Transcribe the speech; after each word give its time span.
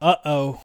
Uh 0.00 0.16
oh. 0.24 0.60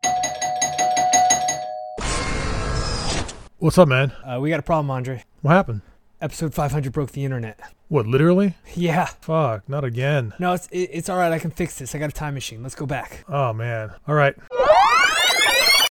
What's 3.59 3.77
up, 3.77 3.87
man? 3.87 4.11
Uh, 4.25 4.39
we 4.41 4.49
got 4.49 4.59
a 4.59 4.63
problem, 4.63 4.89
Andre. 4.91 5.23
What 5.41 5.51
happened? 5.51 5.81
Episode 6.19 6.53
500 6.53 6.91
broke 6.91 7.11
the 7.11 7.23
internet. 7.23 7.59
What, 7.87 8.07
literally? 8.07 8.55
Yeah. 8.75 9.05
Fuck, 9.05 9.67
not 9.69 9.83
again. 9.83 10.33
No, 10.39 10.53
it's 10.53 10.67
it, 10.67 10.89
it's 10.93 11.09
all 11.09 11.17
right. 11.17 11.31
I 11.31 11.39
can 11.39 11.51
fix 11.51 11.77
this. 11.79 11.93
I 11.95 11.99
got 11.99 12.09
a 12.09 12.13
time 12.13 12.33
machine. 12.33 12.63
Let's 12.63 12.75
go 12.75 12.85
back. 12.85 13.23
Oh 13.27 13.53
man. 13.53 13.91
All 14.07 14.15
right. 14.15 14.35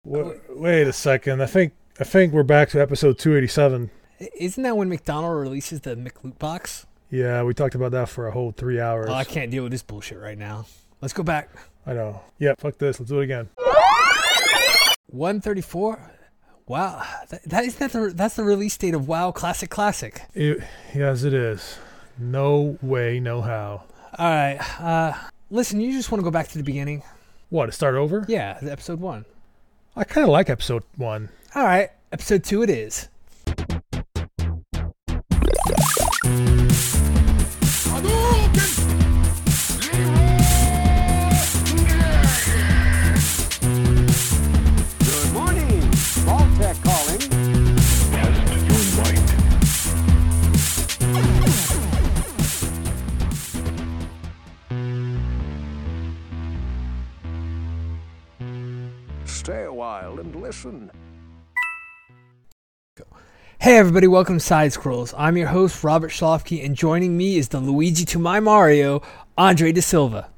Wa- 0.05 0.33
Wait 0.51 0.87
a 0.87 0.93
second. 0.93 1.43
I 1.43 1.47
think 1.47 1.73
I 2.01 2.05
think 2.05 2.33
we're 2.33 2.43
back 2.45 2.71
to 2.71 2.81
episode 2.81 3.19
287. 3.19 3.91
Isn't 4.39 4.63
that 4.63 4.77
when 4.77 4.89
McDonald 4.89 5.39
releases 5.41 5.81
the 5.83 5.95
McLoot 5.97 6.39
box? 6.39 6.87
Yeah, 7.11 7.43
we 7.43 7.55
talked 7.55 7.75
about 7.75 7.93
that 7.93 8.09
for 8.09 8.27
a 8.27 8.33
whole 8.33 8.53
three 8.53 8.81
hours. 8.81 9.07
Oh, 9.09 9.15
I 9.15 9.25
can't 9.25 9.51
deal 9.51 9.63
with 9.63 9.73
this 9.73 9.83
bullshit 9.83 10.19
right 10.19 10.37
now. 10.39 10.67
Let's 11.01 11.13
go 11.13 11.23
back. 11.23 11.49
I 11.87 11.93
know. 11.95 12.21
Yeah, 12.39 12.55
fuck 12.59 12.79
this. 12.79 12.99
Let's 12.99 13.11
do 13.11 13.21
it 13.21 13.25
again. 13.25 13.49
134. 15.11 16.13
Wow, 16.67 17.03
that, 17.31 17.43
that 17.45 17.65
is 17.65 17.77
that 17.77 17.93
the 17.93 18.13
that's 18.15 18.37
the 18.37 18.45
release 18.45 18.77
date 18.77 18.93
of 18.95 19.09
WoW 19.09 19.33
Classic 19.33 19.71
Classic. 19.71 20.21
It, 20.35 20.63
yes, 20.95 21.23
it 21.23 21.33
is. 21.33 21.79
No 22.19 22.77
way, 22.83 23.21
no 23.21 23.41
how. 23.41 23.85
All 24.19 24.29
right. 24.29 24.59
Uh, 24.79 25.15
listen, 25.51 25.81
you 25.81 25.93
just 25.93 26.11
want 26.13 26.21
to 26.21 26.25
go 26.25 26.31
back 26.31 26.49
to 26.49 26.59
the 26.59 26.65
beginning? 26.65 27.03
What? 27.49 27.67
To 27.67 27.73
start 27.73 27.95
over? 27.95 28.27
Yeah, 28.29 28.59
episode 28.61 29.01
one. 29.01 29.25
I 29.97 30.05
kind 30.05 30.25
of 30.25 30.31
like 30.31 30.51
episode 30.51 30.83
one. 30.97 31.31
All 31.55 31.65
right, 31.65 31.91
episode 32.13 32.45
two 32.45 32.63
it 32.63 32.69
is. 32.69 33.09
Listen. 60.49 60.91
Hey 63.59 63.77
everybody, 63.77 64.07
welcome 64.07 64.39
to 64.39 64.41
Side 64.43 64.73
Scrolls. 64.73 65.13
I'm 65.19 65.37
your 65.37 65.49
host 65.49 65.85
Robert 65.85 66.11
Schlofke, 66.11 66.65
and 66.65 66.75
joining 66.75 67.19
me 67.19 67.37
is 67.37 67.49
the 67.49 67.61
Luigi 67.61 68.07
to 68.07 68.19
my 68.19 68.41
Mario, 68.41 69.03
Andre 69.37 69.73
De 69.73 69.83
Silva. 69.83 70.31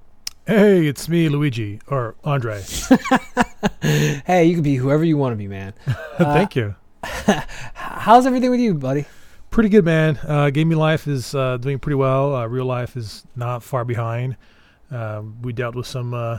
Hey, 0.49 0.89
it's 0.89 1.09
me, 1.09 1.29
Luigi 1.29 1.81
or 1.87 2.17
Andre. 2.25 2.61
Hey, 3.83 4.47
you 4.47 4.55
can 4.55 4.65
be 4.65 4.75
whoever 4.75 5.05
you 5.05 5.17
want 5.17 5.33
to 5.33 5.37
be, 5.37 5.47
man. 5.47 5.75
Thank 6.19 6.57
you. 6.57 6.75
How's 7.05 8.27
everything 8.27 8.51
with 8.51 8.59
you, 8.59 8.75
buddy? 8.75 9.05
Pretty 9.51 9.69
good, 9.69 9.85
man. 9.85 10.19
Uh, 10.27 10.51
gaming 10.51 10.79
life 10.79 11.07
is 11.07 11.37
uh, 11.37 11.57
doing 11.59 11.79
pretty 11.79 11.95
well. 11.95 12.35
Uh, 12.35 12.47
real 12.47 12.65
life 12.65 12.97
is 12.97 13.25
not 13.37 13.63
far 13.63 13.85
behind. 13.85 14.37
Um, 14.91 15.41
we 15.41 15.53
dealt 15.53 15.77
with 15.77 15.87
some 15.87 16.15
uh, 16.15 16.39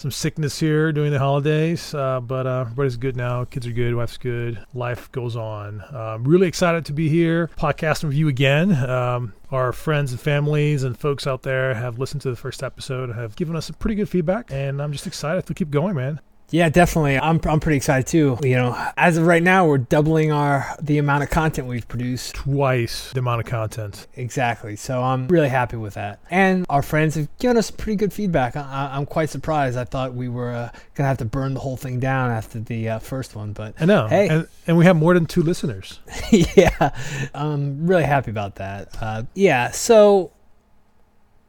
some 0.00 0.10
sickness 0.10 0.58
here 0.60 0.92
during 0.92 1.12
the 1.12 1.18
holidays, 1.18 1.94
uh, 1.94 2.20
but 2.20 2.46
uh, 2.46 2.60
everybody's 2.60 2.96
good 2.96 3.16
now. 3.16 3.44
Kids 3.44 3.66
are 3.66 3.72
good. 3.72 3.94
Wife's 3.94 4.16
good. 4.16 4.64
Life 4.74 5.10
goes 5.12 5.36
on. 5.36 5.82
I'm 5.92 6.24
really 6.24 6.46
excited 6.46 6.84
to 6.86 6.92
be 6.92 7.08
here, 7.08 7.50
podcasting 7.58 8.04
with 8.04 8.14
you 8.14 8.28
again. 8.28 8.72
Um, 8.72 9.32
our 9.50 9.72
friends 9.72 10.12
and 10.12 10.20
families 10.20 10.82
and 10.84 10.98
folks 10.98 11.26
out 11.26 11.42
there 11.42 11.74
have 11.74 11.98
listened 11.98 12.22
to 12.22 12.30
the 12.30 12.36
first 12.36 12.62
episode, 12.62 13.10
have 13.14 13.34
given 13.36 13.56
us 13.56 13.66
some 13.66 13.76
pretty 13.76 13.94
good 13.94 14.08
feedback, 14.08 14.50
and 14.52 14.80
I'm 14.80 14.92
just 14.92 15.06
excited 15.06 15.46
to 15.46 15.54
keep 15.54 15.70
going, 15.70 15.96
man. 15.96 16.20
Yeah, 16.50 16.68
definitely. 16.68 17.18
I'm 17.18 17.40
I'm 17.44 17.60
pretty 17.60 17.76
excited 17.76 18.06
too. 18.06 18.38
You 18.42 18.56
know, 18.56 18.90
as 18.96 19.16
of 19.16 19.26
right 19.26 19.42
now, 19.42 19.66
we're 19.66 19.78
doubling 19.78 20.32
our 20.32 20.76
the 20.80 20.98
amount 20.98 21.22
of 21.22 21.30
content 21.30 21.68
we've 21.68 21.86
produced. 21.86 22.34
Twice 22.34 23.12
the 23.12 23.20
amount 23.20 23.40
of 23.40 23.46
content. 23.46 24.06
Exactly. 24.16 24.76
So 24.76 25.02
I'm 25.02 25.28
really 25.28 25.48
happy 25.48 25.76
with 25.76 25.94
that. 25.94 26.20
And 26.30 26.64
our 26.70 26.82
friends 26.82 27.14
have 27.16 27.28
given 27.38 27.56
us 27.56 27.70
pretty 27.70 27.96
good 27.96 28.12
feedback. 28.12 28.56
I, 28.56 28.90
I'm 28.92 29.06
quite 29.06 29.30
surprised. 29.30 29.76
I 29.76 29.84
thought 29.84 30.14
we 30.14 30.28
were 30.28 30.52
uh, 30.52 30.70
gonna 30.94 31.08
have 31.08 31.18
to 31.18 31.24
burn 31.24 31.54
the 31.54 31.60
whole 31.60 31.76
thing 31.76 32.00
down 32.00 32.30
after 32.30 32.60
the 32.60 32.88
uh, 32.88 32.98
first 32.98 33.36
one, 33.36 33.52
but 33.52 33.74
I 33.80 33.84
know. 33.84 34.06
Hey. 34.06 34.28
And, 34.28 34.48
and 34.66 34.78
we 34.78 34.84
have 34.86 34.96
more 34.96 35.14
than 35.14 35.26
two 35.26 35.42
listeners. 35.42 36.00
yeah, 36.30 36.90
I'm 37.34 37.86
really 37.86 38.04
happy 38.04 38.30
about 38.30 38.56
that. 38.56 38.88
Uh, 39.00 39.24
yeah, 39.34 39.70
so 39.70 40.32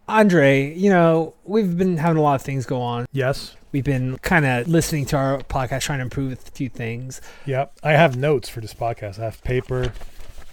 Andre, 0.09 0.73
you 0.73 0.89
know, 0.89 1.33
we've 1.45 1.77
been 1.77 1.97
having 1.97 2.17
a 2.17 2.21
lot 2.21 2.35
of 2.35 2.41
things 2.41 2.65
go 2.65 2.81
on. 2.81 3.05
Yes. 3.11 3.55
We've 3.71 3.83
been 3.83 4.17
kind 4.19 4.45
of 4.45 4.67
listening 4.67 5.05
to 5.07 5.17
our 5.17 5.37
podcast, 5.41 5.81
trying 5.81 5.99
to 5.99 6.03
improve 6.03 6.33
a 6.33 6.35
few 6.35 6.69
things. 6.69 7.21
Yep. 7.45 7.73
I 7.83 7.91
have 7.91 8.17
notes 8.17 8.49
for 8.49 8.61
this 8.61 8.73
podcast. 8.73 9.19
I 9.19 9.25
have 9.25 9.43
paper, 9.43 9.93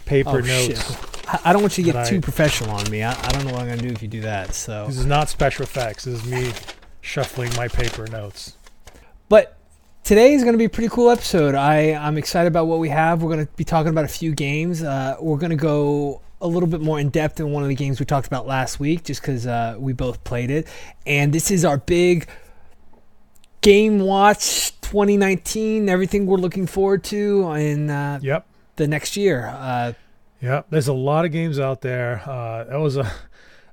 paper 0.05 0.29
Oh, 0.29 0.41
notes. 0.41 0.67
shit. 0.91 1.47
I, 1.47 1.53
don't 1.55 1.63
want 1.63 1.79
you 1.79 1.85
to 1.85 1.89
get 1.89 1.95
That 1.95 2.07
I- 2.07 2.11
too 2.11 2.21
professional 2.21 2.71
on 2.73 2.91
me. 2.91 3.03
I, 3.03 3.13
I 3.13 3.29
don't 3.29 3.47
know 3.47 3.53
what 3.53 3.63
I'm 3.63 3.69
gonna 3.69 3.81
do 3.83 3.89
if 3.89 4.03
you 4.03 4.09
do 4.09 4.21
that. 4.21 4.55
So, 4.55 4.87
This 4.87 4.99
is 4.99 5.07
not 5.07 5.29
special 5.31 5.63
effects. 5.63 6.05
This 6.05 6.23
is 6.23 6.31
me 6.31 6.53
shuffling 7.01 7.51
my 7.57 7.69
paper 7.69 8.07
notes. 8.09 8.57
but 9.29 9.57
today 10.05 10.35
is 10.35 10.45
gonna 10.45 10.59
be 10.59 10.67
a 10.67 10.69
pretty 10.71 10.89
cool 10.91 11.09
episode. 11.11 11.55
I 11.55 11.95
I'm 11.95 12.19
excited 12.19 12.49
about 12.49 12.67
what 12.67 12.79
we 12.79 12.91
have. 12.91 13.23
We're 13.23 13.31
gonna 13.31 13.49
be 13.57 13.65
talking 13.65 13.91
about 13.91 14.05
a 14.05 14.09
few 14.09 14.35
games. 14.35 14.83
Uh, 14.83 15.17
we're 15.21 15.39
gonna 15.39 15.57
go 15.57 16.21
a 16.41 16.47
little 16.47 16.69
bit 16.69 16.81
more 16.81 17.01
in 17.01 17.09
depth 17.09 17.41
in 17.41 17.51
one 17.53 17.63
of 17.63 17.69
the 17.69 17.75
games 17.75 17.99
we 17.99 18.07
talked 18.07 18.27
about 18.27 18.47
last 18.47 18.79
week, 18.79 19.05
just 19.05 19.21
because 19.23 19.47
uh, 19.47 19.77
we 19.79 19.93
both 19.93 20.23
played 20.25 20.51
it. 20.51 20.67
And 21.07 21.33
this 21.33 21.51
is 21.51 21.65
our 21.65 21.79
big 21.79 22.27
game 23.61 23.99
watch 23.99 24.79
2019. 24.83 25.89
Everything 25.89 26.27
we're 26.27 26.37
looking 26.39 26.67
forward 26.67 27.05
to 27.05 27.51
in 27.53 27.91
uh, 27.91 28.19
Yep. 28.23 28.47
the 28.77 28.87
next 28.87 29.17
year. 29.17 29.47
Uh, 29.49 29.93
Yep. 30.43 30.67
There's 30.69 30.87
a 30.89 30.93
lot 30.93 31.25
of 31.25 31.33
games 31.33 31.59
out 31.59 31.81
there. 31.81 32.23
Uh, 32.27 32.65
that 32.65 32.77
was 32.77 32.97
a. 32.99 33.11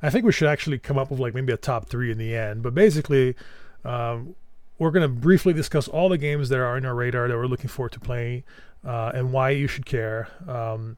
I 0.01 0.09
think 0.09 0.25
we 0.25 0.31
should 0.31 0.47
actually 0.47 0.79
come 0.79 0.97
up 0.97 1.11
with 1.11 1.19
like 1.19 1.33
maybe 1.33 1.51
a 1.51 1.57
top 1.57 1.87
three 1.89 2.09
in 2.09 2.17
the 2.17 2.33
end. 2.35 2.63
But 2.63 2.73
basically, 2.73 3.35
um, 3.83 4.35
we're 4.79 4.91
going 4.91 5.01
to 5.03 5.13
briefly 5.13 5.51
discuss 5.51 5.89
all 5.89 6.07
the 6.07 6.17
games 6.17 6.47
that 6.49 6.59
are 6.59 6.75
on 6.77 6.85
our 6.85 6.95
radar 6.95 7.27
that 7.27 7.35
we're 7.35 7.47
looking 7.47 7.67
forward 7.67 7.91
to 7.91 7.99
playing 7.99 8.43
uh, 8.85 9.11
and 9.13 9.33
why 9.33 9.49
you 9.51 9.67
should 9.67 9.85
care. 9.85 10.29
Um, 10.47 10.95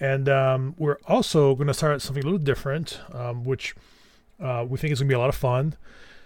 and 0.00 0.28
um, 0.28 0.74
we're 0.78 0.98
also 1.06 1.54
going 1.54 1.68
to 1.68 1.74
start 1.74 2.02
something 2.02 2.22
a 2.22 2.26
little 2.26 2.38
different, 2.38 3.00
um, 3.12 3.44
which 3.44 3.74
uh, 4.40 4.64
we 4.68 4.78
think 4.78 4.92
is 4.92 5.00
going 5.00 5.08
to 5.08 5.12
be 5.12 5.16
a 5.16 5.18
lot 5.18 5.28
of 5.28 5.36
fun. 5.36 5.76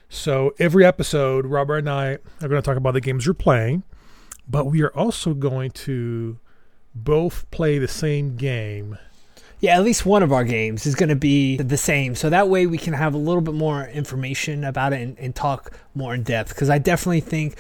So 0.09 0.55
every 0.59 0.84
episode, 0.84 1.45
Robert 1.47 1.79
and 1.79 1.91
I 1.91 2.12
are 2.41 2.49
going 2.49 2.61
to 2.61 2.62
talk 2.62 2.77
about 2.77 2.95
the 2.95 3.01
games 3.01 3.27
you're 3.27 3.34
playing, 3.34 3.83
but 4.49 4.65
we 4.65 4.83
are 4.83 4.95
also 4.97 5.34
going 5.34 5.71
to 5.73 6.39
both 6.95 7.51
play 7.51 7.79
the 7.79 7.89
same 7.89 8.37
game. 8.37 8.99
Yeah, 9.61 9.77
at 9.77 9.83
least 9.83 10.06
one 10.06 10.23
of 10.23 10.33
our 10.33 10.45
games 10.45 10.87
is 10.87 10.95
going 10.95 11.09
to 11.09 11.17
be 11.17 11.56
the 11.56 11.77
same. 11.77 12.15
So 12.15 12.31
that 12.31 12.49
way 12.49 12.67
we 12.67 12.79
can 12.79 12.95
have 12.95 13.12
a 13.12 13.19
little 13.19 13.41
bit 13.41 13.55
more 13.55 13.87
information 13.87 14.65
about 14.65 14.93
it 14.93 15.03
and, 15.03 15.19
and 15.19 15.35
talk 15.35 15.77
more 15.95 16.15
in 16.15 16.23
depth. 16.23 16.50
Because 16.50 16.71
I 16.71 16.79
definitely 16.79 17.21
think 17.21 17.56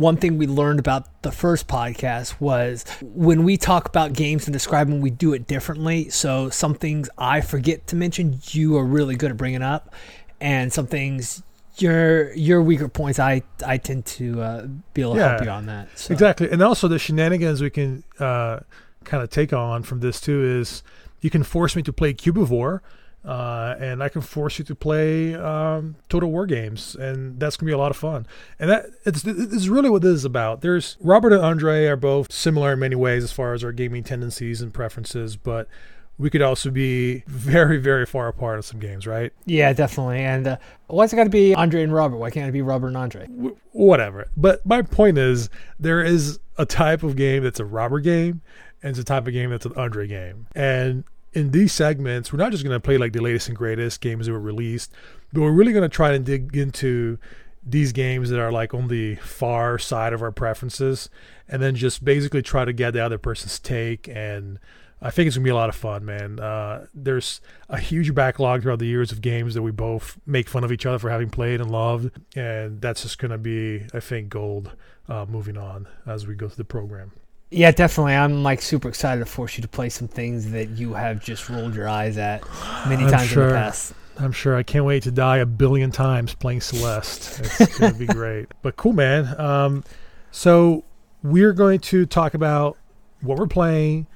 one 0.00 0.16
thing 0.16 0.38
we 0.38 0.46
learned 0.46 0.78
about 0.80 1.22
the 1.22 1.30
first 1.30 1.68
podcast 1.68 2.40
was 2.40 2.84
when 3.02 3.44
we 3.44 3.56
talk 3.56 3.86
about 3.86 4.12
games 4.14 4.46
and 4.46 4.52
describe 4.52 4.88
them, 4.88 5.00
we 5.00 5.10
do 5.10 5.32
it 5.34 5.46
differently. 5.46 6.08
So 6.08 6.48
some 6.48 6.74
things 6.74 7.10
I 7.18 7.40
forget 7.42 7.86
to 7.88 7.96
mention, 7.96 8.40
you 8.50 8.76
are 8.78 8.84
really 8.84 9.14
good 9.16 9.30
at 9.30 9.36
bringing 9.36 9.62
up. 9.62 9.94
And 10.40 10.72
some 10.72 10.86
things. 10.86 11.42
Your 11.76 12.32
your 12.34 12.60
weaker 12.62 12.88
points, 12.88 13.18
I 13.18 13.42
I 13.64 13.76
tend 13.78 14.04
to 14.06 14.42
uh, 14.42 14.66
be 14.92 15.00
able 15.02 15.14
to 15.14 15.20
help 15.20 15.40
Yeah. 15.40 15.44
you 15.44 15.50
on 15.50 15.66
that. 15.66 15.88
So. 15.98 16.12
Exactly. 16.12 16.50
And 16.50 16.60
also 16.62 16.88
the 16.88 16.98
shenanigans 16.98 17.62
we 17.62 17.70
can 17.70 18.02
uh, 18.18 18.60
kind 19.04 19.22
of 19.22 19.30
take 19.30 19.52
on 19.52 19.82
from 19.82 20.00
this 20.00 20.20
too 20.20 20.42
is 20.44 20.82
you 21.20 21.30
can 21.30 21.42
force 21.42 21.76
me 21.76 21.82
to 21.82 21.92
play 21.92 22.12
Cubivore. 22.12 22.80
Uh, 23.24 23.74
and 23.78 24.02
I 24.02 24.08
can 24.08 24.22
force 24.22 24.58
you 24.58 24.64
to 24.64 24.74
play 24.74 25.34
um, 25.34 25.96
Total 26.08 26.30
War 26.30 26.46
games, 26.46 26.94
and 26.94 27.38
that's 27.38 27.56
gonna 27.56 27.68
be 27.68 27.74
a 27.74 27.78
lot 27.78 27.90
of 27.90 27.96
fun. 27.98 28.26
And 28.58 28.70
that 28.70 28.86
it's 29.04 29.24
it's 29.26 29.68
really 29.68 29.90
what 29.90 30.00
this 30.00 30.12
is 30.12 30.24
about. 30.24 30.62
There's 30.62 30.96
Robert 31.00 31.34
and 31.34 31.42
Andre 31.42 31.84
are 31.86 31.96
both 31.96 32.32
similar 32.32 32.72
in 32.72 32.78
many 32.78 32.96
ways 32.96 33.22
as 33.22 33.30
far 33.30 33.52
as 33.52 33.62
our 33.62 33.72
gaming 33.72 34.04
tendencies 34.04 34.62
and 34.62 34.72
preferences, 34.72 35.36
but 35.36 35.68
we 36.16 36.30
could 36.30 36.40
also 36.40 36.70
be 36.70 37.22
very 37.26 37.76
very 37.76 38.06
far 38.06 38.28
apart 38.28 38.56
on 38.56 38.62
some 38.62 38.80
games, 38.80 39.06
right? 39.06 39.32
Yeah, 39.44 39.72
definitely. 39.74 40.20
And 40.20 40.46
uh, 40.46 40.56
why's 40.86 41.12
it 41.12 41.16
got 41.16 41.24
to 41.24 41.30
be 41.30 41.54
Andre 41.54 41.82
and 41.82 41.92
Robert? 41.92 42.16
Why 42.16 42.30
can't 42.30 42.48
it 42.48 42.52
be 42.52 42.62
Robert 42.62 42.88
and 42.88 42.96
Andre? 42.96 43.26
w- 43.26 43.56
whatever. 43.72 44.28
But 44.34 44.64
my 44.64 44.80
point 44.80 45.18
is, 45.18 45.50
there 45.78 46.02
is 46.02 46.40
a 46.56 46.64
type 46.64 47.02
of 47.02 47.16
game 47.16 47.42
that's 47.42 47.60
a 47.60 47.66
Robert 47.66 48.00
game, 48.00 48.40
and 48.82 48.90
it's 48.90 48.98
a 48.98 49.04
type 49.04 49.26
of 49.26 49.34
game 49.34 49.50
that's 49.50 49.66
an 49.66 49.74
Andre 49.76 50.06
game. 50.06 50.46
And 50.54 51.04
in 51.32 51.50
these 51.50 51.72
segments, 51.72 52.32
we're 52.32 52.38
not 52.38 52.52
just 52.52 52.64
going 52.64 52.74
to 52.74 52.80
play 52.80 52.98
like 52.98 53.12
the 53.12 53.22
latest 53.22 53.48
and 53.48 53.56
greatest 53.56 54.00
games 54.00 54.26
that 54.26 54.32
were 54.32 54.40
released, 54.40 54.92
but 55.32 55.42
we're 55.42 55.52
really 55.52 55.72
going 55.72 55.88
to 55.88 55.88
try 55.88 56.12
and 56.12 56.24
dig 56.24 56.56
into 56.56 57.18
these 57.64 57.92
games 57.92 58.30
that 58.30 58.40
are 58.40 58.50
like 58.50 58.72
on 58.72 58.88
the 58.88 59.16
far 59.16 59.78
side 59.78 60.12
of 60.12 60.22
our 60.22 60.32
preferences, 60.32 61.10
and 61.48 61.62
then 61.62 61.74
just 61.74 62.04
basically 62.04 62.42
try 62.42 62.64
to 62.64 62.72
get 62.72 62.92
the 62.92 63.04
other 63.04 63.18
person's 63.18 63.58
take 63.58 64.08
and 64.08 64.58
I 65.02 65.10
think 65.10 65.26
it's 65.28 65.36
gonna 65.36 65.44
be 65.44 65.50
a 65.50 65.54
lot 65.54 65.70
of 65.70 65.74
fun, 65.74 66.04
man. 66.04 66.38
Uh, 66.38 66.86
there's 66.92 67.40
a 67.70 67.78
huge 67.78 68.14
backlog 68.14 68.62
throughout 68.62 68.80
the 68.80 68.86
years 68.86 69.12
of 69.12 69.22
games 69.22 69.54
that 69.54 69.62
we 69.62 69.70
both 69.70 70.18
make 70.26 70.48
fun 70.48 70.62
of 70.62 70.70
each 70.70 70.84
other 70.84 70.98
for 70.98 71.08
having 71.08 71.30
played 71.30 71.60
and 71.60 71.70
loved, 71.70 72.10
and 72.36 72.82
that's 72.82 73.02
just 73.02 73.18
gonna 73.18 73.38
be, 73.38 73.86
I 73.94 74.00
think, 74.00 74.28
gold. 74.28 74.72
Uh, 75.08 75.26
moving 75.28 75.56
on 75.56 75.88
as 76.06 76.24
we 76.24 76.36
go 76.36 76.46
through 76.46 76.56
the 76.56 76.64
program. 76.64 77.10
Yeah, 77.50 77.72
definitely. 77.72 78.14
I'm 78.14 78.42
like 78.42 78.62
super 78.62 78.88
excited 78.88 79.20
to 79.20 79.26
force 79.26 79.56
you 79.56 79.62
to 79.62 79.68
play 79.68 79.88
some 79.88 80.06
things 80.06 80.52
that 80.52 80.68
you 80.70 80.94
have 80.94 81.22
just 81.22 81.48
rolled 81.48 81.74
your 81.74 81.88
eyes 81.88 82.16
at 82.16 82.44
many 82.88 83.04
I'm 83.04 83.10
times 83.10 83.28
sure. 83.28 83.42
in 83.44 83.48
the 83.48 83.54
past. 83.54 83.92
I'm 84.18 84.32
sure. 84.32 84.56
I 84.56 84.62
can't 84.62 84.84
wait 84.84 85.02
to 85.04 85.10
die 85.10 85.38
a 85.38 85.46
billion 85.46 85.90
times 85.90 86.34
playing 86.34 86.60
Celeste. 86.60 87.40
It's 87.60 87.78
gonna 87.78 87.94
be 87.94 88.06
great. 88.06 88.48
But 88.62 88.76
cool, 88.76 88.92
man. 88.92 89.38
Um, 89.40 89.84
so 90.30 90.84
we're 91.22 91.52
going 91.52 91.80
to 91.80 92.06
talk 92.06 92.34
about 92.34 92.76
what 93.20 93.38
we're 93.38 93.46
playing. 93.46 94.06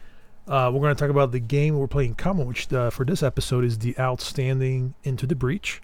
Uh, 0.47 0.71
we're 0.73 0.81
going 0.81 0.95
to 0.95 1.01
talk 1.01 1.11
about 1.11 1.33
the 1.33 1.41
game 1.41 1.79
we're 1.79 1.89
playing 1.89 2.11
in 2.11 2.15
common, 2.17 2.47
which 2.47 2.71
uh, 2.73 2.91
for 2.91 3.05
this 3.05 3.23
episode 3.23 3.65
is 3.65 3.79
the 3.79 3.99
outstanding 3.99 4.95
Into 5.03 5.27
the 5.27 5.35
Breach. 5.35 5.81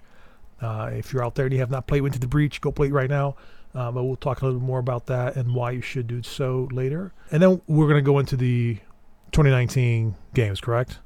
Uh, 0.61 0.91
if 0.93 1.11
you're 1.11 1.25
out 1.25 1.33
there 1.35 1.45
and 1.45 1.53
you 1.53 1.59
have 1.59 1.71
not 1.71 1.87
played 1.87 2.03
Into 2.03 2.19
the 2.19 2.27
Breach, 2.27 2.61
go 2.61 2.71
play 2.71 2.87
it 2.87 2.93
right 2.93 3.09
now. 3.09 3.35
Uh, 3.73 3.91
but 3.91 4.03
we'll 4.03 4.15
talk 4.15 4.41
a 4.41 4.45
little 4.45 4.59
more 4.59 4.79
about 4.79 5.05
that 5.05 5.35
and 5.35 5.55
why 5.55 5.71
you 5.71 5.81
should 5.81 6.07
do 6.07 6.21
so 6.23 6.67
later. 6.71 7.13
And 7.31 7.41
then 7.41 7.61
we're 7.67 7.87
going 7.87 8.03
to 8.03 8.05
go 8.05 8.19
into 8.19 8.35
the 8.35 8.75
2019 9.31 10.15
games, 10.33 10.59
correct? 10.59 10.99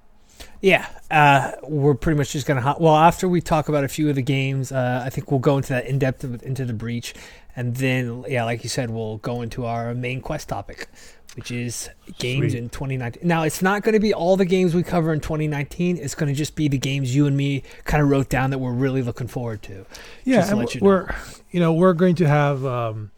Yeah, 0.62 0.88
uh, 1.12 1.52
we're 1.64 1.94
pretty 1.94 2.18
much 2.18 2.32
just 2.32 2.48
gonna. 2.48 2.62
Ho- 2.62 2.78
well, 2.80 2.96
after 2.96 3.28
we 3.30 3.40
talk 3.40 3.70
about 3.70 3.84
a 3.84 3.88
few 3.88 4.10
of 4.10 4.16
the 4.16 4.22
games, 4.22 4.72
uh, 4.72 5.04
I 5.06 5.10
think 5.10 5.32
we'll 5.32 5.40
go 5.40 5.58
into 5.58 5.70
that 5.70 5.86
in 5.86 6.00
depth 6.00 6.24
into 6.44 6.66
the 6.66 6.74
breach, 6.74 7.14
and 7.56 7.76
then 7.76 8.26
yeah, 8.28 8.44
like 8.44 8.64
you 8.64 8.70
said, 8.70 8.90
we'll 8.90 9.18
go 9.18 9.42
into 9.42 9.66
our 9.66 9.94
main 9.94 10.22
quest 10.22 10.50
topic, 10.50 10.88
which 11.36 11.52
is 11.52 11.90
games 12.18 12.54
Sweet. 12.54 12.64
in 12.64 12.70
2019. 12.70 13.28
Now, 13.28 13.44
it's 13.44 13.62
not 13.62 13.84
going 13.84 13.94
to 13.94 14.00
be 14.00 14.14
all 14.14 14.38
the 14.38 14.46
games 14.46 14.74
we 14.74 14.84
cover 14.84 15.12
in 15.12 15.20
2019. 15.20 15.98
It's 15.98 16.16
going 16.16 16.32
to 16.32 16.38
just 16.38 16.56
be 16.56 16.68
the 16.68 16.78
games 16.78 17.14
you 17.14 17.28
and 17.28 17.36
me 17.36 17.64
kind 17.84 18.02
of 18.02 18.10
wrote 18.10 18.30
down 18.30 18.52
that 18.52 18.60
we're 18.60 18.72
really 18.72 19.02
looking 19.02 19.28
forward 19.28 19.62
to. 19.64 19.86
Yeah, 20.24 20.46
to 20.46 20.68
you 20.74 20.80
we're 20.82 21.14
you 21.52 21.60
know 21.60 21.74
we're 21.74 21.94
going 21.94 22.16
to 22.16 22.28
have 22.28 22.66
um, 22.66 23.12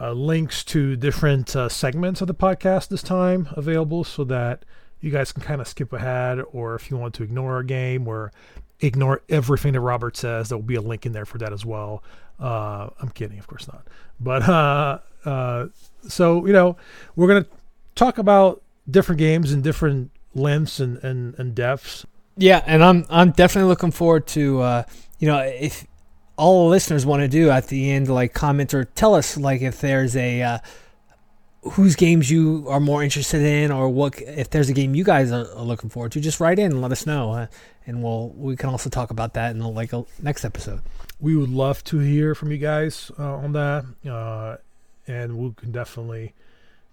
uh, 0.00 0.12
links 0.12 0.62
to 0.64 0.96
different 0.96 1.54
uh, 1.56 1.68
segments 1.68 2.20
of 2.20 2.28
the 2.28 2.34
podcast 2.34 2.88
this 2.88 3.02
time 3.02 3.48
available, 3.52 4.04
so 4.04 4.22
that 4.24 4.64
you 5.00 5.10
guys 5.10 5.32
can 5.32 5.42
kind 5.42 5.60
of 5.60 5.66
skip 5.66 5.92
ahead, 5.92 6.40
or 6.52 6.76
if 6.76 6.90
you 6.90 6.96
want 6.96 7.14
to 7.14 7.24
ignore 7.24 7.58
a 7.58 7.64
game 7.64 8.06
or 8.06 8.32
ignore 8.80 9.22
everything 9.28 9.72
that 9.72 9.80
Robert 9.80 10.16
says, 10.16 10.48
there 10.48 10.58
will 10.58 10.64
be 10.64 10.76
a 10.76 10.80
link 10.80 11.04
in 11.04 11.12
there 11.12 11.26
for 11.26 11.38
that 11.38 11.52
as 11.52 11.64
well. 11.66 12.02
Uh, 12.38 12.90
I'm 13.00 13.08
kidding, 13.08 13.40
of 13.40 13.48
course 13.48 13.66
not. 13.66 13.86
But 14.20 14.48
uh, 15.28 15.68
so 16.08 16.46
you 16.46 16.52
know 16.52 16.76
we're 17.16 17.28
gonna 17.28 17.46
talk 17.94 18.18
about 18.18 18.62
different 18.88 19.18
games 19.18 19.52
in 19.52 19.60
different 19.60 20.10
lengths 20.34 20.80
and, 20.80 20.96
and, 20.98 21.34
and 21.38 21.54
depths. 21.54 22.06
Yeah, 22.36 22.62
and 22.66 22.82
I'm 22.82 23.04
I'm 23.10 23.32
definitely 23.32 23.68
looking 23.68 23.90
forward 23.90 24.26
to 24.28 24.60
uh, 24.60 24.82
you 25.18 25.28
know 25.28 25.38
if 25.38 25.86
all 26.36 26.64
the 26.64 26.70
listeners 26.70 27.04
want 27.04 27.20
to 27.20 27.28
do 27.28 27.50
at 27.50 27.66
the 27.66 27.90
end 27.90 28.08
like 28.08 28.32
comment 28.32 28.72
or 28.72 28.84
tell 28.84 29.14
us 29.14 29.36
like 29.36 29.60
if 29.60 29.80
there's 29.80 30.16
a 30.16 30.42
uh, 30.42 30.58
whose 31.72 31.96
games 31.96 32.30
you 32.30 32.64
are 32.68 32.80
more 32.80 33.02
interested 33.02 33.42
in 33.42 33.72
or 33.72 33.88
what 33.88 34.20
if 34.22 34.48
there's 34.50 34.68
a 34.68 34.72
game 34.72 34.94
you 34.94 35.04
guys 35.04 35.32
are, 35.32 35.46
are 35.56 35.64
looking 35.64 35.90
forward 35.90 36.12
to 36.12 36.20
just 36.20 36.38
write 36.38 36.58
in 36.58 36.70
and 36.70 36.80
let 36.80 36.92
us 36.92 37.04
know 37.06 37.32
uh, 37.32 37.46
and 37.86 38.02
we'll 38.02 38.28
we 38.30 38.54
can 38.54 38.70
also 38.70 38.88
talk 38.88 39.10
about 39.10 39.34
that 39.34 39.50
in 39.50 39.58
the, 39.58 39.68
like 39.68 39.92
a 39.92 40.04
next 40.22 40.44
episode. 40.44 40.80
we 41.18 41.34
would 41.34 41.50
love 41.50 41.82
to 41.82 41.98
hear 41.98 42.34
from 42.34 42.52
you 42.52 42.58
guys 42.58 43.10
uh, 43.18 43.34
on 43.34 43.52
that, 43.52 43.84
uh, 44.08 44.56
and 45.08 45.36
we 45.38 45.52
can 45.54 45.72
definitely 45.72 46.34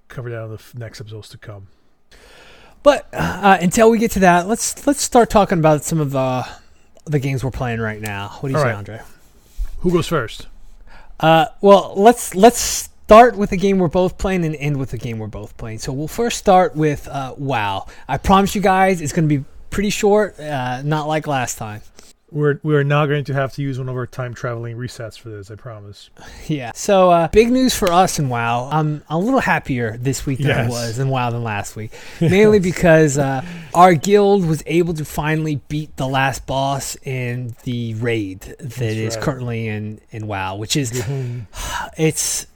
cover 0.07 0.29
that 0.29 0.41
on 0.41 0.49
the 0.49 0.61
next 0.75 1.01
episodes 1.01 1.29
to 1.29 1.37
come. 1.37 1.67
But 2.81 3.07
uh, 3.13 3.57
until 3.61 3.89
we 3.89 3.97
get 3.97 4.11
to 4.11 4.19
that, 4.19 4.47
let's 4.47 4.85
let's 4.87 5.01
start 5.01 5.29
talking 5.29 5.59
about 5.59 5.83
some 5.83 5.99
of 5.99 6.15
uh, 6.15 6.43
the 7.05 7.19
games 7.19 7.43
we're 7.43 7.51
playing 7.51 7.79
right 7.79 7.99
now. 7.99 8.29
What 8.39 8.49
do 8.49 8.53
you 8.53 8.57
All 8.57 8.63
say, 8.63 8.69
right. 8.69 8.77
Andre? 8.77 9.01
Who 9.79 9.91
goes 9.91 10.07
first? 10.07 10.47
Uh, 11.19 11.47
well, 11.61 11.93
let's 11.95 12.35
let's 12.35 12.89
start 13.05 13.37
with 13.37 13.51
the 13.51 13.57
game 13.57 13.79
we're 13.79 13.87
both 13.87 14.17
playing 14.17 14.45
and 14.45 14.55
end 14.55 14.77
with 14.77 14.91
the 14.91 14.97
game 14.97 15.19
we're 15.19 15.27
both 15.27 15.57
playing. 15.57 15.79
So 15.79 15.93
we'll 15.93 16.07
first 16.07 16.37
start 16.37 16.75
with 16.75 17.07
uh, 17.07 17.35
WoW. 17.37 17.87
I 18.07 18.17
promise 18.17 18.55
you 18.55 18.61
guys, 18.61 19.01
it's 19.01 19.13
going 19.13 19.27
to 19.29 19.37
be 19.39 19.45
pretty 19.69 19.89
short, 19.89 20.39
uh, 20.39 20.81
not 20.83 21.07
like 21.07 21.27
last 21.27 21.57
time. 21.57 21.81
We're 22.31 22.59
we're 22.63 22.83
now 22.83 23.05
going 23.05 23.23
to 23.25 23.33
have 23.33 23.53
to 23.53 23.61
use 23.61 23.77
one 23.77 23.87
of 23.87 23.95
our 23.95 24.07
time 24.07 24.33
traveling 24.33 24.77
resets 24.77 25.17
for 25.17 25.29
this. 25.29 25.51
I 25.51 25.55
promise. 25.55 26.09
Yeah. 26.47 26.73
So 26.75 27.09
uh, 27.09 27.27
big 27.29 27.51
news 27.51 27.75
for 27.75 27.91
us 27.91 28.19
in 28.19 28.29
WoW. 28.29 28.69
I'm 28.71 29.03
a 29.09 29.17
little 29.17 29.39
happier 29.39 29.97
this 29.97 30.25
week 30.27 30.39
than 30.39 30.51
I 30.51 30.69
was 30.69 30.99
in 30.99 31.09
WoW 31.09 31.31
than 31.31 31.43
last 31.43 31.75
week, 31.75 31.91
mainly 32.21 32.59
because 32.59 33.17
uh, 33.17 33.43
our 33.73 33.95
guild 33.95 34.45
was 34.45 34.61
able 34.67 34.93
to 34.95 35.05
finally 35.05 35.55
beat 35.69 35.95
the 35.97 36.07
last 36.07 36.45
boss 36.45 36.97
in 37.03 37.55
the 37.63 37.95
raid 37.95 38.41
that 38.59 38.81
is 38.81 39.15
right. 39.15 39.23
currently 39.23 39.67
in 39.67 40.01
in 40.11 40.27
WoW, 40.27 40.55
which 40.55 40.75
is 40.75 41.03
it's 41.97 42.45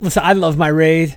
listen 0.00 0.22
i 0.24 0.32
love 0.32 0.56
my 0.58 0.68
raid 0.68 1.16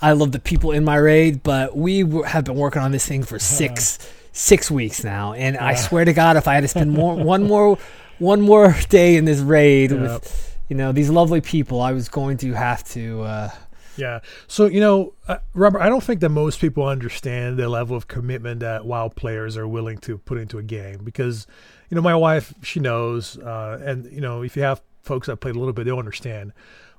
i 0.00 0.12
love 0.12 0.32
the 0.32 0.38
people 0.40 0.72
in 0.72 0.84
my 0.84 0.96
raid 0.96 1.42
but 1.42 1.76
we 1.76 2.02
w- 2.02 2.22
have 2.22 2.44
been 2.44 2.56
working 2.56 2.80
on 2.82 2.90
this 2.90 3.06
thing 3.06 3.22
for 3.22 3.38
six 3.38 3.98
six 4.36 4.68
weeks 4.70 5.04
now 5.04 5.32
and 5.32 5.56
i 5.58 5.74
swear 5.74 6.04
to 6.04 6.12
god 6.12 6.36
if 6.36 6.48
i 6.48 6.54
had 6.54 6.60
to 6.62 6.68
spend 6.68 6.90
more 6.92 7.14
one 7.14 7.44
more 7.44 7.78
one 8.18 8.40
more 8.40 8.74
day 8.88 9.16
in 9.16 9.24
this 9.24 9.38
raid 9.38 9.90
Yep. 9.92 10.00
with 10.00 10.58
you 10.68 10.76
know 10.76 10.90
these 10.92 11.08
lovely 11.08 11.40
people 11.40 11.80
i 11.80 11.92
was 11.92 12.08
going 12.08 12.36
to 12.38 12.52
have 12.52 12.82
to 12.84 13.22
uh 13.22 13.50
Yeah. 13.96 14.20
So 14.48 14.66
you 14.66 14.80
know, 14.80 15.14
uh, 15.28 15.38
Robert, 15.54 15.80
I 15.80 15.88
don't 15.88 16.02
think 16.02 16.18
that 16.20 16.30
most 16.30 16.60
people 16.60 16.84
understand 16.84 17.56
the 17.60 17.68
level 17.68 17.96
of 17.96 18.08
commitment 18.08 18.58
that 18.58 18.84
WoW 18.84 19.08
players 19.08 19.56
are 19.56 19.68
willing 19.68 19.98
to 19.98 20.18
put 20.18 20.36
into 20.36 20.58
a 20.58 20.64
game 20.64 20.98
because, 21.04 21.46
you 21.88 21.94
know, 21.94 22.02
my 22.02 22.16
wife 22.16 22.52
she 22.60 22.80
knows, 22.80 23.38
uh, 23.38 23.78
and 23.84 24.10
you 24.10 24.20
know, 24.20 24.42
if 24.42 24.56
you 24.56 24.64
have 24.64 24.82
folks 25.02 25.28
that 25.28 25.36
played 25.36 25.54
a 25.54 25.60
little 25.60 25.72
bit, 25.72 25.84
they'll 25.84 26.00
understand. 26.06 26.52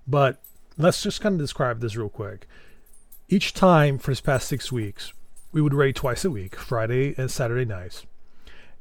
But 0.08 0.42
let's 0.78 1.04
just 1.04 1.20
kind 1.20 1.36
of 1.36 1.40
describe 1.42 1.82
this 1.82 1.98
real 1.98 2.08
quick. 2.08 2.48
Each 3.28 3.54
time 3.54 3.98
for 3.98 4.12
this 4.12 4.22
past 4.22 4.48
six 4.48 4.72
weeks, 4.72 5.12
we 5.56 5.62
would 5.62 5.74
raid 5.74 5.96
twice 5.96 6.26
a 6.26 6.30
week, 6.30 6.58
Friday 6.58 7.16
and 7.18 7.32
Saturday 7.32 7.64
nights, 7.64 8.06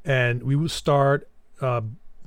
and 0.05 0.43
we 0.43 0.57
would 0.57 0.73
start. 0.73 1.29
Uh, 1.61 1.81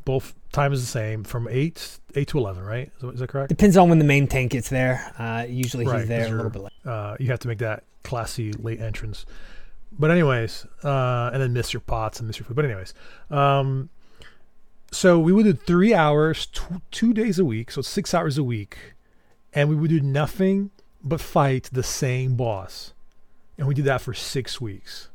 both 0.05 0.35
times 0.53 0.79
the 0.79 0.87
same 0.87 1.25
from 1.25 1.49
eight 1.51 1.99
eight 2.15 2.29
to 2.29 2.37
eleven, 2.37 2.63
right? 2.63 2.89
Is, 2.97 3.15
is 3.15 3.19
that 3.19 3.27
correct? 3.27 3.49
depends 3.49 3.75
on 3.75 3.89
when 3.89 3.99
the 3.99 4.05
main 4.05 4.25
tank 4.25 4.53
gets 4.53 4.69
there 4.69 5.13
uh 5.19 5.45
usually 5.45 5.85
Right, 5.85 5.99
he's 5.99 6.07
there 6.07 6.27
a 6.27 6.31
little 6.31 6.49
bit 6.49 6.61
late 6.61 6.71
uh, 6.85 7.17
you 7.19 7.27
have 7.27 7.39
to 7.39 7.49
make 7.49 7.57
that 7.57 7.83
classy 8.03 8.53
late 8.53 8.79
entrance. 8.79 9.25
But 9.99 10.09
anyways, 10.09 10.65
uh, 10.81 11.31
and 11.33 11.41
then 11.41 11.51
miss 11.51 11.73
your 11.73 11.81
pots 11.81 12.19
and 12.19 12.27
miss 12.27 12.39
your 12.39 12.45
food. 12.45 12.55
But 12.55 12.63
anyways, 12.63 12.93
um, 13.29 13.89
so 14.91 15.19
we 15.19 15.33
would 15.33 15.43
do 15.43 15.53
three 15.53 15.93
hours, 15.93 16.45
tw- 16.45 16.81
two 16.89 17.13
days 17.13 17.37
a 17.37 17.43
week, 17.45 17.69
so 17.69 17.81
six 17.81 18.13
hours 18.13 18.37
a 18.37 18.43
week, 18.43 18.77
and 19.53 19.67
we 19.69 19.75
would 19.75 19.89
do 19.89 19.99
nothing 19.99 20.71
but 21.03 21.19
fight 21.19 21.69
the 21.73 21.83
same 21.83 22.35
boss, 22.35 22.93
and 23.57 23.67
we 23.67 23.73
did 23.73 23.85
that 23.85 24.01
for 24.01 24.13
six 24.13 24.59
weeks. 24.61 25.09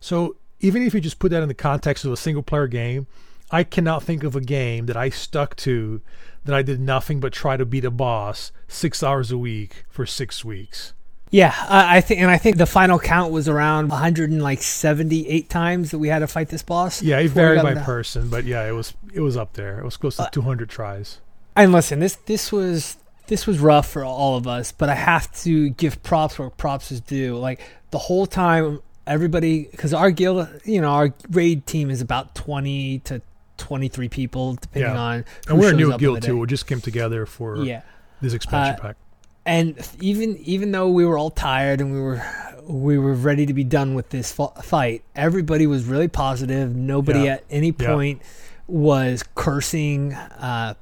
So 0.00 0.36
even 0.60 0.82
if 0.82 0.94
you 0.94 1.00
just 1.00 1.18
put 1.18 1.30
that 1.32 1.42
in 1.42 1.48
the 1.48 1.54
context 1.54 2.04
of 2.04 2.12
a 2.12 2.16
single 2.16 2.42
player 2.42 2.66
game, 2.66 3.06
I 3.50 3.62
cannot 3.64 4.02
think 4.02 4.24
of 4.24 4.34
a 4.36 4.40
game 4.40 4.86
that 4.86 4.96
I 4.96 5.08
stuck 5.10 5.54
to 5.56 6.00
that 6.44 6.54
I 6.54 6.62
did 6.62 6.80
nothing 6.80 7.20
but 7.20 7.32
try 7.32 7.56
to 7.56 7.64
beat 7.64 7.84
a 7.84 7.90
boss 7.90 8.52
six 8.68 9.02
hours 9.02 9.30
a 9.32 9.38
week 9.38 9.84
for 9.88 10.06
six 10.06 10.44
weeks. 10.44 10.92
yeah 11.30 11.54
I, 11.68 11.96
I 11.96 12.00
think 12.00 12.20
and 12.20 12.30
i 12.30 12.38
think 12.38 12.56
the 12.56 12.66
final 12.66 13.00
count 13.00 13.32
was 13.32 13.48
around 13.48 13.88
178 13.88 15.48
times 15.50 15.90
that 15.90 15.98
we 15.98 16.08
had 16.08 16.20
to 16.20 16.26
fight 16.28 16.48
this 16.50 16.62
boss 16.62 17.02
Yeah, 17.02 17.18
it 17.18 17.30
varied 17.30 17.62
by 17.62 17.74
down. 17.74 17.84
person, 17.84 18.28
but 18.28 18.44
yeah, 18.44 18.64
it 18.68 18.72
was 18.72 18.94
it 19.12 19.20
was 19.20 19.36
up 19.36 19.54
there. 19.54 19.78
It 19.80 19.84
was 19.84 19.96
close 19.96 20.16
to 20.16 20.22
Uh, 20.24 20.30
200 20.30 20.68
tries. 20.70 21.20
And 21.56 21.72
listen, 21.72 21.98
this 22.00 22.16
this 22.26 22.52
was 22.52 22.96
this 23.28 23.46
was 23.46 23.58
rough 23.58 23.88
for 23.88 24.04
all 24.04 24.36
of 24.36 24.46
us, 24.46 24.72
but 24.72 24.88
I 24.88 24.94
have 24.94 25.32
to 25.42 25.70
give 25.70 26.02
props 26.02 26.38
where 26.38 26.50
props 26.50 26.90
is 26.92 27.00
due. 27.00 27.36
Like 27.36 27.60
the 27.90 27.98
whole 27.98 28.26
time, 28.26 28.80
everybody, 29.06 29.68
because 29.70 29.92
our 29.94 30.10
guild, 30.10 30.48
you 30.64 30.80
know, 30.80 30.90
our 30.90 31.12
raid 31.30 31.66
team 31.66 31.90
is 31.90 32.00
about 32.00 32.34
twenty 32.34 33.00
to 33.00 33.20
twenty 33.56 33.88
three 33.88 34.08
people, 34.08 34.54
depending 34.54 34.92
Yeah. 34.92 35.00
on. 35.00 35.24
Who 35.46 35.52
And 35.54 35.60
we're 35.60 35.72
a 35.72 35.76
new 35.76 35.96
guild 35.98 36.22
too. 36.22 36.38
We 36.38 36.46
just 36.46 36.66
came 36.66 36.80
together 36.80 37.26
for 37.26 37.56
Yeah, 37.64 37.82
this 38.20 38.32
expansion 38.32 38.76
Uh, 38.78 38.82
pack. 38.88 38.96
and 39.44 39.76
even 40.00 40.36
even 40.38 40.72
though 40.72 40.88
we 40.90 41.04
were 41.04 41.18
all 41.18 41.30
tired 41.30 41.80
and 41.80 41.92
we 41.92 42.00
were 42.00 42.22
we 42.68 42.98
were 42.98 43.14
ready 43.14 43.46
to 43.46 43.54
be 43.54 43.62
done 43.62 43.94
with 43.94 44.10
this 44.10 44.32
fight, 44.32 45.04
everybody 45.14 45.66
was 45.68 45.84
really 45.84 46.08
positive. 46.08 46.74
Nobody 46.74 47.20
Yeah. 47.20 47.34
at 47.34 47.44
any 47.50 47.72
Yeah. 47.78 47.86
point 47.94 48.22
was 48.66 49.22
cursing. 49.36 50.12
Uh, 50.14 50.74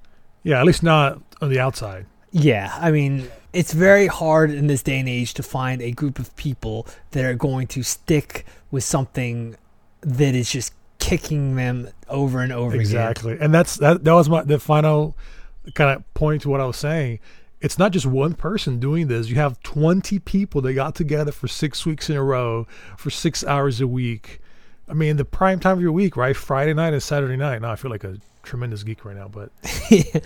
Yeah, 0.43 0.61
at 0.61 0.65
least 0.67 0.83
not 0.83 1.21
on 1.43 1.51
the 1.51 1.61
outside. 1.61 2.07
Yeah, 2.37 2.77
I 2.81 2.91
mean, 2.91 3.29
it's 3.53 3.73
very 3.73 4.09
hard 4.09 4.51
in 4.51 4.67
this 4.67 4.83
day 4.83 4.99
and 4.99 5.09
age 5.09 5.35
to 5.35 5.43
find 5.45 5.81
a 5.81 5.93
group 5.93 6.19
of 6.19 6.35
people 6.35 6.87
that 7.13 7.25
are 7.25 7.35
going 7.35 7.69
to 7.69 7.85
stick 7.85 8.45
with 8.73 8.83
something 8.83 9.55
that 10.01 10.35
is 10.35 10.51
just 10.51 10.75
kicking 10.99 11.55
them 11.55 11.89
over 12.09 12.41
and 12.41 12.53
over 12.53 12.71
again. 12.73 12.81
Exactly, 12.81 13.39
and 13.41 13.55
that's 13.55 13.77
that. 13.77 14.03
That 14.03 14.15
was 14.15 14.29
my 14.29 14.43
the 14.43 14.59
final 14.59 15.17
kind 15.75 15.97
of 15.97 16.15
point 16.15 16.43
to 16.43 16.49
what 16.49 16.61
I 16.61 16.67
was 16.67 16.77
saying. 16.77 17.21
it's 17.61 17.79
not 17.79 17.93
just 17.93 18.05
one 18.05 18.35
person 18.35 18.81
doing 18.81 19.07
this. 19.07 19.29
You 19.29 19.37
have 19.37 19.63
20 19.63 20.19
people 20.19 20.61
that 20.63 20.73
got 20.75 20.95
together 20.97 21.31
for 21.33 21.47
six 21.49 21.87
weeks 21.87 22.11
in 22.11 22.17
a 22.17 22.23
row 22.23 22.67
for 22.99 23.11
six 23.11 23.43
hours 23.45 23.81
a 23.81 23.87
week. 23.87 24.41
I 24.89 24.93
mean, 24.93 25.17
the 25.17 25.25
prime 25.25 25.61
time 25.61 25.77
of 25.79 25.81
your 25.83 25.93
week, 25.93 26.17
right? 26.17 26.37
Friday 26.37 26.75
night 26.75 26.93
and 26.93 27.03
Saturday 27.03 27.37
night. 27.37 27.63
Now 27.63 27.71
I 27.71 27.77
feel 27.77 27.91
like 27.93 28.03
a 28.05 28.19
tremendous 28.43 28.83
geek 28.83 29.05
right 29.05 29.17
now, 29.17 29.29
but 29.29 29.51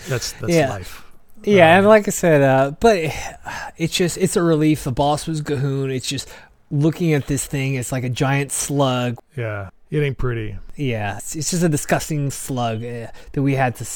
that's 0.08 0.32
that's 0.32 0.48
Yeah. 0.48 0.70
life. 0.70 1.04
Yeah, 1.44 1.72
Um, 1.72 1.78
and 1.78 1.86
like 1.88 2.08
I 2.08 2.10
said, 2.10 2.42
uh, 2.42 2.72
but 2.80 2.98
it's 3.76 3.94
just 3.94 4.16
it's 4.18 4.36
a 4.36 4.42
relief. 4.42 4.84
The 4.84 4.92
boss 4.92 5.26
was 5.26 5.40
G'huun. 5.42 5.94
It's 5.94 6.06
just 6.08 6.28
looking 6.70 7.14
at 7.14 7.26
this 7.26 7.46
thing. 7.46 7.74
It's 7.74 7.92
like 7.92 8.04
a 8.04 8.08
giant 8.10 8.52
slug. 8.52 9.16
Yeah, 9.36 9.70
it 9.90 10.00
ain't 10.00 10.18
pretty. 10.18 10.56
Yeah, 10.76 11.16
it's, 11.18 11.34
it's 11.36 11.50
just 11.50 11.62
a 11.62 11.68
disgusting 11.68 12.30
slug 12.30 12.84
uh, 12.84 13.08
that 13.32 13.42
we 13.42 13.54
had 13.54 13.76
to 13.76 13.86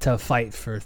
to 0.00 0.18
fight 0.18 0.54
for 0.54 0.80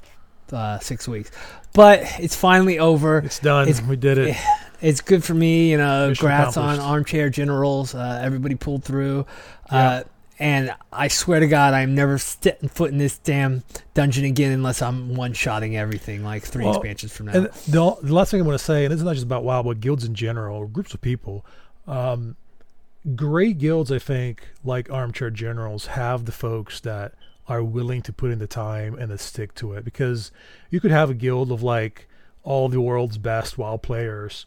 uh, 0.52 0.78
six 0.80 1.06
weeks. 1.08 1.30
But 1.74 2.00
it's 2.20 2.36
finally 2.36 2.78
over. 2.78 3.18
It's 3.18 3.38
done. 3.38 3.68
It's- 3.68 3.86
we 3.86 3.96
did 3.96 4.18
it. 4.18 4.36
It's 4.80 5.00
good 5.00 5.22
for 5.22 5.32
me. 5.32 5.70
You 5.70 5.78
know, 5.78 6.08
Mission 6.08 6.26
grats 6.26 6.56
on. 6.60 6.80
Armchair 6.80 7.30
Generals. 7.30 7.94
Uh, 7.94 8.20
everybody 8.20 8.56
pulled 8.56 8.82
through. 8.82 9.26
Yeah. 9.70 10.02
And 10.42 10.74
I 10.92 11.06
swear 11.06 11.38
to 11.38 11.46
God, 11.46 11.72
I'm 11.72 11.94
never 11.94 12.18
stepping 12.18 12.68
foot 12.68 12.90
in 12.90 12.98
this 12.98 13.16
damn 13.16 13.62
dungeon 13.94 14.24
again 14.24 14.50
unless 14.50 14.82
I'm 14.82 15.14
one-shotting 15.14 15.76
everything 15.76 16.24
like 16.24 16.42
three 16.42 16.64
Well, 16.64 16.74
expansions 16.74 17.16
from 17.16 17.26
now. 17.26 17.32
And 17.34 17.46
the, 17.46 17.96
the 18.02 18.12
last 18.12 18.32
thing 18.32 18.40
I 18.40 18.44
want 18.44 18.58
to 18.58 18.64
say, 18.64 18.84
and 18.84 18.90
this 18.92 18.98
is 18.98 19.04
not 19.04 19.12
just 19.12 19.24
about 19.24 19.44
WoW, 19.44 19.62
but 19.62 19.78
guilds 19.78 20.04
in 20.04 20.16
general, 20.16 20.56
or 20.58 20.66
groups 20.66 20.94
of 20.94 21.00
people. 21.00 21.46
Um, 21.86 22.34
great 23.14 23.58
guilds, 23.58 23.92
I 23.92 24.00
think, 24.00 24.48
like 24.64 24.90
Armchair 24.90 25.30
Generals, 25.30 25.86
have 25.86 26.24
the 26.24 26.32
folks 26.32 26.80
that 26.80 27.14
are 27.46 27.62
willing 27.62 28.02
to 28.02 28.12
put 28.12 28.32
in 28.32 28.40
the 28.40 28.48
time 28.48 28.96
and 28.96 29.10
to 29.10 29.18
stick 29.18 29.54
to 29.54 29.74
it. 29.74 29.84
Because 29.84 30.32
you 30.70 30.80
could 30.80 30.90
have 30.90 31.08
a 31.08 31.14
guild 31.14 31.52
of 31.52 31.62
like 31.62 32.08
all 32.42 32.68
the 32.68 32.80
world's 32.80 33.16
best 33.16 33.58
WoW 33.58 33.76
players, 33.76 34.46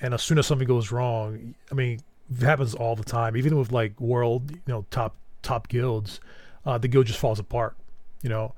and 0.00 0.12
as 0.12 0.24
soon 0.24 0.38
as 0.40 0.46
something 0.48 0.66
goes 0.66 0.90
wrong, 0.90 1.54
I 1.70 1.74
mean, 1.76 2.00
it 2.36 2.44
happens 2.44 2.74
all 2.74 2.96
the 2.96 3.04
time. 3.04 3.36
Even 3.36 3.56
with 3.56 3.70
like 3.70 4.00
world, 4.00 4.50
you 4.50 4.60
know, 4.66 4.84
top 4.90 5.14
top 5.46 5.68
guilds, 5.68 6.20
uh, 6.64 6.76
the 6.78 6.88
guild 6.88 7.06
just 7.06 7.18
falls 7.18 7.38
apart. 7.38 7.76
You 8.22 8.30
know, 8.30 8.54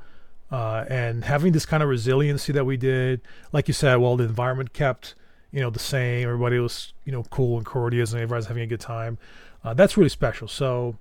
uh, 0.50 0.84
and 0.88 1.24
having 1.24 1.52
this 1.52 1.66
kind 1.66 1.82
of 1.82 1.88
resiliency 1.88 2.52
that 2.52 2.64
we 2.64 2.76
did, 2.76 3.20
like 3.52 3.68
you 3.68 3.74
said, 3.74 3.96
well, 3.96 4.16
the 4.16 4.24
environment 4.24 4.72
kept, 4.72 5.14
you 5.52 5.60
know, 5.60 5.70
the 5.70 5.78
same. 5.78 6.24
Everybody 6.26 6.58
was, 6.58 6.94
you 7.04 7.12
know, 7.12 7.22
cool 7.24 7.58
and 7.58 7.66
courteous, 7.66 8.12
and 8.12 8.20
everybody's 8.20 8.46
having 8.46 8.62
a 8.62 8.66
good 8.66 8.80
time. 8.80 9.18
Uh, 9.62 9.74
that's 9.74 9.96
really 9.96 10.08
special. 10.08 10.48
So 10.48 10.96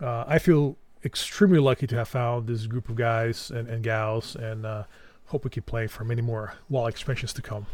uh, 0.00 0.24
I 0.26 0.38
feel 0.38 0.76
extremely 1.04 1.58
lucky 1.58 1.86
to 1.86 1.96
have 1.96 2.08
found 2.08 2.46
this 2.46 2.66
group 2.66 2.88
of 2.88 2.96
guys 2.96 3.50
and, 3.50 3.68
and 3.68 3.82
gals, 3.82 4.36
and 4.36 4.64
uh, 4.64 4.84
hope 5.26 5.44
we 5.44 5.50
keep 5.50 5.66
playing 5.66 5.88
for 5.88 6.04
many 6.04 6.22
more 6.22 6.54
WoW 6.68 6.86
expansions 6.86 7.32
to 7.32 7.42
come. 7.42 7.66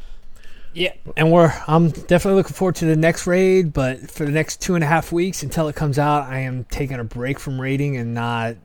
Yeah, 0.75 0.93
and 1.17 1.31
we're 1.31 1.53
I'm 1.67 1.91
definitely 1.91 2.35
looking 2.35 2.55
forward 2.55 2.77
to 2.77 2.85
the 2.85 2.97
next 2.97 3.27
raid, 3.27 3.73
but 3.73 4.11
for 4.11 4.25
the 4.25 4.33
next 4.33 4.61
two 4.61 4.75
and 4.75 4.83
a 4.83 4.87
half 4.87 5.13
weeks 5.13 5.43
until 5.43 5.69
it 5.69 5.77
comes 5.77 5.99
out, 5.99 6.25
I 6.25 6.41
am 6.41 6.65
taking 6.65 6.99
a 6.99 7.05
break 7.05 7.39
from 7.39 7.61
raiding 7.61 7.97
and 7.97 8.15
not 8.15 8.57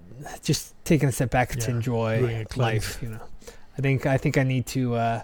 just 0.43 0.73
taking 0.85 1.09
a 1.09 1.11
step 1.11 1.29
back 1.29 1.49
to 1.49 1.57
Yeah, 1.59 1.65
doing 1.65 1.77
enjoy 1.77 2.45
life. 2.55 2.99
You 3.01 3.09
know, 3.09 3.19
I 3.77 3.81
think 3.81 4.05
I 4.05 4.17
think 4.17 4.37
I 4.37 4.43
need 4.43 4.65
to 4.67 4.95
uh, 4.95 5.23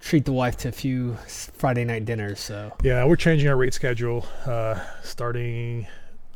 treat 0.00 0.24
the 0.24 0.32
wife 0.32 0.56
to 0.58 0.68
a 0.68 0.72
few 0.72 1.16
Friday 1.26 1.84
night 1.84 2.04
dinners. 2.04 2.40
So 2.40 2.72
Yeah, 2.82 3.04
we're 3.04 3.16
changing 3.16 3.48
our 3.48 3.56
raid 3.56 3.74
schedule, 3.74 4.26
uh, 4.46 4.80
starting 5.02 5.86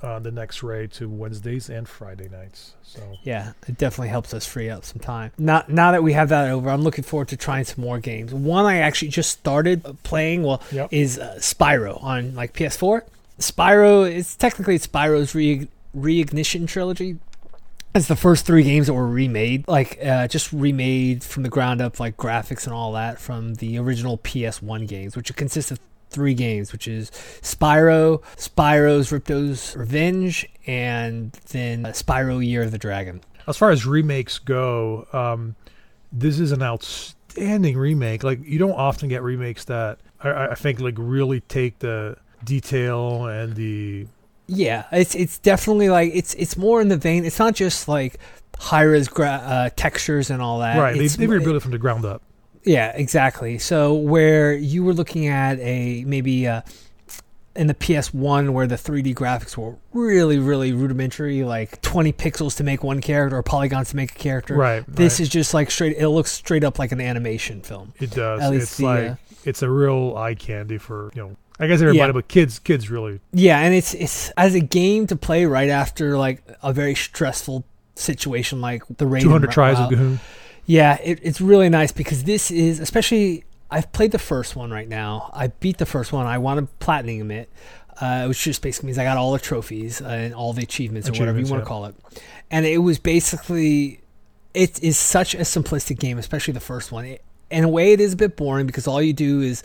uh, 0.02 0.18
the 0.18 0.30
next 0.30 0.62
raid 0.62 0.92
to 0.92 1.08
Wednesdays 1.08 1.68
and 1.68 1.88
Friday 1.88 2.28
nights. 2.28 2.74
So 2.82 3.00
yeah, 3.22 3.52
it 3.66 3.78
definitely 3.78 4.08
helps 4.08 4.32
us 4.34 4.46
free 4.46 4.70
up 4.70 4.84
some 4.84 5.00
time. 5.00 5.32
Now 5.38 5.64
now 5.68 5.92
that 5.92 6.02
we 6.02 6.12
have 6.12 6.28
that 6.30 6.50
over, 6.50 6.70
I'm 6.70 6.82
looking 6.82 7.04
forward 7.04 7.28
to 7.28 7.36
trying 7.36 7.64
some 7.64 7.84
more 7.84 7.98
games. 7.98 8.32
One 8.32 8.64
I 8.66 8.78
actually 8.78 9.08
just 9.08 9.30
started 9.30 9.84
playing. 10.02 10.42
Well, 10.42 10.62
Yep. 10.72 10.88
is 10.92 11.18
uh, 11.18 11.36
Spyro 11.38 12.02
on 12.02 12.34
like 12.34 12.52
PS4. 12.54 13.02
Spyro 13.38 14.10
it's 14.10 14.34
technically 14.36 14.78
Spyro's 14.78 15.34
re- 15.34 15.68
reignition 15.96 16.66
trilogy. 16.66 17.18
It's 17.94 18.06
the 18.06 18.16
first 18.16 18.44
three 18.46 18.62
games 18.64 18.86
that 18.86 18.94
were 18.94 19.08
remade, 19.08 19.66
like 19.66 19.98
uh, 20.04 20.28
just 20.28 20.52
remade 20.52 21.24
from 21.24 21.42
the 21.42 21.48
ground 21.48 21.80
up, 21.80 21.98
like 21.98 22.16
graphics 22.16 22.64
and 22.66 22.74
all 22.74 22.92
that 22.92 23.18
from 23.18 23.54
the 23.54 23.78
original 23.78 24.18
PS1 24.18 24.86
games, 24.86 25.16
which 25.16 25.34
consist 25.36 25.70
of 25.70 25.80
three 26.10 26.34
games, 26.34 26.72
which 26.72 26.88
is 26.88 27.10
Spyro, 27.42 28.22
Spyro's 28.36 29.10
Ripto's 29.12 29.76
Revenge, 29.76 30.48
and 30.66 31.32
then 31.50 31.86
uh, 31.86 31.90
Spyro 31.90 32.44
Year 32.44 32.62
of 32.62 32.70
the 32.70 32.78
Dragon. 32.78 33.20
as 33.46 33.56
far 33.56 33.70
as 33.70 33.86
remakes 33.86 34.38
go, 34.38 35.06
um, 35.12 35.54
this 36.12 36.38
is 36.40 36.52
an 36.52 36.62
outstanding 36.62 37.76
remake. 37.76 38.22
Like 38.24 38.40
you 38.44 38.58
don't 38.58 38.72
often 38.72 39.08
get 39.08 39.22
remakes 39.22 39.64
that 39.66 39.98
I, 40.22 40.48
I 40.48 40.54
think 40.54 40.80
like 40.80 40.94
really 40.96 41.40
take 41.40 41.78
the 41.80 42.16
detail 42.44 43.26
and 43.26 43.54
the 43.54 44.06
Yeah, 44.46 44.84
it's 44.92 45.14
it's 45.14 45.38
definitely 45.38 45.88
like 45.90 46.10
it's 46.14 46.34
it's 46.34 46.56
more 46.56 46.80
in 46.80 46.88
the 46.88 46.96
vein. 46.96 47.24
It's 47.24 47.38
not 47.38 47.54
just 47.54 47.88
like 47.88 48.18
high 48.58 48.82
res 48.82 49.08
gra- 49.08 49.42
uh, 49.44 49.70
textures 49.76 50.30
and 50.30 50.40
all 50.42 50.60
that. 50.60 50.78
right. 50.78 50.96
They, 50.96 51.04
It's 51.04 51.16
they 51.16 51.26
rebuilt 51.26 51.56
it 51.56 51.60
from 51.60 51.72
the 51.72 51.78
ground 51.78 52.04
up. 52.04 52.22
Yeah, 52.68 52.92
exactly. 52.94 53.58
So 53.58 53.94
where 53.94 54.52
you 54.52 54.84
were 54.84 54.92
looking 54.92 55.26
at 55.26 55.58
a 55.60 56.04
maybe 56.06 56.46
uh, 56.46 56.60
in 57.56 57.66
the 57.66 57.74
PS1 57.74 58.50
where 58.50 58.66
the 58.66 58.74
3D 58.76 59.14
graphics 59.14 59.56
were 59.56 59.76
really 59.94 60.38
really 60.38 60.72
rudimentary, 60.72 61.44
like 61.44 61.80
20 61.80 62.12
pixels 62.12 62.56
to 62.58 62.64
make 62.64 62.84
one 62.84 63.00
character 63.00 63.38
or 63.38 63.42
polygons 63.42 63.88
to 63.90 63.96
make 63.96 64.12
a 64.12 64.18
character. 64.18 64.54
Right. 64.54 64.84
This 64.86 65.14
right. 65.14 65.20
is 65.20 65.28
just 65.30 65.54
like 65.54 65.70
straight. 65.70 65.96
It 65.96 66.10
looks 66.10 66.30
straight 66.30 66.62
up 66.62 66.78
like 66.78 66.92
an 66.92 67.00
animation 67.00 67.62
film. 67.62 67.94
it 67.98 68.10
does. 68.10 68.42
at 68.42 68.50
least 68.50 68.62
It's 68.64 68.76
the, 68.76 68.84
like 68.84 69.10
uh, 69.12 69.14
it's 69.44 69.62
a 69.62 69.70
real 69.70 70.14
eye 70.16 70.34
candy 70.34 70.76
for 70.76 71.10
you 71.14 71.22
know. 71.22 71.36
I 71.58 71.66
guess 71.66 71.80
everybody, 71.80 72.08
Yeah. 72.10 72.12
but 72.12 72.28
kids, 72.28 72.58
kids 72.60 72.90
really. 72.90 73.18
Yeah, 73.32 73.58
and 73.60 73.74
it's 73.74 73.94
it's 73.94 74.30
as 74.36 74.54
a 74.54 74.60
game 74.60 75.06
to 75.08 75.16
play 75.16 75.46
right 75.46 75.70
after 75.70 76.18
like 76.18 76.44
a 76.62 76.72
very 76.74 76.94
stressful 76.94 77.64
situation 77.94 78.60
like 78.60 78.82
the 78.98 79.06
raid. 79.06 79.22
Two 79.22 79.30
hundred 79.30 79.52
tries 79.52 79.78
of 79.78 79.90
G'huun. 79.90 80.18
Yeah, 80.68 80.98
it, 81.02 81.20
it's 81.22 81.40
really 81.40 81.70
nice 81.70 81.92
because 81.92 82.24
this 82.24 82.50
is 82.50 82.78
especially. 82.78 83.44
I've 83.70 83.90
played 83.92 84.12
the 84.12 84.18
first 84.18 84.54
one 84.54 84.70
right 84.70 84.88
now. 84.88 85.30
I 85.34 85.48
beat 85.48 85.78
the 85.78 85.86
first 85.86 86.12
one. 86.12 86.26
I 86.26 86.36
want 86.38 86.60
to 86.60 86.66
platinum 86.78 87.30
it, 87.30 87.50
uh, 88.00 88.26
which 88.26 88.42
just 88.44 88.60
basically 88.62 88.88
means 88.88 88.98
I 88.98 89.04
got 89.04 89.16
all 89.16 89.32
the 89.32 89.38
trophies 89.38 90.00
and 90.02 90.34
all 90.34 90.52
the 90.52 90.62
achievements, 90.62 91.08
or 91.08 91.12
whatever 91.12 91.38
you 91.38 91.44
Achievements, 91.44 91.50
want 91.50 91.64
to 91.64 91.68
call 91.68 91.84
it. 91.86 92.22
And 92.50 92.64
it 92.66 92.78
was 92.78 92.98
basically, 92.98 94.00
it 94.54 94.82
is 94.82 94.96
such 94.98 95.34
a 95.34 95.38
simplistic 95.38 95.98
game, 95.98 96.18
especially 96.18 96.52
the 96.52 96.60
first 96.60 96.92
one. 96.92 97.04
It, 97.06 97.24
in 97.50 97.64
a 97.64 97.68
way, 97.68 97.92
it 97.92 98.00
is 98.00 98.12
a 98.12 98.16
bit 98.16 98.36
boring 98.36 98.66
because 98.66 98.86
all 98.86 99.00
you 99.02 99.12
do 99.14 99.40
is 99.40 99.62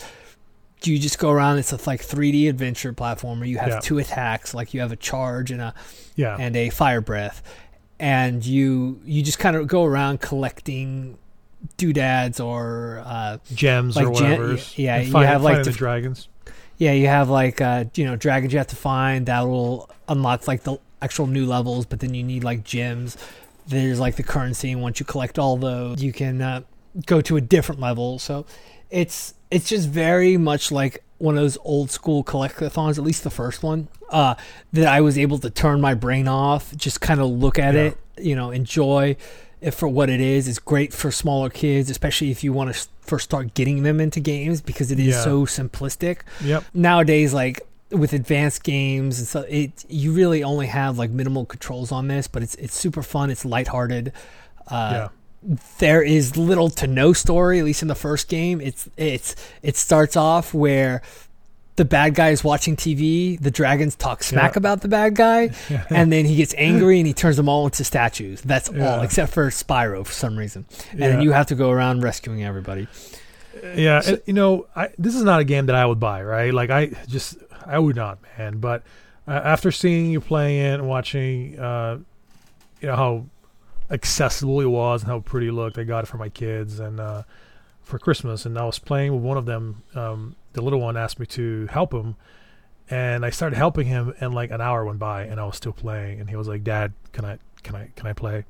you 0.84 1.00
just 1.00 1.20
go 1.20 1.30
around. 1.32 1.58
It's 1.60 1.72
a 1.74 1.80
like 1.88 2.02
3D 2.02 2.50
adventure 2.50 2.92
platformer. 2.94 3.48
You 3.48 3.58
have 3.58 3.70
Yeah. 3.70 3.80
two 3.80 4.00
attacks, 4.00 4.54
like 4.54 4.74
you 4.74 4.80
have 4.82 4.92
a 4.92 4.98
charge 4.98 5.50
and 5.52 5.62
a 5.62 5.74
Yeah. 6.16 6.36
and 6.40 6.56
a 6.58 6.70
fire 6.70 7.02
breath 7.02 7.42
and 8.04 8.46
you 8.46 9.00
you 9.06 9.24
just 9.24 9.40
kind 9.40 9.56
of 9.56 9.66
go 9.68 9.86
around 9.86 10.20
collecting 10.20 11.18
doodads 11.78 12.40
or 12.42 13.02
uh 13.06 13.38
Gems 13.54 13.96
like 13.96 14.06
or 14.08 14.12
whatever. 14.12 14.58
yeah, 14.76 14.98
And 14.98 15.06
you 15.08 15.12
find- 15.14 15.28
have, 15.30 15.42
like, 15.42 15.64
the 15.64 15.72
dragons. 15.72 16.28
yeah 16.78 16.92
you 16.92 17.08
have 17.08 17.30
like 17.30 17.62
uh 17.62 17.86
you 17.96 18.04
know 18.06 18.16
dragons 18.18 18.52
you 18.52 18.60
have 18.60 18.68
to 18.68 18.76
find 18.76 19.28
that 19.28 19.42
will 19.48 19.90
unlock 20.10 20.48
like 20.48 20.64
the 20.64 20.78
actual 21.02 21.28
new 21.28 21.46
levels 21.46 21.86
but 21.86 22.00
then 22.02 22.14
you 22.14 22.24
need 22.24 22.44
like 22.44 22.64
gems 22.66 23.16
there's 23.68 24.00
like 24.00 24.16
the 24.18 24.24
currency 24.24 24.72
and 24.74 24.82
once 24.82 25.00
you 25.00 25.06
collect 25.06 25.40
all 25.40 25.56
those 25.56 26.04
you 26.04 26.12
can 26.12 26.42
uh, 26.42 26.60
go 27.06 27.22
to 27.22 27.38
a 27.38 27.42
different 27.42 27.80
level 27.80 28.20
so 28.20 28.46
it's 28.90 29.34
it's 29.52 29.70
just 29.70 29.88
very 29.88 30.36
much 30.36 30.72
like 30.72 31.04
one 31.24 31.38
of 31.38 31.42
those 31.44 31.58
old 31.64 31.90
school 31.90 32.24
collectathons 32.24 32.98
at 32.98 33.04
least 33.04 33.24
the 33.24 33.30
first 33.30 33.64
one 33.64 33.88
uh 34.10 34.36
that 34.74 34.88
i 34.88 35.00
was 35.00 35.18
able 35.18 35.38
to 35.40 35.50
turn 35.50 35.80
my 35.80 35.94
brain 35.94 36.28
off 36.28 36.76
just 36.76 37.00
kind 37.00 37.20
of 37.22 37.28
look 37.28 37.58
at 37.58 37.74
Yeah. 37.74 37.82
it 37.88 37.98
you 38.18 38.36
know 38.36 38.52
enjoy 38.52 39.16
it 39.62 39.72
for 39.72 39.88
what 39.88 40.10
it 40.10 40.20
is 40.20 40.48
it's 40.50 40.60
great 40.60 40.92
for 40.94 41.10
smaller 41.12 41.50
kids 41.50 41.90
especially 41.90 42.30
if 42.32 42.44
you 42.44 42.52
want 42.52 42.74
to 42.76 42.88
first 43.02 43.24
start 43.26 43.54
getting 43.54 43.84
them 43.84 44.02
into 44.02 44.20
games 44.20 44.62
because 44.62 44.92
it 44.92 45.00
is 45.00 45.16
Yeah. 45.16 45.24
so 45.24 45.46
simplistic 45.46 46.18
Yep. 46.44 46.64
nowadays 46.74 47.34
like 47.34 47.62
with 47.90 48.12
advanced 48.12 48.64
games 48.64 49.20
and 49.20 49.28
so 49.28 49.42
it 49.48 49.86
you 49.88 50.12
really 50.14 50.44
only 50.44 50.68
have 50.68 50.98
like 50.98 51.12
minimal 51.12 51.46
controls 51.46 51.92
on 51.92 52.08
this 52.10 52.28
but 52.28 52.44
it's 52.44 52.56
it's 52.56 52.76
super 52.78 53.04
fun 53.04 53.30
it's 53.30 53.46
lighthearted 53.46 54.12
uh 54.68 54.90
yeah. 54.94 55.08
There 55.80 56.02
is 56.02 56.38
little 56.38 56.70
to 56.70 56.88
no 56.88 57.12
story 57.14 57.60
at 57.60 57.66
least 57.66 57.82
in 57.82 57.88
the 57.88 57.96
first 57.96 58.30
game 58.30 58.62
it's 58.62 58.88
it's 58.98 59.36
it 59.62 59.76
starts 59.76 60.16
off 60.16 60.54
where 60.54 61.02
the 61.76 61.84
bad 61.86 62.14
guy 62.14 62.30
is 62.30 62.44
watching 62.44 62.76
TV, 62.76 63.40
the 63.40 63.50
dragons 63.50 63.96
talk 63.96 64.22
smack 64.22 64.54
Yeah. 64.54 64.60
about 64.60 64.82
the 64.82 64.88
bad 64.88 65.16
guy, 65.16 65.50
and 65.90 66.12
then 66.14 66.24
he 66.24 66.36
gets 66.36 66.54
angry 66.56 67.00
and 67.00 67.08
he 67.08 67.14
turns 67.16 67.36
them 67.36 67.50
all 67.50 67.66
into 67.66 67.84
statues. 67.84 68.42
That's 68.42 68.70
all, 68.70 69.02
except 69.02 69.34
for 69.34 69.48
Spyro 69.50 70.06
for 70.06 70.14
some 70.14 70.38
reason. 70.38 70.66
And 70.92 71.00
Yeah. 71.00 71.08
then 71.08 71.22
you 71.22 71.32
have 71.32 71.48
to 71.48 71.56
go 71.56 71.72
around 71.72 72.04
rescuing 72.04 72.44
everybody. 72.44 72.88
Yeah, 73.76 74.02
So- 74.02 74.20
you 74.28 74.34
know, 74.34 74.68
I, 74.76 74.90
this 75.00 75.16
is 75.16 75.24
not 75.24 75.40
a 75.40 75.44
game 75.44 75.66
that 75.66 75.76
I 75.76 75.84
would 75.88 76.00
buy, 76.00 76.22
right? 76.22 76.54
Like 76.54 76.70
I 76.70 76.92
just, 77.08 77.38
I 77.66 77.80
would 77.80 77.96
not, 77.96 78.20
man. 78.38 78.60
But 78.60 78.84
uh, 79.28 79.32
after 79.32 79.72
seeing 79.72 80.12
you 80.12 80.22
playing 80.22 80.60
it 80.64 80.74
and 80.76 80.88
watching, 80.88 81.58
uh, 81.58 81.98
you 82.82 82.88
know 82.88 82.96
how 82.96 83.26
accessible 83.94 84.60
it 84.60 84.66
was 84.66 85.04
and 85.04 85.12
how 85.12 85.20
pretty 85.20 85.48
it 85.48 85.54
looked, 85.54 85.78
I 85.78 85.84
got 85.84 86.04
it 86.04 86.08
for 86.08 86.18
my 86.18 86.30
kids, 86.30 86.80
and 86.80 87.00
uh, 87.00 87.24
for 87.84 88.00
Christmas, 88.00 88.46
and 88.46 88.58
I 88.58 88.66
was 88.66 88.80
playing 88.80 89.14
with 89.14 89.24
one 89.24 89.38
of 89.38 89.46
them. 89.46 89.84
Um, 89.96 90.36
the 90.54 90.62
little 90.62 90.82
one 90.82 90.98
asked 90.98 91.20
me 91.20 91.26
to 91.28 91.68
help 91.68 91.94
him, 91.94 92.16
and 92.90 93.26
I 93.26 93.30
started 93.30 93.56
helping 93.56 93.88
him, 93.88 94.14
and 94.20 94.34
like 94.34 94.52
an 94.52 94.62
hour 94.62 94.84
went 94.84 95.00
by, 95.00 95.24
and 95.24 95.40
I 95.40 95.46
was 95.46 95.56
still 95.56 95.74
playing, 95.74 96.20
and 96.20 96.30
he 96.30 96.36
was 96.36 96.48
like, 96.48 96.64
"Dad, 96.64 96.94
can 97.12 97.26
I 97.26 97.38
can 97.62 97.76
I 97.76 97.90
can 97.96 98.08
I 98.08 98.14
play?" 98.14 98.46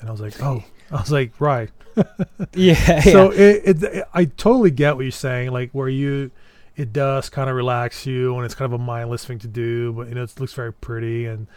And 0.00 0.08
I 0.08 0.12
was 0.12 0.20
like, 0.20 0.40
"Oh," 0.42 0.62
I 0.90 1.00
was 1.00 1.10
like, 1.10 1.38
"Right." 1.40 1.70
Yeah. 2.54 3.00
so 3.00 3.32
yeah. 3.32 3.40
it, 3.40 3.82
it, 3.82 4.04
I 4.14 4.26
totally 4.26 4.70
get 4.70 4.94
what 4.94 5.02
you're 5.02 5.10
saying. 5.10 5.50
Like 5.50 5.72
where 5.72 5.88
you, 5.88 6.30
it 6.76 6.92
does 6.92 7.28
kind 7.28 7.50
of 7.50 7.56
relax 7.56 8.06
you, 8.06 8.36
and 8.36 8.44
it's 8.44 8.54
kind 8.54 8.72
of 8.72 8.80
a 8.80 8.82
mindless 8.82 9.24
thing 9.24 9.40
to 9.40 9.48
do, 9.48 9.92
but 9.92 10.08
you 10.08 10.14
know 10.14 10.22
it 10.22 10.38
looks 10.38 10.54
very 10.54 10.72
pretty, 10.72 11.26
and 11.26 11.48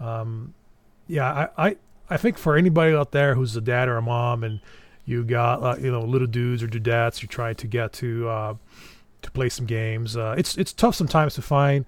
um, 0.00 0.54
yeah, 1.06 1.48
I, 1.56 1.66
I 1.68 1.76
I 2.10 2.16
think 2.16 2.36
for 2.36 2.56
anybody 2.56 2.94
out 2.94 3.12
there 3.12 3.34
who's 3.34 3.56
a 3.56 3.60
dad 3.60 3.88
or 3.88 3.96
a 3.96 4.02
mom, 4.02 4.44
and 4.44 4.60
you 5.06 5.24
got 5.24 5.62
uh, 5.62 5.76
you 5.80 5.90
know 5.90 6.02
little 6.02 6.26
dudes 6.26 6.62
or 6.62 6.68
dudettes 6.68 7.22
you're 7.22 7.28
trying 7.28 7.54
to 7.56 7.66
get 7.66 7.92
to 7.94 8.28
uh, 8.28 8.54
to 9.22 9.30
play 9.30 9.48
some 9.48 9.66
games, 9.66 10.16
uh, 10.16 10.34
it's 10.36 10.56
it's 10.58 10.72
tough 10.72 10.94
sometimes 10.94 11.34
to 11.34 11.42
find 11.42 11.84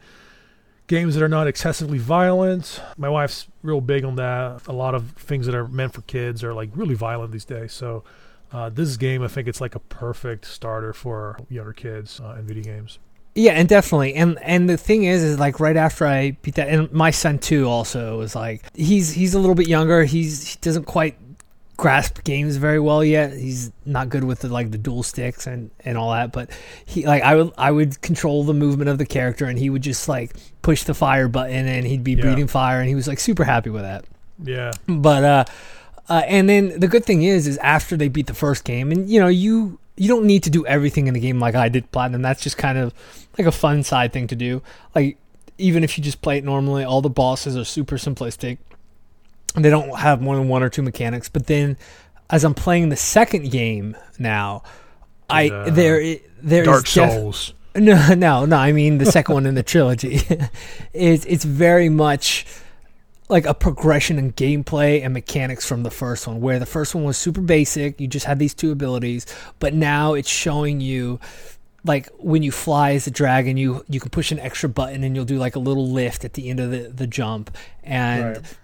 games 0.87 1.15
that 1.15 1.23
are 1.23 1.29
not 1.29 1.47
excessively 1.47 1.99
violent. 1.99 2.81
My 2.97 3.09
wife's 3.09 3.49
real 3.63 3.81
big 3.81 4.05
on 4.05 4.17
that. 4.17 4.67
A 4.67 4.73
lot 4.73 4.95
of 4.95 5.13
things 5.13 5.47
that 5.47 5.55
are 5.55 5.67
meant 5.67 5.95
for 5.95 6.03
kids 6.03 6.45
are 6.45 6.53
like 6.55 6.71
really 6.75 6.95
violent 6.95 7.33
these 7.33 7.45
days. 7.45 7.73
So 7.73 8.05
uh, 8.53 8.69
this 8.69 8.97
game, 8.97 9.23
I 9.23 9.29
think 9.29 9.49
it's 9.49 9.61
like 9.61 9.75
a 9.75 9.79
perfect 9.81 10.45
starter 10.45 10.93
for 10.93 11.39
younger 11.49 11.73
kids 11.73 12.21
uh, 12.21 12.37
in 12.39 12.47
video 12.47 12.65
games. 12.65 12.99
Yeah, 13.35 13.53
and 13.53 13.67
definitely, 13.69 14.15
and 14.15 14.39
and 14.43 14.69
the 14.69 14.77
thing 14.77 15.05
is, 15.05 15.23
is 15.23 15.39
like 15.39 15.59
right 15.59 15.77
after 15.77 16.07
I 16.07 16.33
beat 16.43 16.57
that, 16.57 16.69
and 16.69 16.93
my 16.93 17.11
son 17.11 17.39
too 17.39 17.67
also 17.67 18.19
was 18.19 18.35
like 18.35 18.63
he's 18.75 19.13
he's 19.13 19.35
a 19.35 19.39
little 19.39 19.55
bit 19.55 19.69
younger. 19.69 20.05
He's 20.05 20.49
he 20.49 20.59
doesn't 20.61 20.85
quite 20.85 21.17
grasp 21.79 22.23
games 22.25 22.57
very 22.57 22.79
well 22.79 23.03
yet. 23.03 23.33
He's 23.33 23.73
not 23.87 24.09
good 24.11 24.23
with 24.25 24.41
the, 24.41 24.49
like 24.49 24.71
the 24.71 24.77
dual 24.79 25.03
sticks 25.03 25.47
and 25.47 25.71
and 25.85 25.97
all 25.97 26.13
that. 26.13 26.31
But 26.33 26.51
he 26.85 27.07
like 27.07 27.23
I 27.23 27.37
would 27.37 27.53
I 27.57 27.71
would 27.71 28.03
control 28.03 28.45
the 28.45 28.53
movement 28.55 28.91
of 28.91 28.99
the 28.99 29.07
character, 29.07 29.47
and 29.47 29.59
he 29.59 29.71
would 29.71 29.83
just 29.83 30.09
like 30.09 30.35
push 30.61 30.83
the 30.85 30.93
fire 30.95 31.27
button, 31.29 31.67
and 31.67 31.87
he'd 31.87 32.05
be 32.05 32.13
Yeah. 32.13 32.21
breathing 32.23 32.49
fire, 32.49 32.81
and 32.81 32.89
he 32.89 32.95
was 32.95 33.09
like 33.09 33.19
super 33.19 33.45
happy 33.45 33.71
with 33.71 33.83
that. 33.83 34.05
Yeah, 34.45 34.73
But 34.89 35.25
uh, 35.25 35.45
uh, 36.09 36.23
and 36.27 36.49
then 36.49 36.79
the 36.81 36.89
good 36.89 37.05
thing 37.05 37.23
is, 37.23 37.47
is 37.47 37.57
after 37.59 37.97
they 37.97 38.09
beat 38.09 38.27
the 38.27 38.35
first 38.35 38.65
game, 38.65 38.93
and 38.93 39.09
you 39.09 39.21
know 39.21 39.29
you 39.29 39.79
you 39.97 40.09
don't 40.09 40.25
need 40.25 40.43
to 40.45 40.51
do 40.51 40.67
everything 40.67 41.07
in 41.07 41.15
the 41.15 41.21
game 41.21 41.39
like 41.39 41.55
I 41.55 41.69
did 41.69 41.91
platinum. 41.93 42.23
That's 42.23 42.43
just 42.43 42.57
kind 42.57 42.79
of 42.79 42.95
like 43.39 43.47
a 43.47 43.53
fun 43.53 43.83
side 43.83 44.13
thing 44.13 44.27
to 44.29 44.37
do. 44.37 44.63
Like 44.95 45.19
even 45.59 45.85
if 45.85 45.97
you 45.97 46.05
just 46.05 46.23
play 46.23 46.39
it 46.39 46.45
normally, 46.45 46.85
all 46.85 47.03
the 47.03 47.11
bosses 47.11 47.57
are 47.57 47.65
super 47.65 47.97
simplistic. 47.97 48.59
And 49.55 49.65
they 49.65 49.71
don't 49.71 49.99
have 49.99 50.23
more 50.23 50.37
than 50.37 50.49
one 50.49 50.63
or 50.63 50.71
two 50.71 50.83
mechanics. 50.83 51.29
But 51.29 51.47
then, 51.47 51.77
as 52.31 52.43
I'm 52.43 52.55
playing 52.55 52.89
the 52.89 52.97
second 52.97 53.51
game 53.51 53.97
now, 54.19 54.63
I 55.29 55.51
uh, 55.51 55.71
there 55.71 56.17
there 56.43 56.63
is 56.63 56.67
Dark 56.67 56.85
def- 56.85 56.89
Souls. 56.89 57.55
no, 57.75 58.15
no, 58.15 58.45
no. 58.47 58.57
I 58.57 58.73
mean 58.73 58.99
the 58.99 59.07
second 59.07 59.35
one 59.35 59.47
in 59.47 59.55
the 59.55 59.63
trilogy. 59.63 60.23
it's 60.95 61.27
it's 61.27 61.45
very 61.45 61.91
much 61.91 62.47
like 63.33 63.47
a 63.47 63.55
progression 63.55 64.19
in 64.19 64.33
gameplay 64.35 65.03
and 65.03 65.13
mechanics 65.15 65.67
from 65.67 65.83
the 65.83 65.91
first 65.91 66.27
one, 66.27 66.41
where 66.41 66.59
the 66.59 66.67
first 66.67 66.95
one 66.95 67.03
was 67.05 67.17
super 67.17 67.41
basic. 67.41 68.01
You 68.01 68.07
just 68.07 68.27
had 68.27 68.39
these 68.39 68.55
two 68.55 68.71
abilities, 68.71 69.27
but 69.59 69.75
now 69.75 70.15
it's 70.15 70.29
showing 70.29 70.81
you 70.81 71.19
like 71.85 72.09
when 72.19 72.45
you 72.45 72.53
fly 72.53 72.93
as 72.93 73.07
a 73.09 73.11
dragon, 73.11 73.57
you 73.57 73.85
you 73.89 73.99
can 73.99 74.11
push 74.11 74.31
an 74.31 74.39
extra 74.39 74.69
button 74.69 75.03
and 75.03 75.17
you'll 75.17 75.25
do 75.25 75.39
like 75.39 75.57
a 75.57 75.59
little 75.59 75.89
lift 75.91 76.25
at 76.25 76.35
the 76.35 76.49
end 76.51 76.61
of 76.61 76.71
the 76.71 76.89
the 76.95 77.07
jump, 77.07 77.57
and 77.83 78.37
Right. 78.37 78.57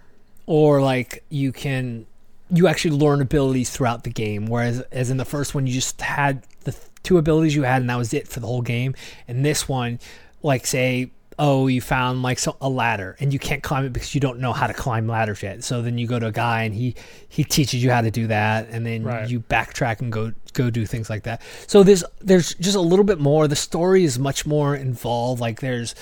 or 0.45 0.81
like 0.81 1.23
you 1.29 1.51
can 1.51 2.05
you 2.51 2.67
actually 2.67 2.95
learn 2.97 3.21
abilities 3.21 3.69
throughout 3.69 4.03
the 4.03 4.09
game 4.09 4.47
whereas 4.47 4.81
as 4.91 5.11
in 5.11 5.17
the 5.17 5.25
first 5.25 5.53
one 5.53 5.67
you 5.67 5.73
just 5.73 6.01
had 6.01 6.41
the 6.63 6.75
two 7.03 7.17
abilities 7.19 7.55
you 7.55 7.61
had 7.63 7.81
and 7.81 7.89
that 7.89 7.95
was 7.97 8.11
it 8.11 8.27
for 8.27 8.39
the 8.39 8.47
whole 8.47 8.63
game 8.63 8.95
and 9.27 9.45
this 9.45 9.69
one 9.69 9.99
like 10.41 10.65
say 10.65 11.11
oh 11.39 11.67
you 11.67 11.79
found 11.79 12.21
like 12.21 12.37
so, 12.37 12.55
a 12.59 12.69
ladder 12.69 13.15
and 13.19 13.31
you 13.31 13.39
can't 13.39 13.63
climb 13.63 13.85
it 13.85 13.93
because 13.93 14.13
you 14.13 14.19
don't 14.19 14.39
know 14.39 14.51
how 14.53 14.67
to 14.67 14.73
climb 14.73 15.07
ladders 15.07 15.41
yet. 15.41 15.63
So 15.63 15.81
then 15.81 15.97
you 15.97 16.05
go 16.05 16.19
to 16.19 16.27
a 16.27 16.31
guy 16.31 16.63
and 16.63 16.75
he 16.75 16.95
he 17.29 17.43
teaches 17.43 17.81
you 17.81 17.89
how 17.91 18.01
to 18.01 18.11
do 18.11 18.27
that 18.27 18.67
and 18.69 18.85
then 18.85 19.03
Right. 19.03 19.29
you 19.29 19.39
backtrack 19.39 20.01
and 20.01 20.11
go 20.11 20.33
go 20.53 20.69
do 20.69 20.85
things 20.85 21.09
like 21.09 21.23
that. 21.23 21.41
So 21.65 21.81
there's 21.81 22.03
there's 22.19 22.53
just 22.55 22.75
a 22.75 22.81
little 22.81 23.05
bit 23.05 23.19
more. 23.19 23.47
The 23.47 23.55
story 23.55 24.03
is 24.03 24.19
much 24.19 24.45
more 24.45 24.75
involved. 24.75 25.39
Like 25.41 25.61
there's 25.61 25.95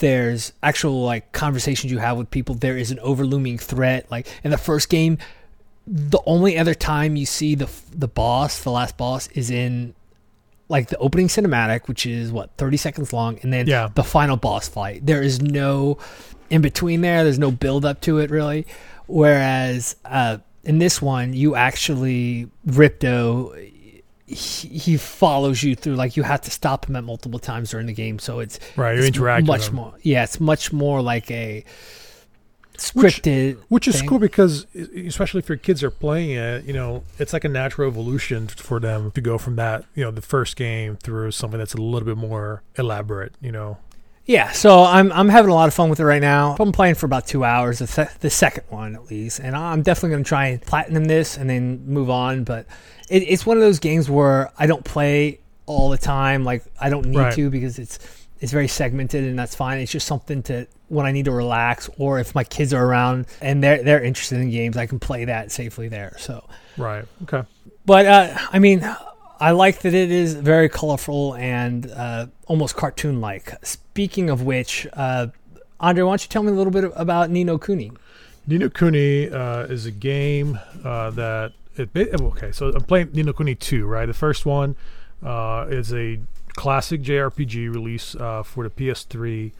there's 0.00 0.52
actual 0.62 1.02
like 1.02 1.30
conversations 1.32 1.92
you 1.92 1.98
have 1.98 2.16
with 2.16 2.30
people. 2.30 2.54
There 2.54 2.76
is 2.76 2.90
an 2.90 2.98
overlooming 3.00 3.58
threat. 3.58 4.10
Like 4.10 4.26
in 4.42 4.50
the 4.50 4.58
first 4.58 4.88
game 4.88 5.18
the 5.86 6.20
only 6.24 6.56
other 6.56 6.72
time 6.74 7.14
you 7.14 7.26
see 7.26 7.54
the 7.54 7.68
the 7.92 8.08
boss 8.08 8.62
the 8.62 8.70
last 8.70 8.96
boss 8.96 9.26
is 9.34 9.50
in 9.50 9.94
like 10.74 10.88
the 10.88 10.98
opening 10.98 11.28
cinematic 11.28 11.86
which 11.88 12.04
is 12.04 12.32
what 12.32 12.50
30 12.58 12.76
seconds 12.86 13.12
long 13.12 13.38
and 13.42 13.52
then 13.52 13.66
Yeah. 13.66 13.88
the 13.94 14.02
final 14.04 14.36
boss 14.36 14.66
fight. 14.68 15.06
There 15.06 15.22
is 15.22 15.40
no 15.40 15.98
in 16.50 16.60
between 16.62 17.00
there. 17.00 17.22
There's 17.24 17.38
no 17.38 17.50
build 17.50 17.84
up 17.84 18.00
to 18.02 18.18
it 18.18 18.28
really. 18.30 18.66
Whereas 19.06 19.96
uh 20.04 20.38
in 20.64 20.78
this 20.78 21.00
one 21.00 21.32
you 21.32 21.54
actually 21.54 22.48
ripto 22.66 23.70
he, 24.26 24.68
he 24.68 24.96
follows 24.96 25.62
you 25.62 25.76
through 25.76 25.94
like 25.96 26.16
you 26.16 26.22
have 26.22 26.40
to 26.40 26.50
stop 26.50 26.86
him 26.88 26.96
at 26.96 27.04
multiple 27.04 27.38
times 27.38 27.70
during 27.70 27.86
the 27.86 27.92
game. 27.92 28.18
So 28.18 28.40
it's 28.40 28.58
Right, 28.76 28.96
you 28.98 29.04
interact 29.04 29.46
much 29.46 29.70
more 29.70 29.94
yeah 30.02 30.24
it's 30.24 30.40
much 30.40 30.72
more 30.72 31.00
like 31.02 31.30
a 31.30 31.64
scripted 32.78 33.56
which 33.68 33.86
is 33.88 33.98
thing. 34.00 34.08
cool 34.08 34.18
because 34.18 34.66
especially 35.06 35.38
if 35.38 35.48
your 35.48 35.58
kids 35.58 35.82
are 35.82 35.90
playing 35.90 36.30
it 36.30 36.64
you 36.64 36.72
know 36.72 37.04
it's 37.18 37.32
like 37.32 37.44
a 37.44 37.48
natural 37.48 37.88
evolution 37.88 38.48
for 38.48 38.80
them 38.80 39.10
to 39.12 39.20
go 39.20 39.38
from 39.38 39.56
that 39.56 39.84
you 39.94 40.04
know 40.04 40.10
the 40.10 40.20
first 40.22 40.56
game 40.56 40.96
through 40.96 41.30
something 41.30 41.58
that's 41.58 41.74
a 41.74 41.80
little 41.80 42.06
bit 42.06 42.16
more 42.16 42.62
elaborate 42.76 43.32
you 43.40 43.52
know 43.52 43.78
Yeah, 44.26 44.52
so 44.52 44.82
I'm 44.84 45.12
I'm 45.12 45.28
having 45.28 45.50
a 45.50 45.54
lot 45.54 45.68
of 45.68 45.74
fun 45.74 45.90
with 45.90 46.00
it 46.00 46.04
right 46.06 46.22
now. 46.22 46.56
I'm 46.58 46.72
playing 46.72 46.94
for 46.94 47.04
about 47.04 47.26
two 47.26 47.44
hours, 47.44 47.80
the, 47.80 47.86
se- 47.86 48.08
the 48.20 48.30
second 48.30 48.64
one 48.70 48.94
at 48.94 49.10
least, 49.10 49.38
and 49.38 49.54
I'm 49.54 49.82
definitely 49.82 50.10
going 50.14 50.24
to 50.24 50.28
try 50.28 50.46
and 50.46 50.62
platinum 50.62 51.04
this 51.04 51.36
and 51.36 51.48
then 51.50 51.84
move 51.86 52.08
on. 52.08 52.42
But 52.44 52.64
it, 53.10 53.22
it's 53.28 53.44
one 53.44 53.58
of 53.58 53.62
those 53.62 53.78
games 53.80 54.08
where 54.08 54.50
I 54.58 54.66
don't 54.66 54.82
play 54.82 55.40
all 55.66 55.90
the 55.90 55.98
time. 55.98 56.42
Like 56.42 56.64
I 56.80 56.88
don't 56.88 57.04
need 57.06 57.18
Right. 57.18 57.34
to 57.34 57.50
because 57.50 57.78
it's 57.78 57.98
it's 58.40 58.50
very 58.50 58.66
segmented 58.68 59.24
and 59.24 59.38
that's 59.38 59.54
fine. 59.54 59.78
It's 59.80 59.92
just 59.92 60.06
something 60.06 60.42
to 60.44 60.66
when 60.94 61.06
I 61.06 61.12
need 61.12 61.24
to 61.26 61.32
relax 61.32 61.90
or 61.98 62.18
if 62.18 62.34
my 62.34 62.44
kids 62.44 62.72
are 62.72 62.84
around 62.84 63.26
and 63.40 63.62
they're 63.62 63.82
they're 63.82 64.02
interested 64.02 64.38
in 64.40 64.50
games, 64.50 64.76
I 64.76 64.86
can 64.86 64.98
play 64.98 65.24
that 65.26 65.50
safely 65.52 65.88
there. 65.88 66.16
So 66.18 66.44
right 66.78 67.04
okay 67.24 67.42
but 67.86 68.06
uh, 68.06 68.38
I 68.50 68.58
mean, 68.60 68.80
I 69.38 69.50
like 69.50 69.80
that 69.80 69.92
it 69.92 70.10
is 70.10 70.32
very 70.34 70.70
colorful 70.70 71.34
and 71.34 71.90
uh, 71.90 72.28
almost 72.46 72.76
cartoon 72.76 73.20
like. 73.20 73.52
Speaking 73.62 74.30
of 74.30 74.40
which, 74.42 74.86
uh, 74.94 75.26
Andre, 75.80 76.02
why 76.04 76.12
don't 76.12 76.22
you 76.24 76.28
tell 76.30 76.42
me 76.42 76.50
a 76.50 76.54
little 76.54 76.70
bit 76.72 76.90
about 76.96 77.28
Ni 77.28 77.44
no 77.44 77.58
Kuni? 77.58 77.92
Ni 78.46 78.56
no 78.56 78.70
Kuni 78.70 79.28
uh, 79.28 79.64
is 79.64 79.84
a 79.84 79.90
game 79.90 80.58
uh, 80.82 81.10
that 81.10 81.52
it, 81.76 81.90
it- 81.94 82.18
okay. 82.22 82.52
So 82.52 82.68
I'm 82.70 82.84
playing 82.84 83.10
Ni 83.12 83.22
no 83.22 83.34
Kuni 83.34 83.54
2, 83.54 83.84
right? 83.84 84.06
The 84.06 84.14
first 84.14 84.46
one 84.46 84.76
uh, 85.22 85.66
is 85.68 85.92
a 85.92 86.20
classic 86.56 87.02
JRPG 87.02 87.70
release 87.70 88.14
uh, 88.14 88.42
for 88.42 88.64
the 88.66 88.70
PS3. 88.70 89.52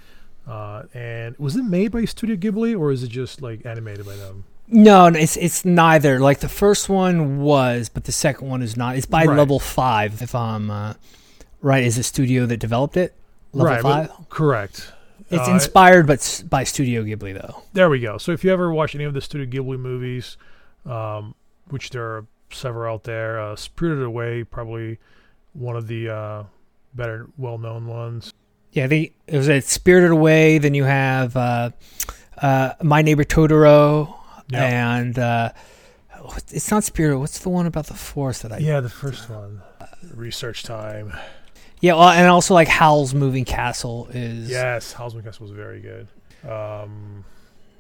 Uh, 0.47 0.83
and 0.93 1.37
was 1.39 1.57
it 1.57 1.63
made 1.65 1.91
by 1.93 2.05
Studio 2.05 2.37
Ghibli 2.37 2.79
or 2.79 2.93
is 2.93 3.03
it 3.03 3.09
just 3.09 3.41
like 3.43 3.65
animated 3.65 4.05
by 4.07 4.17
them? 4.17 4.45
No, 4.69 5.07
it's 5.07 5.37
it's 5.37 5.65
neither. 5.65 6.19
Like 6.21 6.41
the 6.41 6.49
first 6.49 6.89
one 6.89 7.41
was, 7.41 7.89
but 7.89 8.05
the 8.05 8.13
second 8.13 8.49
one 8.49 8.63
is 8.63 8.77
not. 8.77 8.97
It's 8.97 9.07
by 9.07 9.25
Right. 9.25 9.37
Level 9.37 9.59
Five, 9.61 10.23
if 10.23 10.35
I'm 10.35 10.71
uh, 10.71 10.95
right. 11.61 11.85
Is 11.85 11.97
the 11.97 12.03
studio 12.03 12.47
that 12.47 12.59
developed 12.59 12.97
it 12.97 13.15
Level 13.53 13.73
right, 13.73 13.83
Five? 14.09 14.29
correct. 14.31 14.91
It's 15.31 15.49
Uh, 15.49 15.53
inspired, 15.53 16.07
but 16.07 16.45
by 16.49 16.65
Studio 16.65 17.03
Ghibli 17.03 17.35
though. 17.35 17.63
There 17.73 17.89
we 17.91 18.01
go. 18.01 18.19
So 18.19 18.33
if 18.33 18.45
you 18.45 18.53
ever 18.53 18.73
watch 18.73 18.95
any 18.95 19.05
of 19.05 19.15
the 19.15 19.21
Studio 19.21 19.47
Ghibli 19.47 19.79
movies, 19.79 20.37
um, 20.87 21.35
which 21.69 21.91
there 21.91 22.05
are 22.05 22.27
several 22.51 22.93
out 22.95 23.05
there, 23.05 23.41
uh, 23.41 23.57
Spirited 23.57 24.05
Away 24.05 24.45
probably 24.45 24.99
one 25.55 25.77
of 25.77 25.87
the 25.89 26.09
uh, 26.09 26.43
better, 26.95 27.27
well-known 27.39 27.87
ones. 27.87 28.33
Yeah, 28.75 28.87
they 28.89 29.13
it 29.27 29.37
was 29.37 29.49
a 29.49 29.61
Spirited 29.61 30.11
Away. 30.11 30.59
Then 30.59 30.75
you 30.75 30.85
have 30.85 31.37
uh, 31.37 31.71
uh, 32.37 32.73
My 32.83 33.03
Neighbor 33.03 33.25
Totoro, 33.25 34.15
Yeah. 34.49 34.97
and 34.97 35.19
uh, 35.19 35.53
it's 36.51 36.71
not 36.71 36.85
Spirited. 36.85 37.19
What's 37.21 37.39
the 37.39 37.49
one 37.49 37.67
about 37.67 37.87
the 37.87 37.95
forest 37.95 38.43
that 38.43 38.53
I? 38.53 38.59
Yeah, 38.59 38.81
the 38.81 38.89
first 38.91 39.31
one. 39.31 39.63
Research 40.13 40.65
time. 40.65 41.13
yeah, 41.81 41.95
well, 41.95 42.09
and 42.11 42.27
also 42.29 42.53
like 42.55 42.69
Howl's 42.69 43.15
Moving 43.15 43.45
Castle 43.45 44.09
is. 44.13 44.51
Yes, 44.51 44.93
Howl's 44.93 45.15
Moving 45.15 45.31
Castle 45.31 45.45
was 45.47 45.53
very 45.53 45.81
good. 45.81 46.09
Um, 46.49 47.25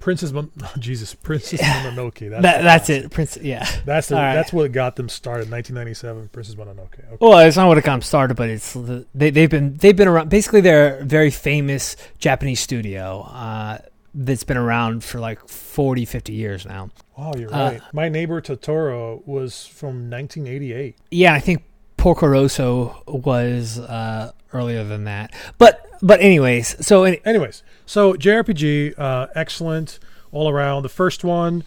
Princess 0.05 0.33
Mon- 0.33 0.51
Jesus, 0.79 1.15
Princess. 1.15 1.63
Mononoke. 1.63 2.29
That's 2.29 2.43
that, 2.43 2.63
that's 2.63 2.91
it. 2.91 3.11
Prince. 3.11 3.39
Yeah. 3.39 3.67
That's 3.87 4.09
the, 4.09 4.17
right. 4.17 4.35
that's 4.35 4.53
what 4.53 4.71
got 4.71 4.97
them 4.97 5.09
started. 5.09 5.51
1997, 5.51 6.29
Princess 6.29 6.55
Mononoke. 6.57 6.93
Okay. 6.93 7.17
Well, 7.23 7.39
it's 7.39 7.57
not 7.57 7.69
what 7.69 7.79
it 7.79 7.85
got 7.85 7.95
'em 7.95 8.03
started, 8.03 8.37
but 8.37 8.51
it's 8.51 8.77
they 9.15 9.31
they've 9.31 9.49
been 9.49 9.79
they've 9.79 9.97
been 9.97 10.07
around. 10.07 10.29
Basically, 10.29 10.61
they're 10.61 10.99
a 10.99 11.05
very 11.07 11.31
famous 11.31 11.97
Japanese 12.19 12.61
studio. 12.61 13.23
Uh, 13.33 13.79
that's 14.15 14.45
been 14.45 14.59
around 14.59 15.03
for 15.03 15.21
like 15.21 15.49
40, 15.49 16.05
50 16.05 16.35
years 16.35 16.67
now. 16.67 16.91
Wow, 17.17 17.33
you're 17.39 17.53
Uh, 17.53 17.71
right. 17.71 17.83
My 17.95 18.11
neighbor 18.11 18.43
Totoro 18.43 19.27
was 19.27 19.65
from 19.67 20.11
1988. 20.11 20.97
Yeah, 21.11 21.33
I 21.33 21.41
think 21.41 21.65
Porco 21.97 22.27
Rosso 22.27 23.03
was 23.09 23.79
uh, 23.79 24.33
earlier 24.53 24.85
than 24.85 25.05
that. 25.05 25.33
But 25.57 25.81
but 26.03 26.21
anyways, 26.21 26.87
so 26.87 27.05
in, 27.05 27.15
Anyways, 27.25 27.63
so 27.87 28.15
JRPG, 28.15 28.99
uh, 28.99 29.29
excellent 29.35 29.99
all 30.33 30.49
around. 30.49 30.83
The 30.83 30.89
first 30.89 31.25
one 31.25 31.65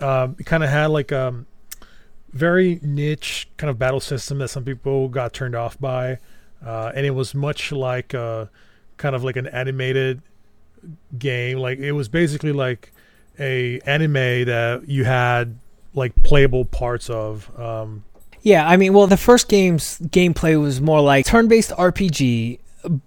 um, 0.00 0.34
kind 0.36 0.64
of 0.64 0.70
had 0.70 0.86
like 0.86 1.12
a 1.12 1.44
very 2.32 2.78
niche 2.82 3.48
kind 3.56 3.70
of 3.70 3.78
battle 3.78 4.00
system 4.00 4.38
that 4.38 4.48
some 4.48 4.64
people 4.64 5.08
got 5.08 5.32
turned 5.32 5.54
off 5.54 5.78
by, 5.78 6.18
uh, 6.64 6.92
and 6.94 7.06
it 7.06 7.10
was 7.10 7.34
much 7.34 7.72
like 7.72 8.14
a, 8.14 8.50
kind 8.96 9.14
of 9.14 9.24
like 9.24 9.36
an 9.36 9.46
animated 9.46 10.22
game. 11.18 11.58
Like 11.58 11.78
it 11.78 11.92
was 11.92 12.08
basically 12.08 12.52
like 12.52 12.92
a 13.38 13.80
anime 13.80 14.12
that 14.12 14.84
you 14.86 15.04
had 15.04 15.58
like 15.94 16.14
playable 16.22 16.64
parts 16.64 17.10
of. 17.10 17.50
Um, 17.58 18.04
yeah, 18.42 18.68
I 18.68 18.76
mean, 18.76 18.92
well, 18.92 19.06
the 19.06 19.16
first 19.16 19.48
game's 19.48 19.98
gameplay 19.98 20.60
was 20.60 20.80
more 20.80 21.00
like 21.00 21.26
turn-based 21.26 21.70
RPG, 21.72 22.60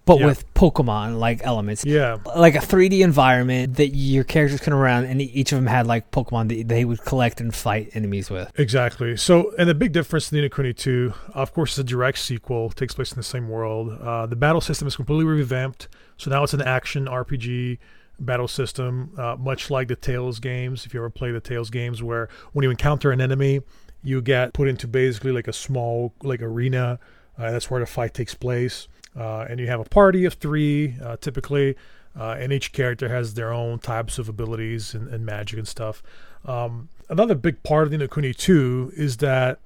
but 0.05 0.19
Yeah. 0.19 0.25
with 0.25 0.53
Pokemon 0.53 1.19
like 1.19 1.41
elements. 1.43 1.85
yeah, 1.85 2.17
Like 2.35 2.55
a 2.55 2.59
3D 2.59 3.01
environment 3.03 3.75
that 3.77 3.89
your 3.95 4.23
characters 4.23 4.59
can 4.59 4.73
around, 4.73 5.05
and 5.05 5.21
each 5.21 5.51
of 5.51 5.57
them 5.57 5.67
had 5.67 5.87
like 5.87 6.11
Pokemon 6.11 6.49
that 6.49 6.67
they 6.67 6.85
would 6.85 7.03
collect 7.05 7.39
and 7.41 7.53
fight 7.53 7.89
enemies 7.93 8.29
with. 8.29 8.51
Exactly. 8.59 9.15
So, 9.17 9.53
and 9.57 9.69
the 9.69 9.73
big 9.75 9.91
difference 9.91 10.31
in 10.31 10.41
no 10.41 10.49
Kuni 10.49 10.73
2, 10.73 11.13
of 11.33 11.53
course, 11.53 11.73
is 11.73 11.79
a 11.79 11.83
direct 11.83 12.17
sequel, 12.19 12.69
takes 12.69 12.93
place 12.93 13.11
in 13.11 13.17
the 13.17 13.23
same 13.23 13.47
world. 13.49 13.97
Uh, 14.01 14.25
the 14.25 14.35
battle 14.35 14.61
system 14.61 14.87
is 14.87 14.95
completely 14.95 15.25
revamped. 15.25 15.87
So 16.17 16.29
now 16.29 16.43
it's 16.43 16.53
an 16.53 16.61
action 16.61 17.05
RPG 17.07 17.77
battle 18.19 18.47
system, 18.49 19.11
uh, 19.17 19.37
much 19.39 19.69
like 19.71 19.87
the 19.87 19.95
Tales 19.95 20.39
games. 20.39 20.85
If 20.85 20.93
you 20.93 20.99
ever 20.99 21.09
play 21.09 21.31
the 21.31 21.39
Tales 21.39 21.69
games, 21.69 22.03
where 22.03 22.27
when 22.51 22.63
you 22.63 22.69
encounter 22.69 23.11
an 23.11 23.21
enemy, 23.21 23.61
you 24.03 24.21
get 24.21 24.53
put 24.53 24.67
into 24.67 24.87
basically 24.87 25.31
like 25.31 25.47
a 25.47 25.53
small 25.53 26.13
like 26.23 26.41
arena. 26.41 26.99
Uh, 27.37 27.51
that's 27.51 27.71
where 27.71 27.79
the 27.79 27.85
fight 27.85 28.13
takes 28.13 28.33
place, 28.35 28.89
and 29.19 29.59
you 29.59 29.67
have 29.67 29.79
a 29.79 29.85
party 29.85 30.25
of 30.25 30.35
three 30.35 30.95
uh, 31.03 31.17
typically, 31.17 31.75
uh, 32.19 32.35
and 32.39 32.51
each 32.51 32.71
character 32.71 33.09
has 33.09 33.33
their 33.33 33.53
own 33.53 33.79
types 33.79 34.17
of 34.17 34.29
abilities 34.29 34.93
and, 34.93 35.07
and 35.09 35.25
magic 35.25 35.57
and 35.57 35.67
stuff. 35.67 36.01
Um, 36.45 36.89
another 37.09 37.35
big 37.35 37.63
part 37.63 37.83
of 37.83 37.91
the 37.91 37.97
no 37.97 38.07
Kuni 38.07 38.33
2 38.33 38.93
is 38.95 39.17
that 39.17 39.59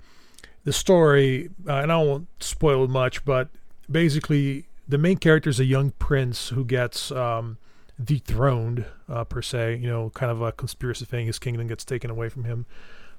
the 0.63 0.73
story, 0.73 1.49
uh, 1.67 1.75
and 1.75 1.91
I 1.91 1.97
won't 1.97 2.27
spoil 2.39 2.87
much, 2.87 3.25
but 3.25 3.49
basically 3.89 4.65
the 4.87 4.97
main 4.97 5.17
character 5.17 5.49
is 5.49 5.59
a 5.59 5.65
young 5.65 5.91
prince 5.91 6.49
who 6.49 6.65
gets 6.65 7.11
um, 7.11 7.57
dethroned, 8.03 8.85
uh, 9.09 9.23
per 9.23 9.41
se. 9.41 9.77
You 9.77 9.87
know, 9.87 10.09
kind 10.11 10.31
of 10.31 10.41
a 10.41 10.51
conspiracy 10.51 11.05
thing. 11.05 11.27
His 11.27 11.39
kingdom 11.39 11.67
gets 11.67 11.85
taken 11.85 12.09
away 12.09 12.29
from 12.29 12.43
him. 12.43 12.65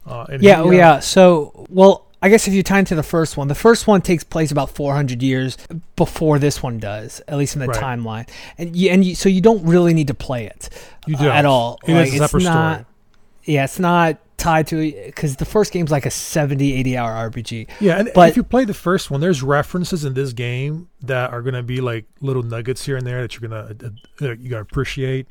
Uh, 0.07 0.27
and 0.29 0.43
Yeah, 0.43 0.57
he, 0.57 0.63
oh 0.63 0.69
uh, 0.69 0.73
yeah. 0.73 0.99
So, 1.01 1.67
well, 1.71 2.07
I 2.25 2.31
guess 2.31 2.49
if 2.49 2.55
you 2.55 2.63
tie 2.63 2.79
into 2.79 2.95
the 2.95 3.03
first 3.03 3.37
one, 3.37 3.49
the 3.49 3.55
first 3.55 3.87
one 3.87 4.01
takes 4.01 4.25
place 4.25 4.51
about 4.51 4.71
400 4.71 5.23
years 5.23 5.59
before 5.95 6.39
this 6.39 6.63
one 6.63 6.79
does, 6.79 7.21
at 7.29 7.37
least 7.37 7.55
in 7.55 7.61
the 7.61 7.67
Right. 7.69 7.83
timeline. 7.83 8.29
And 8.57 8.75
you, 8.75 8.89
and 8.91 9.05
you, 9.05 9.15
so 9.15 9.29
you 9.29 9.43
don't 9.43 9.63
really 9.65 9.93
need 9.93 10.09
to 10.09 10.15
play 10.15 10.47
it 10.47 10.71
You 11.07 11.17
uh, 11.17 11.23
don't. 11.25 11.37
at 11.37 11.45
all. 11.45 11.79
It 11.87 11.93
a 11.93 12.03
it's 12.03 12.33
not. 12.33 12.75
story. 12.81 12.85
Yeah, 13.45 13.65
it's 13.65 13.79
not 13.79 14.19
tied 14.39 14.67
to 14.69 14.91
because 15.07 15.37
the 15.37 15.45
first 15.45 15.71
game's 15.71 15.91
like 15.91 16.07
a 16.07 16.11
70, 16.11 16.73
80 16.73 16.97
hour 16.97 17.31
RPG. 17.31 17.67
Yeah, 17.79 17.99
and 17.99 18.11
But- 18.15 18.31
if 18.31 18.37
you 18.37 18.43
play 18.43 18.65
the 18.65 18.73
first 18.75 19.11
one, 19.11 19.21
there's 19.21 19.43
references 19.43 20.05
in 20.07 20.15
this 20.15 20.33
game 20.33 20.89
that 21.03 21.31
are 21.31 21.43
gonna 21.43 21.63
be 21.63 21.83
like 21.83 22.07
little 22.23 22.43
nuggets 22.43 22.87
here 22.87 22.97
and 22.97 23.07
there 23.07 23.21
that 23.21 23.39
you're 23.39 23.49
gonna 23.51 23.67
uh, 23.85 23.87
uh, 23.87 24.35
you're 24.41 24.51
gonna 24.51 24.63
appreciate. 24.63 25.27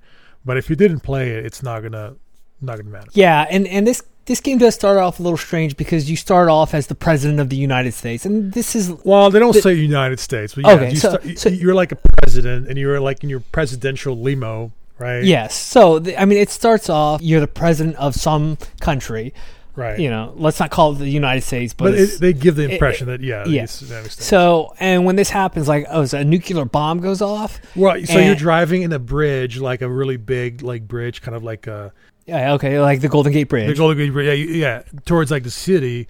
But 0.45 0.57
if 0.57 0.69
you 0.69 0.75
didn't 0.75 0.99
play 0.99 1.31
it, 1.31 1.43
it's 1.45 1.63
not 1.63 1.81
gonna 1.81 2.17
not 2.61 2.77
gonna 2.77 2.91
matter. 2.91 3.09
Yeah, 3.13 3.47
and 3.49 3.67
and 3.67 3.87
this 3.87 4.03
this 4.25 4.39
game 4.39 4.57
does 4.57 4.73
start 4.75 4.97
off 4.97 5.19
a 5.19 5.23
little 5.23 5.37
strange 5.37 5.75
because 5.75 6.09
you 6.09 6.15
start 6.15 6.47
off 6.49 6.73
as 6.73 6.87
the 6.87 6.95
president 6.95 7.39
of 7.39 7.49
the 7.49 7.55
United 7.57 7.93
States, 7.93 8.25
and 8.25 8.53
this 8.53 8.75
is 8.75 8.91
Well, 9.03 9.29
they 9.29 9.39
don't 9.39 9.53
The- 9.53 9.61
say 9.61 9.73
United 9.73 10.19
States, 10.19 10.55
but 10.55 10.65
yeah, 10.65 10.71
Okay, 10.73 10.89
you 10.91 10.95
so- 10.97 11.09
start, 11.09 11.37
so- 11.39 11.49
you're 11.49 11.75
like 11.75 11.91
a 11.91 11.97
president, 12.21 12.67
and 12.69 12.77
you're 12.77 12.99
like 12.99 13.23
in 13.23 13.29
your 13.29 13.41
presidential 13.51 14.17
limo, 14.17 14.71
right? 14.99 15.23
yes. 15.23 15.55
So 15.55 15.99
the, 15.99 16.19
I 16.19 16.25
mean, 16.25 16.37
it 16.37 16.49
starts 16.49 16.89
off 16.89 17.21
you're 17.21 17.41
the 17.41 17.47
president 17.47 17.95
of 17.97 18.15
some 18.15 18.57
country. 18.79 19.33
right. 19.75 19.97
You 19.99 20.09
know, 20.09 20.33
let's 20.37 20.59
not 20.59 20.69
call 20.69 20.93
it 20.93 20.99
the 20.99 21.09
United 21.09 21.41
States, 21.41 21.73
but, 21.73 21.85
but 21.85 21.93
it, 21.95 22.19
they 22.19 22.31
give 22.31 22.55
the 22.55 22.63
it- 22.65 22.71
impression 22.73 23.07
that 23.07 23.21
yeah, 23.21 23.43
yeah. 23.47 23.63
it's 23.63 23.79
the 23.79 23.87
United 23.87 24.11
States. 24.11 24.27
So, 24.27 24.73
and 24.79 25.03
when 25.03 25.15
this 25.15 25.31
happens, 25.31 25.67
like, 25.67 25.85
oh, 25.89 26.05
so 26.05 26.19
a 26.19 26.23
nuclear 26.23 26.63
bomb 26.63 26.99
goes 27.01 27.21
off. 27.23 27.59
well, 27.75 27.99
so 28.05 28.19
you're 28.19 28.35
driving 28.35 28.83
in 28.83 28.93
a 28.93 28.99
bridge, 28.99 29.57
like 29.59 29.81
a 29.81 29.89
really 29.89 30.15
big 30.17 30.61
like 30.61 30.87
bridge, 30.87 31.21
kind 31.23 31.35
of 31.35 31.43
like 31.43 31.65
a 31.67 31.91
Yeah, 32.25 32.53
okay, 32.53 32.79
like 32.79 33.01
the 33.01 33.09
Golden 33.09 33.33
Gate 33.33 33.49
Bridge. 33.49 33.67
the 33.67 33.75
Golden 33.75 33.97
Gate 33.97 34.11
Bridge, 34.13 34.27
yeah, 34.27 34.33
you- 34.33 34.53
yeah, 34.61 34.83
towards 35.05 35.29
like 35.31 35.43
the 35.43 35.51
city, 35.51 36.07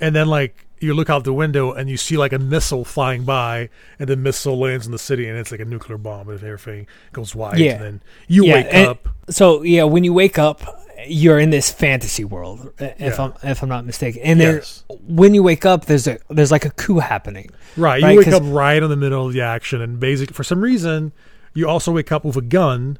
and 0.00 0.14
then 0.14 0.26
like 0.26 0.66
you 0.80 0.92
look 0.94 1.08
out 1.08 1.22
the 1.22 1.32
window 1.32 1.70
and 1.72 1.88
you 1.88 1.96
see 1.96 2.16
like 2.16 2.32
a 2.32 2.38
missile 2.38 2.84
flying 2.84 3.22
by, 3.22 3.68
and 4.00 4.08
the 4.08 4.16
missile 4.16 4.58
lands 4.58 4.86
in 4.86 4.92
the 4.92 4.98
city, 4.98 5.28
and 5.28 5.38
it's 5.38 5.52
like 5.52 5.60
a 5.60 5.64
nuclear 5.64 5.96
bomb, 5.98 6.28
and 6.28 6.42
everything 6.42 6.86
goes 7.12 7.34
wide, 7.34 7.58
Yeah. 7.58 7.74
and 7.74 7.84
then 7.84 8.02
you 8.26 8.46
Yeah, 8.46 8.54
wake 8.54 8.74
up. 8.88 9.08
so 9.30 9.62
yeah, 9.62 9.84
when 9.84 10.02
you 10.02 10.12
wake 10.12 10.38
up, 10.40 10.80
you're 11.06 11.38
in 11.38 11.50
this 11.50 11.70
fantasy 11.70 12.24
world, 12.24 12.72
if 12.80 12.94
Yeah. 12.98 13.22
I'm 13.22 13.32
if 13.48 13.62
I'm 13.62 13.68
not 13.68 13.86
mistaken. 13.86 14.22
And 14.22 14.40
there, 14.40 14.54
Yes. 14.56 14.82
when 15.06 15.34
you 15.34 15.44
wake 15.44 15.64
up, 15.64 15.84
there's 15.86 16.08
a 16.08 16.18
there's 16.30 16.50
like 16.50 16.64
a 16.64 16.70
coup 16.70 16.98
happening. 16.98 17.50
Right, 17.76 18.00
you 18.00 18.06
Right, 18.06 18.16
wake 18.18 18.24
'cause- 18.24 18.34
up 18.34 18.42
right 18.46 18.82
in 18.82 18.90
the 18.90 18.96
middle 18.96 19.24
of 19.28 19.32
the 19.32 19.40
action, 19.42 19.80
and 19.80 20.00
basically, 20.00 20.34
for 20.34 20.42
some 20.42 20.60
reason, 20.60 21.12
you 21.54 21.68
also 21.68 21.92
wake 21.92 22.10
up 22.10 22.24
with 22.24 22.36
a 22.36 22.42
gun. 22.42 22.98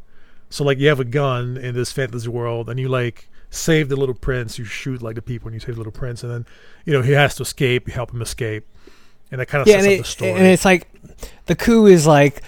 So, 0.53 0.65
like, 0.65 0.79
you 0.79 0.89
have 0.89 1.01
a 1.01 1.05
gun 1.05 1.57
in 1.57 1.75
this 1.75 1.91
fantasy 1.93 2.29
world, 2.29 2.69
and 2.69 2.79
you 2.79 2.89
like 2.89 3.29
save 3.51 3.89
the 3.89 3.97
little 3.97 4.15
prince. 4.15 4.59
You 4.59 4.65
shoot 4.65 5.03
like 5.03 5.15
the 5.15 5.23
people, 5.23 5.49
and 5.49 5.55
you 5.55 5.61
save 5.61 5.75
the 5.75 5.81
little 5.81 5.93
prince, 5.93 6.23
and 6.23 6.33
then 6.33 6.47
you 6.85 6.93
know 6.93 7.03
he 7.03 7.13
has 7.13 7.35
to 7.37 7.43
escape. 7.43 7.89
You 7.89 7.95
help 7.95 8.13
him 8.13 8.23
escape, 8.23 8.67
and 9.31 9.41
that 9.41 9.47
kind 9.47 9.63
of 9.63 9.69
Yeah, 9.69 9.75
sets 9.81 9.87
up 9.87 9.93
it- 9.93 9.99
the 9.99 10.05
story. 10.05 10.31
and 10.33 10.47
it's 10.47 10.65
like 10.65 10.89
the 11.47 11.57
coup 11.57 11.87
is 11.87 12.07
like, 12.07 12.43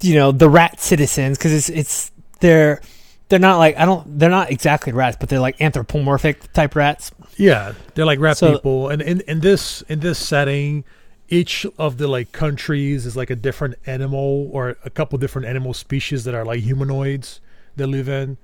you 0.00 0.14
know, 0.14 0.32
the 0.32 0.48
rat 0.48 0.80
citizens 0.80 1.36
because 1.38 1.52
it's 1.52 1.68
it's 1.68 2.10
they're 2.40 2.80
they're 3.28 3.38
not 3.38 3.58
like 3.58 3.76
I 3.76 3.84
don't 3.84 4.18
they're 4.18 4.30
not 4.30 4.50
exactly 4.50 4.92
rats, 4.92 5.16
but 5.20 5.28
they're 5.28 5.40
like 5.40 5.60
anthropomorphic 5.60 6.52
type 6.52 6.74
rats. 6.74 7.10
yeah, 7.36 7.72
they're 7.94 8.06
like 8.06 8.18
rat 8.20 8.38
So- 8.38 8.54
people, 8.54 8.88
and 8.88 9.02
in 9.02 9.20
in 9.22 9.40
this 9.40 9.82
in 9.88 10.00
this 10.00 10.18
setting. 10.18 10.84
Each 11.28 11.66
of 11.78 11.98
the 11.98 12.06
like 12.06 12.30
countries 12.32 13.04
is 13.06 13.16
like 13.16 13.30
a 13.30 13.36
different 13.36 13.74
animal 13.86 14.48
or 14.52 14.76
a 14.84 14.90
couple 14.90 15.18
different 15.18 15.48
animal 15.48 15.74
species 15.74 16.24
that 16.24 16.34
are 16.34 16.44
like 16.44 16.60
humanoids 16.60 17.40
that 17.76 17.88
live 17.88 18.08
in. 18.08 18.36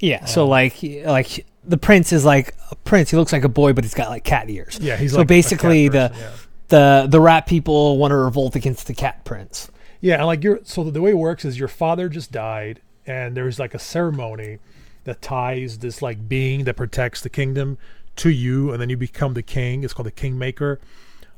Yeah, 0.00 0.24
so 0.24 0.44
Um, 0.44 0.50
like 0.50 0.82
like 1.04 1.46
the 1.62 1.76
prince 1.78 2.12
is 2.12 2.24
like 2.24 2.54
a 2.70 2.74
prince. 2.74 3.10
He 3.10 3.16
looks 3.16 3.32
like 3.32 3.44
a 3.44 3.48
boy, 3.48 3.72
but 3.72 3.84
he's 3.84 3.94
got 3.94 4.08
like 4.08 4.24
cat 4.24 4.48
ears. 4.50 4.78
Yeah, 4.80 4.96
he's 4.96 5.12
So 5.12 5.18
like 5.18 5.24
a 5.24 5.28
cat 5.28 5.28
basically 5.28 5.88
the- 5.88 6.08
person, 6.08 6.22
yeah. 6.24 6.30
The 6.68 7.06
the 7.10 7.20
rat 7.20 7.46
people 7.46 7.98
want 7.98 8.10
to 8.12 8.16
revolt 8.16 8.56
against 8.56 8.86
the 8.86 8.94
cat 8.94 9.22
prince. 9.24 9.70
Yeah, 10.00 10.16
and 10.16 10.26
like 10.26 10.42
your 10.42 10.60
so 10.64 10.84
the 10.84 11.02
way 11.02 11.10
it 11.10 11.18
works 11.18 11.44
is 11.44 11.58
your 11.58 11.68
father 11.68 12.08
just 12.08 12.32
died, 12.32 12.80
and 13.06 13.36
there's 13.36 13.58
like 13.58 13.74
a 13.74 13.78
ceremony 13.78 14.58
that 15.04 15.20
ties 15.20 15.78
this 15.78 16.00
like 16.00 16.26
being 16.26 16.64
that 16.64 16.74
protects 16.76 17.20
the 17.20 17.28
kingdom 17.28 17.76
to 18.16 18.30
you, 18.30 18.72
and 18.72 18.80
then 18.80 18.88
you 18.88 18.96
become 18.96 19.34
the 19.34 19.42
king. 19.42 19.84
It's 19.84 19.92
called 19.92 20.06
the 20.06 20.10
kingmaker. 20.10 20.80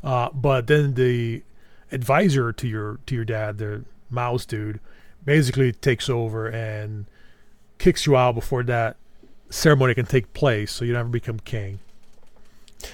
Uh, 0.03 0.31
but 0.33 0.67
then 0.67 0.95
the 0.95 1.43
advisor 1.93 2.53
to 2.53 2.69
your 2.69 2.99
to 3.07 3.15
your 3.15 3.25
dad, 3.25 3.59
the 3.59 3.85
mouse 4.11 4.45
dude, 4.47 4.81
basically 5.25 5.73
takes 5.73 6.09
over 6.09 6.47
and 6.49 7.07
kicks 7.79 8.07
you 8.07 8.17
out 8.17 8.35
before 8.35 8.63
that 8.65 8.97
ceremony 9.51 9.95
can 9.95 10.07
take 10.07 10.33
place, 10.33 10.73
so 10.73 10.85
you 10.85 10.93
never 10.93 11.09
become 11.09 11.39
king. 11.41 11.79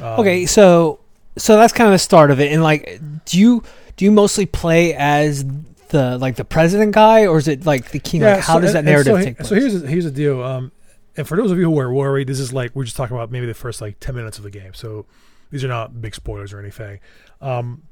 Um, 0.01 0.21
Okay, 0.21 0.47
so 0.47 1.01
so 1.37 1.57
that's 1.57 1.73
kind 1.73 1.89
of 1.89 1.93
the 1.93 1.99
start 1.99 2.31
of 2.31 2.41
it. 2.41 2.53
And 2.53 2.63
like, 2.63 3.01
do 3.25 3.39
you 3.39 3.63
do 3.97 4.05
you 4.05 4.11
mostly 4.11 4.47
play 4.47 4.95
as 4.95 5.45
the 5.89 6.19
like 6.19 6.37
the 6.37 6.45
president 6.45 6.93
guy, 6.93 7.27
or 7.27 7.39
is 7.39 7.49
it 7.49 7.67
like 7.67 7.91
the 7.91 7.99
king? 7.99 8.23
like, 8.23 8.41
how 8.41 8.55
so- 8.55 8.61
does 8.61 8.73
that 8.73 8.85
narrative 8.85 9.13
so, 9.13 9.17
he- 9.17 9.25
take 9.25 9.37
place? 9.37 9.49
So 9.49 9.55
here's 9.55 9.83
here's 9.83 10.05
the 10.05 10.11
deal. 10.11 10.43
Um, 10.43 10.73
and 11.17 11.29
for 11.29 11.37
those 11.37 11.51
of 11.51 11.59
you 11.59 11.65
who 11.65 11.79
are 11.79 11.93
worried, 11.93 12.27
this 12.27 12.41
is 12.41 12.53
like 12.53 12.75
we're 12.75 12.85
just 12.85 12.97
talking 12.97 13.17
about 13.17 13.31
maybe 13.31 13.47
the 13.47 13.55
first 13.55 13.81
like 13.81 14.01
ten 14.01 14.15
minutes 14.15 14.39
of 14.39 14.45
the 14.45 14.51
game. 14.51 14.73
So 14.75 15.05
these 15.53 15.63
are 15.63 15.69
not 15.69 16.01
big 16.01 16.15
spoilers 16.15 16.53
or 16.53 16.59
anything. 16.59 16.99
Um, 17.41 17.83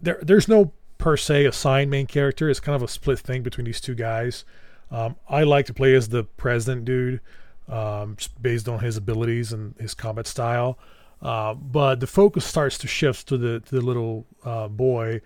there 0.00 0.20
there's 0.22 0.46
no 0.46 0.72
per 0.98 1.16
se 1.16 1.46
assigned 1.46 1.90
main 1.90 2.06
character. 2.06 2.48
It's 2.48 2.60
kind 2.60 2.76
of 2.76 2.82
a 2.82 2.88
split 2.88 3.18
thing 3.18 3.42
between 3.42 3.64
these 3.64 3.80
two 3.80 3.94
guys. 3.94 4.44
Um, 4.90 5.16
I 5.28 5.42
like 5.42 5.66
to 5.66 5.74
play 5.74 5.94
as 5.94 6.10
the 6.10 6.24
president 6.24 6.84
dude, 6.84 7.20
um, 7.68 8.16
based 8.40 8.68
on 8.68 8.80
his 8.80 8.96
abilities 8.96 9.52
and 9.52 9.74
his 9.80 9.94
combat 9.94 10.26
style. 10.26 10.78
Uh, 11.22 11.54
but 11.54 12.00
the 12.00 12.06
focus 12.06 12.44
starts 12.44 12.78
to 12.78 12.86
shift 12.86 13.28
to 13.28 13.38
the 13.38 13.60
to 13.60 13.74
the 13.74 13.80
little 13.80 14.26
uh, 14.44 14.68
boy 14.68 15.20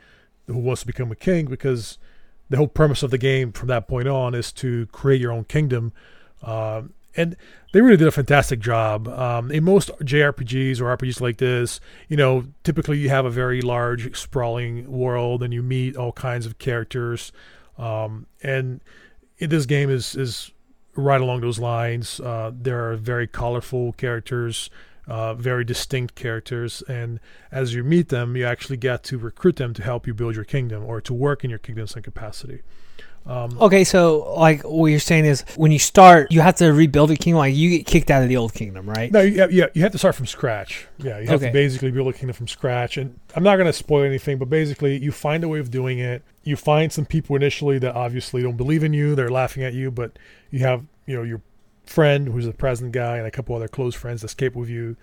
who 0.47 0.59
wants 0.59 0.83
to 0.83 0.87
become 0.87 1.11
a 1.11 1.17
king 1.17 1.47
because 1.47 1.99
the 2.51 2.57
whole 2.57 2.69
premise 2.69 3.03
of 3.03 3.11
the 3.11 3.19
game 3.19 3.51
from 3.51 3.69
that 3.69 3.89
point 3.89 4.07
on 4.07 4.35
is 4.35 4.53
to 4.53 4.87
create 4.87 5.21
your 5.21 5.33
own 5.33 5.45
kingdom. 5.45 5.93
Um, 6.43 6.93
and 7.17 7.37
they 7.73 7.81
really 7.81 7.97
did 7.97 8.09
a 8.09 8.13
fantastic 8.13 8.61
job. 8.61 9.09
Um, 9.09 9.51
in 9.51 9.65
most 9.65 9.91
JRPGs 10.01 10.81
or 10.81 10.97
RPGs 10.97 11.21
like 11.21 11.39
this, 11.39 11.81
you 12.09 12.17
know, 12.17 12.47
typically 12.63 12.99
you 12.99 13.09
have 13.09 13.25
a 13.25 13.31
very 13.31 13.61
large, 13.61 14.17
sprawling 14.17 14.91
world 14.91 15.43
and 15.43 15.53
you 15.53 15.63
meet 15.63 15.97
all 15.97 16.13
kinds 16.13 16.47
of 16.47 16.59
characters. 16.59 17.33
Um, 17.79 18.27
and 18.43 18.81
this 19.39 19.67
game 19.67 19.91
is 19.91 20.15
is 20.15 20.51
right 20.97 21.21
along 21.21 21.41
those 21.41 21.59
lines. 21.59 22.21
Uh, 22.21 22.53
there 22.55 22.91
are 22.91 22.97
very 22.97 23.27
colorful 23.27 23.93
characters, 23.95 24.71
uh, 25.07 25.35
very 25.35 25.65
distinct 25.65 26.15
characters, 26.15 26.83
and 26.89 27.21
as 27.51 27.75
you 27.75 27.83
meet 27.83 28.09
them, 28.09 28.37
you 28.37 28.47
actually 28.47 28.77
get 28.77 29.03
to 29.05 29.19
recruit 29.19 29.57
them 29.57 29.75
to 29.75 29.83
help 29.83 30.07
you 30.07 30.15
build 30.15 30.35
your 30.35 30.45
kingdom 30.45 30.85
or 30.85 31.01
to 31.01 31.13
work 31.13 31.45
in 31.45 31.51
your 31.51 31.59
kingdom 31.59 31.83
in 31.83 31.89
some 31.89 32.03
capacity. 32.03 32.63
Um, 33.27 33.57
Okay, 33.59 33.85
so 33.85 34.35
like 34.35 34.63
what 34.63 34.89
you're 34.89 35.01
saying 35.01 35.25
is 35.25 35.45
when 35.57 35.73
you 35.73 35.79
start, 35.79 36.31
you 36.31 36.43
have 36.43 36.57
to 36.57 36.73
rebuild 36.73 37.11
a 37.11 37.17
kingdom. 37.17 37.39
Like 37.39 37.55
you 37.55 37.71
get 37.71 37.87
kicked 37.87 38.11
out 38.11 38.23
of 38.23 38.29
the 38.29 38.37
old 38.37 38.53
kingdom, 38.53 38.87
right? 38.89 39.11
No, 39.11 39.21
you 39.23 39.47
yeah, 39.51 39.67
you 39.73 39.83
have 39.83 39.93
to 39.93 39.99
start 39.99 40.15
from 40.15 40.27
scratch. 40.27 40.87
Yeah, 40.99 41.19
you 41.21 41.27
have 41.29 41.37
Okay. 41.41 41.47
to 41.47 41.53
basically 41.53 41.91
build 41.91 42.09
a 42.09 42.13
kingdom 42.13 42.35
from 42.35 42.49
scratch. 42.49 42.99
And 42.99 43.19
I'm 43.35 43.43
not 43.43 43.57
going 43.57 43.67
to 43.67 43.73
spoil 43.73 44.05
anything, 44.05 44.37
but 44.37 44.51
basically, 44.51 44.99
you 45.03 45.11
find 45.11 45.43
a 45.43 45.49
way 45.49 45.59
of 45.59 45.71
doing 45.71 45.99
it. 46.01 46.23
You 46.43 46.57
find 46.57 46.93
some 46.93 47.07
people 47.07 47.35
initially 47.35 47.79
that 47.79 47.95
obviously 47.95 48.43
don't 48.43 48.59
believe 48.59 48.85
in 48.85 48.93
you. 48.93 49.15
They're 49.15 49.31
laughing 49.31 49.63
at 49.63 49.73
you, 49.73 49.91
but 49.91 50.19
you 50.51 50.59
have, 50.61 50.85
you 51.07 51.17
know, 51.17 51.23
your 51.23 51.41
friend 51.87 52.29
who's 52.29 52.45
the 52.45 52.53
president 52.53 52.93
guy 52.93 53.17
and 53.17 53.27
a 53.27 53.31
couple 53.31 53.55
other 53.57 53.69
close 53.69 53.95
friends 53.95 54.21
that 54.21 54.27
escape 54.27 54.55
with 54.55 54.69
you. 54.69 54.97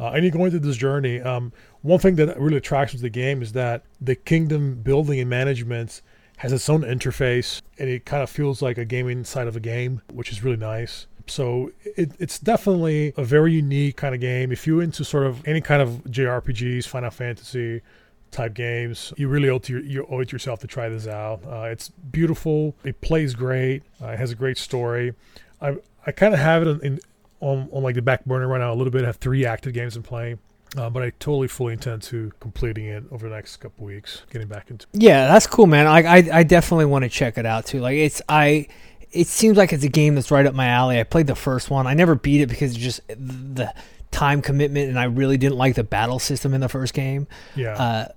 Uh, 0.00 0.10
and 0.12 0.24
you're 0.24 0.32
going 0.32 0.50
through 0.50 0.60
this 0.60 0.76
journey. 0.76 1.20
Um, 1.20 1.52
one 1.82 1.98
thing 2.00 2.16
that 2.16 2.38
really 2.40 2.56
attracts 2.56 2.94
me 2.94 2.98
to 2.98 3.02
the 3.02 3.10
game 3.10 3.42
is 3.42 3.52
that 3.52 3.84
the 4.00 4.14
kingdom 4.16 4.74
building 4.82 5.18
and 5.20 5.28
management 5.30 6.02
has 6.38 6.52
its 6.52 6.68
own 6.68 6.82
interface, 6.82 7.62
and 7.78 7.88
it 7.88 8.04
kind 8.04 8.22
of 8.22 8.30
feels 8.30 8.62
like 8.62 8.78
a 8.78 8.84
gaming 8.84 9.24
side 9.24 9.46
of 9.46 9.56
a 9.56 9.60
game, 9.60 10.02
which 10.12 10.30
is 10.30 10.42
really 10.42 10.56
nice. 10.56 11.06
So 11.26 11.72
it, 11.84 12.12
it's 12.18 12.38
definitely 12.38 13.12
a 13.16 13.24
very 13.24 13.52
unique 13.52 13.96
kind 13.96 14.14
of 14.14 14.20
game. 14.20 14.50
If 14.50 14.66
you're 14.66 14.82
into 14.82 15.04
sort 15.04 15.26
of 15.26 15.46
any 15.46 15.60
kind 15.60 15.82
of 15.82 16.02
JRPGs, 16.04 16.86
Final 16.86 17.10
Fantasy 17.10 17.82
type 18.30 18.54
games, 18.54 19.12
you 19.16 19.28
really 19.28 19.50
owe, 19.50 19.60
your, 19.66 19.80
you 19.80 20.06
owe 20.08 20.20
it 20.20 20.28
to 20.28 20.32
yourself 20.32 20.60
to 20.60 20.66
try 20.66 20.88
this 20.88 21.06
out. 21.06 21.40
Uh, 21.46 21.62
it's 21.64 21.88
beautiful. 21.88 22.74
It 22.84 23.00
plays 23.00 23.34
great. 23.34 23.82
Uh, 24.00 24.08
it 24.08 24.18
has 24.18 24.30
a 24.30 24.36
great 24.36 24.58
story. 24.58 25.14
I 25.60 25.76
I 26.06 26.12
kind 26.12 26.32
of 26.32 26.40
have 26.40 26.62
it 26.62 26.68
in, 26.68 26.80
in 26.80 27.00
on, 27.40 27.68
on 27.72 27.82
like 27.82 27.94
the 27.94 28.02
back 28.02 28.24
burner 28.24 28.48
right 28.48 28.60
now 28.60 28.72
a 28.72 28.76
little 28.76 28.90
bit. 28.90 29.02
I 29.02 29.06
have 29.06 29.16
three 29.16 29.44
active 29.44 29.72
games 29.72 29.96
in 29.96 30.02
play. 30.02 30.36
Uh, 30.76 30.90
but 30.90 31.02
I 31.02 31.10
totally 31.18 31.48
fully 31.48 31.72
intend 31.72 32.02
to 32.04 32.30
completing 32.40 32.86
it 32.86 33.04
over 33.10 33.28
the 33.28 33.34
next 33.34 33.56
couple 33.56 33.86
weeks, 33.86 34.22
getting 34.30 34.48
back 34.48 34.70
into. 34.70 34.86
Yeah, 34.92 35.26
that's 35.26 35.46
cool, 35.46 35.66
man. 35.66 35.86
I 35.86 36.02
I, 36.02 36.28
I 36.32 36.42
definitely 36.42 36.84
want 36.86 37.04
to 37.04 37.08
check 37.08 37.38
it 37.38 37.46
out 37.46 37.66
too. 37.66 37.80
Like 37.80 37.96
it's 37.96 38.20
I. 38.28 38.68
It 39.10 39.26
seems 39.26 39.56
like 39.56 39.72
it's 39.72 39.84
a 39.84 39.88
game 39.88 40.14
that's 40.16 40.30
right 40.30 40.44
up 40.44 40.54
my 40.54 40.66
alley. 40.66 41.00
I 41.00 41.02
played 41.04 41.26
the 41.26 41.34
first 41.34 41.70
one. 41.70 41.86
I 41.86 41.94
never 41.94 42.14
beat 42.14 42.42
it 42.42 42.46
because 42.48 42.76
just 42.76 43.00
the 43.08 43.72
time 44.10 44.42
commitment, 44.42 44.90
and 44.90 44.98
I 44.98 45.04
really 45.04 45.38
didn't 45.38 45.56
like 45.56 45.76
the 45.76 45.84
battle 45.84 46.18
system 46.18 46.52
in 46.52 46.60
the 46.60 46.68
first 46.68 46.92
game. 46.92 47.26
Yeah, 47.56 47.72
Uh, 47.72 48.08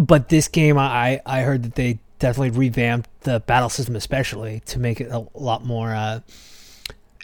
but 0.00 0.28
this 0.28 0.48
game, 0.48 0.78
I 0.78 1.20
I 1.24 1.42
heard 1.42 1.62
that 1.62 1.76
they 1.76 2.00
definitely 2.18 2.50
revamped 2.50 3.08
the 3.20 3.38
battle 3.38 3.68
system, 3.68 3.94
especially 3.94 4.60
to 4.66 4.80
make 4.80 5.00
it 5.00 5.12
a 5.12 5.24
lot 5.34 5.64
more 5.64 5.94
uh, 5.94 6.20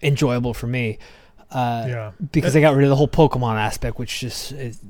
enjoyable 0.02 0.54
for 0.54 0.66
me. 0.68 0.98
Uh, 1.50 1.84
yeah. 1.88 2.12
because 2.32 2.52
they 2.54 2.60
got 2.60 2.74
rid 2.74 2.84
of 2.84 2.90
the 2.90 2.96
whole 2.96 3.08
Pokemon 3.08 3.56
aspect, 3.56 3.98
which 3.98 4.20
just 4.20 4.52
is, 4.52 4.80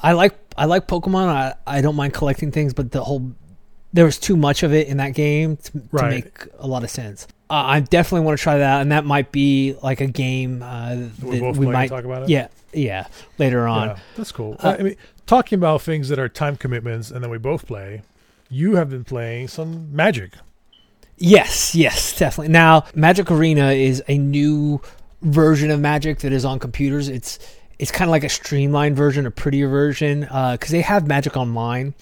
I 0.00 0.12
like. 0.12 0.38
I 0.56 0.66
like 0.66 0.86
Pokemon. 0.86 1.26
I 1.28 1.54
I 1.66 1.80
don't 1.80 1.96
mind 1.96 2.14
collecting 2.14 2.52
things, 2.52 2.72
but 2.74 2.92
the 2.92 3.02
whole 3.02 3.32
there 3.92 4.04
was 4.04 4.18
too 4.18 4.36
much 4.36 4.62
of 4.62 4.72
it 4.72 4.88
in 4.88 4.98
that 4.98 5.14
game 5.14 5.56
to, 5.56 5.72
to 5.72 6.08
make 6.08 6.46
a 6.58 6.66
lot 6.66 6.84
of 6.84 6.90
sense. 6.90 7.26
Uh, 7.48 7.54
I 7.54 7.80
definitely 7.80 8.24
want 8.26 8.38
to 8.38 8.42
try 8.42 8.58
that, 8.58 8.80
and 8.82 8.90
that 8.92 9.04
might 9.04 9.30
be 9.32 9.76
like 9.82 10.00
a 10.00 10.06
game 10.06 10.62
uh, 10.62 10.94
that 10.96 11.54
we 11.56 11.66
might. 11.66 11.88
talk 11.88 12.04
about 12.04 12.24
it. 12.24 12.28
Yeah, 12.28 12.48
yeah. 12.72 13.06
Later 13.38 13.66
on, 13.66 13.88
Yeah, 13.88 13.98
that's 14.16 14.32
cool. 14.32 14.56
Uh, 14.58 14.76
I 14.78 14.82
mean, 14.82 14.96
talking 15.26 15.58
about 15.58 15.82
things 15.82 16.08
that 16.08 16.18
are 16.18 16.28
time 16.28 16.56
commitments, 16.56 17.10
and 17.10 17.22
then 17.22 17.30
we 17.30 17.38
both 17.38 17.66
play. 17.66 18.02
You 18.50 18.76
have 18.76 18.90
been 18.90 19.04
playing 19.04 19.48
some 19.48 19.94
Magic. 19.94 20.32
Yes, 21.16 21.74
yes, 21.74 22.16
definitely. 22.18 22.52
Now, 22.52 22.84
Magic 22.94 23.30
Arena 23.30 23.70
is 23.70 24.02
a 24.08 24.18
new 24.18 24.80
version 25.24 25.70
of 25.70 25.80
Magic 25.80 26.18
that 26.20 26.32
is 26.32 26.44
on 26.44 26.58
computers. 26.58 27.08
It's 27.08 27.38
it's 27.78 27.90
kind 27.90 28.08
of 28.08 28.12
like 28.12 28.22
a 28.24 28.28
streamlined 28.28 28.96
version, 28.96 29.26
a 29.26 29.30
prettier 29.32 29.68
version, 29.68 30.20
because 30.20 30.68
they 30.70 30.80
have 30.82 31.08
Magic 31.08 31.36
Online, 31.36 31.92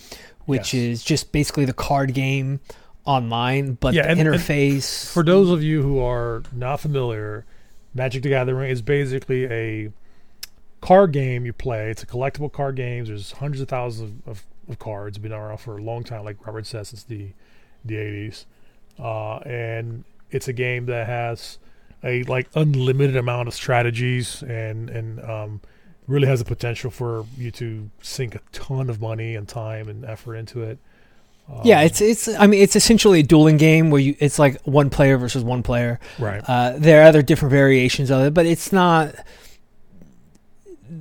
which 0.44 0.74
Yes. 0.74 0.82
is 0.82 1.02
just 1.04 1.32
basically 1.32 1.64
the 1.64 1.72
card 1.72 2.12
game 2.12 2.60
online, 3.06 3.74
but 3.80 3.94
Yeah, 3.94 4.02
the 4.02 4.08
and- 4.10 4.20
and 4.20 4.28
interface. 4.28 5.10
For 5.10 5.22
those 5.22 5.50
of 5.50 5.62
you 5.62 5.82
who 5.82 5.98
are 6.00 6.42
not 6.52 6.80
familiar, 6.80 7.46
Magic 7.94 8.22
the 8.22 8.28
Gathering 8.28 8.70
is 8.70 8.82
basically 8.82 9.46
a 9.46 9.90
card 10.82 11.12
game 11.12 11.46
you 11.46 11.52
play. 11.54 11.90
It's 11.90 12.02
a 12.02 12.06
collectible 12.06 12.52
card 12.52 12.76
game. 12.76 13.04
There's 13.06 13.32
hundreds 13.32 13.62
of 13.62 13.68
thousands 13.68 14.12
of, 14.26 14.28
of, 14.30 14.42
of 14.68 14.78
cards. 14.78 15.16
Been 15.18 15.32
around 15.32 15.58
for 15.58 15.78
a 15.78 15.82
long 15.82 16.04
time, 16.04 16.24
like 16.24 16.44
Robert 16.46 16.66
said, 16.66 16.86
since 16.86 17.02
the 17.04 17.28
the 17.84 17.94
80s. 17.96 18.44
Uh, 18.98 19.38
and 19.38 20.04
it's 20.30 20.48
a 20.48 20.52
game 20.52 20.84
that 20.86 21.06
has 21.06 21.58
a 22.04 22.22
like 22.24 22.48
unlimited 22.54 23.16
amount 23.16 23.48
of 23.48 23.54
strategies 23.54 24.42
and 24.42 24.90
and 24.90 25.20
um, 25.24 25.60
really 26.06 26.26
has 26.26 26.40
the 26.40 26.44
potential 26.44 26.90
for 26.90 27.24
you 27.38 27.50
to 27.52 27.90
sink 28.02 28.34
a 28.34 28.40
ton 28.52 28.90
of 28.90 29.00
money 29.00 29.34
and 29.36 29.48
time 29.48 29.88
and 29.88 30.04
effort 30.04 30.34
into 30.36 30.62
it. 30.62 30.78
yeah, 31.64 31.80
Um, 31.80 31.86
it's 31.86 32.00
it's. 32.00 32.28
I 32.28 32.46
mean, 32.46 32.60
it's 32.62 32.76
essentially 32.76 33.20
a 33.20 33.22
dueling 33.22 33.56
game 33.56 33.90
where 33.90 34.00
you 34.00 34.16
it's 34.18 34.38
like 34.38 34.60
one 34.62 34.90
player 34.90 35.18
versus 35.18 35.42
one 35.44 35.62
player. 35.62 36.00
right. 36.18 36.42
Uh, 36.46 36.74
there 36.76 37.02
are 37.02 37.04
other 37.04 37.22
different 37.22 37.50
variations 37.50 38.10
of 38.10 38.22
it, 38.22 38.34
but 38.34 38.46
it's 38.46 38.72
not. 38.72 39.14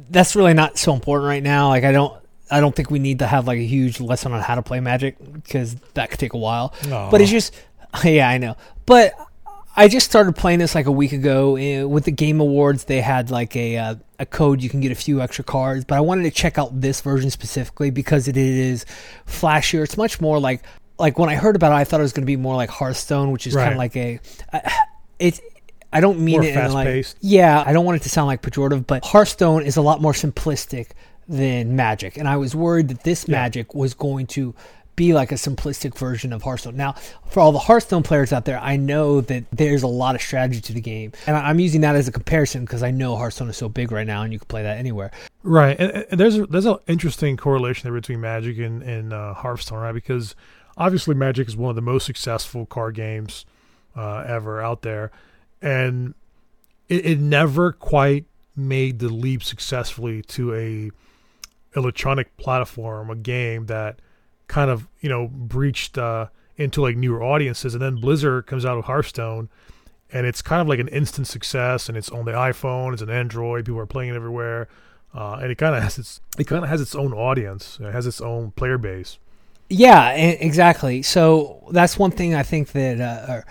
That's 0.09 0.35
really 0.35 0.53
not 0.53 0.77
so 0.77 0.93
important 0.93 1.27
right 1.27 1.43
now. 1.43 1.69
Like 1.69 1.83
I 1.83 1.91
don't, 1.91 2.21
I 2.49 2.59
don't 2.59 2.75
think 2.75 2.89
we 2.91 2.99
need 2.99 3.19
to 3.19 3.27
have 3.27 3.47
like 3.47 3.59
a 3.59 3.65
huge 3.65 3.99
lesson 3.99 4.31
on 4.33 4.41
how 4.41 4.55
to 4.55 4.61
play 4.61 4.79
Magic 4.79 5.15
because 5.33 5.75
that 5.93 6.09
could 6.09 6.19
take 6.19 6.33
a 6.33 6.37
while. 6.37 6.73
But 7.09 7.21
it's 7.21 7.31
just, 7.31 7.53
yeah, 8.03 8.27
I 8.29 8.37
know. 8.37 8.55
But 8.85 9.13
I 9.75 9.87
just 9.87 10.05
started 10.09 10.35
playing 10.35 10.59
this 10.59 10.75
like 10.75 10.85
a 10.85 10.91
week 10.91 11.13
ago 11.13 11.55
eh, 11.55 11.83
with 11.83 12.03
the 12.05 12.11
Game 12.11 12.39
Awards. 12.41 12.83
They 12.85 13.01
had 13.01 13.31
like 13.31 13.55
a 13.55 13.77
uh, 13.77 13.95
a 14.19 14.25
code 14.25 14.61
you 14.61 14.69
can 14.69 14.81
get 14.81 14.91
a 14.91 14.95
few 14.95 15.21
extra 15.21 15.43
cards. 15.43 15.85
But 15.85 15.95
I 15.97 16.01
wanted 16.01 16.23
to 16.23 16.31
check 16.31 16.57
out 16.57 16.81
this 16.81 17.01
version 17.01 17.29
specifically 17.31 17.89
because 17.89 18.27
it 18.27 18.35
is 18.37 18.85
flashier. 19.25 19.83
It's 19.83 19.97
much 19.97 20.19
more 20.19 20.39
like 20.39 20.63
like 20.99 21.17
when 21.17 21.29
I 21.29 21.35
heard 21.35 21.55
about 21.55 21.71
it, 21.71 21.75
I 21.75 21.83
thought 21.85 21.99
it 21.99 22.03
was 22.03 22.13
going 22.13 22.23
to 22.23 22.27
be 22.27 22.35
more 22.35 22.55
like 22.55 22.69
Hearthstone, 22.69 23.31
which 23.31 23.47
is 23.47 23.55
kind 23.55 23.71
of 23.71 23.77
like 23.77 23.95
a 23.95 24.19
it's. 25.19 25.39
I 25.93 25.99
don't 25.99 26.19
mean 26.21 26.39
More 26.39 26.43
it 26.45 26.55
in 26.55 26.71
like 26.71 26.85
fast-paced. 26.85 27.17
yeah. 27.19 27.61
I 27.65 27.73
don't 27.73 27.83
want 27.83 27.97
it 27.97 28.03
to 28.03 28.09
sound 28.09 28.27
like 28.27 28.41
pejorative, 28.41 28.87
but 28.87 29.03
Hearthstone 29.03 29.63
is 29.63 29.75
a 29.75 29.81
lot 29.81 30.01
more 30.01 30.13
simplistic 30.13 30.91
than 31.27 31.75
Magic, 31.75 32.17
and 32.17 32.29
I 32.29 32.37
was 32.37 32.55
worried 32.55 32.87
that 32.89 33.03
this 33.03 33.25
Yeah. 33.27 33.33
Magic 33.41 33.75
was 33.75 33.93
going 33.93 34.27
to 34.27 34.55
be 35.01 35.13
like 35.13 35.31
a 35.31 35.35
simplistic 35.35 35.97
version 35.97 36.31
of 36.31 36.43
Hearthstone. 36.43 36.77
Now, 36.77 36.93
for 37.31 37.39
all 37.39 37.51
the 37.51 37.57
Hearthstone 37.57 38.03
players 38.03 38.31
out 38.31 38.45
there, 38.45 38.59
I 38.59 38.75
know 38.75 39.19
that 39.21 39.45
there's 39.51 39.81
a 39.81 39.87
lot 39.87 40.13
of 40.13 40.21
strategy 40.21 40.61
to 40.61 40.73
the 40.73 40.79
game, 40.79 41.11
and 41.25 41.35
I'm 41.35 41.59
using 41.59 41.81
that 41.81 41.95
as 41.95 42.07
a 42.07 42.11
comparison 42.11 42.65
because 42.65 42.83
I 42.83 42.91
know 42.91 43.15
Hearthstone 43.15 43.49
is 43.49 43.57
so 43.57 43.67
big 43.67 43.91
right 43.91 44.05
now, 44.05 44.21
and 44.21 44.31
you 44.31 44.37
can 44.37 44.45
play 44.47 44.61
that 44.61 44.77
anywhere. 44.77 45.09
Right, 45.41 45.75
and, 45.79 46.05
and 46.11 46.19
there's 46.19 46.37
a, 46.37 46.45
there's 46.45 46.67
an 46.67 46.77
interesting 46.85 47.35
correlation 47.35 47.89
there 47.89 47.99
between 47.99 48.21
Magic 48.21 48.59
and, 48.59 48.83
and 48.83 49.11
uh, 49.11 49.33
Hearthstone, 49.33 49.79
right? 49.79 49.91
Because 49.91 50.35
obviously 50.77 51.15
Magic 51.15 51.47
is 51.47 51.57
one 51.57 51.71
of 51.71 51.75
the 51.75 51.81
most 51.81 52.05
successful 52.05 52.67
card 52.67 52.93
games 52.93 53.43
uh, 53.95 54.19
ever 54.27 54.61
out 54.61 54.83
there, 54.83 55.09
and 55.63 56.13
it, 56.89 57.05
it 57.07 57.19
never 57.19 57.71
quite 57.71 58.25
made 58.55 58.99
the 58.99 59.09
leap 59.09 59.41
successfully 59.41 60.21
to 60.21 60.53
a 60.53 60.91
electronic 61.75 62.37
platform, 62.37 63.09
a 63.09 63.15
game 63.15 63.65
that 63.65 63.97
kind 64.51 64.69
of 64.69 64.87
you 64.99 65.09
know 65.09 65.27
breached 65.27 65.97
uh, 65.97 66.27
into 66.57 66.81
like 66.81 66.95
newer 66.95 67.23
audiences, 67.23 67.73
and 67.73 67.81
then 67.81 67.95
Blizzard 67.95 68.45
comes 68.45 68.65
out 68.65 68.77
with 68.77 68.85
Hearthstone. 68.85 69.49
And 70.13 70.27
it's 70.27 70.41
kind 70.41 70.61
of 70.61 70.67
like 70.67 70.79
an 70.79 70.89
instant 70.89 71.25
success, 71.27 71.87
and 71.87 71.97
it's 71.97 72.09
on 72.09 72.25
the 72.25 72.33
iPhone, 72.33 72.91
it's 72.91 73.01
an 73.01 73.09
Android. 73.09 73.63
People 73.65 73.79
are 73.79 73.85
playing 73.85 74.09
it 74.09 74.15
everywhere 74.17 74.67
uh, 75.13 75.39
and 75.41 75.51
it 75.51 75.57
kind 75.57 75.75
of 75.75 75.83
has 75.83 75.97
its 75.97 76.21
it 76.37 76.45
kind 76.47 76.63
of 76.63 76.69
has 76.69 76.81
its 76.81 76.95
own 76.95 77.13
audience. 77.13 77.77
It 77.81 77.91
has 77.91 78.07
its 78.07 78.21
own 78.21 78.51
player 78.51 78.77
base. 78.77 79.17
Yeah, 79.69 80.11
exactly. 80.11 81.01
So 81.01 81.63
that's 81.71 81.97
one 81.97 82.11
thing 82.11 82.35
I 82.35 82.43
think 82.43 82.71
that 82.73 82.99
uh, 82.99 83.31
uh, 83.31 83.41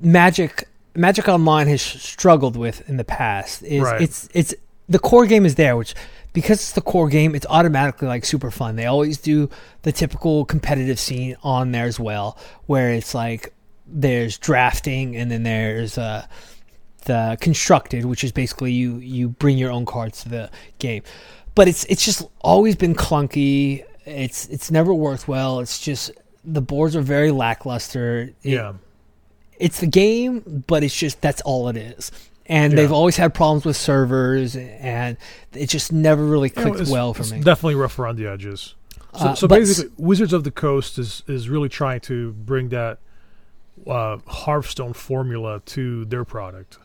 Magic 0.00 0.68
Magic 0.94 1.28
Online 1.28 1.68
has 1.68 1.82
struggled 1.82 2.56
with 2.56 2.88
in 2.88 2.96
the 2.96 3.04
past. 3.04 3.62
Is 3.62 3.82
Right. 3.82 4.00
it's 4.00 4.28
it's 4.34 4.54
the 4.88 4.98
core 4.98 5.26
game 5.26 5.44
is 5.46 5.56
there, 5.56 5.76
which 5.76 5.94
because 6.32 6.58
it's 6.58 6.72
the 6.72 6.80
core 6.80 7.08
game, 7.08 7.34
it's 7.34 7.46
automatically 7.48 8.08
like 8.08 8.24
super 8.24 8.50
fun. 8.50 8.76
They 8.76 8.86
always 8.86 9.18
do 9.18 9.48
the 9.82 9.92
typical 9.92 10.44
competitive 10.44 10.98
scene 10.98 11.36
on 11.42 11.72
there 11.72 11.86
as 11.86 11.98
well, 11.98 12.38
where 12.66 12.90
it's 12.92 13.14
like 13.14 13.52
there's 13.86 14.38
drafting 14.38 15.16
and 15.16 15.30
then 15.30 15.42
there's 15.42 15.98
uh, 15.98 16.26
the 17.06 17.36
constructed, 17.40 18.04
which 18.04 18.22
is 18.24 18.32
basically 18.32 18.72
you 18.72 18.96
you 18.98 19.28
bring 19.28 19.58
your 19.58 19.70
own 19.70 19.86
cards 19.86 20.22
to 20.22 20.28
the 20.28 20.50
game. 20.78 21.02
But 21.54 21.66
it's 21.68 21.84
it's 21.84 22.04
just 22.04 22.22
always 22.40 22.76
been 22.76 22.94
clunky. 22.94 23.84
It's 24.04 24.46
it's 24.48 24.70
never 24.70 24.94
worked 24.94 25.26
well. 25.28 25.60
It's 25.60 25.80
just 25.80 26.10
the 26.44 26.62
boards 26.62 26.94
are 26.96 27.02
very 27.02 27.30
lackluster. 27.32 28.20
It- 28.20 28.34
yeah, 28.42 28.72
it's 29.58 29.80
the 29.80 29.86
game, 29.86 30.64
but 30.68 30.84
it's 30.84 30.96
just 30.96 31.20
that's 31.20 31.40
all 31.42 31.68
it 31.68 31.76
is. 31.76 32.12
And 32.50 32.72
Yeah. 32.72 32.76
they've 32.78 32.92
always 32.92 33.16
had 33.16 33.32
problems 33.32 33.64
with 33.64 33.76
servers, 33.76 34.56
and 34.56 35.16
it 35.54 35.68
just 35.68 35.92
never 35.92 36.24
really 36.24 36.52
You 36.56 36.64
know, 36.64 36.72
clicked 36.72 36.90
well 36.90 37.14
for 37.14 37.22
it's 37.22 37.30
me. 37.32 37.38
Definitely 37.40 37.76
rough 37.76 37.96
around 37.98 38.16
the 38.16 38.26
edges. 38.26 38.74
So, 39.16 39.24
Uh, 39.26 39.34
so 39.36 39.46
basically, 39.48 39.92
Wizards 39.96 40.32
of 40.32 40.42
the 40.44 40.50
Coast 40.50 40.98
is 40.98 41.22
is 41.28 41.48
really 41.48 41.68
trying 41.68 42.00
to 42.00 42.32
bring 42.32 42.68
that 42.70 42.98
uh, 43.86 44.18
Hearthstone 44.26 44.92
formula 44.92 45.62
to 45.66 46.04
their 46.06 46.24
product. 46.24 46.76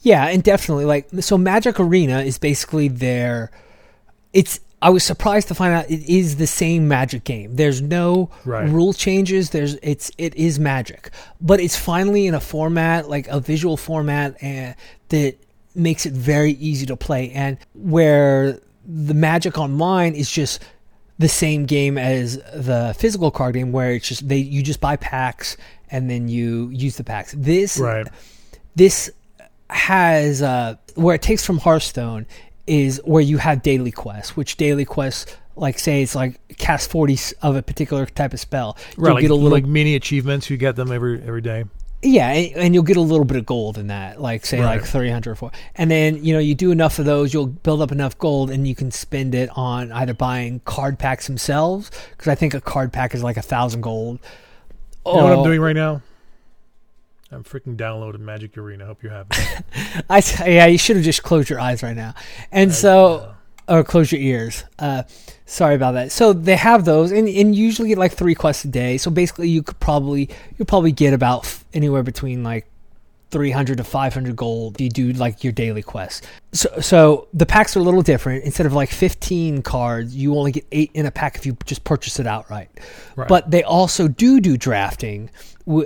Yeah, 0.00 0.26
and 0.28 0.42
definitely 0.42 0.86
like 0.86 1.06
so 1.20 1.36
Magic 1.38 1.78
Arena 1.78 2.20
is 2.22 2.38
basically 2.38 2.88
their 2.88 3.50
it's 4.32 4.60
I 4.84 4.90
was 4.90 5.04
surprised 5.04 5.46
to 5.48 5.54
find 5.54 5.72
out 5.72 5.88
it 5.88 6.02
is 6.08 6.36
the 6.36 6.46
same 6.48 6.88
Magic 6.88 7.22
game. 7.22 7.54
There's 7.54 7.80
no 7.80 8.30
Right. 8.44 8.68
rule 8.68 8.92
changes. 8.92 9.50
There's 9.50 9.74
it's 9.82 10.10
it 10.18 10.34
is 10.34 10.58
Magic, 10.58 11.10
but 11.40 11.60
it's 11.60 11.76
finally 11.76 12.26
in 12.26 12.34
a 12.34 12.40
format 12.40 13.08
like 13.08 13.28
a 13.28 13.38
visual 13.38 13.76
format 13.76 14.34
and 14.42 14.74
that 15.12 15.36
makes 15.74 16.04
it 16.04 16.12
very 16.12 16.52
easy 16.52 16.84
to 16.86 16.96
play. 16.96 17.30
And 17.30 17.56
where 17.74 18.58
the 18.84 19.14
Magic 19.14 19.56
Online 19.56 20.14
is 20.14 20.30
just 20.30 20.62
the 21.18 21.28
same 21.28 21.66
game 21.66 21.96
as 21.96 22.38
the 22.54 22.94
physical 22.98 23.30
card 23.30 23.54
game, 23.54 23.70
where 23.70 23.92
it's 23.92 24.08
just 24.08 24.28
they 24.28 24.38
you 24.38 24.62
just 24.62 24.80
buy 24.80 24.96
packs 24.96 25.56
and 25.90 26.10
then 26.10 26.28
you 26.28 26.68
use 26.70 26.96
the 26.96 27.04
packs. 27.04 27.34
This 27.36 27.78
Right. 27.78 28.06
this 28.74 29.10
has 29.70 30.42
uh, 30.42 30.74
where 30.96 31.14
it 31.14 31.22
takes 31.22 31.46
from 31.46 31.58
Hearthstone 31.58 32.26
is 32.66 33.00
where 33.04 33.22
you 33.22 33.38
have 33.38 33.62
daily 33.62 33.90
quests, 33.92 34.36
which 34.36 34.56
daily 34.56 34.84
quests, 34.84 35.36
like 35.56 35.78
say 35.78 36.02
it's 36.02 36.14
like 36.14 36.40
cast 36.56 36.90
forty 36.90 37.18
of 37.42 37.56
a 37.56 37.62
particular 37.62 38.06
type 38.06 38.32
of 38.32 38.40
spell, 38.40 38.76
Right, 38.96 39.08
you'll 39.08 39.14
like, 39.14 39.22
get 39.22 39.30
a 39.30 39.34
little 39.34 39.50
like 39.50 39.66
mini 39.66 39.94
achievements. 39.94 40.50
You 40.50 40.56
get 40.56 40.76
them 40.76 40.90
every 40.90 41.22
every 41.22 41.42
day. 41.42 41.64
Yeah, 42.02 42.30
and, 42.30 42.56
and 42.56 42.74
you'll 42.74 42.82
get 42.82 42.96
a 42.96 43.00
little 43.00 43.24
bit 43.24 43.36
of 43.36 43.46
gold 43.46 43.78
in 43.78 43.86
that, 43.86 44.20
like 44.20 44.44
say 44.44 44.60
Right. 44.60 44.80
like 44.80 44.84
three 44.84 45.10
hundred 45.10 45.32
or 45.32 45.34
four, 45.36 45.52
and 45.76 45.90
then 45.90 46.22
you 46.24 46.32
know 46.32 46.40
you 46.40 46.54
do 46.54 46.72
enough 46.72 46.98
of 46.98 47.04
those, 47.04 47.32
you'll 47.32 47.46
build 47.46 47.80
up 47.80 47.92
enough 47.92 48.18
gold, 48.18 48.50
and 48.50 48.66
you 48.66 48.74
can 48.74 48.90
spend 48.90 49.34
it 49.34 49.48
on 49.54 49.92
either 49.92 50.12
buying 50.12 50.60
card 50.64 50.98
packs 50.98 51.26
themselves, 51.26 51.90
because 52.10 52.28
I 52.28 52.34
think 52.34 52.54
a 52.54 52.60
card 52.60 52.92
pack 52.92 53.14
is 53.14 53.22
like 53.22 53.36
a 53.36 53.42
thousand 53.42 53.82
gold. 53.82 54.18
You 55.06 55.12
know 55.12 55.22
what 55.24 55.32
I'm 55.32 55.38
oh. 55.40 55.44
doing 55.44 55.60
right 55.60 55.76
now? 55.76 56.02
I'm 57.30 57.44
freaking 57.44 57.76
downloading 57.76 58.24
Magic 58.24 58.58
Arena. 58.58 58.84
Hope 58.84 59.02
you 59.02 59.08
have 59.08 59.26
it. 59.30 60.04
I 60.10 60.22
yeah, 60.46 60.66
you 60.66 60.78
should 60.78 60.96
have 60.96 61.04
just 61.04 61.22
closed 61.22 61.48
your 61.48 61.60
eyes 61.60 61.82
right 61.82 61.96
now, 61.96 62.14
and 62.50 62.72
so 62.72 63.34
or 63.72 63.82
close 63.84 64.12
your 64.12 64.20
ears. 64.20 64.64
Uh, 64.78 65.02
sorry 65.46 65.74
about 65.74 65.92
that. 65.92 66.12
So 66.12 66.32
they 66.32 66.56
have 66.56 66.84
those, 66.84 67.10
and, 67.10 67.28
and 67.28 67.54
usually 67.56 67.88
get 67.88 67.98
like 67.98 68.12
three 68.12 68.34
quests 68.34 68.64
a 68.64 68.68
day. 68.68 68.98
So 68.98 69.10
basically, 69.10 69.48
you 69.48 69.62
could 69.62 69.80
probably 69.80 70.28
you'll 70.58 70.66
probably 70.66 70.92
get 70.92 71.14
about 71.14 71.44
f- 71.44 71.64
anywhere 71.72 72.02
between 72.02 72.42
like. 72.44 72.66
300 73.30 73.78
to 73.78 73.84
500 73.84 74.36
gold 74.36 74.74
if 74.74 74.80
you 74.82 74.90
do 74.90 75.10
like 75.14 75.42
your 75.42 75.54
daily 75.54 75.80
quests 75.82 76.20
so 76.52 76.68
so 76.82 77.28
the 77.32 77.46
packs 77.46 77.74
are 77.74 77.80
a 77.80 77.82
little 77.82 78.02
different 78.02 78.44
instead 78.44 78.66
of 78.66 78.74
like 78.74 78.90
15 78.90 79.62
cards 79.62 80.14
you 80.14 80.36
only 80.36 80.52
get 80.52 80.66
8 80.70 80.90
in 80.92 81.06
a 81.06 81.10
pack 81.10 81.36
if 81.36 81.46
you 81.46 81.56
just 81.64 81.82
purchase 81.82 82.20
it 82.20 82.26
outright 82.26 82.68
Right. 83.16 83.26
but 83.28 83.50
they 83.50 83.62
also 83.62 84.06
do 84.06 84.38
do 84.38 84.58
drafting 84.58 85.30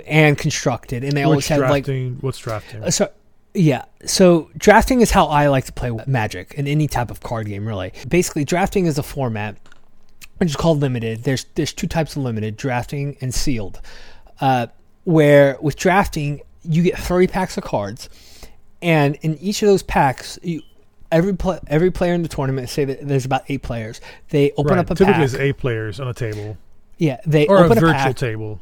and 0.05 0.37
constructed 0.37 1.05
and 1.05 1.13
they 1.13 1.23
always 1.23 1.37
Which 1.37 1.47
have 1.47 1.59
like 1.61 1.85
drafting? 1.85 2.17
what's 2.19 2.39
drafting? 2.39 2.83
uh, 2.83 2.91
So, 2.91 3.09
yeah. 3.57 3.85
So 4.05 4.49
drafting 4.57 5.01
is 5.01 5.11
how 5.11 5.27
I 5.27 5.47
like 5.47 5.65
to 5.65 5.73
play 5.73 5.91
Magic 6.05 6.53
in 6.53 6.67
any 6.67 6.87
type 6.87 7.11
of 7.11 7.19
card 7.21 7.47
game. 7.47 7.67
Really, 7.67 7.93
basically, 8.07 8.45
drafting 8.45 8.85
is 8.85 8.97
a 8.97 9.03
format 9.03 9.57
which 10.37 10.49
is 10.49 10.55
called 10.55 10.79
limited. 10.79 11.23
There's 11.23 11.45
there's 11.55 11.73
two 11.73 11.87
types 11.87 12.15
of 12.15 12.23
limited: 12.23 12.57
drafting 12.57 13.17
and 13.21 13.33
sealed. 13.33 13.81
Uh, 14.39 14.67
where 15.03 15.57
with 15.61 15.75
drafting, 15.75 16.41
you 16.63 16.83
get 16.83 16.97
three 16.97 17.27
packs 17.27 17.57
of 17.57 17.63
cards, 17.63 18.09
and 18.81 19.15
in 19.21 19.37
each 19.39 19.61
of 19.61 19.67
those 19.67 19.83
packs, 19.83 20.39
you. 20.41 20.61
Every 21.09 21.37
pl- 21.37 21.61
every 21.67 21.89
player 21.89 22.13
in 22.13 22.21
the 22.21 22.27
tournament, 22.27 22.67
say 22.67 22.83
that 22.83 23.07
there's 23.07 23.23
about 23.23 23.43
eight 23.47 23.61
players. 23.63 24.01
They 24.27 24.51
open 24.57 24.73
right. 24.73 24.79
up 24.79 24.91
a 24.91 24.95
Typically, 24.95 25.13
pack. 25.13 25.23
it's 25.23 25.35
eight 25.35 25.57
players 25.57 26.01
on 26.01 26.09
a 26.09 26.13
table 26.13 26.57
yeah, 26.97 27.19
they 27.25 27.47
or 27.47 27.57
a 27.57 27.65
open 27.65 27.77
a, 27.77 27.81
virtual 27.81 27.93
pack. 27.93 28.15
table. 28.15 28.59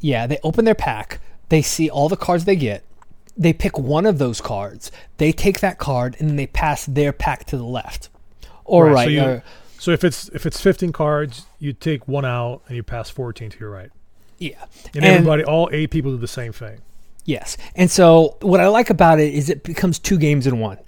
Yeah, 0.00 0.26
they 0.26 0.38
open 0.42 0.64
their 0.64 0.74
pack. 0.74 1.20
They 1.50 1.62
see 1.62 1.90
all 1.90 2.08
the 2.08 2.16
cards 2.16 2.44
they 2.44 2.56
get. 2.56 2.84
They 3.40 3.52
pick 3.52 3.76
one 3.78 4.06
of 4.06 4.18
those 4.18 4.40
cards. 4.40 4.92
They 5.16 5.32
take 5.32 5.58
that 5.60 5.78
card 5.78 6.14
and 6.20 6.28
then 6.28 6.36
they 6.36 6.46
pass 6.46 6.84
their 6.86 7.12
pack 7.12 7.46
to 7.46 7.56
the 7.56 7.64
left 7.64 8.08
or 8.64 8.86
Right, 8.86 8.92
right. 8.94 9.04
so 9.06 9.10
you- 9.10 9.22
or- 9.24 9.42
So 9.78 9.90
if 9.92 10.04
it's 10.04 10.28
if 10.28 10.44
it's 10.44 10.60
15 10.60 10.92
cards, 10.92 11.46
you 11.58 11.72
take 11.72 12.06
one 12.06 12.26
out 12.26 12.60
and 12.68 12.76
you 12.76 12.82
pass 12.82 13.08
14 13.10 13.48
to 13.50 13.58
your 13.58 13.70
right. 13.70 13.90
yeah. 14.38 14.52
And, 14.94 15.04
And- 15.04 15.14
everybody, 15.14 15.42
all 15.42 15.68
eight 15.72 15.90
people 15.90 16.10
do 16.12 16.18
the 16.18 16.28
same 16.28 16.52
thing. 16.52 16.78
Yes. 17.24 17.56
And 17.74 17.90
so 17.90 18.36
what 18.42 18.60
I 18.60 18.68
like 18.68 18.90
about 18.90 19.18
it 19.20 19.32
is 19.34 19.48
it 19.48 19.62
becomes 19.62 19.98
two 19.98 20.18
games 20.18 20.46
in 20.46 20.58
one. 20.58 20.78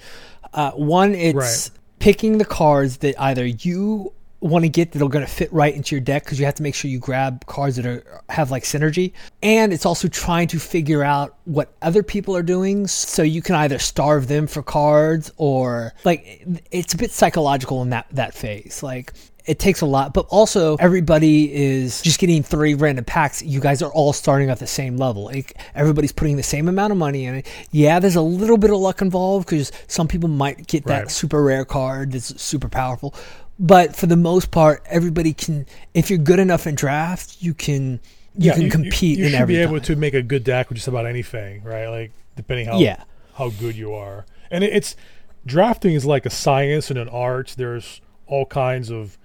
Uh, 0.55 0.73
one, 0.73 1.15
it's 1.15 1.35
Right. 1.35 1.71
picking 2.01 2.37
the 2.39 2.45
cards 2.45 2.99
that 2.99 3.15
either 3.21 3.47
you 3.47 4.13
want 4.43 4.65
to 4.65 4.69
get 4.69 4.93
that 4.93 5.03
are 5.03 5.09
going 5.09 5.25
to 5.25 5.31
fit 5.31 5.53
right 5.53 5.75
into 5.75 5.95
your 5.95 6.01
deck 6.01 6.25
because 6.25 6.39
you 6.39 6.45
have 6.45 6.55
to 6.57 6.63
make 6.63 6.75
sure 6.75 6.91
you 6.91 6.99
grab 6.99 7.47
cards 7.47 7.77
that 7.77 7.87
are 7.87 8.23
have 8.29 8.51
like 8.51 8.65
synergy 8.65 9.13
and 9.43 9.73
it's 9.73 9.87
also 9.87 10.09
trying 10.09 10.49
to 10.49 10.59
figure 10.59 11.03
out 11.05 11.37
what 11.45 11.73
other 11.81 12.03
people 12.03 12.37
are 12.37 12.43
doing 12.43 12.87
so 12.87 13.23
you 13.23 13.41
can 13.41 13.55
either 13.55 13.79
starve 13.79 14.27
them 14.27 14.47
for 14.47 14.63
cards 14.63 15.31
or 15.37 15.93
like 16.05 16.45
it's 16.71 16.93
a 16.93 16.97
bit 16.97 17.11
psychological 17.13 17.83
in 17.83 17.91
that 17.91 18.07
that 18.11 18.35
phase 18.35 18.83
like 18.83 19.13
it 19.45 19.59
takes 19.59 19.81
a 19.81 19.87
lot, 19.87 20.15
but 20.15 20.27
also 20.29 20.77
everybody 20.77 21.53
is 21.53 22.01
just 22.03 22.21
getting 22.21 22.43
three 22.43 22.75
random 22.75 23.05
packs. 23.05 23.43
You 23.43 23.61
guys 23.61 23.83
are 23.83 23.93
all 23.93 24.13
starting 24.13 24.51
at 24.51 24.61
the 24.61 24.67
same 24.67 24.97
level. 24.97 25.25
Like, 25.25 25.59
everybody's 25.75 26.13
putting 26.13 26.37
the 26.37 26.43
same 26.43 26.69
amount 26.69 26.93
of 26.93 26.99
money 26.99 27.25
in 27.25 27.35
it. 27.35 27.49
Yeah, 27.73 27.99
there's 27.99 28.15
a 28.15 28.23
little 28.23 28.57
bit 28.57 28.71
of 28.71 28.77
luck 28.79 29.03
involved 29.03 29.47
because 29.49 29.73
some 29.89 30.07
people 30.07 30.29
might 30.29 30.67
get 30.67 30.85
that 30.85 30.99
Right. 31.01 31.11
super 31.11 31.43
rare 31.43 31.65
card 31.65 32.13
that's 32.13 32.41
super 32.41 32.69
powerful. 32.69 33.15
But 33.59 33.95
for 33.95 34.07
the 34.07 34.17
most 34.17 34.51
part, 34.51 34.83
everybody 34.87 35.33
can. 35.35 35.67
If 35.95 36.11
you're 36.11 36.19
good 36.19 36.39
enough 36.39 36.67
in 36.67 36.75
draft, 36.75 37.37
you 37.41 37.55
can 37.55 38.01
you 38.37 38.53
can 38.53 38.71
compete 38.71 39.19
You, 39.19 39.27
in 39.27 39.33
should 39.33 39.47
be 39.47 39.57
able 39.59 39.75
time. 39.77 39.83
to 39.85 39.97
make 39.97 40.15
a 40.15 40.23
good 40.23 40.43
deck 40.45 40.69
with 40.69 40.77
just 40.77 40.89
about 40.89 41.07
anything, 41.07 41.63
right? 41.63 41.89
Like 41.89 42.13
depending 42.37 42.67
how 42.67 42.79
Yeah. 42.79 43.03
how 43.35 43.51
good 43.51 43.77
you 43.77 43.93
are. 43.95 44.25
And 44.51 44.65
it, 44.65 44.73
it's 44.73 44.97
drafting 45.47 45.95
is 45.95 46.05
like 46.07 46.25
a 46.27 46.31
science 46.31 46.91
and 46.91 46.99
an 46.99 47.09
art. 47.09 47.55
There's 47.57 48.01
all 48.27 48.47
kinds 48.47 48.91
of 48.91 49.19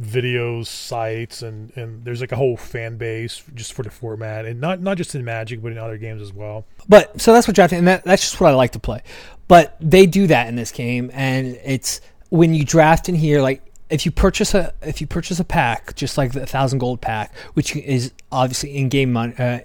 videos, 0.00 0.66
sites, 0.66 1.42
and 1.42 1.72
and 1.76 2.04
there's 2.04 2.20
like 2.20 2.32
a 2.32 2.36
whole 2.36 2.56
fan 2.56 2.96
base 2.96 3.42
just 3.54 3.72
for 3.72 3.82
the 3.82 3.90
format, 3.90 4.44
and 4.44 4.60
not 4.60 4.80
not 4.80 4.96
just 4.96 5.14
in 5.14 5.24
Magic, 5.24 5.62
but 5.62 5.72
in 5.72 5.78
other 5.78 5.96
games 5.98 6.20
as 6.22 6.32
well. 6.32 6.66
But 6.88 7.20
so 7.20 7.32
that's 7.32 7.46
what 7.48 7.54
drafting, 7.54 7.78
and 7.78 7.88
that, 7.88 8.04
that's 8.04 8.22
just 8.22 8.40
what 8.40 8.50
I 8.50 8.54
like 8.54 8.72
to 8.72 8.78
play. 8.78 9.02
But 9.46 9.76
they 9.80 10.06
do 10.06 10.26
that 10.26 10.48
in 10.48 10.56
this 10.56 10.72
game, 10.72 11.10
and 11.14 11.58
it's 11.64 12.00
when 12.30 12.54
you 12.54 12.64
draft 12.64 13.08
in 13.08 13.14
here, 13.14 13.40
like 13.40 13.62
if 13.90 14.04
you 14.04 14.12
purchase 14.12 14.54
a 14.54 14.72
if 14.82 15.00
you 15.00 15.06
purchase 15.06 15.40
a 15.40 15.44
pack, 15.44 15.94
just 15.94 16.18
like 16.18 16.32
the 16.32 16.46
thousand 16.46 16.78
gold 16.78 17.00
pack, 17.00 17.34
which 17.54 17.74
is 17.76 18.12
obviously 18.30 18.76
in 18.76 18.88
game 18.88 19.12
money, 19.12 19.34
uh, 19.38 19.60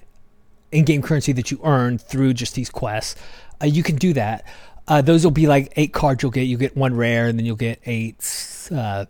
in 0.71 0.85
game 0.85 1.01
currency 1.01 1.31
that 1.33 1.51
you 1.51 1.59
earn 1.63 1.97
through 1.97 2.33
just 2.33 2.55
these 2.55 2.69
quests, 2.69 3.19
uh, 3.61 3.65
you 3.65 3.83
can 3.83 3.95
do 3.95 4.13
that. 4.13 4.45
Uh, 4.87 5.01
those 5.01 5.23
will 5.23 5.31
be 5.31 5.47
like 5.47 5.71
eight 5.77 5.93
cards 5.93 6.21
you'll 6.23 6.31
get. 6.31 6.41
You 6.43 6.57
get 6.57 6.75
one 6.75 6.95
rare, 6.95 7.27
and 7.27 7.37
then 7.37 7.45
you'll 7.45 7.55
get 7.55 7.79
eight 7.85 8.69
uh, 8.73 9.05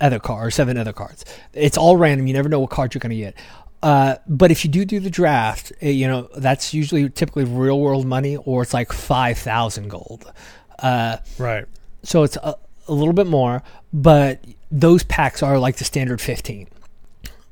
other 0.00 0.18
cards 0.18 0.46
or 0.48 0.50
seven 0.50 0.76
other 0.76 0.92
cards. 0.92 1.24
It's 1.52 1.76
all 1.78 1.96
random. 1.96 2.26
You 2.26 2.34
never 2.34 2.48
know 2.48 2.60
what 2.60 2.70
card 2.70 2.94
you're 2.94 3.00
going 3.00 3.10
to 3.10 3.16
get. 3.16 3.34
Uh, 3.80 4.16
but 4.26 4.50
if 4.50 4.64
you 4.64 4.70
do 4.70 4.84
do 4.84 4.98
the 4.98 5.10
draft, 5.10 5.72
uh, 5.82 5.86
you 5.86 6.08
know 6.08 6.28
that's 6.36 6.74
usually 6.74 7.08
typically 7.10 7.44
real 7.44 7.78
world 7.80 8.06
money, 8.06 8.36
or 8.36 8.62
it's 8.62 8.74
like 8.74 8.92
five 8.92 9.38
thousand 9.38 9.88
gold. 9.88 10.32
Uh, 10.80 11.18
Right. 11.38 11.64
so 12.02 12.22
it's 12.24 12.36
a, 12.36 12.56
a 12.88 12.92
little 12.92 13.14
bit 13.14 13.26
more, 13.26 13.62
but 13.92 14.42
those 14.70 15.02
packs 15.04 15.42
are 15.42 15.58
like 15.58 15.76
the 15.76 15.84
standard 15.84 16.20
15. 16.20 16.68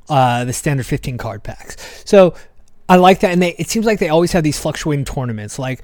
Uh, 0.09 0.45
the 0.45 0.53
standard 0.53 0.87
15 0.87 1.19
card 1.19 1.43
packs. 1.43 1.77
So 2.05 2.35
I 2.89 2.97
like 2.97 3.21
that. 3.21 3.33
And 3.33 3.43
they, 3.43 3.55
it 3.59 3.69
seems 3.69 3.87
like 3.87 3.99
they 3.99 4.09
always 4.09 4.33
have 4.33 4.45
these 4.45 4.59
fluctuating 4.59 5.05
tournaments. 5.05 5.59
Like 5.59 5.83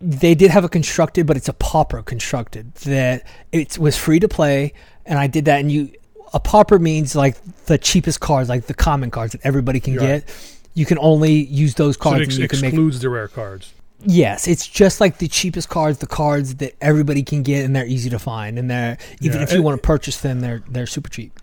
they 0.00 0.34
did 0.36 0.50
have 0.52 0.64
a 0.64 0.68
constructed, 0.68 1.26
but 1.26 1.36
it's 1.36 1.48
a 1.48 1.52
pauper 1.54 2.02
constructed 2.02 2.72
that 2.76 3.24
it 3.50 3.76
was 3.78 3.96
free 3.96 4.20
to 4.20 4.28
play. 4.28 4.72
And 5.06 5.18
I 5.18 5.26
did 5.26 5.46
that. 5.46 5.58
And 5.60 5.72
you, 5.72 5.90
a 6.32 6.38
pauper 6.38 6.78
means 6.78 7.16
like 7.16 7.36
the 7.64 7.78
cheapest 7.78 8.20
cards, 8.20 8.48
like 8.48 8.66
the 8.66 8.74
common 8.74 9.10
cards 9.10 9.32
that 9.32 9.40
everybody 9.44 9.80
can 9.80 9.96
Right. 9.96 10.24
get. 10.24 10.54
You 10.74 10.86
can 10.86 10.98
only 11.00 11.32
use 11.32 11.74
those 11.74 11.96
So 11.96 12.02
cards 12.02 12.20
it 12.20 12.24
ex- 12.26 12.34
and 12.34 12.42
you 12.42 12.48
can 12.48 12.60
make 12.60 12.72
excludes 12.74 13.00
the 13.00 13.08
rare 13.08 13.26
cards. 13.26 13.72
Yes, 14.04 14.46
it's 14.46 14.66
just 14.66 15.00
like 15.00 15.18
the 15.18 15.26
cheapest 15.28 15.68
cards, 15.68 15.98
the 15.98 16.06
cards 16.06 16.56
that 16.56 16.74
everybody 16.80 17.22
can 17.22 17.42
get, 17.42 17.64
and 17.64 17.74
they're 17.74 17.86
easy 17.86 18.08
to 18.10 18.18
find, 18.18 18.58
and 18.58 18.70
they're 18.70 18.96
even 19.20 19.38
Yeah, 19.38 19.42
if 19.42 19.52
you 19.52 19.58
it- 19.58 19.62
want 19.64 19.80
to 19.82 19.86
purchase 19.86 20.20
them, 20.20 20.40
they're 20.40 20.62
they're 20.68 20.86
super 20.86 21.08
cheap. 21.10 21.38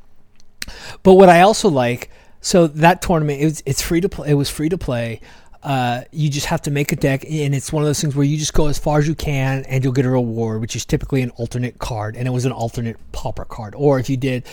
But 1.04 1.14
what 1.14 1.30
I 1.30 1.42
also 1.42 1.70
like, 1.70 2.10
so 2.42 2.68
that 2.68 3.02
tournament, 3.02 3.42
it 3.42 3.46
was, 3.46 3.64
it's 3.66 3.82
free 3.82 4.02
to 4.02 4.10
play. 4.10 4.30
It 4.30 4.34
was 4.36 4.50
free 4.50 4.70
to 4.70 4.78
play. 4.78 5.20
Uh, 5.64 6.04
you 6.12 6.30
just 6.30 6.46
have 6.46 6.62
to 6.62 6.72
make 6.72 6.92
a 6.92 6.96
deck, 6.96 7.24
and 7.30 7.54
it's 7.56 7.74
one 7.74 7.84
of 7.84 7.88
those 7.88 8.00
things 8.00 8.16
where 8.16 8.26
you 8.26 8.38
just 8.38 8.54
go 8.54 8.68
as 8.68 8.78
far 8.78 9.00
as 9.00 9.08
you 9.08 9.16
can, 9.16 9.64
and 9.66 9.84
you'll 9.84 9.94
get 9.94 10.06
a 10.06 10.10
reward, 10.10 10.62
which 10.62 10.76
is 10.76 10.86
typically 10.86 11.22
an 11.24 11.32
alternate 11.32 11.80
card, 11.80 12.16
and 12.16 12.28
it 12.28 12.32
was 12.32 12.46
an 12.46 12.52
alternate 12.52 12.98
pauper 13.12 13.46
card. 13.46 13.74
Or 13.76 14.00
if 14.00 14.10
you 14.10 14.16
did, 14.16 14.46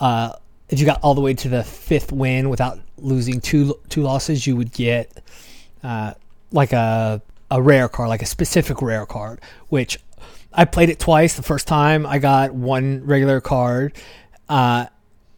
uh, 0.00 0.32
if 0.68 0.80
you 0.80 0.84
got 0.86 1.00
all 1.00 1.14
the 1.14 1.20
way 1.20 1.32
to 1.34 1.48
the 1.48 1.62
fifth 1.64 2.12
win 2.12 2.50
without 2.50 2.78
losing 2.98 3.40
two 3.40 3.78
two 3.88 4.02
losses, 4.02 4.46
you 4.46 4.54
would 4.56 4.72
get 4.72 5.22
uh, 5.82 6.14
like 6.50 6.72
a 6.72 7.22
a 7.50 7.60
rare 7.62 7.88
card, 7.88 8.08
like 8.08 8.22
a 8.22 8.26
specific 8.26 8.82
rare 8.82 9.06
card, 9.06 9.40
which 9.68 9.98
I 10.52 10.64
played 10.64 10.88
it 10.90 10.98
twice. 10.98 11.34
The 11.34 11.42
first 11.42 11.66
time 11.68 12.06
I 12.06 12.18
got 12.18 12.52
one 12.54 13.04
regular 13.04 13.40
card. 13.40 13.94
Uh, 14.48 14.86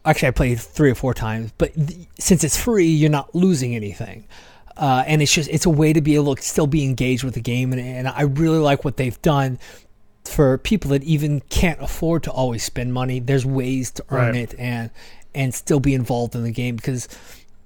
actually, 0.05 0.29
I 0.29 0.31
played 0.31 0.59
three 0.59 0.89
or 0.91 0.95
four 0.95 1.13
times, 1.13 1.51
but 1.57 1.73
th- 1.73 2.07
since 2.19 2.43
it's 2.43 2.57
free, 2.57 2.87
you're 2.87 3.09
not 3.09 3.33
losing 3.35 3.75
anything. 3.75 4.25
uh, 4.77 5.03
and 5.05 5.21
it's 5.21 5.33
just 5.33 5.49
it's 5.49 5.65
a 5.65 5.69
way 5.69 5.91
to 5.93 6.01
be 6.01 6.15
able 6.15 6.33
to 6.35 6.41
still 6.41 6.65
be 6.67 6.83
engaged 6.85 7.23
with 7.23 7.33
the 7.33 7.41
game, 7.41 7.71
and, 7.73 7.81
and 7.81 8.07
I 8.07 8.21
really 8.23 8.57
like 8.57 8.83
what 8.85 8.97
they've 8.97 9.21
done 9.21 9.59
for 10.25 10.57
people 10.59 10.91
that 10.91 11.03
even 11.03 11.41
can't 11.49 11.81
afford 11.81 12.23
to 12.23 12.31
always 12.31 12.63
spend 12.63 12.93
money. 12.93 13.19
There's 13.19 13.45
ways 13.45 13.91
to 13.91 14.05
earn 14.09 14.27
Right. 14.33 14.35
it 14.35 14.55
and 14.57 14.89
and 15.35 15.53
still 15.53 15.79
be 15.79 15.93
involved 15.93 16.35
in 16.35 16.43
the 16.43 16.51
game 16.51 16.75
because 16.77 17.07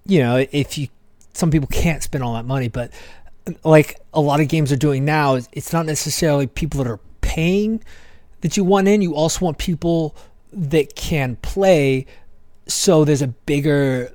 you 0.06 0.20
know 0.20 0.46
if 0.52 0.78
you 0.78 0.88
some 1.34 1.52
people 1.52 1.68
can't 1.72 2.02
spend 2.02 2.24
all 2.24 2.34
that 2.34 2.46
money, 2.46 2.70
but 2.70 2.92
like 3.64 4.00
a 4.14 4.22
lot 4.22 4.40
of 4.40 4.48
games 4.48 4.72
are 4.72 4.76
doing 4.78 5.06
now, 5.06 5.36
it's 5.36 5.72
not 5.74 5.86
necessarily 5.86 6.48
people 6.48 6.84
that 6.84 6.90
are 6.90 7.00
paying 7.22 7.84
that 8.42 8.58
you 8.58 8.64
want 8.64 8.88
in. 8.88 9.02
You 9.02 9.16
also 9.16 9.46
want 9.46 9.58
people 9.58 10.16
that 10.52 10.96
can 10.96 11.36
play, 11.38 12.06
so 12.68 13.04
there's 13.06 13.22
a 13.22 13.28
bigger 13.28 14.12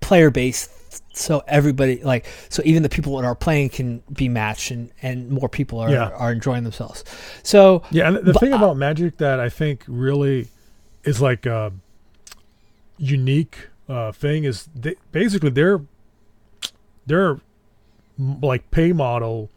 player 0.00 0.30
base. 0.30 0.68
So 1.12 1.42
everybody 1.46 2.02
like 2.02 2.26
so 2.48 2.62
even 2.64 2.82
the 2.82 2.88
people 2.88 3.16
that 3.16 3.24
are 3.24 3.34
playing 3.34 3.70
can 3.70 4.02
be 4.12 4.28
matched 4.28 4.70
and, 4.70 4.90
and 5.02 5.30
more 5.30 5.48
people 5.48 5.78
are, 5.78 5.90
Yeah. 5.90 6.08
are 6.10 6.32
enjoying 6.32 6.62
themselves. 6.64 7.04
So 7.42 7.82
Yeah, 7.90 8.08
and 8.08 8.16
the 8.16 8.32
But 8.32 8.40
thing 8.40 8.52
about 8.52 8.76
Magic 8.76 9.16
that 9.18 9.38
I 9.40 9.48
think 9.48 9.84
really 9.86 10.48
is 11.04 11.20
like 11.20 11.46
a 11.46 11.72
unique 12.98 13.68
uh, 13.88 14.12
thing 14.12 14.44
is 14.44 14.68
they, 14.74 14.94
basically 15.12 15.50
their 15.50 15.80
m- 17.06 17.40
like 18.20 18.70
pay 18.70 18.92
model 18.92 19.50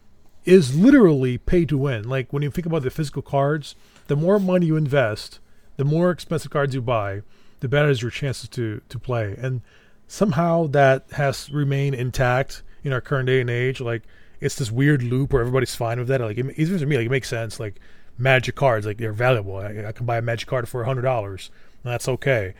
is 0.46 0.76
literally 0.76 1.38
pay 1.38 1.66
to 1.66 1.78
win. 1.78 2.08
Like 2.08 2.32
when 2.32 2.44
you 2.44 2.52
think 2.52 2.66
about 2.66 2.84
the 2.84 2.90
physical 2.90 3.22
cards, 3.22 3.76
the 4.08 4.16
more 4.16 4.40
money 4.40 4.68
you 4.68 4.76
invest, 4.76 5.40
the 5.78 5.86
more 5.86 6.12
expensive 6.12 6.52
cards 6.52 6.76
you 6.76 6.82
buy, 6.82 7.22
the 7.60 7.68
better 7.68 7.90
is 7.90 8.02
your 8.02 8.12
chances 8.12 8.50
to 8.50 8.82
to 8.90 9.00
play. 9.00 9.36
And 9.38 9.62
somehow 10.08 10.68
that 10.68 11.06
has 11.14 11.50
remained 11.52 11.96
intact 11.96 12.62
in 12.84 12.94
our 12.94 13.02
current 13.02 13.28
day 13.28 13.42
and 13.42 13.50
age. 13.50 13.82
Like 13.82 14.04
it's 14.40 14.56
this 14.56 14.72
weird 14.72 15.02
loop 15.04 15.34
where 15.34 15.42
everybody's 15.42 15.76
fine 15.76 16.00
with 16.00 16.08
that. 16.10 16.22
Like 16.22 16.38
it, 16.38 16.58
even 16.58 16.80
to 16.80 16.86
me, 16.86 16.98
like 16.98 17.06
it 17.06 17.12
makes 17.12 17.30
sense. 17.30 17.60
Like 17.60 17.80
magic 18.18 18.56
cards, 18.56 18.86
like 18.86 18.98
they're 18.98 19.14
valuable. 19.14 19.58
I, 19.58 19.86
I 19.88 19.92
can 19.92 20.06
buy 20.06 20.18
a 20.18 20.22
magic 20.22 20.48
card 20.48 20.68
for 20.68 20.82
a 20.82 20.86
hundred 20.86 21.04
dollars. 21.04 21.52
And 21.84 21.92
that's 21.92 22.08
okay. 22.08 22.54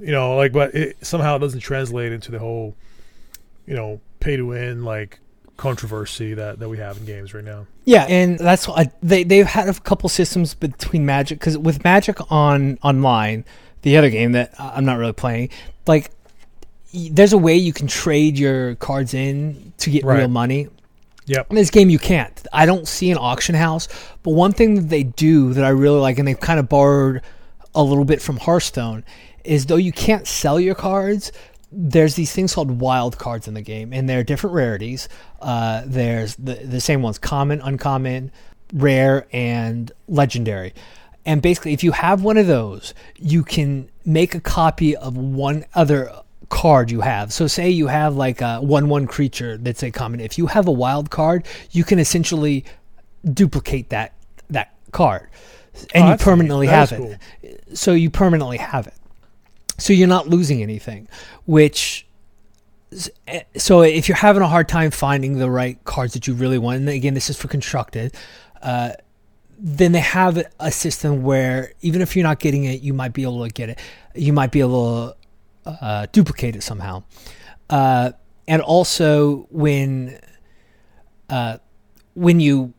You 0.00 0.12
know, 0.12 0.36
like 0.36 0.52
but 0.52 0.74
it 0.74 0.96
somehow 1.04 1.36
it 1.36 1.40
doesn't 1.40 1.60
translate 1.60 2.12
into 2.12 2.30
the 2.30 2.38
whole, 2.38 2.74
you 3.66 3.74
know, 3.74 4.00
pay 4.20 4.36
to 4.36 4.46
win 4.46 4.84
like 4.84 5.20
controversy 5.56 6.34
that 6.34 6.58
that 6.58 6.68
we 6.68 6.78
have 6.78 6.98
in 6.98 7.04
games 7.04 7.34
right 7.34 7.44
now. 7.44 7.66
Yeah, 7.84 8.04
and 8.08 8.38
that's 8.38 8.68
why 8.68 8.90
they 9.02 9.24
they've 9.24 9.46
had 9.46 9.68
a 9.68 9.74
couple 9.74 10.08
systems 10.08 10.54
between 10.54 11.06
Magic 11.06 11.38
because 11.38 11.56
with 11.56 11.84
Magic 11.84 12.30
on 12.30 12.78
online, 12.82 13.44
the 13.82 13.96
other 13.96 14.10
game 14.10 14.32
that 14.32 14.54
I'm 14.58 14.84
not 14.84 14.98
really 14.98 15.12
playing, 15.12 15.50
like 15.86 16.10
there's 16.92 17.32
a 17.32 17.38
way 17.38 17.56
you 17.56 17.72
can 17.72 17.86
trade 17.86 18.38
your 18.38 18.74
cards 18.76 19.14
in 19.14 19.72
to 19.78 19.90
get 19.90 20.04
real 20.04 20.28
money. 20.28 20.68
Yep. 21.26 21.50
In 21.50 21.56
this 21.56 21.70
game, 21.70 21.90
you 21.90 21.98
can't. 21.98 22.46
I 22.52 22.66
don't 22.66 22.86
see 22.86 23.10
an 23.10 23.18
auction 23.18 23.56
house, 23.56 23.88
but 24.22 24.30
one 24.30 24.52
thing 24.52 24.76
that 24.76 24.88
they 24.88 25.02
do 25.02 25.52
that 25.54 25.64
I 25.64 25.70
really 25.70 25.98
like, 25.98 26.18
and 26.18 26.28
they've 26.28 26.38
kind 26.38 26.60
of 26.60 26.68
borrowed 26.68 27.20
a 27.74 27.82
little 27.82 28.04
bit 28.04 28.22
from 28.22 28.36
Hearthstone, 28.36 29.04
is 29.44 29.66
though 29.66 29.76
you 29.76 29.92
can't 29.92 30.26
sell 30.26 30.60
your 30.60 30.76
cards, 30.76 31.32
there's 31.78 32.14
these 32.14 32.32
things 32.32 32.54
called 32.54 32.80
wild 32.80 33.18
cards 33.18 33.46
in 33.46 33.54
the 33.54 33.60
game, 33.60 33.92
and 33.92 34.08
they're 34.08 34.24
different 34.24 34.56
rarities. 34.56 35.08
Uh, 35.40 35.82
there's 35.84 36.34
the 36.36 36.54
the 36.54 36.80
same 36.80 37.02
ones: 37.02 37.18
common, 37.18 37.60
uncommon, 37.60 38.32
rare, 38.72 39.26
and 39.30 39.92
legendary. 40.08 40.72
And 41.26 41.42
basically, 41.42 41.74
if 41.74 41.84
you 41.84 41.92
have 41.92 42.22
one 42.22 42.38
of 42.38 42.46
those, 42.46 42.94
you 43.16 43.42
can 43.42 43.90
make 44.04 44.34
a 44.34 44.40
copy 44.40 44.96
of 44.96 45.16
one 45.16 45.66
other 45.74 46.10
card 46.48 46.90
you 46.90 47.02
have. 47.02 47.32
So, 47.32 47.46
say 47.46 47.68
you 47.68 47.88
have 47.88 48.16
like 48.16 48.40
a 48.40 48.60
one-one 48.60 49.06
creature 49.06 49.58
that's 49.58 49.82
a 49.82 49.90
common. 49.90 50.20
If 50.20 50.38
you 50.38 50.46
have 50.46 50.66
a 50.66 50.72
wild 50.72 51.10
card, 51.10 51.46
you 51.72 51.84
can 51.84 51.98
essentially 51.98 52.64
duplicate 53.24 53.90
that 53.90 54.14
that 54.48 54.74
card, 54.92 55.28
and 55.92 56.04
Oh, 56.04 56.12
you 56.12 56.16
permanently 56.16 56.68
have 56.68 56.90
That 56.90 57.20
it. 57.42 57.76
So 57.76 57.92
you 57.92 58.08
permanently 58.08 58.56
have 58.56 58.86
it. 58.86 58.94
So 59.78 59.92
you're 59.92 60.08
not 60.08 60.28
losing 60.28 60.62
anything. 60.62 61.08
Which, 61.44 62.06
so 63.56 63.82
if 63.82 64.08
you're 64.08 64.16
having 64.16 64.42
a 64.42 64.48
hard 64.48 64.68
time 64.68 64.90
finding 64.90 65.38
the 65.38 65.50
right 65.50 65.82
cards 65.84 66.14
that 66.14 66.26
you 66.26 66.34
really 66.34 66.58
want, 66.58 66.78
and 66.78 66.88
again, 66.88 67.14
this 67.14 67.30
is 67.30 67.36
for 67.36 67.48
constructed. 67.48 68.14
Uh, 68.62 68.92
then 69.58 69.92
they 69.92 70.00
have 70.00 70.44
a 70.60 70.70
system 70.70 71.22
where 71.22 71.72
even 71.80 72.02
if 72.02 72.14
you're 72.14 72.22
not 72.22 72.38
getting 72.38 72.64
it, 72.64 72.82
you 72.82 72.92
might 72.92 73.12
be 73.12 73.22
able 73.22 73.42
to 73.44 73.50
get 73.50 73.70
it. 73.70 73.78
You 74.14 74.32
might 74.32 74.52
be 74.52 74.60
able 74.60 75.14
to 75.64 75.70
uh, 75.70 76.06
duplicate 76.12 76.56
it 76.56 76.62
somehow. 76.62 77.04
Uh, 77.70 78.12
and 78.46 78.62
also 78.62 79.46
when 79.50 80.20
uh, 81.28 81.58
when 82.14 82.38
you 82.38 82.72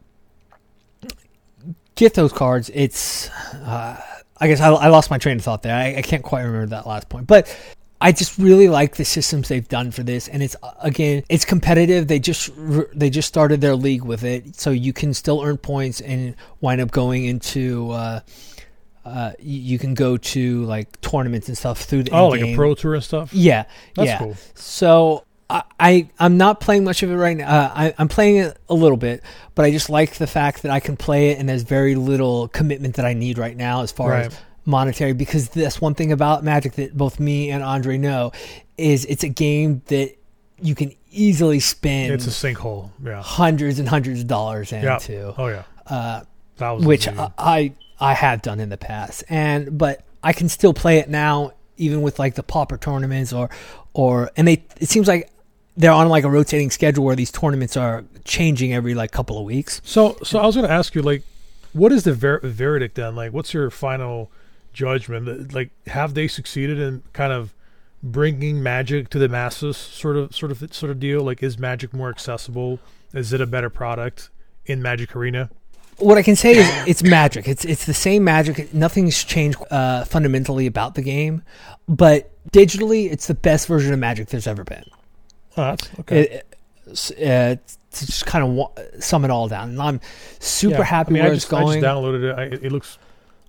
get 1.96 2.14
those 2.14 2.32
cards, 2.32 2.70
it's 2.74 3.30
uh, 3.30 4.00
I 4.40 4.48
guess 4.48 4.60
I, 4.60 4.70
I 4.70 4.88
lost 4.88 5.10
my 5.10 5.18
train 5.18 5.38
of 5.38 5.44
thought 5.44 5.64
there. 5.64 5.76
I, 5.76 5.98
I 5.98 6.02
can't 6.02 6.24
quite 6.24 6.44
remember 6.44 6.68
that 6.68 6.88
last 6.88 7.10
point, 7.10 7.28
but 7.28 7.56
I 8.00 8.12
just 8.12 8.38
really 8.38 8.68
like 8.68 8.96
the 8.96 9.06
systems 9.06 9.48
they've 9.48 9.68
done 9.68 9.92
for 9.92 10.04
this, 10.04 10.28
and 10.28 10.44
it's 10.44 10.56
again, 10.82 11.24
it's 11.30 11.46
competitive. 11.46 12.08
They 12.08 12.20
just 12.20 12.52
they 12.94 13.10
just 13.10 13.28
started 13.28 13.60
their 13.62 13.76
league 13.76 14.04
with 14.04 14.24
it, 14.24 14.56
so 14.56 14.70
you 14.70 14.94
can 14.94 15.14
still 15.14 15.42
earn 15.42 15.58
points 15.58 16.02
and 16.02 16.36
wind 16.62 16.82
up 16.82 16.92
going 16.92 17.26
into. 17.26 17.92
Uh, 17.92 18.20
uh, 19.04 19.32
you, 19.40 19.80
can 19.80 19.94
go 19.94 20.18
to 20.18 20.66
like 20.66 21.00
tournaments 21.00 21.48
and 21.48 21.58
stuff 21.58 21.84
through 21.84 22.04
the 22.04 22.12
Oh, 22.12 22.28
like 22.28 22.42
a 22.42 22.54
pro 22.56 22.76
tour 22.76 22.94
and 22.94 23.02
stuff. 23.02 23.34
Yeah, 23.34 23.64
That's 23.96 24.08
yeah. 24.08 24.18
cool. 24.18 24.36
So 24.54 25.24
I, 25.50 25.64
I 25.80 26.10
I'm 26.20 26.38
not 26.38 26.60
playing 26.60 26.84
much 26.84 27.04
of 27.04 27.10
it 27.12 27.16
right 27.16 27.38
now. 27.38 27.48
Uh, 27.48 27.72
I, 27.74 27.94
I'm 27.98 28.08
playing 28.10 28.38
it 28.38 28.58
a 28.70 28.74
little 28.74 28.98
bit, 28.98 29.24
but 29.56 29.64
I 29.66 29.72
just 29.72 29.90
like 29.90 30.16
the 30.16 30.28
fact 30.28 30.64
that 30.64 30.72
I 30.72 30.80
can 30.80 30.98
play 30.98 31.30
it 31.32 31.40
and 31.40 31.48
there's 31.48 31.64
very 31.64 31.96
little 31.96 32.48
commitment 32.50 32.96
that 32.96 33.06
I 33.06 33.14
need 33.14 33.38
right 33.38 33.56
now 33.56 33.82
as 33.82 33.92
far 33.92 34.14
as 34.14 34.38
monetary. 34.66 35.14
Because 35.14 35.50
that's 35.50 35.80
one 35.80 35.94
thing 35.96 36.12
about 36.12 36.44
Magic 36.44 36.74
that 36.74 36.98
both 36.98 37.20
me 37.20 37.50
and 37.52 37.64
Andre 37.64 37.98
know 37.98 38.34
is 38.78 39.06
it's 39.06 39.24
a 39.24 39.30
game 39.30 39.82
that 39.88 40.16
you 40.62 40.76
can 40.76 40.92
easily 41.12 41.60
spend 41.60 42.12
It's 42.14 42.28
a 42.28 42.30
sinkhole. 42.30 42.90
Yeah. 43.04 43.22
hundreds 43.22 43.80
and 43.80 43.88
hundreds 43.88 44.22
of 44.22 44.28
dollars 44.28 44.72
Yeah. 44.72 44.96
into 44.96 45.34
Oh 45.38 45.48
yeah. 45.48 45.64
uh, 45.86 46.22
Thousands. 46.58 46.88
which. 46.88 47.08
I, 47.08 47.30
I 47.38 47.74
I 48.00 48.14
have 48.14 48.42
done 48.44 48.60
in 48.60 48.70
the 48.70 48.78
past, 48.78 49.24
and 49.30 49.76
but 49.78 50.04
I 50.22 50.34
can 50.34 50.50
still 50.50 50.74
play 50.74 51.00
it 51.00 51.10
now, 51.10 51.54
even 51.78 52.02
with 52.04 52.20
like 52.20 52.36
the 52.36 52.44
pauper 52.44 52.78
tournaments 52.78 53.34
or 53.34 53.50
or 53.94 54.30
and 54.38 54.48
they 54.48 54.64
it 54.80 54.88
seems 54.90 55.08
like 55.08 55.32
they're 55.78 55.92
on 55.92 56.10
like 56.10 56.24
a 56.24 56.30
rotating 56.30 56.72
schedule 56.72 57.06
where 57.06 57.16
these 57.16 57.32
tournaments 57.32 57.78
are 57.78 58.04
changing 58.26 58.74
every 58.74 58.96
like 58.96 59.12
couple 59.12 59.38
of 59.38 59.46
weeks. 59.46 59.80
So, 59.86 60.18
so 60.24 60.40
I 60.40 60.46
was 60.46 60.56
going 60.56 60.68
to 60.68 60.74
ask 60.74 60.96
you, 60.96 61.04
like, 61.04 61.24
what 61.74 61.92
is 61.92 62.04
the 62.04 62.14
ver- 62.14 62.40
verdict 62.40 62.96
then? 62.96 63.16
Like, 63.16 63.32
what's 63.32 63.54
your 63.54 63.70
final 63.70 64.32
judgment? 64.74 65.54
Like, 65.54 65.70
have 65.86 66.16
they 66.16 66.28
succeeded 66.28 66.80
in 66.80 67.04
kind 67.14 67.32
of 67.32 67.54
bringing 68.02 68.62
magic 68.62 69.10
to 69.10 69.20
the 69.20 69.30
masses, 69.30 69.78
sort 69.78 70.18
of, 70.18 70.36
sort 70.36 70.52
of, 70.52 70.74
sort 70.74 70.90
of 70.90 71.00
deal? 71.00 71.22
Like, 71.22 71.44
is 71.44 71.60
magic 71.60 71.94
more 71.94 72.10
accessible? 72.10 72.80
Is 73.14 73.32
it 73.32 73.40
a 73.40 73.48
better 73.48 73.70
product 73.70 74.30
in 74.66 74.82
Magic 74.82 75.16
Arena? 75.16 75.50
What 76.00 76.18
I 76.18 76.24
can 76.24 76.36
say 76.36 76.52
is 76.58 76.88
it's 76.88 77.02
magic. 77.02 77.48
It's 77.48 77.66
it's 77.66 77.88
the 77.88 77.94
same 77.94 78.24
magic. 78.24 78.72
Nothing's 78.72 79.24
changed 79.24 79.58
uh, 79.72 80.06
fundamentally 80.06 80.68
about 80.68 80.94
the 80.94 81.02
game, 81.02 81.42
but 81.88 82.32
digitally, 82.52 83.12
it's 83.12 83.26
the 83.26 83.34
best 83.34 83.68
version 83.68 83.94
of 83.94 84.00
Magic 84.00 84.28
there's 84.28 84.46
ever 84.46 84.64
been. 84.64 84.84
Oh, 85.58 85.62
that's 85.62 85.90
okay. 86.02 86.22
It, 86.22 86.56
it's, 86.86 87.12
uh, 87.12 87.56
to 87.92 88.06
just 88.06 88.26
kind 88.26 88.44
of 88.44 88.52
wa- 88.52 88.72
sum 89.00 89.26
it 89.26 89.32
all 89.32 89.48
down, 89.48 89.70
and 89.70 89.82
I'm 89.82 90.02
super 90.40 90.78
Yeah. 90.80 90.84
happy 90.84 91.10
I 91.10 91.14
mean, 91.14 91.24
where 91.24 91.32
I 91.32 91.36
it's 91.36 91.44
just, 91.44 91.52
going. 91.52 91.68
I 91.68 91.82
just 91.82 91.86
downloaded 91.86 92.24
it. 92.32 92.36
I, 92.38 92.44
it 92.66 92.72
looks 92.72 92.98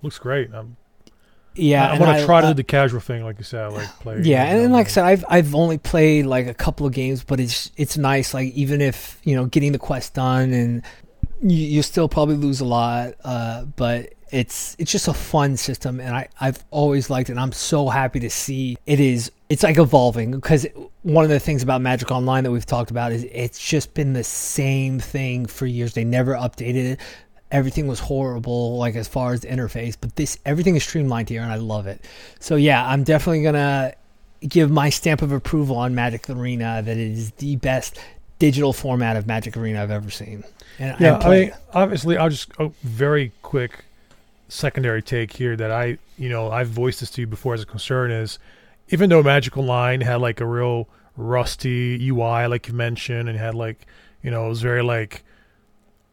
looks 0.01 0.17
great. 0.17 0.49
I'm, 0.53 0.75
yeah, 1.55 1.87
I'm 1.87 1.95
and 1.95 2.05
gonna 2.05 2.25
try 2.25 2.41
to 2.41 2.47
do 2.47 2.53
the 2.53 2.63
casual 2.63 2.99
thing, 2.99 3.23
like 3.23 3.37
you 3.37 3.43
said, 3.43 3.67
like 3.73 3.87
play. 3.99 4.21
Yeah, 4.23 4.43
and, 4.45 4.63
and 4.65 4.73
like 4.73 4.87
I 4.87 4.89
I 4.89 4.91
said, 4.91 5.03
I've 5.05 5.25
I've 5.29 5.55
only 5.55 5.77
played 5.77 6.25
like 6.25 6.47
a 6.47 6.53
couple 6.53 6.85
of 6.87 6.93
games, 6.93 7.23
but 7.23 7.39
it's 7.39 7.71
it's 7.77 7.97
nice. 7.97 8.33
Like 8.33 8.53
even 8.53 8.81
if 8.81 9.19
you 9.23 9.35
know 9.35 9.45
getting 9.45 9.71
the 9.71 9.79
quest 9.79 10.13
done, 10.15 10.51
and 10.53 10.83
you, 11.41 11.57
you 11.57 11.81
still 11.83 12.07
probably 12.09 12.35
lose 12.35 12.59
a 12.61 12.65
lot, 12.65 13.13
uh, 13.23 13.65
but 13.65 14.13
it's 14.31 14.75
it's 14.79 14.91
just 14.91 15.07
a 15.07 15.13
fun 15.13 15.57
system, 15.57 15.99
and 15.99 16.15
I 16.15 16.27
I've 16.39 16.63
always 16.71 17.09
liked 17.09 17.29
it. 17.29 17.33
and 17.33 17.39
I'm 17.39 17.51
so 17.51 17.89
happy 17.89 18.19
to 18.21 18.29
see 18.29 18.77
it 18.85 18.99
is 18.99 19.31
it's 19.49 19.63
like 19.63 19.77
evolving 19.77 20.31
because 20.31 20.67
one 21.03 21.23
of 21.23 21.29
the 21.29 21.39
things 21.39 21.63
about 21.63 21.81
Magic 21.81 22.11
Online 22.11 22.43
that 22.43 22.51
we've 22.51 22.65
talked 22.65 22.91
about 22.91 23.11
is 23.11 23.25
it's 23.31 23.59
just 23.59 23.93
been 23.93 24.13
the 24.13 24.23
same 24.23 24.99
thing 24.99 25.45
for 25.45 25.65
years. 25.65 25.93
They 25.93 26.03
never 26.03 26.33
updated 26.33 26.93
it. 26.93 26.99
Everything 27.51 27.87
was 27.87 27.99
horrible, 27.99 28.77
like 28.77 28.95
as 28.95 29.07
far 29.07 29.33
as 29.33 29.41
the 29.41 29.47
interface, 29.47 29.97
but 29.99 30.15
this 30.15 30.37
everything 30.45 30.75
is 30.75 30.83
streamlined 30.83 31.29
here, 31.29 31.41
and 31.41 31.51
I 31.51 31.55
love 31.55 31.87
it. 31.87 32.05
So 32.39 32.55
yeah, 32.55 32.85
I'm 32.85 33.03
definitely 33.03 33.43
gonna 33.43 33.93
give 34.47 34.69
my 34.69 34.89
stamp 34.89 35.21
of 35.21 35.31
approval 35.31 35.75
on 35.75 35.95
Magic 35.95 36.29
Arena 36.29 36.81
that 36.83 36.97
it 36.97 37.11
is 37.11 37.31
the 37.31 37.55
best 37.57 37.99
digital 38.37 38.71
format 38.71 39.17
of 39.17 39.27
Magic 39.27 39.57
Arena 39.57 39.83
I've 39.83 39.91
ever 39.91 40.09
seen. 40.09 40.43
And 40.79 40.99
Yeah, 40.99 41.17
I 41.17 41.29
mean, 41.29 41.51
obviously, 41.73 42.17
I'll 42.17 42.29
just 42.29 42.51
a 42.57 42.69
very 42.83 43.31
quick 43.41 43.83
secondary 44.49 45.01
take 45.01 45.33
here 45.33 45.55
that 45.55 45.71
I, 45.71 45.97
you 46.17 46.29
know, 46.29 46.51
I've 46.51 46.67
voiced 46.67 46.99
this 46.99 47.11
to 47.11 47.21
you 47.21 47.27
before 47.27 47.53
as 47.53 47.61
a 47.61 47.65
concern 47.65 48.11
is, 48.11 48.39
even 48.89 49.09
though 49.09 49.23
Magic 49.23 49.55
Online 49.57 50.01
had 50.01 50.19
like 50.19 50.41
a 50.41 50.45
real 50.45 50.89
rusty 51.15 52.09
UI, 52.09 52.47
like 52.47 52.67
you 52.67 52.73
mentioned, 52.73 53.29
and 53.29 53.37
had 53.37 53.55
like 53.55 53.85
you 54.21 54.31
know 54.31 54.45
it 54.45 54.49
was 54.49 54.61
very 54.61 54.81
like 54.81 55.23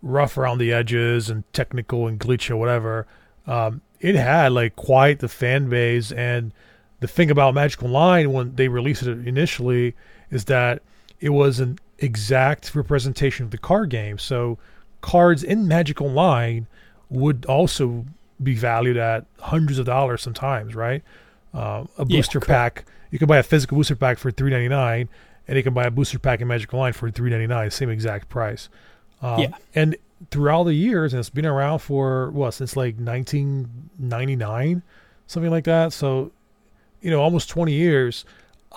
rough 0.03 0.37
around 0.39 0.59
the 0.59 0.73
edges 0.73 1.31
and 1.31 1.51
technical 1.53 2.07
and 2.07 2.21
glitchy 2.21 2.51
or 2.51 2.57
whatever. 2.57 3.07
Um, 3.47 3.81
it 4.01 4.15
had 4.15 4.53
like 4.53 4.77
quite 4.77 5.21
the 5.21 5.29
fan 5.29 5.69
base, 5.69 6.13
and 6.13 6.53
the 7.01 7.09
thing 7.09 7.31
about 7.31 7.55
Magic 7.55 7.83
Online 7.83 8.33
when 8.33 8.55
they 8.55 8.69
released 8.69 9.03
it 9.03 9.27
initially 9.27 9.95
is 10.31 10.45
that 10.47 10.83
it 11.21 11.31
was 11.31 11.61
an 11.61 11.79
exact 11.99 12.75
representation 12.75 13.45
of 13.45 13.51
the 13.51 13.59
card 13.59 13.91
game. 13.91 14.19
So 14.19 14.59
cards 15.01 15.43
in 15.43 15.67
Magic 15.69 16.01
Online 16.01 16.67
would 17.09 17.47
also 17.47 18.05
be 18.43 18.55
valued 18.55 18.97
at 18.97 19.25
hundreds 19.41 19.79
of 19.79 19.87
dollars 19.87 20.23
sometimes, 20.23 20.75
right? 20.75 21.03
Uh, 21.55 21.85
a 21.97 22.05
booster 22.05 22.39
correct. 22.41 22.77
pack, 22.77 22.85
you 23.11 23.19
can 23.19 23.29
buy 23.29 23.39
a 23.39 23.43
physical 23.43 23.77
booster 23.77 23.97
pack 23.97 24.19
for 24.19 24.31
three 24.31 24.51
ninety 24.51 24.69
nine, 24.69 25.09
and 25.49 25.57
you 25.57 25.63
can 25.63 25.73
buy 25.75 25.85
a 25.85 25.91
booster 25.91 26.19
pack 26.19 26.41
in 26.41 26.49
Magic 26.49 26.73
Online 26.75 26.93
for 26.93 27.11
three 27.11 27.31
ninety 27.31 27.47
nine, 27.47 27.71
same 27.71 27.89
exact 27.91 28.29
price. 28.29 28.69
Um, 29.23 29.41
Yeah. 29.41 29.49
and 29.75 29.97
throughout 30.31 30.65
the 30.65 30.75
years, 30.75 31.13
and 31.13 31.21
it's 31.21 31.31
been 31.31 31.47
around 31.47 31.79
for 31.81 32.31
what 32.31 32.53
since 32.53 32.77
like 32.77 32.99
nineteen 32.99 33.69
ninety 33.99 34.37
nine, 34.37 34.83
something 35.27 35.51
like 35.51 35.65
that. 35.65 35.93
So, 35.93 36.33
you 37.01 37.11
know, 37.11 37.23
almost 37.23 37.49
twenty 37.49 37.73
years. 37.73 38.25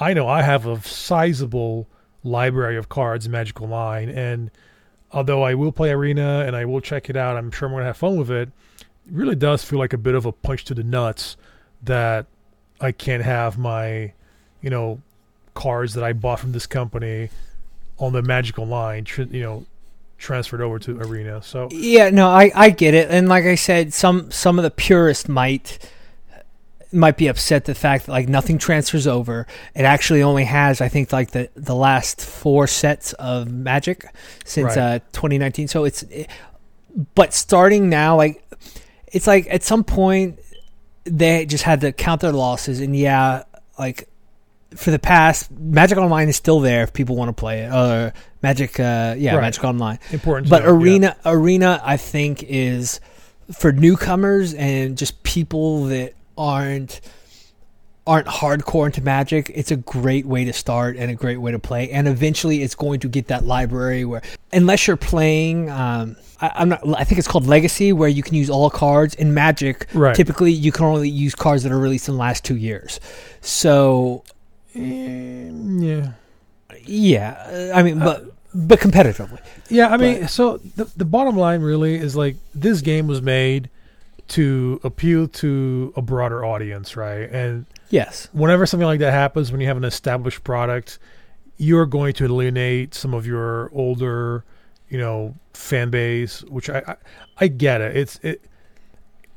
I 0.02 0.14
know 0.14 0.28
I 0.30 0.44
have 0.44 0.66
a 0.66 0.82
sizable 0.82 1.88
library 2.24 2.78
of 2.78 2.88
cards 2.88 3.26
in 3.26 3.32
Magic 3.34 3.60
Online, 3.62 4.08
and 4.10 4.52
although 5.12 5.44
I 5.44 5.56
will 5.56 5.74
play 5.74 5.92
Arena 5.92 6.44
and 6.46 6.56
I 6.56 6.64
will 6.64 6.80
check 6.80 7.10
it 7.10 7.18
out, 7.18 7.36
I'm 7.36 7.52
sure 7.52 7.68
I'm 7.68 7.74
going 7.74 7.82
to 7.82 7.88
have 7.88 7.98
fun 7.98 8.16
with 8.16 8.32
it. 8.32 8.50
Really 9.12 9.36
does 9.36 9.64
feel 9.64 9.80
like 9.80 9.94
a 9.94 9.98
bit 9.98 10.16
of 10.16 10.26
a 10.26 10.32
punch 10.32 10.66
to 10.66 10.74
the 10.74 10.84
nuts 10.84 11.38
that 11.84 12.26
I 12.82 12.92
can't 12.92 13.24
have 13.24 13.58
my, 13.58 14.14
you 14.62 14.70
know, 14.70 15.02
cards 15.54 15.94
that 15.96 16.04
I 16.04 16.14
bought 16.14 16.40
from 16.40 16.52
this 16.52 16.66
company 16.66 17.30
on 17.98 18.14
the 18.14 18.22
Magic 18.22 18.58
Online, 18.60 19.04
tr- 19.04 19.24
you 19.24 19.42
know, 19.42 19.66
transferred 20.18 20.62
over 20.62 20.80
to 20.80 21.00
Arena. 21.02 21.42
So 21.42 21.68
Yeah, 21.72 22.10
no, 22.10 22.30
I, 22.30 22.52
I 22.56 22.70
get 22.70 22.94
it, 22.94 23.10
and 23.10 23.28
like 23.30 23.46
I 23.46 23.56
said, 23.56 23.94
some 23.94 24.32
some 24.32 24.58
of 24.60 24.64
the 24.64 24.72
purists 24.72 25.28
might 25.28 25.80
might 26.92 27.18
be 27.18 27.28
upset 27.28 27.66
the 27.66 27.76
fact 27.76 28.08
that 28.08 28.12
like 28.12 28.28
nothing 28.28 28.58
transfers 28.58 29.06
over. 29.06 29.46
It 29.76 29.84
actually 29.84 30.24
only 30.24 30.46
has, 30.46 30.82
I 30.82 30.88
think, 30.88 31.12
like 31.14 31.32
the 31.32 31.50
the 31.56 31.76
last 31.76 32.22
four 32.22 32.68
sets 32.68 33.14
of 33.14 33.50
Magic 33.50 34.06
since 34.46 34.76
Right. 34.76 34.96
uh 34.96 35.00
2019. 35.12 35.68
So 35.68 35.86
it's, 35.86 36.04
it, 36.04 36.28
but 37.16 37.34
starting 37.34 37.90
now, 37.90 38.16
like 38.18 38.44
it's 39.12 39.28
like 39.28 39.48
at 39.50 39.64
some 39.64 39.84
point 39.84 40.40
they 41.06 41.46
just 41.46 41.64
had 41.64 41.82
to 41.82 41.92
count 41.92 42.22
their 42.22 42.32
losses, 42.32 42.80
and 42.80 42.96
yeah, 42.96 43.44
like 43.78 44.08
for 44.76 44.92
the 44.92 45.00
past, 45.00 45.50
Magic 45.52 45.98
Online 45.98 46.30
is 46.30 46.36
still 46.36 46.60
there 46.60 46.84
if 46.84 46.94
people 46.94 47.16
want 47.16 47.30
to 47.30 47.34
play 47.34 47.62
it. 47.62 47.74
Or 47.74 48.14
Magic, 48.42 48.80
uh, 48.80 49.16
yeah, 49.18 49.36
Right. 49.36 49.42
Magic 49.42 49.64
Online 49.64 50.00
important. 50.12 50.50
but 50.50 50.64
yeah. 50.64 50.70
arena 50.70 51.18
arena 51.26 51.82
i 51.84 51.98
think 51.98 52.44
is 52.44 53.00
for 53.52 53.72
newcomers 53.72 54.54
and 54.54 54.98
just 54.98 55.22
people 55.24 55.86
that 55.86 56.14
aren't 56.38 57.02
aren't 58.08 58.28
hardcore 58.28 58.86
into 58.86 59.02
magic 59.02 59.52
it's 59.54 59.72
a 59.72 59.76
great 59.76 60.26
way 60.26 60.46
to 60.46 60.54
start 60.54 60.96
and 60.96 61.12
a 61.12 61.16
great 61.16 61.38
way 61.38 61.52
to 61.52 61.60
play 61.60 61.90
and 61.92 62.08
eventually 62.08 62.64
it's 62.64 62.76
going 62.76 63.00
to 63.00 63.10
get 63.10 63.28
that 63.28 63.44
library 63.44 64.06
where 64.06 64.22
unless 64.54 64.88
you're 64.88 64.96
playing 64.96 65.70
um 65.70 66.16
I, 66.42 66.52
i'm 66.56 66.70
not 66.70 66.82
i 66.98 67.04
think 67.04 67.20
it's 67.20 67.28
called 67.28 67.46
legacy 67.48 67.92
where 67.94 68.10
you 68.10 68.24
can 68.24 68.36
use 68.36 68.50
all 68.50 68.70
cards 68.70 69.14
in 69.16 69.34
magic 69.34 69.88
Right. 69.94 70.16
typically 70.16 70.52
you 70.52 70.72
can 70.72 70.86
only 70.86 71.10
use 71.10 71.36
cards 71.36 71.64
that 71.64 71.72
are 71.72 71.78
released 71.80 72.08
in 72.08 72.16
the 72.16 72.20
last 72.20 72.44
two 72.46 72.56
years 72.56 73.00
so 73.42 74.24
Mm, 74.76 75.84
yeah. 75.84 76.12
yeah 76.86 77.70
uh, 77.74 77.78
i 77.78 77.84
mean 77.84 78.00
but 78.00 78.26
but 78.54 78.80
competitively 78.80 79.40
Yeah, 79.70 79.90
I 79.90 79.98
mean, 79.98 80.28
so 80.28 80.58
the 80.76 80.86
the 80.98 81.06
bottom 81.06 81.38
line 81.38 81.62
really 81.62 81.96
is 81.96 82.16
like 82.16 82.36
this 82.56 82.82
game 82.82 83.06
was 83.08 83.22
made 83.22 83.70
to 84.30 84.80
appeal 84.84 85.28
to 85.28 85.94
a 85.96 86.02
broader 86.02 86.44
audience, 86.46 86.96
right? 86.96 87.30
And 87.32 87.66
yes 87.90 88.28
whenever 88.32 88.66
something 88.66 88.88
like 88.88 89.00
that 89.02 89.12
happens, 89.14 89.52
when 89.52 89.62
you 89.62 89.68
have 89.68 89.78
an 89.78 89.84
established 89.84 90.44
product, 90.44 90.98
you're 91.58 91.86
going 91.86 92.14
to 92.14 92.26
alienate 92.26 92.94
some 92.96 93.14
of 93.14 93.26
your 93.28 93.70
older, 93.74 94.44
you 94.90 94.98
know, 94.98 95.36
fan 95.54 95.90
base. 95.90 96.42
Which 96.44 96.70
I 96.70 96.84
I, 96.88 96.96
I 97.38 97.48
get 97.48 97.82
it. 97.82 97.96
It's 97.96 98.20
it. 98.22 98.42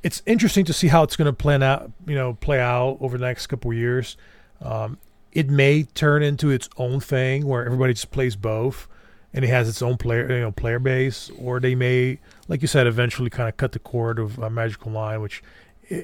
It's 0.02 0.20
interesting 0.26 0.64
to 0.64 0.72
see 0.72 0.88
how 0.88 1.04
it's 1.04 1.14
going 1.14 1.26
to 1.26 1.32
plan 1.32 1.62
out, 1.62 1.92
you 2.08 2.16
know, 2.16 2.34
play 2.34 2.58
out 2.58 2.98
over 3.00 3.16
the 3.16 3.24
next 3.24 3.46
couple 3.46 3.72
years. 3.72 4.16
Um, 4.60 4.98
it 5.32 5.48
may 5.48 5.84
turn 5.84 6.24
into 6.24 6.50
its 6.50 6.68
own 6.76 6.98
thing 6.98 7.46
where 7.46 7.64
everybody 7.64 7.94
just 7.94 8.10
plays 8.10 8.34
both, 8.34 8.88
and 9.32 9.44
it 9.44 9.48
has 9.48 9.68
its 9.68 9.80
own 9.80 9.96
player, 9.96 10.30
you 10.30 10.40
know, 10.40 10.50
player 10.50 10.80
base. 10.80 11.30
Or 11.38 11.60
they 11.60 11.76
may, 11.76 12.18
like 12.48 12.62
you 12.62 12.68
said, 12.68 12.88
eventually 12.88 13.30
kind 13.30 13.48
of 13.48 13.56
cut 13.56 13.72
the 13.72 13.78
cord 13.78 14.18
of 14.18 14.42
uh, 14.42 14.50
Magic 14.50 14.84
Online, 14.86 15.20
which 15.20 15.42
eh, 15.90 16.02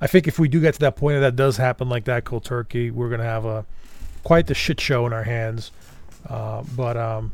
I 0.00 0.06
think 0.06 0.28
if 0.28 0.38
we 0.38 0.48
do 0.48 0.60
get 0.60 0.74
to 0.74 0.80
that 0.80 0.96
point, 0.96 1.20
that 1.20 1.36
does 1.36 1.56
happen 1.56 1.88
like 1.88 2.04
that, 2.04 2.24
cold 2.24 2.44
turkey, 2.44 2.90
we're 2.90 3.08
gonna 3.08 3.24
have 3.24 3.44
a 3.44 3.64
quite 4.22 4.46
the 4.46 4.54
shit 4.54 4.80
show 4.80 5.06
in 5.06 5.12
our 5.12 5.24
hands. 5.24 5.70
Uh, 6.28 6.62
but 6.76 6.96
um, 6.96 7.32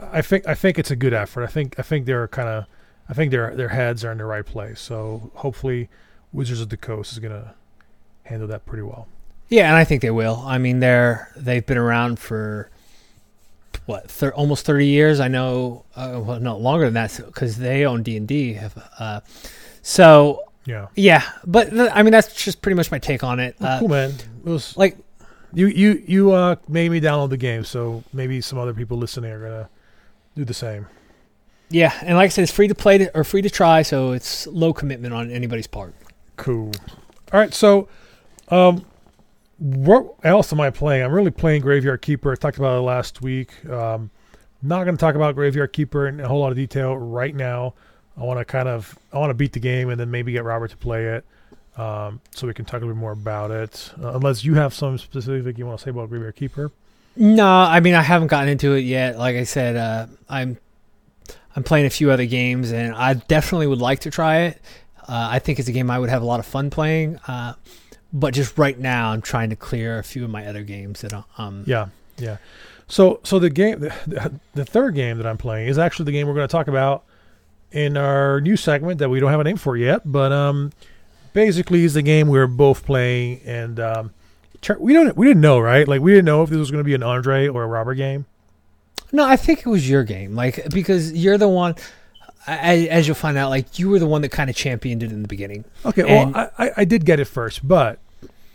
I 0.00 0.22
think 0.22 0.46
I 0.46 0.54
think 0.54 0.78
it's 0.78 0.90
a 0.90 0.96
good 0.96 1.12
effort. 1.14 1.42
I 1.44 1.46
think 1.48 1.74
I 1.78 1.82
think 1.82 2.06
they're 2.06 2.28
kind 2.28 2.48
of 2.48 2.64
I 3.08 3.14
think 3.14 3.30
their 3.30 3.54
their 3.54 3.68
heads 3.70 4.04
are 4.04 4.12
in 4.12 4.18
the 4.18 4.24
right 4.24 4.44
place. 4.46 4.80
So 4.80 5.30
hopefully, 5.34 5.88
Wizards 6.32 6.60
of 6.60 6.68
the 6.68 6.76
Coast 6.76 7.12
is 7.12 7.18
gonna 7.18 7.54
handle 8.24 8.48
that 8.48 8.64
pretty 8.66 8.82
well. 8.82 9.08
Yeah, 9.48 9.68
and 9.68 9.76
I 9.76 9.84
think 9.84 10.02
they 10.02 10.10
will. 10.10 10.42
I 10.46 10.58
mean, 10.58 10.80
they're 10.80 11.30
they've 11.36 11.64
been 11.64 11.78
around 11.78 12.18
for 12.18 12.70
what 13.86 14.10
thir- 14.10 14.32
almost 14.34 14.66
thirty 14.66 14.86
years. 14.86 15.20
I 15.20 15.28
know, 15.28 15.84
uh, 15.96 16.20
well, 16.22 16.40
no 16.40 16.56
longer 16.56 16.84
than 16.84 16.94
that 16.94 17.18
because 17.26 17.56
they 17.56 17.84
own 17.86 18.02
D 18.02 18.16
and 18.16 18.28
D. 18.28 18.58
Uh, 18.98 19.20
so 19.82 20.42
Yeah, 20.66 20.88
yeah, 20.94 21.22
but 21.46 21.70
th- 21.70 21.90
I 21.94 22.02
mean 22.02 22.12
that's 22.12 22.34
just 22.34 22.60
pretty 22.60 22.76
much 22.76 22.90
my 22.90 22.98
take 22.98 23.24
on 23.24 23.40
it. 23.40 23.56
Well, 23.58 23.70
Uh, 23.76 23.78
cool 23.80 23.88
man. 23.88 24.10
It 24.44 24.50
was 24.50 24.76
like 24.76 24.96
you 25.54 25.66
you 25.68 26.02
you 26.06 26.32
uh 26.32 26.56
made 26.68 26.90
me 26.90 27.00
download 27.00 27.30
the 27.30 27.36
game, 27.38 27.64
so 27.64 28.04
maybe 28.12 28.40
some 28.42 28.58
other 28.58 28.74
people 28.74 28.98
listening 28.98 29.30
are 29.32 29.40
gonna 29.40 29.68
do 30.38 30.44
the 30.44 30.54
same. 30.54 30.86
yeah, 31.68 31.92
and 32.02 32.16
like 32.16 32.26
I 32.26 32.28
said, 32.28 32.44
it's 32.44 32.52
free 32.52 32.68
to 32.68 32.74
play 32.74 32.98
to, 32.98 33.16
or 33.16 33.24
free 33.24 33.42
to 33.42 33.50
try, 33.50 33.82
so 33.82 34.12
it's 34.12 34.46
low 34.46 34.72
commitment 34.72 35.12
on 35.12 35.30
anybody's 35.30 35.66
part. 35.66 35.94
Cool. 36.36 36.72
All 37.32 37.40
right, 37.40 37.52
so 37.52 37.88
um, 38.48 38.86
what 39.58 40.14
else 40.22 40.52
am 40.52 40.60
I 40.60 40.70
playing? 40.70 41.04
I'm 41.04 41.12
really 41.12 41.30
playing 41.32 41.62
Graveyard 41.62 42.00
Keeper. 42.00 42.32
I 42.32 42.36
talked 42.36 42.56
about 42.56 42.78
it 42.78 42.82
last 42.82 43.20
week. 43.20 43.50
Um, 43.68 44.10
not 44.62 44.84
going 44.84 44.96
to 44.96 45.00
talk 45.00 45.14
about 45.14 45.34
Graveyard 45.34 45.72
Keeper 45.72 46.08
in 46.08 46.20
a 46.20 46.28
whole 46.28 46.40
lot 46.40 46.50
of 46.50 46.56
detail 46.56 46.96
right 46.96 47.34
now. 47.34 47.74
I 48.16 48.22
want 48.22 48.38
to 48.38 48.44
kind 48.44 48.68
of 48.68 48.98
I 49.12 49.18
want 49.18 49.30
to 49.30 49.34
beat 49.34 49.52
the 49.52 49.60
game 49.60 49.90
and 49.90 50.00
then 50.00 50.10
maybe 50.10 50.32
get 50.32 50.44
Robert 50.44 50.70
to 50.70 50.76
play 50.76 51.06
it, 51.06 51.24
um, 51.76 52.20
so 52.30 52.46
we 52.46 52.54
can 52.54 52.64
talk 52.64 52.74
a 52.74 52.84
little 52.84 52.94
bit 52.94 53.00
more 53.00 53.12
about 53.12 53.50
it. 53.50 53.92
Uh, 54.02 54.14
unless 54.14 54.44
you 54.44 54.54
have 54.54 54.72
some 54.74 54.98
specific 54.98 55.58
you 55.58 55.66
want 55.66 55.78
to 55.78 55.84
say 55.84 55.90
about 55.90 56.08
Graveyard 56.08 56.36
Keeper. 56.36 56.70
No, 57.18 57.46
I 57.46 57.80
mean 57.80 57.94
I 57.94 58.02
haven't 58.02 58.28
gotten 58.28 58.48
into 58.48 58.74
it 58.74 58.80
yet. 58.80 59.18
Like 59.18 59.36
I 59.36 59.42
said, 59.44 59.76
uh, 59.76 60.06
I'm 60.28 60.56
I'm 61.56 61.64
playing 61.64 61.86
a 61.86 61.90
few 61.90 62.10
other 62.12 62.26
games, 62.26 62.70
and 62.70 62.94
I 62.94 63.14
definitely 63.14 63.66
would 63.66 63.80
like 63.80 64.00
to 64.00 64.10
try 64.10 64.42
it. 64.42 64.60
Uh, 65.00 65.28
I 65.32 65.38
think 65.40 65.58
it's 65.58 65.68
a 65.68 65.72
game 65.72 65.90
I 65.90 65.98
would 65.98 66.10
have 66.10 66.22
a 66.22 66.24
lot 66.24 66.38
of 66.38 66.46
fun 66.46 66.70
playing. 66.70 67.18
Uh, 67.26 67.54
but 68.12 68.34
just 68.34 68.56
right 68.56 68.78
now, 68.78 69.10
I'm 69.10 69.20
trying 69.20 69.50
to 69.50 69.56
clear 69.56 69.98
a 69.98 70.04
few 70.04 70.22
of 70.24 70.30
my 70.30 70.46
other 70.46 70.62
games 70.62 71.00
that 71.00 71.12
um 71.36 71.64
Yeah, 71.66 71.88
yeah. 72.18 72.36
So 72.86 73.20
so 73.24 73.38
the 73.38 73.50
game 73.50 73.80
the, 73.80 74.40
the 74.54 74.64
third 74.64 74.94
game 74.94 75.18
that 75.18 75.26
I'm 75.26 75.38
playing 75.38 75.68
is 75.68 75.78
actually 75.78 76.04
the 76.04 76.12
game 76.12 76.28
we're 76.28 76.34
going 76.34 76.46
to 76.48 76.52
talk 76.52 76.68
about 76.68 77.04
in 77.72 77.96
our 77.96 78.40
new 78.40 78.56
segment 78.56 78.98
that 78.98 79.08
we 79.08 79.18
don't 79.20 79.30
have 79.30 79.40
a 79.40 79.44
name 79.44 79.56
for 79.56 79.76
yet, 79.76 80.02
but 80.04 80.30
um 80.30 80.72
basically 81.32 81.84
is 81.84 81.94
the 81.94 82.02
game 82.02 82.28
we 82.28 82.38
are 82.38 82.46
both 82.46 82.86
playing 82.86 83.40
and 83.44 83.78
um 83.80 84.10
we 84.78 84.92
don't 84.92 85.16
we 85.16 85.26
didn't 85.26 85.40
know, 85.40 85.58
right? 85.60 85.86
Like 85.86 86.00
we 86.00 86.10
didn't 86.12 86.24
know 86.26 86.42
if 86.42 86.50
this 86.50 86.58
was 86.58 86.70
going 86.70 86.80
to 86.80 86.84
be 86.84 86.94
an 86.94 87.02
Andre 87.02 87.48
or 87.48 87.62
a 87.62 87.66
Robert 87.66 87.94
game. 87.94 88.26
No, 89.12 89.24
I 89.26 89.36
think 89.36 89.60
it 89.60 89.66
was 89.66 89.88
your 89.88 90.04
game, 90.04 90.34
like 90.34 90.68
because 90.70 91.12
you're 91.12 91.38
the 91.38 91.48
one. 91.48 91.74
As 92.46 93.06
you'll 93.06 93.14
find 93.14 93.36
out, 93.36 93.50
like 93.50 93.78
you 93.78 93.90
were 93.90 93.98
the 93.98 94.06
one 94.06 94.22
that 94.22 94.30
kind 94.30 94.48
of 94.48 94.56
championed 94.56 95.02
it 95.02 95.12
in 95.12 95.20
the 95.22 95.28
beginning. 95.28 95.64
Okay, 95.84 96.02
And- 96.02 96.34
well, 96.34 96.50
I, 96.58 96.66
I- 96.68 96.72
I 96.78 96.84
did 96.84 97.04
get 97.04 97.20
it 97.20 97.26
first, 97.26 97.66
but 97.66 97.98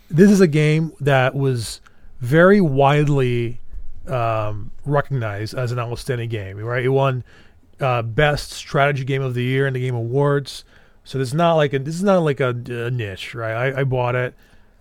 this 0.09 0.31
is 0.31 0.41
a 0.41 0.47
game 0.47 0.93
that 0.99 1.35
was 1.35 1.79
very 2.19 2.59
widely 2.59 3.59
um, 4.07 4.71
recognized 4.85 5.53
as 5.53 5.71
an 5.71 5.77
outstanding 5.79 6.29
game. 6.29 6.57
Right, 6.57 6.83
it 6.83 6.89
won 6.89 7.23
uh, 7.79 8.01
best 8.01 8.51
strategy 8.51 9.03
game 9.05 9.21
of 9.21 9.35
the 9.35 9.43
year 9.43 9.67
in 9.67 9.73
the 9.73 9.79
Game 9.81 9.95
Awards. 9.95 10.63
So 11.03 11.17
this 11.19 11.27
is 11.29 11.33
not 11.33 11.55
like 11.55 11.73
a 11.73 11.79
this 11.79 11.95
is 11.95 12.03
not 12.03 12.19
like 12.19 12.39
a, 12.39 12.49
a 12.49 12.89
niche, 12.91 13.35
right? 13.35 13.73
I, 13.73 13.81
I 13.81 13.83
bought 13.83 14.15
it. 14.15 14.33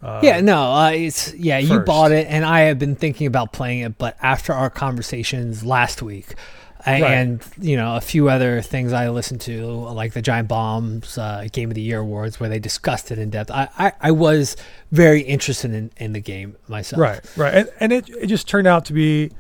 Uh, 0.02 0.20
yeah, 0.22 0.40
no, 0.40 0.72
uh, 0.72 0.90
it's 0.90 1.32
yeah. 1.34 1.58
You 1.58 1.80
bought 1.80 2.10
it, 2.12 2.26
and 2.28 2.44
I 2.44 2.60
have 2.62 2.78
been 2.78 2.96
thinking 2.96 3.26
about 3.26 3.52
playing 3.52 3.80
it, 3.80 3.98
but 3.98 4.16
after 4.20 4.52
our 4.52 4.68
conversations 4.70 5.64
last 5.64 6.02
week, 6.02 6.34
Right. 6.84 7.00
and 7.00 7.40
you 7.60 7.76
know 7.76 7.94
a 7.94 8.00
few 8.00 8.28
other 8.28 8.60
things 8.62 8.92
I 8.92 9.08
listened 9.10 9.40
to, 9.42 9.64
like 9.64 10.14
the 10.14 10.22
Giant 10.22 10.48
Bomb's 10.48 11.16
uh, 11.16 11.46
Game 11.52 11.70
of 11.70 11.76
the 11.76 11.80
Year 11.82 12.00
awards, 12.00 12.40
where 12.40 12.48
they 12.48 12.58
discussed 12.58 13.12
it 13.12 13.18
in 13.20 13.30
depth. 13.30 13.52
I, 13.52 13.68
I, 13.78 13.92
I 14.00 14.10
was 14.10 14.56
very 14.90 15.20
interested 15.20 15.72
in, 15.72 15.92
in 15.96 16.12
the 16.12 16.20
game 16.20 16.56
myself. 16.66 17.00
Right, 17.00 17.20
right, 17.36 17.54
and 17.54 17.68
and 17.78 17.92
it 17.92 18.08
it 18.10 18.26
just 18.26 18.48
turned 18.48 18.66
out 18.66 18.84
to 18.86 18.92
be. 18.92 19.30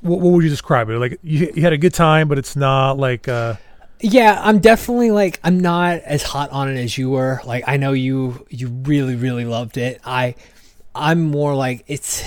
What, 0.00 0.20
what 0.20 0.30
would 0.32 0.44
you 0.44 0.48
describe 0.48 0.88
it? 0.88 0.98
Like 0.98 1.18
you, 1.22 1.52
you 1.54 1.60
had 1.60 1.74
a 1.74 1.78
good 1.78 1.92
time, 1.92 2.26
but 2.28 2.38
it's 2.38 2.56
not 2.56 2.96
like 2.96 3.28
uh, 3.28 3.56
Yeah, 4.00 4.40
I'm 4.42 4.58
definitely 4.60 5.10
like 5.10 5.40
I'm 5.44 5.60
not 5.60 5.98
as 6.00 6.22
hot 6.22 6.50
on 6.50 6.68
it 6.68 6.78
as 6.78 6.96
you 6.96 7.10
were. 7.10 7.40
Like 7.44 7.64
I 7.66 7.76
know 7.76 7.92
you 7.92 8.46
you 8.50 8.68
really 8.68 9.16
really 9.16 9.44
loved 9.44 9.76
it. 9.76 10.00
I 10.04 10.34
I'm 10.94 11.22
more 11.30 11.54
like 11.54 11.84
it's 11.86 12.22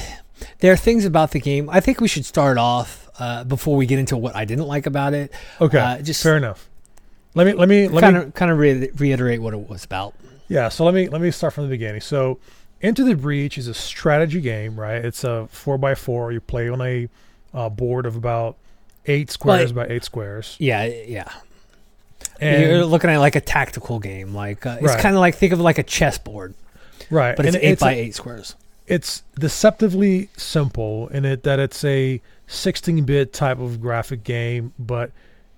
there 0.59 0.73
are 0.73 0.77
things 0.77 1.05
about 1.05 1.31
the 1.31 1.39
game. 1.39 1.69
I 1.69 1.79
think 1.79 1.99
we 2.01 2.07
should 2.07 2.25
start 2.25 2.57
off 2.57 3.09
uh, 3.19 3.43
before 3.43 3.75
we 3.75 3.85
get 3.85 3.99
into 3.99 4.17
what 4.17 4.35
I 4.35 4.45
didn't 4.45 4.67
like 4.67 4.85
about 4.85 5.13
it. 5.13 5.31
okay, 5.61 5.77
Uh, 5.79 6.01
just 6.01 6.21
fair 6.23 6.37
enough. 6.37 6.69
Let 7.35 7.47
me 7.47 7.53
let 7.53 7.67
me 7.69 7.87
let 7.87 8.01
kind 8.01 8.15
me 8.15 8.21
of 8.23 8.33
kind 8.33 8.51
of 8.51 8.57
re- 8.59 8.89
reiterate 8.97 9.41
what 9.41 9.53
it 9.53 9.67
was 9.67 9.83
about. 9.83 10.13
Yeah, 10.47 10.69
so 10.69 10.85
let 10.85 10.93
me 10.93 11.09
let 11.09 11.21
me 11.21 11.31
start 11.31 11.53
from 11.53 11.63
the 11.63 11.69
beginning. 11.69 12.01
So, 12.01 12.39
Into 12.81 13.03
the 13.03 13.15
Breach 13.15 13.57
is 13.57 13.67
a 13.67 13.73
strategy 13.73 14.41
game, 14.41 14.79
right? 14.79 15.03
It's 15.03 15.23
a 15.23 15.47
four 15.49 15.77
by 15.79 15.95
four. 15.95 16.31
You 16.31 16.41
play 16.41 16.69
on 16.69 16.81
a 16.81 17.09
uh, 17.53 17.69
board 17.69 18.05
of 18.05 18.15
about 18.15 18.57
eight 19.07 19.31
squares 19.31 19.71
by 19.71 19.87
eight 19.87 20.03
squares, 20.03 20.55
Yeah, 20.59 20.85
yeah. 20.85 21.31
And 22.43 22.61
You're 22.71 22.85
looking 22.85 23.09
at 23.09 23.17
like 23.17 23.35
a 23.35 23.41
tactical 23.41 23.99
game. 23.99 24.33
Like 24.33 24.65
uh, 24.65 24.77
it's 24.79 24.87
Right. 24.93 24.99
kind 24.99 25.15
of 25.15 25.19
like 25.19 25.35
think 25.35 25.53
of 25.53 25.59
it 25.59 25.63
like 25.63 25.77
a 25.77 25.83
chessboard, 25.83 26.53
right, 27.09 27.35
but 27.35 27.45
it's 27.45 27.55
and 27.55 27.63
eight 27.63 27.79
by 27.79 27.93
a- 27.93 27.97
eight 27.97 28.15
squares. 28.15 28.55
It's 28.85 29.23
deceptively 29.39 30.29
simple 30.35 31.07
in 31.07 31.23
it 31.23 31.43
that 31.43 31.57
it's 31.59 31.83
a 31.85 32.21
16-bit 32.49 33.31
type 33.33 33.59
of 33.59 33.81
graphic 33.81 34.23
game, 34.25 34.73
but 34.77 35.11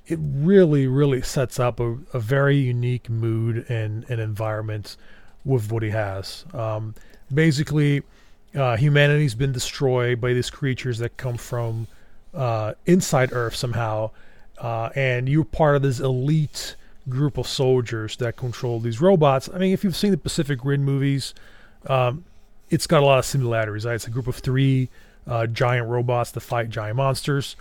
it 0.07 0.19
really, 0.21 0.85
really 0.85 1.21
sets 1.23 1.59
up 1.59 1.79
a, 1.79 1.97
a 2.13 2.19
very 2.19 2.55
unique 2.57 3.09
mood 3.09 3.65
and, 3.69 4.05
and 4.09 4.21
environment 4.21 4.95
with 5.43 5.71
what 5.71 5.81
he 5.81 5.89
has. 5.89 6.45
Um, 6.53 6.93
basically, 7.33 8.03
uh, 8.53 8.77
humanity's 8.77 9.33
been 9.35 9.51
destroyed 9.51 10.21
by 10.21 10.33
these 10.33 10.51
creatures 10.51 10.99
that 10.99 11.17
come 11.17 11.37
from 11.37 11.87
uh, 12.33 12.73
inside 12.85 13.29
Earth 13.33 13.55
somehow, 13.55 14.11
uh, 14.59 14.89
and 14.95 15.27
you're 15.29 15.43
part 15.45 15.75
of 15.75 15.81
this 15.81 15.99
elite 15.99 16.75
group 17.07 17.37
of 17.37 17.47
soldiers 17.47 18.17
that 18.17 18.35
control 18.35 18.79
these 18.79 18.99
robots. 19.01 19.49
I 19.53 19.57
mean, 19.57 19.73
if 19.73 19.83
you've 19.83 19.95
seen 19.95 20.11
the 20.11 20.17
Pacific 20.17 20.63
Rim 20.63 20.83
movies, 20.83 21.33
um, 21.87 22.25
it's 22.69 22.87
got 22.87 23.03
a 23.03 23.05
lot 23.05 23.19
of 23.19 23.25
similarities. 23.25 23.85
Right? 23.85 23.95
It's 23.95 24.07
a 24.07 24.09
group 24.09 24.27
of 24.27 24.35
three 24.37 24.89
uh, 25.27 25.47
giant 25.47 25.87
robots 25.87 26.31
that 26.31 26.41
fight 26.41 26.69
giant 26.69 26.97
monsters. 26.97 27.55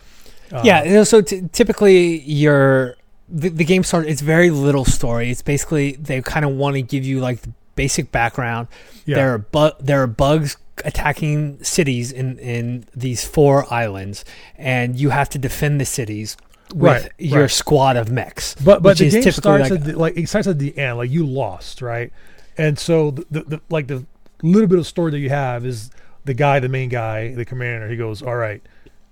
Uh, 0.53 0.62
yeah. 0.64 1.03
So 1.05 1.20
t- 1.20 1.49
typically, 1.53 2.20
your 2.20 2.97
the, 3.28 3.49
the 3.49 3.64
game 3.64 3.82
starts. 3.84 4.09
It's 4.09 4.20
very 4.22 4.51
little 4.51 4.84
story. 4.84 5.30
It's 5.30 5.42
basically 5.42 5.92
they 5.92 6.20
kind 6.22 6.45
of 6.45 6.53
want 6.53 6.76
to 6.76 6.82
give 6.82 7.05
you 7.05 7.20
like 7.20 7.42
the 7.42 7.51
basic 7.74 8.12
background. 8.12 8.68
yeah, 9.05 9.16
There 9.16 9.34
are 9.34 9.38
bu- 9.38 9.76
there 9.80 10.03
are 10.03 10.07
bugs 10.07 10.57
attacking 10.84 11.62
cities 11.62 12.12
in 12.12 12.38
in 12.38 12.86
these 12.95 13.24
four 13.24 13.72
islands, 13.72 14.24
and 14.57 14.97
you 14.97 15.11
have 15.11 15.28
to 15.30 15.38
defend 15.38 15.80
the 15.80 15.84
cities 15.86 16.36
with 16.75 17.03
Right, 17.05 17.12
your 17.18 17.43
right. 17.43 17.51
squad 17.51 17.97
of 17.97 18.11
mechs. 18.11 18.55
but 18.57 18.83
but 18.83 18.99
the 18.99 19.09
game 19.11 19.22
starts 19.33 19.70
like- 19.70 19.81
at 19.81 19.85
the, 19.85 19.99
like 19.99 20.16
it 20.16 20.29
starts 20.29 20.49
at 20.49 20.59
the 20.59 20.77
end. 20.77 20.99
Like 20.99 21.11
you 21.11 21.25
lost, 21.27 21.81
right? 21.81 22.12
And 22.59 22.79
so 22.79 23.11
the, 23.12 23.27
the, 23.31 23.41
the 23.45 23.61
like 23.70 23.87
the 23.87 24.05
little 24.43 24.68
bit 24.68 24.79
of 24.79 24.87
story 24.87 25.11
that 25.12 25.18
you 25.20 25.31
have 25.31 25.64
is 25.64 25.91
the 26.25 26.35
guy, 26.35 26.59
the 26.61 26.68
main 26.68 26.89
guy, 26.89 27.35
the 27.35 27.45
commander. 27.45 27.89
He 27.89 27.97
goes, 27.97 28.22
"All 28.22 28.37
right, 28.37 28.62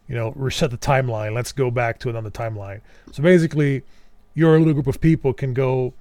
you 0.08 0.14
know, 0.14 0.32
reset 0.36 0.70
the 0.70 0.78
timeline. 0.78 1.34
Let's 1.34 1.52
go 1.52 1.70
back 1.70 1.98
to 2.00 2.10
another 2.10 2.30
timeline." 2.30 2.80
So 3.12 3.22
basically, 3.22 3.82
your 4.34 4.58
little 4.58 4.74
group 4.74 4.86
of 4.86 5.00
people 5.00 5.32
can 5.32 5.54
go 5.54 5.92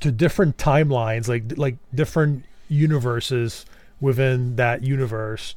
to 0.00 0.12
different 0.12 0.56
timelines, 0.56 1.26
like 1.28 1.56
like 1.58 1.76
different 1.94 2.44
universes 2.68 3.66
within 4.00 4.56
that 4.56 4.82
universe, 4.82 5.54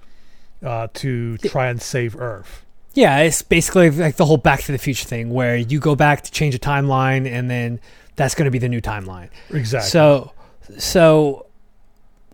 uh, 0.64 0.88
to 0.93 1.38
try 1.38 1.68
and 1.68 1.82
save 1.82 2.16
Earth. 2.20 2.62
Yeah, 2.93 3.19
it's 3.19 3.41
basically 3.41 3.89
like 3.89 4.17
the 4.17 4.25
whole 4.25 4.37
Back 4.37 4.61
to 4.63 4.71
the 4.71 4.77
Future 4.77 5.05
thing, 5.07 5.31
where 5.31 5.55
you 5.57 5.79
go 5.79 5.95
back 5.95 6.21
to 6.23 6.31
change 6.31 6.53
a 6.53 6.59
timeline, 6.59 7.27
and 7.31 7.49
then 7.49 7.79
that's 8.15 8.35
going 8.35 8.45
to 8.45 8.51
be 8.51 8.59
the 8.59 8.69
new 8.69 8.81
timeline. 8.81 9.29
Exactly. 9.49 9.89
So, 9.89 10.31
so 10.77 11.47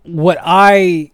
what 0.02 0.38
I, 0.42 1.12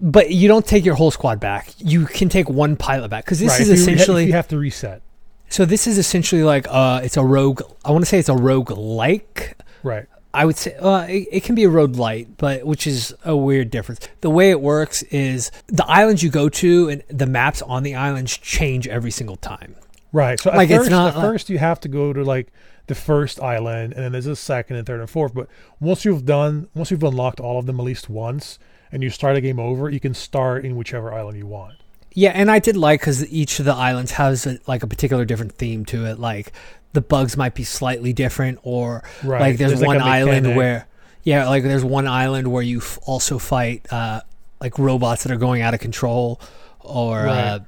but 0.00 0.30
you 0.30 0.48
don't 0.48 0.66
take 0.66 0.84
your 0.84 0.96
whole 0.96 1.10
squad 1.10 1.40
back. 1.40 1.72
You 1.78 2.04
can 2.06 2.28
take 2.28 2.50
one 2.50 2.76
pilot 2.76 3.08
back 3.08 3.24
because 3.24 3.38
this 3.40 3.50
Right, 3.52 3.60
is 3.62 3.68
if 3.70 3.78
essentially. 3.78 4.26
you 4.26 4.32
have 4.34 4.48
to 4.48 4.58
reset. 4.58 5.00
so 5.48 5.64
this 5.64 5.86
is 5.86 5.96
essentially 5.96 6.42
like 6.42 6.66
uh, 6.68 7.00
it's 7.02 7.16
a 7.16 7.24
rogue. 7.24 7.62
I 7.84 7.90
want 7.90 8.02
to 8.02 8.06
say 8.06 8.18
it's 8.18 8.28
a 8.28 8.36
rogue 8.36 8.70
like. 8.70 9.56
Right. 9.82 10.06
I 10.34 10.44
would 10.44 10.56
say 10.56 10.74
uh, 10.74 11.06
it, 11.08 11.28
it 11.30 11.44
can 11.44 11.54
be 11.54 11.64
a 11.64 11.68
roguelite, 11.68 12.28
but 12.36 12.64
which 12.66 12.86
is 12.86 13.14
a 13.24 13.36
weird 13.36 13.70
difference. 13.70 14.06
The 14.20 14.30
way 14.30 14.50
it 14.50 14.60
works 14.60 15.02
is 15.04 15.50
the 15.68 15.86
islands 15.86 16.22
you 16.22 16.30
go 16.30 16.48
to 16.48 16.88
and 16.88 17.02
the 17.08 17.26
maps 17.26 17.62
on 17.62 17.84
the 17.84 17.94
islands 17.94 18.36
change 18.36 18.88
every 18.88 19.10
single 19.10 19.36
time. 19.36 19.76
Right. 20.12 20.38
So 20.38 20.50
at 20.50 20.56
Like, 20.56 20.68
first, 20.68 20.90
not 20.90 21.16
at 21.16 21.20
first 21.20 21.50
you 21.50 21.58
have 21.58 21.80
to 21.80 21.88
go 21.88 22.12
to 22.12 22.22
like 22.22 22.52
the 22.86 22.94
first 22.94 23.40
island, 23.40 23.94
and 23.94 24.02
then 24.04 24.12
there's 24.12 24.26
a 24.26 24.36
second 24.36 24.76
and 24.76 24.86
third 24.86 25.00
and 25.00 25.08
fourth. 25.08 25.34
But 25.34 25.48
once 25.80 26.04
you've 26.04 26.26
done, 26.26 26.68
once 26.74 26.90
you've 26.90 27.02
unlocked 27.02 27.40
all 27.40 27.58
of 27.58 27.66
them 27.66 27.80
at 27.80 27.84
least 27.84 28.10
once, 28.10 28.58
and 28.92 29.02
you 29.02 29.10
start 29.10 29.36
a 29.36 29.40
game 29.40 29.58
over, 29.58 29.88
you 29.88 30.00
can 30.00 30.14
start 30.14 30.64
in 30.64 30.76
whichever 30.76 31.12
island 31.12 31.38
you 31.38 31.46
want. 31.46 31.74
Yeah, 32.14 32.30
and 32.30 32.50
I 32.50 32.60
did 32.60 32.76
like 32.76 33.00
because 33.00 33.28
each 33.32 33.58
of 33.58 33.64
the 33.64 33.74
islands 33.74 34.12
has 34.12 34.46
a, 34.46 34.58
like 34.66 34.82
a 34.82 34.86
particular 34.86 35.24
different 35.24 35.52
theme 35.52 35.84
to 35.86 36.06
it. 36.06 36.18
Like 36.20 36.52
the 36.92 37.00
bugs 37.00 37.36
might 37.36 37.54
be 37.54 37.64
slightly 37.64 38.12
different, 38.12 38.60
or 38.62 39.02
Right. 39.24 39.40
like 39.40 39.56
there's, 39.58 39.72
There's, 39.72 39.82
one 39.86 39.96
a 39.96 40.04
island 40.04 40.54
where, 40.56 40.86
yeah, 41.24 41.48
like 41.48 41.64
there's 41.64 41.84
one 41.84 42.06
island 42.06 42.48
where 42.52 42.62
you 42.62 42.78
f- 42.78 42.98
also 43.04 43.38
fight 43.38 43.86
uh, 43.92 44.20
like 44.60 44.78
robots 44.78 45.24
that 45.24 45.32
are 45.32 45.36
going 45.36 45.60
out 45.60 45.74
of 45.74 45.80
control, 45.80 46.40
or 46.80 47.26
uh, 47.26 47.58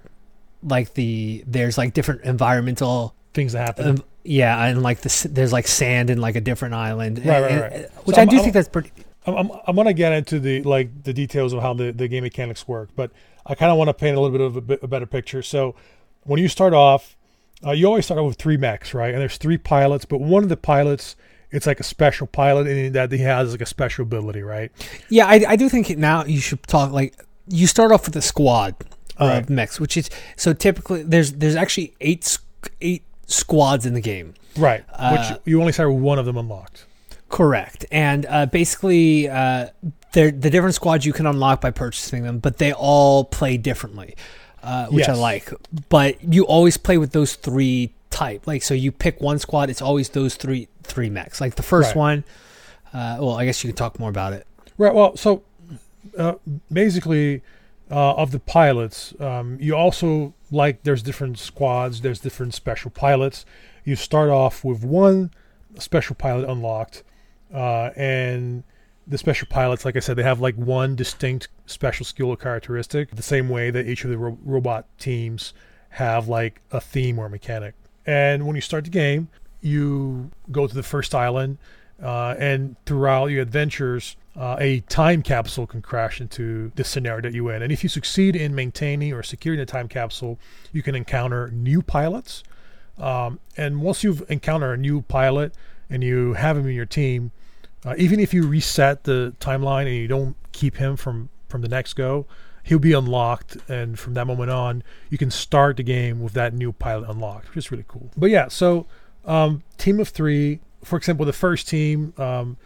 like 0.63 0.95
the 0.95 1.43
there's 1.47 1.77
like 1.77 1.93
different 1.93 2.23
environmental. 2.23 3.15
Things 3.35 3.53
that 3.53 3.67
happen. 3.67 3.89
Um, 3.89 4.05
yeah, 4.25 4.65
and 4.67 4.83
like 4.83 5.01
the, 5.01 5.29
there's 5.31 5.53
like 5.53 5.67
sand 5.67 6.09
in 6.09 6.21
like 6.21 6.37
a 6.37 6.41
different 6.41 6.75
island, 6.75 7.19
Right, 7.19 7.43
right, 7.43 7.51
and- 7.51 7.61
right. 7.61 7.73
and- 7.73 7.87
which 8.05 8.15
So 8.15 8.21
I 8.21 8.23
I'm- 8.23 8.29
do 8.29 8.37
I'm- 8.37 8.43
think 8.45 8.55
that's 8.55 8.69
pretty. 8.69 8.93
I'm, 9.27 9.35
I'm, 9.35 9.51
I'm 9.67 9.75
gonna 9.77 9.93
get 9.93 10.13
into 10.13 10.39
the 10.39 10.63
like 10.63 11.03
the 11.03 11.13
details 11.13 11.53
of 11.53 11.61
how 11.61 11.75
the, 11.75 11.91
the 11.91 12.07
game 12.07 12.23
mechanics 12.23 12.69
work, 12.69 12.91
but 12.95 13.11
I 13.47 13.55
kind 13.55 13.71
of 13.71 13.79
want 13.79 13.89
to 13.89 13.95
paint 13.95 14.17
a 14.17 14.21
little 14.21 14.37
bit 14.37 14.45
of 14.45 14.57
a, 14.57 14.61
bit, 14.61 14.83
a 14.83 14.87
better 14.89 15.07
picture. 15.07 15.43
So 15.43 15.75
when 16.25 16.41
you 16.41 16.49
start 16.49 16.75
off, 16.75 17.17
uh, 17.65 17.71
you 17.71 17.87
always 17.87 18.05
start 18.05 18.19
off 18.21 18.27
with 18.27 18.37
three 18.39 18.57
mechs, 18.57 18.93
right? 18.93 19.13
And 19.13 19.21
there's 19.21 19.39
three 19.39 19.57
pilots, 19.57 20.05
but 20.05 20.21
one 20.21 20.43
of 20.43 20.49
the 20.49 20.57
pilots, 20.57 21.17
it's 21.51 21.67
like 21.67 21.81
a 21.81 21.85
special 21.85 22.27
pilot, 22.27 22.67
and 22.67 22.95
that 22.95 23.11
he 23.13 23.19
has 23.19 23.53
like 23.53 23.61
a 23.61 23.67
special 23.67 24.03
ability, 24.03 24.43
right? 24.43 24.71
Yeah, 25.09 25.27
I, 25.27 25.45
I 25.49 25.57
do 25.57 25.69
think 25.69 25.97
now 25.97 26.25
you 26.25 26.41
should 26.41 26.63
talk 26.65 26.91
like 26.93 27.15
you 27.49 27.67
start 27.67 27.93
off 27.93 28.07
with 28.07 28.17
a 28.17 28.23
squad 28.23 28.75
of 29.17 29.29
Right. 29.31 29.49
mechs, 29.49 29.81
which 29.81 29.97
is 29.97 30.11
so 30.37 30.53
typically 30.53 31.03
there's 31.03 31.33
there's 31.35 31.57
actually 31.57 31.95
eight 32.03 32.37
eight 32.83 33.05
squads 33.27 33.87
in 33.87 33.95
the 33.95 34.01
game. 34.03 34.35
Right. 34.59 34.85
Uh, 34.93 35.17
Which 35.17 35.41
you 35.47 35.61
only 35.61 35.73
start 35.73 35.93
with 35.93 36.03
one 36.03 36.19
of 36.19 36.27
them 36.27 36.37
unlocked. 36.37 36.85
Correct, 37.29 37.87
and 37.91 38.27
uh, 38.27 38.47
basically 38.47 39.29
uh, 39.29 39.69
they're 40.13 40.31
the 40.31 40.51
different 40.51 40.75
squads 40.75 41.05
you 41.05 41.13
can 41.13 41.27
unlock 41.27 41.61
by 41.61 41.71
purchasing 41.71 42.23
them, 42.23 42.39
but 42.39 42.59
they 42.59 42.73
all 42.73 43.25
play 43.25 43.57
differently, 43.57 44.15
uh, 44.63 44.87
which 44.87 45.09
I 45.09 45.15
like. 45.15 45.53
But 45.89 46.23
you 46.33 46.45
always 46.47 46.77
play 46.77 46.99
with 46.99 47.13
those 47.13 47.35
three 47.35 47.93
type. 48.11 48.47
Like 48.47 48.63
so, 48.63 48.75
you 48.75 48.93
pick 48.93 49.21
one 49.21 49.39
squad, 49.39 49.71
it's 49.71 49.83
always 49.83 50.09
those 50.11 50.37
three 50.37 50.69
three 50.83 51.11
mechs. 51.11 51.41
Like 51.41 51.57
the 51.57 51.63
first 51.63 51.89
Right. 51.91 51.97
one. 51.97 52.25
Uh, 52.95 53.19
well, 53.21 53.33
I 53.35 53.45
guess 53.45 53.63
you 53.63 53.69
can 53.69 53.77
talk 53.77 53.99
more 53.99 54.09
about 54.09 54.33
it. 54.33 54.47
Right. 54.79 54.95
Well, 54.95 55.17
so 55.17 55.43
uh, 56.17 56.35
basically, 56.73 57.43
uh, 57.91 58.15
of 58.15 58.31
the 58.31 58.39
pilots, 58.41 59.15
um, 59.21 59.59
you 59.61 59.75
also 59.77 60.33
like 60.51 60.83
there's 60.85 61.03
different 61.03 61.39
squads, 61.39 62.01
there's 62.01 62.21
different 62.21 62.55
special 62.55 62.91
pilots. 62.91 63.45
You 63.85 63.97
start 63.97 64.31
off 64.31 64.65
with 64.65 64.83
one 64.83 65.31
special 65.79 66.17
pilot 66.17 66.49
unlocked, 66.49 67.03
uh, 67.53 67.91
and 67.97 68.65
the 69.07 69.19
special 69.19 69.47
pilots, 69.49 69.85
like 69.85 69.97
I 69.97 70.01
said, 70.01 70.17
they 70.17 70.23
have 70.23 70.41
like 70.41 70.57
one 70.57 70.97
distinct 70.97 71.49
special 71.67 72.05
skill 72.05 72.29
or 72.29 72.37
characteristic, 72.37 73.11
the 73.15 73.23
same 73.23 73.49
way 73.49 73.71
that 73.71 73.87
each 73.87 74.05
of 74.05 74.11
the 74.11 74.19
ro- 74.19 74.39
robot 74.45 74.87
teams 74.99 75.55
have 75.91 76.29
like 76.29 76.61
a 76.73 76.81
theme 76.81 77.19
or 77.19 77.29
mechanic. 77.29 77.75
And 78.05 78.47
when 78.47 78.57
you 78.57 78.63
start 78.63 78.85
the 78.85 78.91
game, 78.91 79.29
you 79.61 80.31
go 80.51 80.67
to 80.67 80.75
the 80.75 80.83
first 80.83 81.15
island, 81.15 81.59
uh, 82.03 82.35
and 82.39 82.77
throughout 82.85 83.27
your 83.27 83.43
adventures, 83.43 84.17
uh, 84.37 84.57
a 84.59 84.81
time 84.81 85.23
capsule 85.23 85.67
can 85.67 85.81
crash 85.81 86.21
into 86.21 86.71
the 86.75 86.85
scenario 86.85 87.23
that 87.23 87.33
you're 87.33 87.53
in. 87.53 87.63
And 87.63 87.73
if 87.73 87.83
you 87.83 87.89
succeed 87.89 88.37
in 88.37 88.55
maintaining 88.55 89.13
or 89.13 89.23
securing 89.23 89.59
the 89.59 89.67
time 89.67 89.89
capsule, 89.89 90.39
you 90.73 90.83
can 90.83 90.95
encounter 90.95 91.49
new 91.49 91.81
pilots. 91.81 92.43
Um, 92.99 93.41
and 93.57 93.81
once 93.81 94.05
you've 94.05 94.29
encountered 94.31 94.79
a 94.79 94.83
new 94.83 95.03
pilot 95.03 95.55
and 95.89 96.05
you 96.05 96.35
have 96.35 96.57
him 96.59 96.67
in 96.69 96.75
your 96.75 96.87
team, 96.87 97.31
uh, 97.87 97.95
even 97.97 98.21
if 98.21 98.35
you 98.35 98.47
reset 98.47 99.05
the 99.05 99.35
timeline 99.41 99.87
and 99.87 99.95
you 99.95 100.09
don't 100.09 100.37
keep 100.53 100.77
him 100.77 100.97
from 100.97 101.29
from 101.49 101.63
the 101.63 101.69
next 101.69 101.95
go, 101.95 102.27
he'll 102.65 102.81
be 102.81 102.93
unlocked, 102.93 103.57
and 103.69 103.99
from 103.99 104.15
that 104.15 104.27
moment 104.27 104.51
on, 104.51 104.83
you 105.09 105.17
can 105.17 105.31
start 105.31 105.77
the 105.77 105.83
game 105.85 106.21
with 106.21 106.33
that 106.33 106.53
new 106.53 106.73
pilot 106.73 107.09
unlocked, 107.09 107.49
which 107.49 107.59
is 107.59 107.71
really 107.71 107.85
cool. 107.87 108.11
But 108.17 108.31
yeah, 108.31 108.49
so 108.49 108.87
um, 109.25 109.63
team 109.79 110.01
of 110.01 110.09
three, 110.09 110.59
for 110.83 110.97
example, 110.97 111.25
the 111.25 111.33
first 111.33 111.69
team, 111.69 112.13
um, 112.19 112.57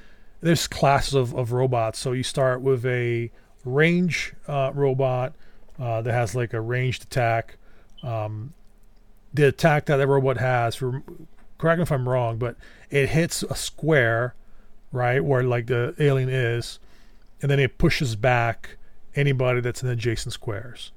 there's 0.41 0.66
classes 0.66 1.14
of, 1.14 1.35
of 1.35 1.53
robots. 1.53 1.99
So 1.99 2.12
you 2.12 2.23
start 2.23 2.62
with 2.62 2.87
a 2.87 3.31
range 3.64 4.33
uh, 4.49 4.73
robot 4.75 5.35
uh, 5.79 6.01
that 6.01 6.12
has 6.12 6.35
like 6.35 6.55
a 6.55 6.61
ranged 6.61 7.03
attack. 7.03 7.57
Um, 8.03 8.55
the 9.35 9.49
attack 9.49 9.87
that 9.87 9.99
that 9.99 10.07
robot 10.07 10.39
has, 10.39 10.79
correct 11.59 11.79
me 11.79 11.83
if 11.83 11.93
I'm 11.93 12.09
wrong, 12.09 12.39
but 12.39 12.57
it 12.91 13.11
hits 13.11 13.43
a 13.43 13.55
square, 13.55 14.35
right, 14.93 15.22
where 15.24 15.43
like 15.43 15.66
the 15.66 15.95
alien 15.99 16.28
is, 16.28 16.78
and 17.43 17.51
then 17.51 17.59
it 17.59 17.78
pushes 17.78 18.16
back 18.16 18.76
anybody 19.14 19.61
that's 19.61 19.82
in 19.82 19.88
adjacent 19.88 20.32
squares. 20.32 20.93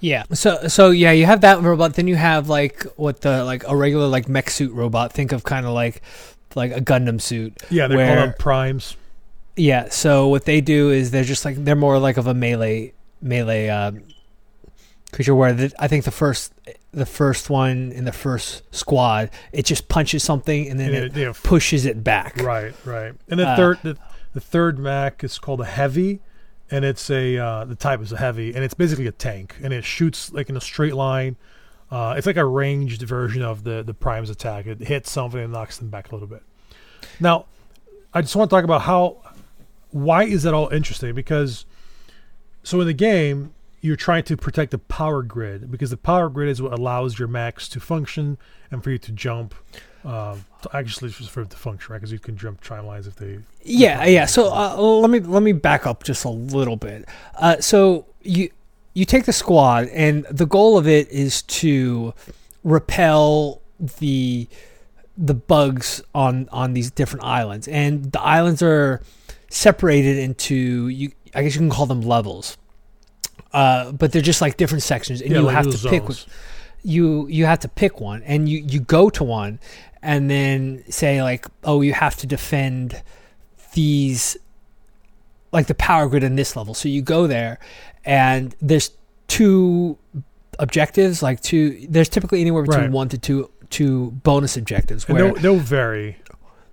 Yeah. 0.00 0.24
So 0.32 0.68
so 0.68 0.90
yeah, 0.90 1.12
you 1.12 1.26
have 1.26 1.40
that 1.40 1.60
robot. 1.60 1.94
Then 1.94 2.06
you 2.06 2.16
have 2.16 2.48
like 2.48 2.84
what 2.96 3.20
the 3.22 3.44
like 3.44 3.64
a 3.66 3.76
regular 3.76 4.06
like 4.06 4.28
mech 4.28 4.50
suit 4.50 4.72
robot. 4.72 5.12
Think 5.12 5.32
of 5.32 5.44
kind 5.44 5.66
of 5.66 5.72
like 5.72 6.02
like 6.54 6.72
a 6.72 6.80
Gundam 6.80 7.20
suit. 7.20 7.60
Yeah, 7.70 7.88
they're 7.88 7.96
where- 7.96 8.26
called 8.26 8.38
primes. 8.38 8.96
Yeah. 9.56 9.88
So 9.88 10.28
what 10.28 10.44
they 10.44 10.60
do 10.60 10.90
is 10.90 11.10
they're 11.10 11.24
just 11.24 11.44
like 11.44 11.56
they're 11.56 11.74
more 11.74 11.98
like 11.98 12.16
of 12.16 12.28
a 12.28 12.34
melee 12.34 12.92
melee 13.20 13.68
um, 13.68 14.04
creature. 15.12 15.34
Where 15.34 15.52
the, 15.52 15.72
I 15.80 15.88
think 15.88 16.04
the 16.04 16.12
first 16.12 16.52
the 16.92 17.06
first 17.06 17.50
one 17.50 17.92
in 17.92 18.04
the 18.06 18.12
first 18.12 18.62
squad 18.74 19.30
it 19.52 19.66
just 19.66 19.88
punches 19.88 20.22
something 20.22 20.68
and 20.68 20.80
then 20.80 20.88
And 20.88 20.96
it 20.96 21.04
it- 21.04 21.16
you 21.16 21.24
know, 21.26 21.32
pushes 21.34 21.84
it 21.84 22.02
back. 22.02 22.36
Right, 22.38 22.74
right. 22.84 23.12
And 23.28 23.38
the 23.38 23.46
Uh, 23.48 23.56
third 23.56 23.78
the, 23.82 23.96
the 24.32 24.40
third 24.40 24.78
mech 24.78 25.22
is 25.22 25.38
called 25.38 25.60
a 25.60 25.64
heavy, 25.66 26.20
and 26.70 26.84
it's 26.84 27.10
a 27.10 27.36
uh, 27.38 27.64
the 27.64 27.74
type 27.74 28.00
is 28.00 28.12
a 28.12 28.16
heavy, 28.18 28.54
and 28.54 28.64
it's 28.64 28.74
basically 28.74 29.06
a 29.06 29.12
tank, 29.12 29.56
and 29.62 29.72
it 29.72 29.84
shoots 29.84 30.32
like 30.32 30.48
in 30.48 30.56
a 30.56 30.60
straight 30.60 30.94
line. 30.94 31.36
Uh, 31.90 32.14
it's 32.18 32.26
like 32.26 32.36
a 32.36 32.44
ranged 32.44 33.02
version 33.02 33.42
of 33.42 33.64
the 33.64 33.82
the 33.82 33.94
Prime's 33.94 34.30
attack. 34.30 34.66
It 34.66 34.80
hits 34.80 35.10
something 35.10 35.40
and 35.40 35.52
knocks 35.52 35.78
them 35.78 35.88
back 35.88 36.10
a 36.10 36.14
little 36.14 36.28
bit. 36.28 36.42
Now, 37.20 37.46
I 38.14 38.20
just 38.22 38.34
want 38.36 38.50
to 38.50 38.54
talk 38.56 38.64
about 38.64 38.82
how 38.82 39.18
why 39.90 40.24
is 40.24 40.42
that 40.42 40.52
all 40.54 40.68
interesting? 40.68 41.14
Because 41.14 41.64
so 42.62 42.80
in 42.80 42.86
the 42.86 42.92
game 42.92 43.54
you're 43.80 43.96
trying 43.96 44.24
to 44.24 44.36
protect 44.36 44.70
the 44.70 44.78
power 44.78 45.22
grid 45.22 45.70
because 45.70 45.90
the 45.90 45.96
power 45.96 46.28
grid 46.28 46.48
is 46.48 46.60
what 46.60 46.72
allows 46.72 47.18
your 47.18 47.28
mechs 47.28 47.68
to 47.68 47.80
function 47.80 48.38
and 48.70 48.82
for 48.82 48.90
you 48.90 48.98
to 48.98 49.12
jump. 49.12 49.54
Um, 50.04 50.44
to 50.62 50.76
actually, 50.76 51.10
for 51.10 51.42
it 51.42 51.50
to 51.50 51.56
function, 51.56 51.92
right? 51.92 51.98
Because 51.98 52.12
you 52.12 52.18
can 52.18 52.36
jump 52.36 52.62
timelines 52.62 53.06
if 53.06 53.16
they 53.16 53.40
Yeah, 53.62 54.04
yeah. 54.04 54.26
So 54.26 54.52
uh, 54.52 54.76
let 54.76 55.10
me 55.10 55.20
let 55.20 55.42
me 55.42 55.52
back 55.52 55.86
up 55.86 56.04
just 56.04 56.24
a 56.24 56.30
little 56.30 56.76
bit. 56.76 57.08
Uh, 57.34 57.60
so 57.60 58.06
you 58.22 58.50
you 58.94 59.04
take 59.04 59.24
the 59.24 59.32
squad, 59.32 59.88
and 59.88 60.24
the 60.30 60.46
goal 60.46 60.78
of 60.78 60.86
it 60.86 61.08
is 61.10 61.42
to 61.42 62.14
repel 62.64 63.60
the 63.98 64.48
the 65.16 65.34
bugs 65.34 66.00
on 66.14 66.48
on 66.52 66.74
these 66.74 66.90
different 66.90 67.24
islands, 67.24 67.66
and 67.68 68.12
the 68.12 68.20
islands 68.20 68.62
are 68.62 69.02
separated 69.50 70.16
into 70.16 70.88
you. 70.88 71.12
I 71.34 71.42
guess 71.42 71.54
you 71.54 71.60
can 71.60 71.70
call 71.70 71.86
them 71.86 72.02
levels. 72.02 72.56
Uh, 73.52 73.92
but 73.92 74.12
they're 74.12 74.20
just 74.22 74.40
like 74.40 74.56
different 74.56 74.82
sections, 74.82 75.20
and 75.20 75.30
Yeah, 75.30 75.38
you 75.38 75.44
like 75.44 75.54
have 75.56 75.70
to 75.70 75.88
pick. 75.88 76.02
zones. 76.02 76.26
You 76.82 77.26
you 77.28 77.46
have 77.46 77.60
to 77.60 77.68
pick 77.68 78.00
one, 78.00 78.22
and 78.24 78.48
you 78.48 78.58
you 78.66 78.80
go 78.80 79.08
to 79.10 79.24
one, 79.24 79.58
and 80.02 80.30
then 80.30 80.84
say 80.90 81.22
like, 81.22 81.46
oh, 81.64 81.80
you 81.80 81.92
have 81.94 82.16
to 82.18 82.26
defend 82.26 83.02
these 83.74 84.36
like 85.52 85.66
the 85.66 85.74
power 85.74 86.08
grid 86.08 86.22
in 86.22 86.36
this 86.36 86.56
level. 86.56 86.74
So 86.74 86.88
you 86.88 87.00
go 87.02 87.26
there 87.26 87.58
and 88.04 88.54
there's 88.60 88.90
two 89.28 89.96
objectives, 90.58 91.22
like 91.22 91.40
two 91.40 91.86
there's 91.88 92.08
typically 92.10 92.40
anywhere 92.42 92.62
between 92.64 92.82
Right. 92.82 92.90
one 92.90 93.08
to 93.08 93.18
two 93.18 93.50
two 93.70 94.10
bonus 94.22 94.56
objectives 94.56 95.04
and 95.08 95.16
where 95.16 95.32
they'll, 95.32 95.42
they'll 95.42 95.58
vary. 95.58 96.16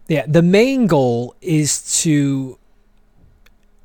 yeah, 0.07 0.26
the 0.28 0.41
main 0.41 0.88
goal 0.88 1.36
is 1.41 2.01
to 2.03 2.57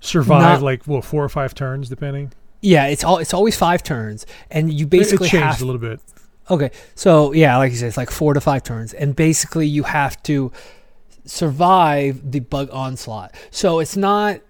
Survive 0.00 0.40
Not- 0.60 0.62
like 0.62 0.86
well 0.86 1.02
four 1.02 1.22
or 1.24 1.28
five 1.28 1.54
turns 1.54 1.88
depending. 1.88 2.32
Yeah, 2.60 2.86
it's 2.86 3.04
all 3.04 3.18
it's 3.18 3.34
always 3.34 3.56
5 3.56 3.82
turns 3.82 4.26
and 4.50 4.72
you 4.72 4.86
basically 4.86 5.26
it 5.28 5.30
changed 5.30 5.44
have 5.44 5.62
a 5.62 5.64
little 5.64 5.80
bit. 5.80 6.00
Okay, 6.50 6.70
so 6.96 7.32
yeah, 7.32 7.56
like 7.58 7.70
you 7.70 7.78
said, 7.78 7.86
it's 7.86 7.96
like 7.96 8.10
four 8.10 8.34
to 8.34 8.40
five 8.40 8.64
turns, 8.64 8.92
and 8.92 9.14
basically 9.14 9.68
you 9.68 9.84
have 9.84 10.20
to 10.24 10.50
survive 11.24 12.32
the 12.32 12.40
bug 12.40 12.68
onslaught. 12.72 13.32
So 13.52 13.78
it's 13.78 13.96
not, 13.96 14.40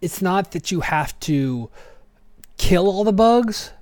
it's 0.00 0.22
not 0.22 0.52
that 0.52 0.70
you 0.70 0.80
have 0.82 1.18
to 1.20 1.68
kill 2.56 2.86
all 2.86 3.02
the 3.02 3.12
bugs. 3.12 3.72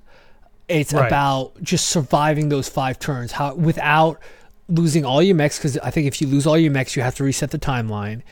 It's 0.67 0.93
Right. 0.93 1.05
about 1.07 1.61
just 1.61 1.87
surviving 1.87 2.49
those 2.49 2.67
five 2.69 2.97
turns, 2.97 3.33
how 3.33 3.53
without 3.53 4.19
losing 4.67 5.05
all 5.05 5.21
your 5.21 5.35
mechs. 5.35 5.57
Because 5.59 5.77
I 5.79 5.91
think 5.91 6.07
if 6.07 6.21
you 6.21 6.27
lose 6.27 6.47
all 6.47 6.57
your 6.57 6.71
mechs, 6.71 6.95
you 6.95 7.03
have 7.03 7.15
to 7.15 7.23
reset 7.23 7.51
the 7.51 7.59
timeline, 7.59 8.23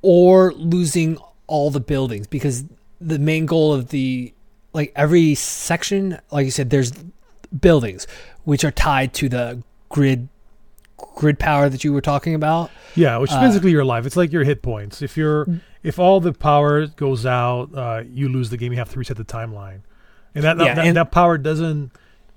or 0.00 0.52
losing 0.54 1.18
all 1.46 1.70
the 1.70 1.80
buildings. 1.80 2.26
Because 2.26 2.64
the 3.00 3.18
main 3.18 3.44
goal 3.44 3.72
of 3.74 3.88
the 3.88 4.32
like 4.72 4.92
every 4.96 5.34
section, 5.34 6.18
like 6.30 6.44
you 6.44 6.50
said, 6.50 6.70
there's 6.70 6.92
buildings 7.60 8.06
which 8.44 8.64
are 8.64 8.70
tied 8.70 9.12
to 9.14 9.28
the 9.28 9.62
grid 9.88 10.28
grid 11.16 11.38
power 11.38 11.68
that 11.68 11.82
you 11.84 11.92
were 11.92 12.00
talking 12.00 12.34
about. 12.34 12.70
Yeah, 12.94 13.16
which 13.18 13.30
is 13.30 13.36
Uh, 13.36 13.40
basically 13.40 13.70
your 13.72 13.84
life. 13.84 14.06
It's 14.06 14.16
like 14.16 14.32
your 14.32 14.44
hit 14.44 14.62
points. 14.62 15.02
If 15.02 15.16
you're 15.16 15.44
Mm. 15.46 15.60
if 15.82 15.98
all 15.98 16.20
the 16.20 16.32
power 16.32 16.86
goes 16.86 17.26
out, 17.26 17.70
uh, 17.74 18.02
you 18.08 18.28
lose 18.28 18.50
the 18.50 18.56
game. 18.56 18.72
You 18.72 18.78
have 18.78 18.90
to 18.90 18.98
reset 18.98 19.16
the 19.16 19.24
timeline, 19.24 19.80
and 20.34 20.44
that 20.44 20.58
Yeah, 20.58 20.74
that, 20.74 20.86
and- 20.86 20.96
that 20.96 21.10
power 21.10 21.38
doesn't 21.38 21.90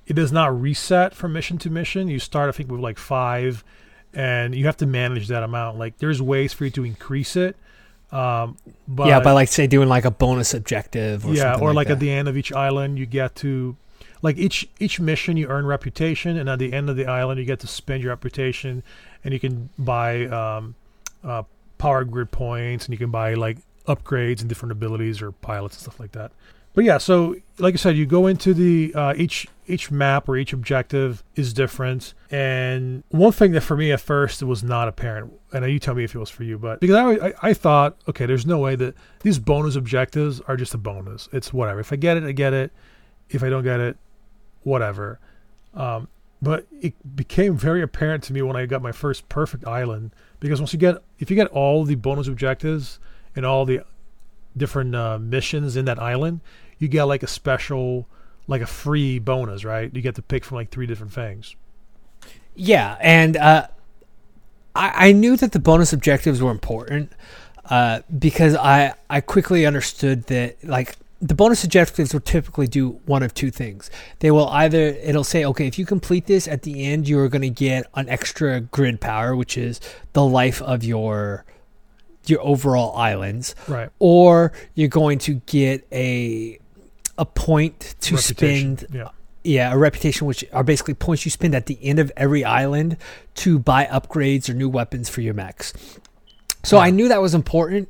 it 0.08 0.14
does 0.16 0.32
not 0.32 0.60
reset 0.60 1.14
from 1.16 1.34
mission 1.34 1.58
to 1.60 1.70
mission. 1.70 2.08
You 2.08 2.20
start 2.20 2.50
I 2.50 2.52
think 2.52 2.70
with 2.72 2.80
like 2.82 2.98
five, 3.00 3.64
and 4.14 4.54
you 4.56 4.66
have 4.66 4.78
to 4.78 4.86
manage 4.86 5.28
that 5.30 5.44
amount. 5.44 5.78
Like 5.80 6.00
there's 6.00 6.22
ways 6.22 6.52
for 6.54 6.66
you 6.66 6.72
to 6.72 6.84
increase 6.86 7.36
it. 7.36 7.56
Um, 8.16 8.58
but 8.88 9.08
yeah, 9.08 9.20
by 9.20 9.34
like 9.34 9.50
say 9.50 9.68
doing 9.68 9.90
like 9.90 10.06
a 10.06 10.12
bonus 10.12 10.54
objective 10.54 11.26
or 11.26 11.34
yeah, 11.34 11.60
or 11.60 11.74
like, 11.74 11.88
that. 11.88 11.96
at 11.96 12.00
the 12.00 12.10
end 12.10 12.30
of 12.30 12.38
each 12.38 12.54
island, 12.54 12.98
you 12.98 13.06
get 13.06 13.36
to 13.38 13.76
like 14.22 14.38
each 14.38 14.70
each 14.80 15.02
mission 15.02 15.36
you 15.36 15.48
earn 15.48 15.66
reputation, 15.66 16.38
and 16.38 16.50
at 16.50 16.58
the 16.58 16.72
end 16.72 16.90
of 16.90 16.96
the 16.96 17.08
island, 17.08 17.42
you 17.42 17.46
get 17.46 17.60
to 17.60 17.68
spend 17.68 18.02
your 18.02 18.12
reputation, 18.12 18.84
and 19.26 19.34
you 19.34 19.40
can 19.40 19.70
buy 19.78 20.28
um, 20.28 20.76
uh, 21.26 21.44
power 21.78 22.06
grid 22.06 22.32
points, 22.32 22.86
and 22.86 22.94
you 22.94 22.98
can 22.98 23.12
buy 23.12 23.34
like 23.34 23.58
upgrades 23.86 24.40
and 24.40 24.48
different 24.48 24.72
abilities 24.72 25.22
or 25.22 25.34
pilots 25.34 25.76
and 25.76 25.82
stuff 25.82 26.00
like 26.00 26.14
that. 26.14 26.32
But 26.76 26.84
yeah, 26.84 26.98
so 26.98 27.38
like 27.58 27.74
I 27.74 27.78
said, 27.78 27.96
you 27.96 28.06
go 28.06 28.28
into 28.28 28.54
the 28.54 28.94
uh, 28.94 29.14
each 29.16 29.48
each 29.66 29.90
map 29.90 30.28
or 30.28 30.36
each 30.36 30.52
objective 30.52 31.24
is 31.36 31.54
different, 31.54 32.14
and 32.30 33.04
one 33.10 33.32
thing 33.32 33.54
that 33.54 33.62
for 33.62 33.78
me 33.78 33.94
at 33.94 34.02
first 34.02 34.44
was 34.44 34.62
not 34.62 34.90
apparent, 34.90 35.34
and 35.54 35.66
you 35.72 35.80
tell 35.80 35.96
me 35.96 36.04
if 36.04 36.14
it 36.14 36.20
was 36.20 36.30
for 36.30 36.44
you, 36.44 36.58
but 36.58 36.82
because 36.82 36.96
I 36.96 37.28
I, 37.28 37.34
I 37.42 37.54
thought 37.54 37.98
okay, 38.10 38.26
there's 38.26 38.46
no 38.46 38.60
way 38.60 38.76
that 38.76 38.94
these 39.22 39.40
bonus 39.40 39.78
objectives 39.78 40.42
are 40.42 40.58
just 40.58 40.74
a 40.74 40.78
bonus. 40.78 41.30
It's 41.32 41.54
whatever. 41.54 41.80
If 41.80 41.94
I 41.94 41.96
get 41.96 42.18
it, 42.18 42.24
I 42.24 42.34
get 42.34 42.54
it. 42.54 42.72
If 43.30 43.42
I 43.42 43.50
don't 43.50 43.64
get 43.64 43.80
it, 43.80 43.98
whatever. 44.64 45.20
Um, 45.74 46.10
but 46.42 46.68
it 46.82 47.16
became 47.16 47.58
very 47.58 47.82
apparent 47.82 48.24
to 48.26 48.34
me 48.34 48.42
when 48.42 48.58
I 48.58 48.66
got 48.66 48.82
my 48.82 48.92
first 48.92 49.30
perfect 49.30 49.66
island 49.66 50.12
because 50.42 50.60
once 50.60 50.74
you 50.74 50.80
get 50.80 50.98
if 51.20 51.30
you 51.30 51.38
get 51.38 51.48
all 51.48 51.86
the 51.86 51.96
bonus 51.96 52.28
objectives 52.28 53.00
and 53.34 53.46
all 53.46 53.66
the 53.66 53.82
different 54.58 54.96
uh, 54.96 55.18
missions 55.20 55.76
in 55.76 55.86
that 55.86 56.00
island, 56.00 56.42
you 56.80 56.88
get 56.88 57.04
like 57.04 57.24
a 57.24 57.28
special 57.28 58.08
like 58.48 58.62
a 58.62 58.68
free 58.68 59.18
bonus, 59.20 59.64
right? 59.66 59.90
You 59.96 60.02
get 60.02 60.16
to 60.16 60.22
pick 60.22 60.44
from 60.46 60.56
like 60.58 60.70
three 60.70 60.86
different 60.86 61.14
things. 61.14 61.56
Yeah, 62.56 62.96
and 63.02 63.36
uh, 63.38 63.68
I, 64.76 65.10
I 65.10 65.12
knew 65.12 65.36
that 65.38 65.52
the 65.52 65.60
bonus 65.60 65.94
objectives 65.94 66.42
were 66.42 66.52
important 66.52 67.12
uh, 67.70 68.02
because 68.18 68.56
I 68.56 68.94
I 69.10 69.22
quickly 69.22 69.66
understood 69.66 70.26
that 70.28 70.64
like 70.64 70.96
the 71.22 71.34
bonus 71.34 71.64
objectives 71.64 72.14
will 72.14 72.20
typically 72.22 72.68
do 72.68 73.00
one 73.06 73.24
of 73.24 73.34
two 73.34 73.50
things. 73.50 73.90
They 74.20 74.32
will 74.32 74.48
either 74.50 74.80
it'll 74.80 75.24
say 75.24 75.44
okay 75.46 75.66
if 75.68 75.80
you 75.80 75.86
complete 75.86 76.28
this 76.28 76.48
at 76.48 76.62
the 76.64 76.86
end 76.86 77.08
you 77.08 77.18
are 77.20 77.30
going 77.30 77.42
to 77.42 77.50
get 77.50 77.88
an 77.96 78.08
extra 78.10 78.60
grid 78.62 79.02
power 79.02 79.36
which 79.36 79.58
is 79.58 79.80
the 80.14 80.24
life 80.24 80.62
of 80.62 80.84
your 80.84 81.46
your 82.28 82.42
overall 82.42 82.96
islands 82.98 83.56
Right. 83.68 83.90
or 84.00 84.52
you're 84.76 84.88
going 84.90 85.20
to 85.20 85.36
get 85.46 85.88
a 85.92 86.60
a 87.18 87.26
point 87.26 87.96
to 88.02 88.16
Reputation. 88.16 88.78
spend 88.78 88.96
Yeah. 88.96 89.10
yeah, 89.44 89.74
a 89.74 89.78
reputation, 89.78 90.28
which 90.28 90.44
are 90.52 90.64
basically 90.64 90.94
points 90.96 91.26
you 91.26 91.32
spend 91.32 91.56
at 91.56 91.66
the 91.68 91.78
end 91.84 92.00
of 92.00 92.12
every 92.18 92.44
island 92.44 92.98
to 93.36 93.58
buy 93.60 93.86
upgrades 93.86 94.50
or 94.50 94.54
new 94.54 94.70
weapons 94.70 95.08
for 95.10 95.22
your 95.22 95.34
mechs. 95.34 95.74
So 96.64 96.78
I 96.78 96.90
knew 96.90 97.08
that 97.10 97.22
was 97.22 97.34
important, 97.36 97.90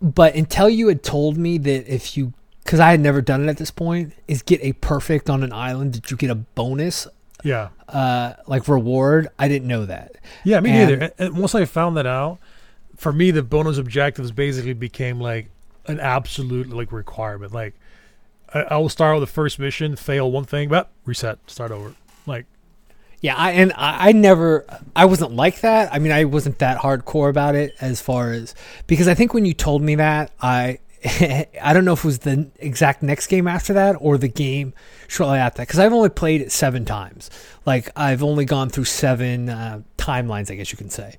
but 0.00 0.34
until 0.34 0.68
you 0.70 0.88
had 0.88 1.02
told 1.02 1.36
me 1.36 1.58
that 1.58 1.92
if 1.92 2.16
you, 2.16 2.32
because 2.64 2.78
I 2.80 2.90
had 2.92 3.00
never 3.00 3.20
done 3.20 3.42
it 3.44 3.48
at 3.50 3.56
this 3.56 3.70
point, 3.72 4.12
is 4.28 4.42
get 4.42 4.60
a 4.62 4.72
perfect 4.74 5.28
on 5.28 5.42
an 5.42 5.52
island 5.52 5.94
that 5.94 6.10
you 6.10 6.16
get 6.16 6.30
a 6.30 6.36
bonus, 6.36 7.08
Yeah. 7.42 7.70
uh, 7.88 8.34
like 8.46 8.68
reward. 8.68 9.28
I 9.40 9.48
didn't 9.48 9.66
know 9.66 9.84
that. 9.86 10.12
Yeah, 10.44 10.60
me 10.60 10.70
And- 10.70 10.88
neither. 10.90 11.12
And 11.18 11.36
once 11.36 11.54
I 11.56 11.64
found 11.64 11.96
that 11.96 12.06
out, 12.06 12.38
for 12.96 13.12
me, 13.12 13.32
the 13.32 13.42
bonus 13.42 13.78
objectives 13.78 14.30
basically 14.30 14.74
became 14.74 15.20
like 15.20 15.50
an 15.86 15.98
absolute 15.98 16.70
like 16.70 16.92
requirement. 16.92 17.52
Like 17.52 17.74
I, 18.54 18.60
I 18.62 18.76
will 18.76 18.88
start 18.88 19.18
with 19.18 19.28
the 19.28 19.32
first 19.32 19.58
mission, 19.58 19.96
fail 19.96 20.30
one 20.30 20.44
thing, 20.44 20.68
but 20.68 20.90
reset, 21.04 21.38
start 21.48 21.70
over. 21.70 21.94
Like 22.26 22.46
Yeah, 23.20 23.36
I 23.36 23.52
and 23.52 23.72
I, 23.72 24.08
I 24.08 24.12
never 24.12 24.64
I 24.94 25.04
wasn't 25.06 25.32
like 25.32 25.60
that. 25.60 25.92
I 25.92 25.98
mean, 25.98 26.12
I 26.12 26.24
wasn't 26.24 26.58
that 26.58 26.78
hardcore 26.78 27.30
about 27.30 27.54
it 27.54 27.74
as 27.80 28.00
far 28.00 28.32
as 28.32 28.54
because 28.86 29.08
I 29.08 29.14
think 29.14 29.34
when 29.34 29.44
you 29.44 29.54
told 29.54 29.82
me 29.82 29.96
that, 29.96 30.32
I 30.40 30.78
I 31.04 31.72
don't 31.72 31.84
know 31.84 31.94
if 31.94 32.00
it 32.00 32.04
was 32.04 32.18
the 32.20 32.48
exact 32.58 33.02
next 33.02 33.26
game 33.26 33.48
after 33.48 33.72
that 33.72 33.96
or 34.00 34.18
the 34.18 34.28
game 34.28 34.72
shortly 35.08 35.38
after 35.38 35.58
that 35.58 35.66
because 35.66 35.80
I've 35.80 35.92
only 35.92 36.10
played 36.10 36.40
it 36.40 36.52
seven 36.52 36.84
times. 36.84 37.30
Like 37.66 37.90
I've 37.96 38.22
only 38.22 38.44
gone 38.44 38.70
through 38.70 38.84
seven 38.84 39.48
uh, 39.48 39.82
timelines, 39.98 40.50
I 40.50 40.54
guess 40.54 40.70
you 40.70 40.78
can 40.78 40.90
say, 40.90 41.16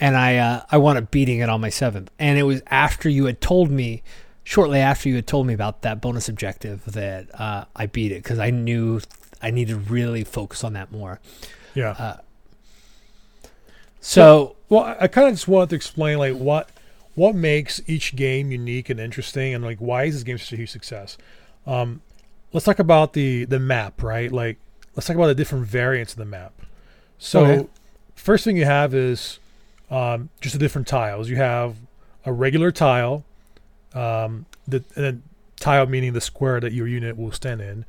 and 0.00 0.16
I 0.16 0.36
uh, 0.38 0.62
I 0.72 0.78
wound 0.78 0.98
up 0.98 1.10
beating 1.12 1.38
it 1.38 1.48
on 1.48 1.60
my 1.60 1.68
seventh. 1.68 2.10
And 2.18 2.38
it 2.38 2.42
was 2.42 2.62
after 2.66 3.08
you 3.08 3.26
had 3.26 3.40
told 3.40 3.70
me, 3.70 4.02
shortly 4.44 4.78
after 4.80 5.08
you 5.08 5.14
had 5.16 5.26
told 5.26 5.46
me 5.46 5.54
about 5.54 5.82
that 5.82 6.00
bonus 6.00 6.28
objective 6.28 6.84
that 6.86 7.28
uh, 7.40 7.64
I 7.76 7.86
beat 7.86 8.12
it 8.12 8.22
because 8.22 8.38
I 8.38 8.50
knew 8.50 9.00
I 9.42 9.50
needed 9.50 9.72
to 9.72 9.78
really 9.92 10.24
focus 10.24 10.64
on 10.64 10.72
that 10.74 10.90
more. 10.92 11.20
yeah. 11.74 12.16
So 14.00 14.56
Well, 14.68 14.84
I, 14.84 14.96
I 15.02 15.06
kind 15.08 15.28
of 15.28 15.34
just 15.34 15.48
wanted 15.48 15.70
to 15.70 15.76
explain 15.76 16.18
like 16.18 16.34
what 16.36 16.70
what 17.14 17.34
makes 17.34 17.80
each 17.86 18.16
game 18.16 18.50
unique 18.50 18.88
and 18.88 18.98
interesting, 19.00 19.52
and 19.54 19.64
like 19.64 19.78
why 19.78 20.04
is 20.04 20.14
this 20.14 20.22
game 20.22 20.38
such 20.38 20.52
a 20.52 20.56
huge 20.56 20.70
success. 20.70 21.18
Um, 21.66 22.00
let's 22.52 22.64
talk 22.64 22.78
about 22.78 23.12
the 23.12 23.44
the 23.44 23.58
map, 23.58 24.02
right? 24.02 24.30
Like, 24.32 24.58
let's 24.96 25.06
talk 25.06 25.16
about 25.16 25.26
the 25.26 25.34
different 25.34 25.66
variants 25.66 26.12
of 26.12 26.18
the 26.18 26.24
map. 26.24 26.52
So, 27.18 27.44
Okay. 27.44 27.68
first 28.14 28.44
thing 28.44 28.56
you 28.56 28.64
have 28.64 28.94
is 28.94 29.38
um, 29.90 30.30
just 30.40 30.54
the 30.54 30.58
different 30.58 30.86
tiles. 30.88 31.28
You 31.28 31.36
have 31.36 31.76
a 32.24 32.32
regular 32.32 32.70
tile, 32.70 33.24
um, 33.94 34.46
the 34.66 34.84
and 34.96 35.22
tile 35.58 35.86
meaning 35.86 36.12
the 36.12 36.20
square 36.20 36.60
that 36.60 36.72
your 36.72 36.88
unit 36.88 37.16
will 37.16 37.32
stand 37.32 37.60
in. 37.60 37.84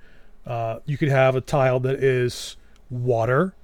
Uh, 0.46 0.80
you 0.86 0.98
could 0.98 1.10
have 1.10 1.36
a 1.36 1.42
tile 1.42 1.80
that 1.80 2.04
is 2.04 2.58
water. 2.90 3.56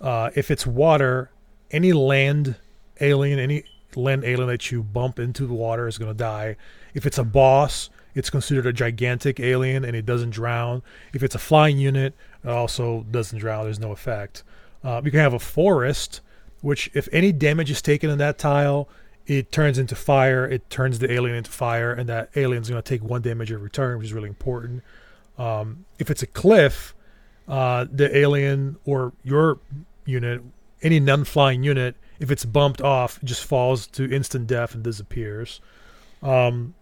Uh, 0.00 0.30
if 0.34 0.50
it's 0.50 0.66
water, 0.66 1.30
any 1.70 1.92
land 1.92 2.56
alien, 3.00 3.38
any 3.38 3.64
land 3.96 4.24
alien 4.24 4.48
that 4.48 4.70
you 4.70 4.82
bump 4.82 5.18
into 5.18 5.46
the 5.46 5.54
water 5.54 5.88
is 5.88 5.98
going 5.98 6.10
to 6.10 6.16
die. 6.16 6.56
If 6.94 7.06
it's 7.06 7.18
a 7.18 7.24
boss, 7.24 7.90
it's 8.14 8.30
considered 8.30 8.66
a 8.66 8.72
gigantic 8.72 9.40
alien 9.40 9.84
and 9.84 9.96
it 9.96 10.06
doesn't 10.06 10.30
drown. 10.30 10.82
If 11.12 11.22
it's 11.22 11.34
a 11.34 11.38
flying 11.38 11.78
unit, 11.78 12.14
it 12.44 12.50
also 12.50 13.06
doesn't 13.10 13.38
drown. 13.38 13.64
There's 13.64 13.80
no 13.80 13.92
effect. 13.92 14.44
Uh, 14.84 15.00
you 15.04 15.10
can 15.10 15.20
have 15.20 15.34
a 15.34 15.38
forest, 15.38 16.20
which 16.60 16.90
if 16.94 17.08
any 17.12 17.32
damage 17.32 17.70
is 17.70 17.82
taken 17.82 18.10
in 18.10 18.18
that 18.18 18.38
tile, 18.38 18.88
it 19.28 19.52
turns 19.52 19.78
into 19.78 19.94
fire. 19.94 20.44
It 20.46 20.68
turns 20.70 20.98
the 20.98 21.12
alien 21.12 21.36
into 21.36 21.50
fire, 21.50 21.92
and 21.92 22.08
that 22.08 22.30
alien's 22.34 22.68
going 22.68 22.82
to 22.82 22.88
take 22.88 23.04
one 23.04 23.22
damage 23.22 23.52
every 23.52 23.70
turn, 23.70 23.98
which 23.98 24.06
is 24.06 24.12
really 24.12 24.28
important. 24.28 24.82
Um, 25.36 25.84
if 25.98 26.10
it's 26.10 26.22
a 26.22 26.26
cliff, 26.26 26.94
uh, 27.46 27.86
the 27.92 28.16
alien 28.16 28.76
or 28.84 29.12
your 29.22 29.58
unit, 30.06 30.42
any 30.82 30.98
non-flying 30.98 31.62
unit, 31.62 31.94
if 32.18 32.30
it's 32.30 32.44
bumped 32.44 32.80
off, 32.80 33.20
just 33.22 33.44
falls 33.44 33.86
to 33.88 34.10
instant 34.10 34.46
death 34.46 34.74
and 34.74 34.82
disappears. 34.82 35.60
Um, 36.22 36.74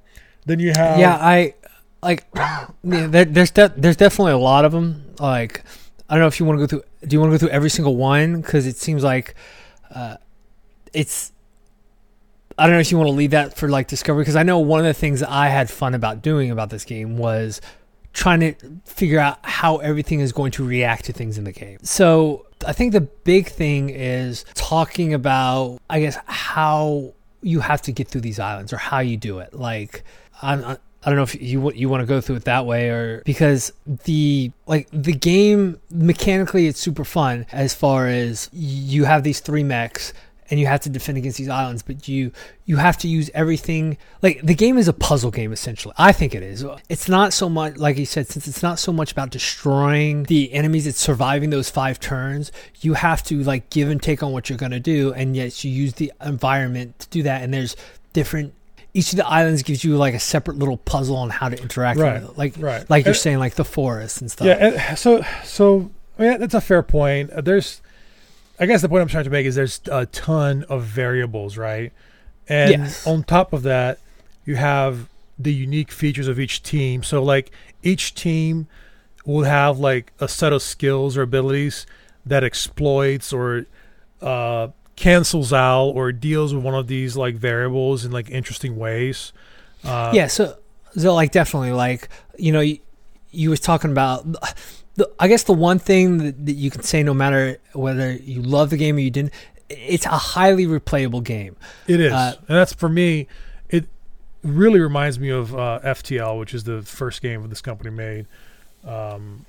then 0.46 0.60
you 0.60 0.70
have 0.70 0.98
yeah, 0.98 1.16
I 1.20 1.54
like 2.02 2.26
yeah, 2.34 2.68
there, 2.82 3.24
there's 3.24 3.50
de- 3.50 3.74
there's 3.76 3.96
definitely 3.96 4.32
a 4.32 4.38
lot 4.38 4.64
of 4.64 4.72
them. 4.72 5.14
Like 5.18 5.64
I 6.08 6.14
don't 6.14 6.22
know 6.22 6.28
if 6.28 6.38
you 6.38 6.46
want 6.46 6.60
to 6.60 6.62
go 6.62 6.66
through. 6.68 6.82
Do 7.06 7.14
you 7.14 7.20
want 7.20 7.32
to 7.32 7.34
go 7.34 7.38
through 7.38 7.50
every 7.50 7.70
single 7.70 7.96
one? 7.96 8.40
Because 8.40 8.66
it 8.66 8.76
seems 8.76 9.02
like 9.02 9.34
uh, 9.92 10.16
it's. 10.92 11.32
I 12.58 12.66
don't 12.66 12.76
know 12.76 12.80
if 12.80 12.90
you 12.90 12.98
want 12.98 13.08
to 13.08 13.14
leave 13.14 13.32
that 13.32 13.56
for 13.56 13.68
like 13.68 13.86
discovery 13.88 14.22
because 14.22 14.36
I 14.36 14.42
know 14.42 14.58
one 14.58 14.80
of 14.80 14.86
the 14.86 14.94
things 14.94 15.20
that 15.20 15.30
I 15.30 15.48
had 15.48 15.68
fun 15.70 15.94
about 15.94 16.22
doing 16.22 16.50
about 16.50 16.70
this 16.70 16.84
game 16.84 17.18
was 17.18 17.60
trying 18.12 18.40
to 18.40 18.54
figure 18.86 19.18
out 19.18 19.38
how 19.42 19.76
everything 19.78 20.20
is 20.20 20.32
going 20.32 20.50
to 20.52 20.66
react 20.66 21.04
to 21.04 21.12
things 21.12 21.36
in 21.36 21.44
the 21.44 21.52
game. 21.52 21.78
So 21.82 22.46
I 22.66 22.72
think 22.72 22.92
the 22.92 23.02
big 23.02 23.48
thing 23.48 23.90
is 23.90 24.46
talking 24.54 25.12
about, 25.12 25.80
I 25.90 26.00
guess, 26.00 26.16
how 26.24 27.12
you 27.42 27.60
have 27.60 27.82
to 27.82 27.92
get 27.92 28.08
through 28.08 28.22
these 28.22 28.38
islands 28.38 28.72
or 28.72 28.78
how 28.78 29.00
you 29.00 29.18
do 29.18 29.38
it. 29.40 29.52
Like, 29.52 30.02
I'm, 30.40 30.64
I 30.64 30.78
I 31.06 31.10
don't 31.10 31.18
know 31.18 31.22
if 31.22 31.40
you 31.40 31.70
you 31.72 31.88
want 31.88 32.00
to 32.00 32.06
go 32.06 32.20
through 32.20 32.36
it 32.36 32.44
that 32.46 32.66
way 32.66 32.88
or 32.88 33.22
because 33.24 33.72
the 33.86 34.50
like 34.66 34.88
the 34.92 35.12
game 35.12 35.80
mechanically 35.88 36.66
it's 36.66 36.80
super 36.80 37.04
fun 37.04 37.46
as 37.52 37.74
far 37.74 38.08
as 38.08 38.50
you 38.52 39.04
have 39.04 39.22
these 39.22 39.38
three 39.38 39.62
mechs 39.62 40.12
and 40.50 40.58
you 40.60 40.66
have 40.66 40.80
to 40.80 40.88
defend 40.88 41.18
against 41.18 41.38
these 41.38 41.48
islands 41.48 41.82
but 41.82 42.06
you 42.08 42.32
you 42.64 42.76
have 42.76 42.96
to 42.98 43.08
use 43.08 43.30
everything. 43.34 43.96
Like 44.22 44.40
the 44.42 44.54
game 44.54 44.78
is 44.78 44.88
a 44.88 44.92
puzzle 44.92 45.30
game 45.30 45.52
essentially. 45.52 45.94
I 45.98 46.12
think 46.12 46.34
it 46.34 46.42
is. 46.42 46.64
It's 46.88 47.08
not 47.08 47.32
so 47.32 47.48
much 47.48 47.76
like 47.76 47.96
you 47.96 48.06
said 48.06 48.26
since 48.28 48.46
it's 48.48 48.62
not 48.62 48.78
so 48.78 48.92
much 48.92 49.12
about 49.12 49.30
destroying 49.30 50.24
the 50.24 50.52
enemies 50.52 50.86
it's 50.86 51.00
surviving 51.00 51.50
those 51.50 51.70
five 51.70 51.98
turns 51.98 52.52
you 52.80 52.94
have 52.94 53.22
to 53.24 53.42
like 53.42 53.70
give 53.70 53.88
and 53.90 54.02
take 54.02 54.22
on 54.22 54.32
what 54.32 54.48
you're 54.48 54.58
going 54.58 54.72
to 54.72 54.80
do 54.80 55.12
and 55.14 55.34
yet 55.36 55.64
you 55.64 55.70
use 55.70 55.94
the 55.94 56.12
environment 56.24 56.98
to 57.00 57.08
do 57.08 57.22
that 57.22 57.42
and 57.42 57.52
there's 57.52 57.74
different 58.12 58.52
each 58.94 59.12
of 59.12 59.16
the 59.18 59.26
islands 59.26 59.62
gives 59.62 59.84
you 59.84 59.96
like 59.96 60.14
a 60.14 60.18
separate 60.20 60.56
little 60.58 60.78
puzzle 60.78 61.16
on 61.16 61.28
how 61.30 61.48
to 61.50 61.60
interact 61.60 61.98
Right, 61.98 62.22
with 62.22 62.30
it. 62.30 62.38
Like 62.38 62.54
right. 62.58 62.88
like 62.88 63.04
you're 63.04 63.12
And- 63.12 63.20
saying 63.20 63.38
like 63.38 63.54
the 63.56 63.64
forest 63.64 64.20
and 64.20 64.30
stuff. 64.30 64.46
Yeah, 64.46 64.94
so 64.94 65.22
so 65.44 65.90
I 66.18 66.22
mean, 66.22 66.40
that's 66.40 66.54
a 66.54 66.62
fair 66.62 66.82
point. 66.82 67.30
There's, 67.44 67.82
I 68.58 68.66
guess 68.66 68.82
the 68.82 68.88
point 68.88 69.02
I'm 69.02 69.08
trying 69.08 69.24
to 69.24 69.30
make 69.30 69.46
is 69.46 69.54
there's 69.54 69.80
a 69.90 70.06
ton 70.06 70.64
of 70.68 70.82
variables, 70.84 71.56
right? 71.56 71.92
And 72.48 72.70
Yes. 72.70 73.06
on 73.06 73.22
top 73.24 73.52
of 73.52 73.62
that, 73.64 73.98
you 74.44 74.56
have 74.56 75.08
the 75.38 75.52
unique 75.52 75.90
features 75.92 76.28
of 76.28 76.40
each 76.40 76.62
team. 76.62 77.02
So 77.02 77.22
like 77.22 77.50
each 77.82 78.14
team 78.14 78.66
will 79.26 79.44
have 79.44 79.78
like 79.78 80.12
a 80.20 80.28
set 80.28 80.52
of 80.52 80.62
skills 80.62 81.16
or 81.16 81.22
abilities 81.22 81.84
that 82.24 82.42
exploits 82.44 83.32
or 83.32 83.66
uh, 84.22 84.68
cancels 84.94 85.52
out 85.52 85.88
or 85.90 86.10
deals 86.12 86.54
with 86.54 86.64
one 86.64 86.74
of 86.74 86.86
these 86.86 87.16
like 87.16 87.34
variables 87.34 88.04
in 88.04 88.12
like 88.12 88.30
interesting 88.30 88.76
ways. 88.76 89.32
Uh, 89.84 90.10
yeah 90.14 90.26
so 90.26 90.56
so 90.96 91.14
like 91.14 91.30
definitely 91.30 91.70
like 91.70 92.08
you 92.38 92.50
know 92.50 92.60
you, 92.60 92.78
you 93.30 93.50
was 93.50 93.60
talking 93.60 93.90
about 93.92 94.24
the, 94.96 95.10
i 95.18 95.28
guess 95.28 95.42
the 95.44 95.52
one 95.52 95.78
thing 95.78 96.18
that, 96.18 96.46
that 96.46 96.52
you 96.52 96.70
can 96.70 96.82
say 96.82 97.02
no 97.02 97.14
matter 97.14 97.58
whether 97.72 98.12
you 98.12 98.42
love 98.42 98.70
the 98.70 98.76
game 98.76 98.96
or 98.96 99.00
you 99.00 99.10
didn't 99.10 99.32
it's 99.68 100.06
a 100.06 100.10
highly 100.10 100.66
replayable 100.66 101.22
game 101.24 101.56
It 101.86 102.00
is, 102.00 102.12
Uh, 102.12 102.34
and 102.48 102.56
that's 102.56 102.72
for 102.72 102.88
me. 102.88 103.26
It 103.68 103.86
really 104.44 104.78
reminds 104.78 105.18
me 105.18 105.28
of 105.30 105.54
uh, 105.56 105.80
FTL, 105.82 106.38
which 106.38 106.54
is 106.54 106.62
the 106.62 106.82
first 106.82 107.20
game 107.20 107.42
that 107.42 107.48
this 107.48 107.60
company 107.60 107.90
made. 107.90 108.26
Um, 108.84 109.44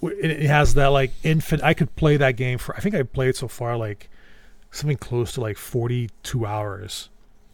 it, 0.00 0.30
it 0.30 0.46
has 0.46 0.74
that 0.74 0.88
like 0.88 1.10
infant. 1.24 1.60
I 1.64 1.74
could 1.74 1.94
play 1.96 2.16
that 2.18 2.36
game 2.36 2.58
for. 2.58 2.76
I 2.76 2.78
think 2.78 2.94
I 2.94 3.02
played 3.02 3.34
so 3.34 3.48
far 3.48 3.76
like 3.76 4.08
something 4.70 4.96
close 4.96 5.32
to 5.32 5.40
like 5.40 5.56
forty-two 5.56 6.46
hours 6.46 7.08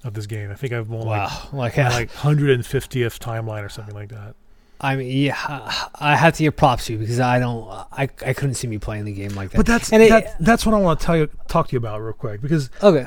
of 0.05 0.13
this 0.13 0.27
game. 0.27 0.51
I 0.51 0.57
think 0.57 0.75
I've 0.75 0.91
won 0.91 1.07
like 1.07 1.53
like, 1.55 1.77
like 1.79 2.13
hundred 2.13 2.51
and 2.51 2.67
fiftieth 2.67 3.19
timeline 3.19 3.65
or 3.65 3.71
something 3.71 3.95
like 3.95 4.11
that. 4.11 4.35
I 4.81 4.95
mean 4.97 5.11
yeah 5.11 5.87
i 5.97 6.15
have 6.15 6.35
to 6.35 6.43
give 6.45 6.57
props 6.57 6.87
to 6.87 6.93
you 6.93 6.99
because 6.99 7.19
i 7.21 7.39
don't 7.39 7.69
i, 7.93 8.09
I 8.25 8.33
couldn't 8.33 8.55
see 8.55 8.67
me 8.69 8.79
playing 8.79 9.05
the 9.05 9.13
game 9.13 9.31
like 9.35 9.51
that 9.51 9.57
But 9.57 9.67
that's 9.67 9.93
and 9.93 10.03
it, 10.03 10.29
that's 10.41 10.65
what 10.65 10.75
I 10.75 10.79
want 10.79 11.01
to 11.01 11.07
tell 11.07 11.17
you, 11.17 11.29
talk 11.49 11.69
to 11.69 11.73
you 11.73 11.79
about 11.79 12.01
real 12.01 12.13
quick 12.13 12.41
because 12.41 12.71
okay 12.83 13.07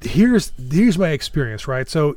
here's 0.00 0.52
here's 0.70 0.98
my 0.98 1.10
experience, 1.10 1.66
right? 1.66 1.88
So 1.88 2.16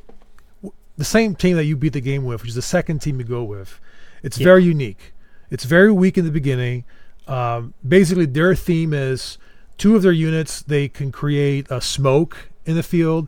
the 0.98 1.06
same 1.06 1.36
team 1.36 1.56
that 1.58 1.66
you 1.66 1.78
beat 1.78 1.94
the 1.94 2.02
game 2.02 2.26
with, 2.26 2.42
which 2.42 2.50
is 2.50 2.56
the 2.56 2.62
second 2.62 3.00
team 3.02 3.20
you 3.20 3.26
go 3.26 3.44
with, 3.44 3.80
it's 4.24 4.38
Yeah. 4.40 4.46
very 4.46 4.64
unique. 4.64 5.14
It's 5.50 5.64
very 5.64 5.92
weak 5.92 6.18
in 6.18 6.26
the 6.26 6.32
beginning. 6.32 6.84
Um, 7.28 7.74
basically, 7.88 8.26
their 8.26 8.56
theme 8.56 8.94
is 8.94 9.38
two 9.78 9.96
of 9.96 10.02
their 10.02 10.12
units 10.12 10.62
they 10.62 10.88
can 10.90 11.12
create 11.12 11.68
a 11.70 11.80
smoke 11.82 12.50
in 12.66 12.76
the 12.76 12.84
field, 12.84 13.28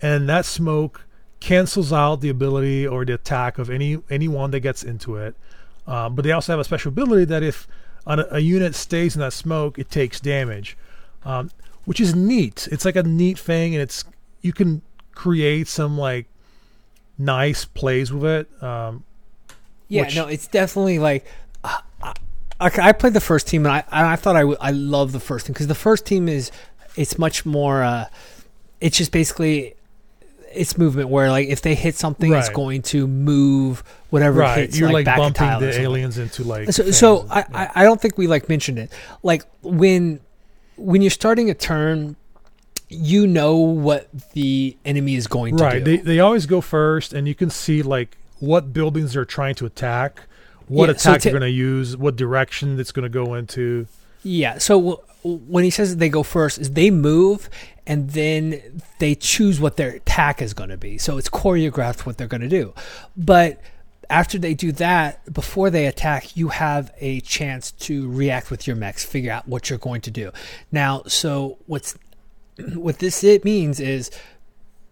and 0.00 0.28
that 0.28 0.44
smoke 0.46 1.02
cancels 1.40 1.92
out 1.92 2.20
the 2.20 2.28
ability 2.28 2.86
or 2.86 3.04
the 3.04 3.14
attack 3.14 3.58
of 3.58 3.70
any 3.70 3.98
anyone 4.10 4.50
that 4.50 4.60
gets 4.60 4.82
into 4.82 5.16
it. 5.16 5.34
Um, 5.86 6.14
but 6.14 6.24
they 6.24 6.32
also 6.32 6.52
have 6.52 6.60
a 6.60 6.64
special 6.64 6.90
ability 6.90 7.24
that 7.26 7.42
if 7.42 7.66
a, 8.06 8.24
a 8.32 8.38
unit 8.40 8.74
stays 8.74 9.14
in 9.14 9.20
that 9.20 9.32
smoke, 9.32 9.78
it 9.78 9.90
takes 9.90 10.20
damage, 10.20 10.76
um, 11.24 11.50
which 11.84 12.00
is 12.00 12.14
neat. 12.14 12.68
It's 12.70 12.84
like 12.84 12.96
a 12.96 13.02
neat 13.02 13.38
thing, 13.38 13.74
and 13.74 13.82
it's 13.82 14.04
you 14.42 14.52
can 14.52 14.82
create 15.14 15.66
some 15.68 15.96
like 15.98 16.26
nice 17.16 17.64
plays 17.64 18.12
with 18.12 18.24
it. 18.24 18.62
Um, 18.62 19.04
Yeah, 19.88 20.02
Which- 20.02 20.16
no, 20.16 20.26
it's 20.26 20.46
definitely 20.46 20.98
like 20.98 21.24
I, 21.64 21.80
I, 22.02 22.12
I 22.60 22.92
played 22.92 23.14
the 23.14 23.20
first 23.20 23.46
team 23.48 23.64
and 23.64 23.72
I 23.72 23.84
and 23.90 24.06
I 24.06 24.16
thought 24.16 24.36
I 24.36 24.42
I 24.60 24.70
love 24.72 25.12
the 25.12 25.20
first 25.20 25.46
team 25.46 25.52
because 25.54 25.66
the 25.68 25.74
first 25.74 26.04
team 26.04 26.28
is 26.28 26.50
it's 26.96 27.18
much 27.18 27.46
more. 27.46 27.82
Uh, 27.82 28.06
it's 28.80 28.96
just 28.98 29.10
basically 29.12 29.74
it's 30.52 30.78
movement 30.78 31.08
where 31.08 31.30
like 31.30 31.48
if 31.48 31.62
they 31.62 31.74
hit 31.74 31.94
something, 31.94 32.32
it's 32.32 32.48
going 32.48 32.82
to 32.82 33.06
move 33.06 33.84
whatever 34.10 34.40
right, 34.40 34.58
hits. 34.58 34.78
you're 34.78 34.92
like, 34.92 35.04
back 35.04 35.18
a 35.18 35.20
bumping 35.20 35.38
tile 35.38 35.60
the 35.60 35.78
aliens 35.80 36.18
into 36.18 36.44
like. 36.44 36.72
So, 36.72 36.90
so 36.90 37.26
I, 37.30 37.44
I 37.52 37.70
I 37.76 37.84
don't 37.84 38.00
think 38.00 38.18
we 38.18 38.26
like 38.26 38.48
mentioned 38.48 38.78
it. 38.78 38.92
Like 39.22 39.44
when 39.62 40.20
when 40.76 41.02
you're 41.02 41.10
starting 41.10 41.50
a 41.50 41.54
turn, 41.54 42.16
you 42.88 43.26
know 43.26 43.56
what 43.56 44.08
the 44.32 44.76
enemy 44.84 45.14
is 45.14 45.26
going 45.26 45.56
to 45.56 45.64
right, 45.64 45.84
do. 45.84 45.90
Right. 45.90 46.04
They 46.04 46.14
they 46.14 46.20
always 46.20 46.46
go 46.46 46.60
first, 46.60 47.12
and 47.12 47.28
you 47.28 47.34
can 47.34 47.50
see 47.50 47.82
like 47.82 48.16
what 48.38 48.72
buildings 48.72 49.14
they're 49.14 49.24
trying 49.24 49.54
to 49.56 49.66
attack. 49.66 50.22
what 50.68 50.88
Yeah, 50.88 50.96
so 50.96 51.10
attack 51.10 51.22
to- 51.22 51.28
you're 51.30 51.40
going 51.40 51.50
to 51.50 51.56
use, 51.56 51.96
what 51.96 52.16
direction 52.16 52.78
it's 52.78 52.92
going 52.92 53.04
to 53.04 53.08
go 53.08 53.34
into. 53.34 53.86
Yeah. 54.22 54.58
So 54.58 55.02
when 55.22 55.64
he 55.64 55.70
says 55.70 55.96
they 55.96 56.08
go 56.08 56.22
first, 56.22 56.58
is 56.58 56.72
they 56.72 56.90
move 56.90 57.50
and 57.86 58.10
then 58.10 58.82
they 58.98 59.14
choose 59.14 59.60
what 59.60 59.76
their 59.76 59.90
attack 59.90 60.42
is 60.42 60.54
going 60.54 60.70
to 60.70 60.76
be. 60.76 60.98
So 60.98 61.18
it's 61.18 61.30
choreographed 61.30 62.06
what 62.06 62.18
they're 62.18 62.26
going 62.26 62.42
to 62.42 62.48
do. 62.48 62.74
But 63.16 63.60
after 64.10 64.38
they 64.38 64.54
do 64.54 64.72
that, 64.72 65.32
before 65.32 65.70
they 65.70 65.86
attack, 65.86 66.36
you 66.36 66.48
have 66.48 66.92
a 66.98 67.20
chance 67.20 67.72
to 67.72 68.10
react 68.10 68.50
with 68.50 68.66
your 68.66 68.76
mechs, 68.76 69.04
figure 69.04 69.32
out 69.32 69.48
what 69.48 69.68
you're 69.68 69.78
going 69.78 70.00
to 70.02 70.10
do. 70.10 70.32
Now, 70.72 71.02
so 71.06 71.58
what's 71.66 71.96
what 72.74 72.98
this 72.98 73.24
it 73.24 73.44
means 73.44 73.80
is 73.80 74.10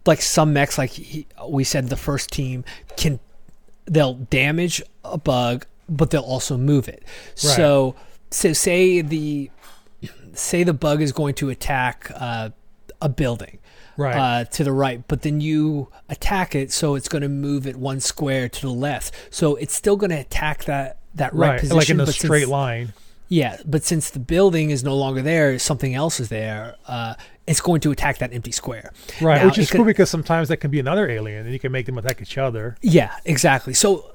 like 0.06 0.22
some 0.22 0.52
mechs, 0.52 0.78
like 0.78 0.90
he, 0.90 1.26
we 1.48 1.64
said, 1.64 1.88
the 1.88 1.96
first 1.96 2.30
team 2.30 2.64
can 2.96 3.18
they'll 3.86 4.14
damage 4.14 4.82
a 5.04 5.18
bug, 5.18 5.66
but 5.88 6.10
they'll 6.10 6.22
also 6.22 6.56
move 6.56 6.88
it. 6.88 7.04
So, 7.34 7.94
so 8.30 8.52
say 8.52 9.00
the 9.00 9.50
say 10.38 10.62
the 10.64 10.74
bug 10.74 11.00
is 11.02 11.12
going 11.12 11.34
to 11.36 11.50
attack 11.50 12.10
uh, 12.14 12.50
a 13.00 13.08
building 13.08 13.58
Right. 13.98 14.14
uh, 14.16 14.44
to 14.44 14.62
the 14.64 14.72
right, 14.72 15.02
but 15.08 15.22
then 15.22 15.40
you 15.40 15.88
attack 16.10 16.54
it, 16.54 16.70
so 16.70 16.96
it's 16.96 17.08
going 17.08 17.22
to 17.22 17.30
move 17.30 17.66
it 17.66 17.76
one 17.76 17.98
square 18.00 18.46
to 18.46 18.60
the 18.60 18.70
left. 18.70 19.14
So 19.30 19.56
it's 19.56 19.74
still 19.74 19.96
going 19.96 20.10
to 20.10 20.18
attack 20.20 20.64
that 20.64 20.98
that 21.14 21.32
right, 21.34 21.48
right. 21.52 21.60
position, 21.60 21.76
Like 21.78 21.88
in 21.88 22.00
a 22.00 22.06
straight 22.06 22.40
since, 22.40 22.50
line. 22.50 22.92
Yeah, 23.28 23.56
but 23.64 23.84
since 23.84 24.10
the 24.10 24.18
building 24.18 24.68
is 24.68 24.84
no 24.84 24.94
longer 24.94 25.22
there, 25.22 25.58
something 25.58 25.94
else 25.94 26.20
is 26.20 26.28
there. 26.28 26.76
Uh, 26.86 27.14
it's 27.46 27.60
going 27.62 27.80
to 27.80 27.90
attack 27.90 28.18
that 28.18 28.34
empty 28.34 28.52
square. 28.52 28.92
Right. 29.22 29.38
Now, 29.40 29.46
Which 29.46 29.56
is 29.58 29.70
could- 29.70 29.78
cool 29.78 29.86
because 29.86 30.10
sometimes 30.10 30.48
that 30.50 30.58
can 30.58 30.70
be 30.70 30.78
another 30.78 31.08
alien 31.08 31.44
and 31.44 31.52
you 31.54 31.58
can 31.58 31.72
make 31.72 31.86
them 31.86 31.96
attack 31.96 32.20
each 32.20 32.36
other. 32.36 32.76
Yeah, 32.82 33.14
exactly. 33.24 33.72
So 33.72 34.10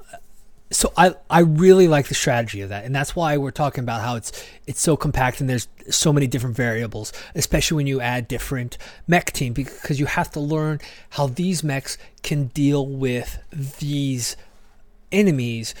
so 0.72 0.92
I 0.96 1.14
I 1.30 1.40
really 1.40 1.86
like 1.86 2.08
the 2.08 2.14
strategy 2.14 2.60
of 2.62 2.70
that. 2.70 2.84
And 2.84 2.94
that's 2.94 3.14
why 3.14 3.36
we're 3.36 3.50
talking 3.50 3.84
about 3.84 4.00
how 4.00 4.16
it's 4.16 4.32
it's 4.66 4.80
so 4.80 4.96
compact 4.96 5.40
and 5.40 5.48
there's 5.48 5.68
so 5.90 6.12
many 6.12 6.26
different 6.26 6.56
variables, 6.56 7.12
especially 7.34 7.76
when 7.76 7.86
you 7.86 8.00
add 8.00 8.28
different 8.28 8.78
mech 9.06 9.32
team 9.32 9.52
because 9.52 10.00
you 10.00 10.06
have 10.06 10.30
to 10.32 10.40
learn 10.40 10.80
how 11.10 11.26
these 11.26 11.62
mechs 11.62 11.98
can 12.22 12.46
deal 12.48 12.86
with 12.86 13.38
these 13.78 14.36
enemies 15.10 15.74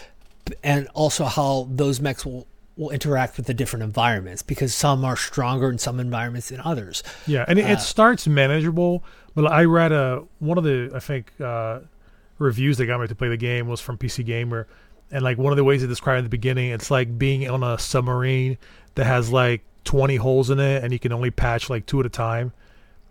and 0.62 0.88
also 0.94 1.24
how 1.24 1.68
those 1.70 2.00
mechs 2.00 2.24
will 2.24 2.46
will 2.76 2.90
interact 2.90 3.36
with 3.36 3.46
the 3.46 3.54
different 3.54 3.82
environments 3.82 4.42
because 4.42 4.74
some 4.74 5.04
are 5.04 5.16
stronger 5.16 5.70
in 5.70 5.78
some 5.78 6.00
environments 6.00 6.48
than 6.48 6.60
others. 6.60 7.02
Yeah, 7.26 7.44
and 7.46 7.58
it, 7.58 7.64
Uh, 7.64 7.72
it 7.72 7.80
starts 7.80 8.26
manageable. 8.26 9.04
But 9.34 9.50
I 9.50 9.64
read 9.64 9.92
a 9.92 10.24
one 10.40 10.58
of 10.58 10.64
the 10.64 10.90
I 10.94 10.98
think 10.98 11.32
uh, 11.40 11.80
reviews 12.38 12.78
that 12.78 12.86
got 12.86 13.00
me 13.00 13.06
to 13.06 13.14
play 13.14 13.28
the 13.28 13.36
game 13.36 13.68
was 13.68 13.80
from 13.80 13.98
PC 13.98 14.24
Gamer, 14.24 14.66
and 15.10 15.22
like 15.22 15.38
one 15.38 15.52
of 15.52 15.56
the 15.56 15.64
ways 15.64 15.82
they 15.82 15.86
describe 15.88 16.16
it 16.16 16.18
in 16.20 16.24
the 16.24 16.30
beginning, 16.30 16.70
it's 16.70 16.90
like 16.90 17.18
being 17.18 17.48
on 17.48 17.62
a 17.62 17.78
submarine 17.78 18.58
that 18.94 19.04
has 19.06 19.30
like 19.30 19.62
twenty 19.84 20.16
holes 20.16 20.50
in 20.50 20.58
it, 20.60 20.82
and 20.84 20.92
you 20.92 20.98
can 20.98 21.12
only 21.12 21.30
patch 21.30 21.68
like 21.70 21.86
two 21.86 22.00
at 22.00 22.06
a 22.06 22.10
time. 22.10 22.52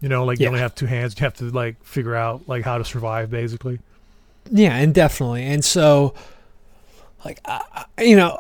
You 0.02 0.10
know, 0.10 0.26
like 0.26 0.40
you 0.40 0.48
only 0.48 0.60
have 0.60 0.74
two 0.74 0.88
hands. 0.88 1.14
You 1.20 1.24
have 1.26 1.36
to 1.36 1.46
like 1.52 1.84
figure 1.84 2.16
out 2.16 2.48
like 2.48 2.64
how 2.66 2.78
to 2.80 2.86
survive, 2.86 3.30
basically. 3.30 3.80
Yeah, 4.50 4.76
and 4.76 4.94
definitely. 4.96 5.44
And 5.44 5.64
so, 5.64 6.16
like, 7.24 7.40
I, 7.46 7.86
I- 7.98 8.04
you 8.04 8.16
know, 8.16 8.40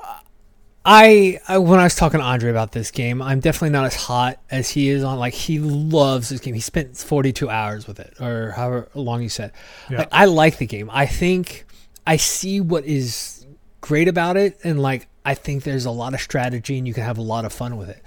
I, 0.83 1.39
I 1.47 1.59
when 1.59 1.79
I 1.79 1.83
was 1.83 1.95
talking 1.95 2.19
to 2.19 2.25
Andre 2.25 2.49
about 2.49 2.71
this 2.71 2.89
game, 2.89 3.21
I'm 3.21 3.39
definitely 3.39 3.69
not 3.69 3.85
as 3.85 3.95
hot 3.95 4.39
as 4.49 4.69
he 4.71 4.89
is 4.89 5.03
on. 5.03 5.19
Like, 5.19 5.33
he 5.33 5.59
loves 5.59 6.29
this 6.29 6.39
game. 6.39 6.55
He 6.55 6.59
spent 6.59 6.97
42 6.97 7.49
hours 7.49 7.87
with 7.87 7.99
it, 7.99 8.15
or 8.19 8.51
however 8.51 8.89
long 8.95 9.21
you 9.21 9.29
said. 9.29 9.51
Yeah. 9.89 9.99
Like, 9.99 10.09
I 10.11 10.25
like 10.25 10.57
the 10.57 10.65
game. 10.65 10.89
I 10.91 11.05
think 11.05 11.65
I 12.07 12.17
see 12.17 12.61
what 12.61 12.85
is 12.85 13.45
great 13.81 14.07
about 14.07 14.37
it, 14.37 14.59
and 14.63 14.81
like, 14.81 15.07
I 15.23 15.35
think 15.35 15.63
there's 15.63 15.85
a 15.85 15.91
lot 15.91 16.15
of 16.15 16.19
strategy, 16.21 16.79
and 16.79 16.87
you 16.87 16.95
can 16.95 17.03
have 17.03 17.19
a 17.19 17.23
lot 17.23 17.45
of 17.45 17.53
fun 17.53 17.77
with 17.77 17.89
it. 17.89 18.01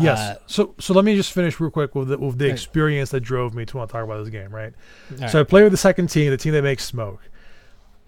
Yes. 0.00 0.18
Uh, 0.18 0.38
so 0.46 0.74
so 0.78 0.94
let 0.94 1.04
me 1.04 1.14
just 1.16 1.32
finish 1.32 1.60
real 1.60 1.70
quick 1.70 1.94
with 1.94 2.08
the, 2.08 2.18
with 2.18 2.38
the 2.38 2.48
experience 2.48 3.10
that 3.10 3.20
drove 3.20 3.52
me 3.52 3.66
to 3.66 3.76
want 3.76 3.90
to 3.90 3.92
talk 3.92 4.04
about 4.04 4.20
this 4.20 4.30
game, 4.30 4.54
right? 4.54 4.72
all 5.20 5.28
So 5.28 5.38
I 5.38 5.40
right. 5.42 5.48
played 5.48 5.64
with 5.64 5.72
the 5.72 5.76
second 5.78 6.06
team, 6.06 6.30
the 6.30 6.38
team 6.38 6.52
that 6.54 6.62
makes 6.62 6.84
smoke. 6.84 7.20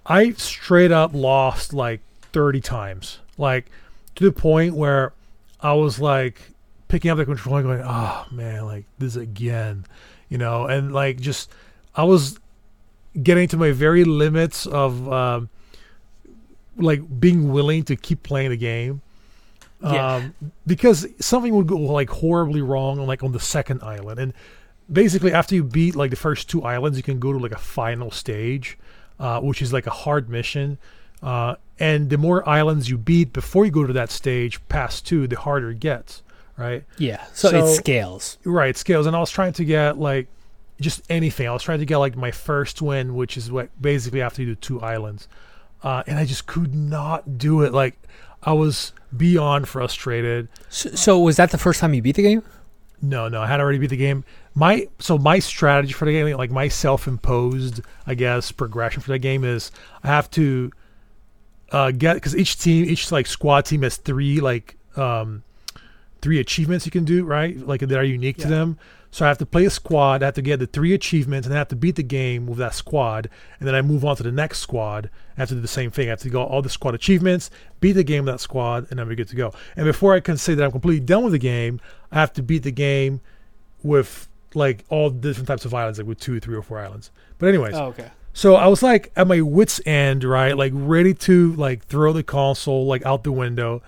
I 0.07 0.33
straight 0.33 0.93
up 0.93 1.11
lost 1.15 1.75
like 1.75 2.01
30 2.33 2.61
times. 2.61 3.19
Like 3.37 3.71
to 4.17 4.25
the 4.25 4.33
point 4.33 4.75
where 4.75 5.13
I 5.61 5.73
was 5.75 5.99
like 5.99 6.41
picking 6.89 7.11
up 7.11 7.19
the 7.19 7.25
controller 7.25 7.61
and 7.61 7.67
going, 7.67 7.83
oh 7.85 8.27
man, 8.31 8.67
like 8.67 8.85
this 8.99 9.17
again. 9.17 9.87
You 10.29 10.39
know, 10.39 10.67
and 10.67 10.93
like 10.93 11.21
just 11.21 11.51
I 11.95 12.05
was 12.05 12.39
getting 13.23 13.49
to 13.49 13.57
my 13.57 13.71
very 13.71 14.05
limits 14.05 14.67
of 14.67 15.11
um 15.13 15.49
like 16.77 17.21
being 17.21 17.53
willing 17.53 17.85
to 17.85 17.97
keep 17.97 18.23
playing 18.23 18.51
the 18.51 18.57
game. 18.57 19.01
Yeah. 19.83 20.17
Um, 20.17 20.35
because 20.67 21.07
something 21.21 21.55
would 21.55 21.67
go 21.67 21.77
like 21.77 22.09
horribly 22.09 22.63
wrong 22.63 22.99
on 22.99 23.07
like 23.07 23.23
on 23.23 23.33
the 23.33 23.41
second 23.41 23.83
island 23.83 24.19
and 24.19 24.33
basically 24.91 25.33
after 25.33 25.55
you 25.55 25.63
beat 25.63 25.95
like 25.95 26.11
the 26.11 26.17
first 26.17 26.49
two 26.49 26.63
islands 26.63 26.97
you 26.97 27.03
can 27.03 27.19
go 27.19 27.33
to 27.33 27.39
like 27.39 27.53
a 27.53 27.59
final 27.59 28.11
stage 28.11 28.79
uh, 29.19 29.41
which 29.41 29.61
is 29.61 29.75
like 29.75 29.87
a 29.87 29.91
hard 29.91 30.31
mission 30.31 30.79
uh, 31.25 31.57
and 31.81 32.11
the 32.11 32.19
more 32.19 32.49
islands 32.49 32.89
you 32.89 32.97
beat 32.97 33.33
before 33.33 33.65
you 33.65 33.71
go 33.73 33.85
to 33.85 33.93
that 33.93 34.11
stage 34.11 34.61
past 34.69 35.05
two 35.07 35.27
the 35.27 35.37
harder 35.37 35.71
it 35.71 35.81
gets 35.81 36.23
right 36.57 36.85
yeah, 36.99 37.25
so, 37.33 37.51
so- 37.51 37.59
it 37.65 37.75
scales. 37.75 38.39
right 38.45 38.71
it 38.71 38.77
scales 38.77 39.07
and 39.07 39.17
i 39.17 39.19
was 39.19 39.31
trying 39.31 39.53
to 39.53 39.65
get 39.65 39.99
like 39.99 40.29
just 40.81 41.03
anything 41.11 41.49
i 41.49 41.53
was 41.53 41.63
trying 41.63 41.79
to 41.81 41.87
get 41.87 41.97
like 41.99 42.17
my 42.17 42.31
first 42.31 42.81
win 42.83 43.15
which 43.17 43.37
is 43.37 43.51
what 43.51 43.69
basically 43.81 44.21
after 44.23 44.43
you 44.43 44.49
do 44.49 44.55
two 44.57 44.81
islands 44.81 45.27
uh, 45.83 46.03
and 46.07 46.19
i 46.19 46.25
just 46.25 46.47
could 46.47 46.75
not 46.75 47.39
do 47.39 47.63
it 47.63 47.73
like 47.73 47.97
i 48.43 48.53
was 48.53 48.93
beyond 49.17 49.67
frustrated 49.69 50.49
So, 50.69 50.91
so 50.91 51.19
was 51.19 51.37
that 51.37 51.51
the 51.51 51.59
first 51.59 51.81
time 51.81 51.95
you 51.95 52.03
beat 52.03 52.17
the 52.17 52.23
game? 52.23 52.43
No, 53.03 53.29
no, 53.29 53.43
I 53.43 53.47
had 53.47 53.61
already 53.61 53.79
beat 53.79 53.91
the 53.91 53.97
game. 53.99 54.25
My 54.55 54.89
so 54.99 55.19
my 55.19 55.39
strategy 55.39 55.93
for 55.93 56.07
the 56.07 56.13
game, 56.13 56.35
like 56.39 56.51
my 56.51 56.69
self-imposed, 56.69 57.83
I 58.07 58.15
guess, 58.15 58.51
progression 58.51 59.03
for 59.03 59.11
the 59.13 59.19
game 59.19 59.45
is 59.45 59.71
I 60.03 60.07
have 60.09 60.31
to 60.33 60.73
uh, 61.75 61.91
get 61.91 62.15
because 62.15 62.37
each 62.37 62.57
team, 62.59 62.85
each 62.85 63.11
like 63.11 63.27
squad 63.27 63.65
team 63.65 63.83
has 63.83 63.97
three 63.97 64.41
like 64.41 64.77
um, 64.97 65.43
three 66.23 66.39
achievements 66.39 66.87
you 66.87 66.93
can 66.93 67.05
do, 67.05 67.25
right? 67.25 67.59
Like 67.59 67.81
that 67.81 67.99
are 67.99 68.05
unique 68.05 68.37
to 68.39 68.49
them. 68.49 68.79
So 69.11 69.25
I 69.25 69.29
have 69.29 69.39
to 69.39 69.47
play 69.47 69.65
a 69.65 69.71
squad. 69.71 70.23
I 70.23 70.27
have 70.27 70.35
to 70.35 70.43
get 70.43 70.61
the 70.61 70.67
three 70.69 70.93
achievements, 70.95 71.47
and 71.47 71.55
I 71.55 71.59
have 71.59 71.69
to 71.69 71.77
beat 71.77 71.97
the 71.97 72.05
game 72.05 72.47
with 72.47 72.59
that 72.59 72.75
squad. 72.75 73.29
And 73.59 73.67
then 73.67 73.75
I 73.75 73.83
move 73.83 74.05
on 74.05 74.15
to 74.17 74.23
the 74.23 74.31
next 74.31 74.61
squad. 74.61 75.11
I 75.37 75.41
have 75.41 75.49
to 75.49 75.57
do 75.57 75.61
the 75.61 75.69
same 75.69 75.91
thing. 75.91 76.07
I 76.07 76.11
have 76.11 76.21
to 76.21 76.31
go 76.31 76.45
all 76.45 76.63
the 76.63 76.69
squad 76.69 76.95
achievements, 76.95 77.51
beat 77.81 77.93
the 77.93 78.05
game 78.05 78.25
with 78.25 78.35
that 78.35 78.41
squad, 78.41 78.87
and 78.91 78.99
then 78.99 79.09
we're 79.09 79.17
good 79.17 79.29
to 79.29 79.37
go. 79.37 79.53
And 79.77 79.85
before 79.85 80.15
I 80.15 80.21
can 80.21 80.37
say 80.37 80.55
that 80.55 80.65
I'm 80.65 80.73
completely 80.73 81.05
done 81.05 81.25
with 81.25 81.33
the 81.33 81.39
game, 81.39 81.81
I 82.13 82.21
have 82.21 82.33
to 82.35 82.43
beat 82.43 82.63
the 82.63 82.73
game 82.73 83.21
with 83.83 84.29
like 84.55 84.85
all 84.91 85.11
different 85.11 85.49
types 85.49 85.65
of 85.65 85.75
islands, 85.75 85.99
like 85.99 86.07
with 86.07 86.21
two, 86.21 86.39
three, 86.39 86.57
or 86.57 86.63
four 86.63 86.79
islands. 86.79 87.11
But 87.39 87.49
anyways, 87.49 87.75
okay. 87.75 88.11
So 88.35 88.57
I 88.57 88.67
was 88.67 88.83
like 88.83 89.11
at 89.17 89.27
my 89.27 89.41
wits 89.41 89.81
end, 89.87 90.25
right? 90.25 90.57
Like 90.57 90.73
ready 90.75 91.15
to 91.15 91.55
like 91.55 91.85
throw 91.87 92.13
the 92.13 92.23
console 92.23 92.85
like 92.87 93.07
out 93.07 93.25
the 93.25 93.33
window. 93.33 93.83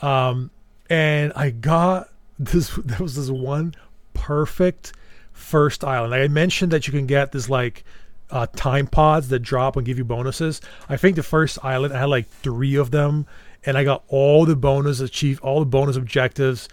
Um 0.00 0.50
and 0.88 1.32
I 1.36 1.50
got 1.50 2.08
this 2.38 2.70
there 2.84 3.00
was 3.00 3.16
this 3.16 3.28
one 3.28 3.74
perfect 4.14 4.92
first 5.32 5.84
island. 5.84 6.12
Like 6.12 6.22
I 6.22 6.28
mentioned 6.28 6.72
that 6.72 6.86
you 6.86 6.92
can 6.92 7.06
get 7.06 7.32
this 7.32 7.50
like 7.50 7.84
uh, 8.30 8.46
time 8.54 8.86
pods 8.86 9.28
that 9.28 9.40
drop 9.40 9.76
and 9.76 9.86
give 9.86 9.98
you 9.98 10.04
bonuses. 10.04 10.60
I 10.88 10.96
think 10.96 11.16
the 11.16 11.22
first 11.22 11.58
island 11.64 11.94
I 11.94 12.00
had 12.00 12.06
like 12.06 12.28
three 12.28 12.76
of 12.76 12.90
them, 12.90 13.26
and 13.64 13.78
I 13.78 13.84
got 13.84 14.04
all 14.08 14.44
the 14.44 14.56
bonus 14.56 15.00
achieved, 15.00 15.40
all 15.40 15.60
the 15.60 15.66
bonus 15.66 15.96
objectives. 15.96 16.68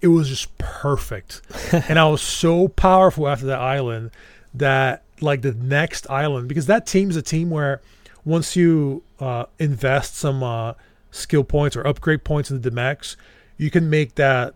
It 0.00 0.08
was 0.08 0.28
just 0.28 0.56
perfect, 0.58 1.42
and 1.72 1.98
I 1.98 2.06
was 2.08 2.22
so 2.22 2.68
powerful 2.68 3.28
after 3.28 3.46
that 3.46 3.60
island 3.60 4.12
that 4.54 5.02
like 5.22 5.42
the 5.42 5.52
next 5.52 6.08
island 6.10 6.48
because 6.48 6.66
that 6.66 6.86
team 6.86 7.10
is 7.10 7.16
a 7.16 7.22
team 7.22 7.50
where 7.50 7.80
once 8.24 8.54
you 8.56 9.02
uh, 9.18 9.44
invest 9.58 10.16
some 10.16 10.42
uh, 10.42 10.74
skill 11.10 11.44
points 11.44 11.76
or 11.76 11.86
upgrade 11.86 12.24
points 12.24 12.50
into 12.50 12.68
the 12.68 12.74
mechs, 12.74 13.16
you 13.56 13.70
can 13.70 13.88
make 13.90 14.14
that 14.16 14.54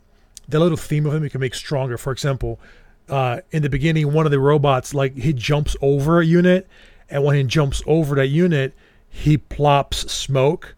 that 0.49 0.59
little 0.59 0.77
theme 0.77 1.07
of 1.07 1.15
him 1.15 1.25
you 1.25 1.31
can 1.31 1.41
make 1.41 1.55
stronger. 1.55 1.97
For 1.97 2.13
example, 2.13 2.61
uh, 3.09 3.41
in 3.51 3.63
the 3.63 3.71
beginning, 3.71 4.13
one 4.13 4.27
of 4.27 4.33
the 4.33 4.39
robots 4.39 4.93
like 4.95 5.17
he 5.17 5.33
jumps 5.33 5.77
over 5.81 6.21
a 6.21 6.25
unit, 6.25 6.67
and 7.09 7.25
when 7.25 7.37
he 7.37 7.43
jumps 7.45 7.83
over 7.87 8.15
that 8.17 8.27
unit, 8.29 8.75
he 9.09 9.39
plops 9.39 10.11
smoke, 10.13 10.75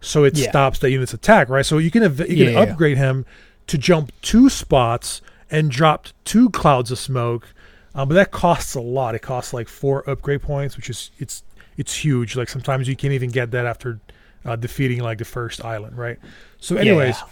so 0.00 0.24
it 0.24 0.36
Yeah. 0.36 0.50
stops 0.50 0.78
that 0.80 0.90
unit's 0.90 1.14
attack. 1.14 1.48
Right, 1.48 1.64
so 1.64 1.78
you 1.78 1.90
can 1.90 2.02
ev- 2.02 2.18
you 2.20 2.26
can 2.26 2.36
Yeah, 2.36 2.44
yeah, 2.44 2.50
yeah. 2.50 2.60
upgrade 2.72 2.98
him 2.98 3.24
to 3.68 3.78
jump 3.78 4.12
two 4.22 4.48
spots 4.50 5.22
and 5.50 5.70
drop 5.70 6.08
two 6.24 6.50
clouds 6.50 6.90
of 6.90 6.98
smoke. 6.98 7.48
Um, 7.96 8.08
but 8.08 8.14
that 8.14 8.30
costs 8.30 8.74
a 8.76 8.80
lot. 8.80 9.14
It 9.16 9.22
costs 9.22 9.52
like 9.52 9.66
four 9.68 10.08
upgrade 10.08 10.42
points, 10.42 10.76
which 10.76 10.88
is 10.90 11.10
it's 11.18 11.42
it's 11.76 11.94
huge. 11.96 12.36
Like 12.36 12.48
sometimes 12.48 12.86
you 12.86 12.94
can't 12.94 13.14
even 13.14 13.30
get 13.30 13.50
that 13.52 13.66
after 13.66 13.98
uh, 14.44 14.54
defeating 14.54 15.00
like 15.00 15.18
the 15.18 15.24
first 15.24 15.64
island, 15.64 15.96
right? 15.98 16.18
So, 16.60 16.76
anyways, 16.76 17.16
Yeah. 17.16 17.26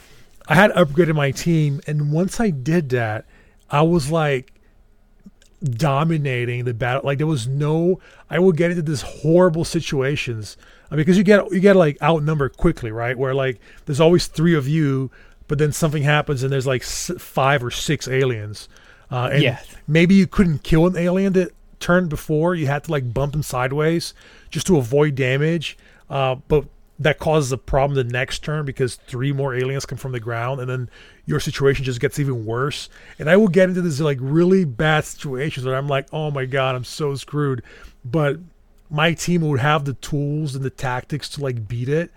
I 0.48 0.54
had 0.56 0.70
upgraded 0.72 1.14
my 1.14 1.30
team, 1.30 1.80
and 1.86 2.10
once 2.12 2.40
I 2.40 2.50
did 2.50 2.88
that, 2.90 3.26
I 3.70 3.82
was 3.82 4.10
like, 4.10 4.52
dominating 5.62 6.64
the 6.64 6.74
battle. 6.74 7.02
Like 7.04 7.18
there 7.18 7.26
was 7.26 7.46
no, 7.46 8.00
I 8.30 8.38
would 8.38 8.56
get 8.56 8.70
into 8.70 8.82
these 8.82 9.02
horrible 9.02 9.64
situations 9.64 10.56
I 10.90 10.94
mean, 10.94 11.00
because 11.00 11.16
you 11.16 11.24
get 11.24 11.50
you 11.50 11.60
get 11.60 11.76
like 11.76 12.00
outnumbered 12.02 12.56
quickly, 12.56 12.90
right? 12.90 13.16
Where 13.16 13.34
like 13.34 13.60
there's 13.86 14.00
always 14.00 14.26
three 14.26 14.54
of 14.54 14.68
you, 14.68 15.10
but 15.48 15.58
then 15.58 15.72
something 15.72 16.02
happens 16.02 16.42
and 16.42 16.52
there's 16.52 16.66
like 16.66 16.82
s- 16.82 17.10
five 17.18 17.64
or 17.64 17.70
six 17.70 18.06
aliens. 18.06 18.68
Uh, 19.14 19.28
and 19.32 19.42
Yeah. 19.42 19.58
maybe 19.86 20.14
you 20.16 20.26
couldn't 20.26 20.64
kill 20.64 20.86
an 20.86 20.96
alien 20.96 21.32
that 21.34 21.52
turned 21.78 22.08
before. 22.08 22.54
You 22.56 22.66
had 22.66 22.84
to 22.84 22.90
like 22.90 23.14
bump 23.14 23.32
them 23.32 23.42
sideways 23.44 24.12
just 24.50 24.66
to 24.66 24.76
avoid 24.76 25.14
damage. 25.14 25.78
Uh, 26.10 26.36
but 26.48 26.64
that 26.98 27.18
causes 27.18 27.52
a 27.52 27.58
problem 27.58 27.94
the 27.96 28.04
next 28.12 28.40
turn 28.42 28.64
because 28.64 28.96
three 29.06 29.32
more 29.32 29.54
aliens 29.54 29.84
come 29.86 29.98
from 29.98 30.12
the 30.12 30.20
ground 30.20 30.60
and 30.60 30.68
then 30.68 30.88
your 31.26 31.38
situation 31.40 31.84
just 31.84 32.00
gets 32.00 32.18
even 32.18 32.44
worse. 32.44 32.88
And 33.18 33.30
I 33.30 33.36
will 33.36 33.48
get 33.48 33.68
into 33.68 33.82
this 33.82 34.00
like 34.00 34.18
really 34.20 34.64
bad 34.64 35.04
situations 35.04 35.64
where 35.66 35.76
I'm 35.76 35.88
like, 35.88 36.06
oh 36.12 36.30
my 36.32 36.44
god, 36.44 36.74
I'm 36.74 36.84
so 36.84 37.14
screwed. 37.14 37.62
But 38.04 38.38
my 38.90 39.14
team 39.14 39.42
would 39.42 39.60
have 39.60 39.84
the 39.84 39.94
tools 39.94 40.54
and 40.56 40.64
the 40.64 40.70
tactics 40.70 41.28
to 41.30 41.40
like 41.40 41.68
beat 41.68 41.88
it. 41.88 42.10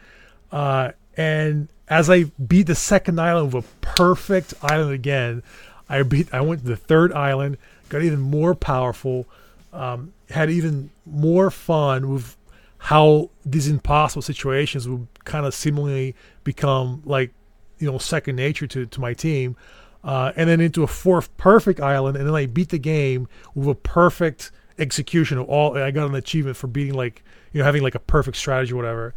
Uh, 0.52 0.92
and 1.16 1.68
as 1.90 2.10
I 2.10 2.26
beat 2.26 2.68
the 2.68 2.76
second 2.76 3.20
island 3.20 3.54
with 3.54 3.66
a 3.66 3.68
perfect 3.82 4.54
island 4.62 4.92
again, 4.92 5.42
I 5.90 6.02
beat. 6.04 6.34
I 6.34 6.42
went 6.42 6.62
to 6.62 6.68
the 6.68 6.76
third 6.76 7.14
island, 7.14 7.58
got 7.90 8.02
even 8.02 8.20
more 8.20 8.56
powerful, 8.56 9.26
um, 9.74 10.14
had 10.30 10.50
even 10.50 10.90
more 11.06 11.50
fun 11.50 12.10
with 12.12 12.36
how 12.80 13.30
these 13.46 13.68
impossible 13.68 14.22
situations 14.22 14.88
would 14.88 15.08
kind 15.24 15.46
of 15.46 15.54
seemingly 15.54 16.16
become 16.44 17.02
like 17.06 17.32
you 17.80 17.90
know 17.90 17.98
second 17.98 18.36
nature 18.36 18.68
to 18.68 18.86
to 18.86 19.02
my 19.02 19.14
team. 19.14 19.56
Uh, 20.04 20.32
and 20.36 20.48
then 20.48 20.62
into 20.62 20.84
a 20.84 20.88
fourth 20.88 21.36
perfect 21.38 21.82
island, 21.82 22.16
and 22.16 22.26
then 22.26 22.36
I 22.36 22.46
beat 22.46 22.70
the 22.70 22.78
game 22.78 23.28
with 23.56 23.68
a 23.68 23.76
perfect 23.76 24.52
execution 24.78 25.38
of 25.38 25.50
all. 25.50 25.78
I 25.78 25.92
got 25.92 26.08
an 26.08 26.16
achievement 26.16 26.56
for 26.56 26.68
beating 26.68 26.94
like 26.94 27.24
you 27.52 27.60
know 27.60 27.66
having 27.66 27.82
like 27.82 27.96
a 27.96 28.00
perfect 28.00 28.38
strategy, 28.38 28.74
or 28.74 28.78
whatever. 28.78 29.14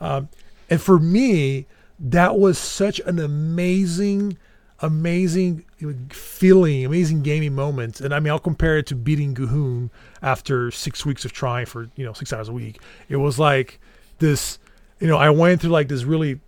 Um, 0.00 0.28
and 0.70 0.80
for 0.80 0.98
me, 0.98 1.66
that 1.98 2.38
was 2.38 2.58
such 2.58 3.00
an 3.00 3.18
amazing, 3.18 4.38
amazing 4.80 5.64
feeling, 6.10 6.84
amazing 6.84 7.22
gaming 7.22 7.54
moments. 7.54 8.00
And 8.00 8.12
I 8.12 8.20
mean, 8.20 8.30
I'll 8.30 8.38
compare 8.38 8.78
it 8.78 8.86
to 8.86 8.94
beating 8.94 9.34
G'huun 9.34 9.90
after 10.22 10.70
six 10.70 11.06
weeks 11.06 11.24
of 11.24 11.32
trying 11.32 11.66
for 11.66 11.88
you 11.96 12.04
know 12.04 12.12
six 12.12 12.32
hours 12.32 12.48
a 12.48 12.52
week. 12.52 12.80
It 13.08 13.16
was 13.16 13.38
like 13.38 13.80
this, 14.18 14.58
you 15.00 15.06
know, 15.06 15.16
I 15.16 15.30
went 15.30 15.60
through 15.60 15.70
like 15.70 15.88
this 15.88 16.04
really 16.04 16.40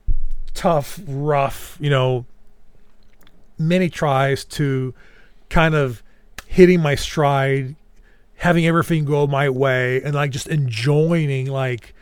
tough, 0.54 1.00
rough, 1.06 1.76
you 1.80 1.90
know, 1.90 2.26
many 3.58 3.88
tries 3.88 4.44
to 4.44 4.94
kind 5.48 5.74
of 5.74 6.02
hitting 6.46 6.80
my 6.80 6.96
stride, 6.96 7.76
having 8.36 8.66
everything 8.66 9.04
go 9.04 9.26
my 9.26 9.48
way, 9.48 10.02
and 10.02 10.14
like 10.14 10.32
just 10.32 10.48
enjoying 10.48 11.46
like 11.46 11.94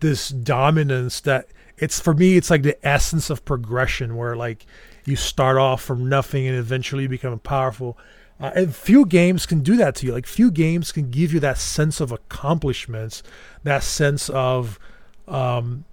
this 0.00 0.30
dominance 0.30 1.20
that 1.20 1.46
it's 1.76 2.00
for 2.00 2.14
me 2.14 2.36
it's 2.36 2.50
like 2.50 2.62
the 2.62 2.86
essence 2.86 3.30
of 3.30 3.44
progression 3.44 4.16
where 4.16 4.34
like 4.34 4.64
you 5.04 5.16
start 5.16 5.56
off 5.56 5.82
from 5.82 6.08
nothing 6.08 6.46
and 6.46 6.56
eventually 6.56 7.06
become 7.06 7.38
powerful 7.40 7.96
uh, 8.40 8.50
and 8.54 8.74
few 8.74 9.04
games 9.04 9.46
can 9.46 9.60
do 9.60 9.76
that 9.76 9.94
to 9.94 10.06
you 10.06 10.12
like 10.12 10.26
few 10.26 10.50
games 10.50 10.92
can 10.92 11.10
give 11.10 11.32
you 11.32 11.40
that 11.40 11.58
sense 11.58 12.00
of 12.00 12.10
accomplishments 12.12 13.22
that 13.64 13.82
sense 13.82 14.28
of 14.30 14.78
um 15.28 15.84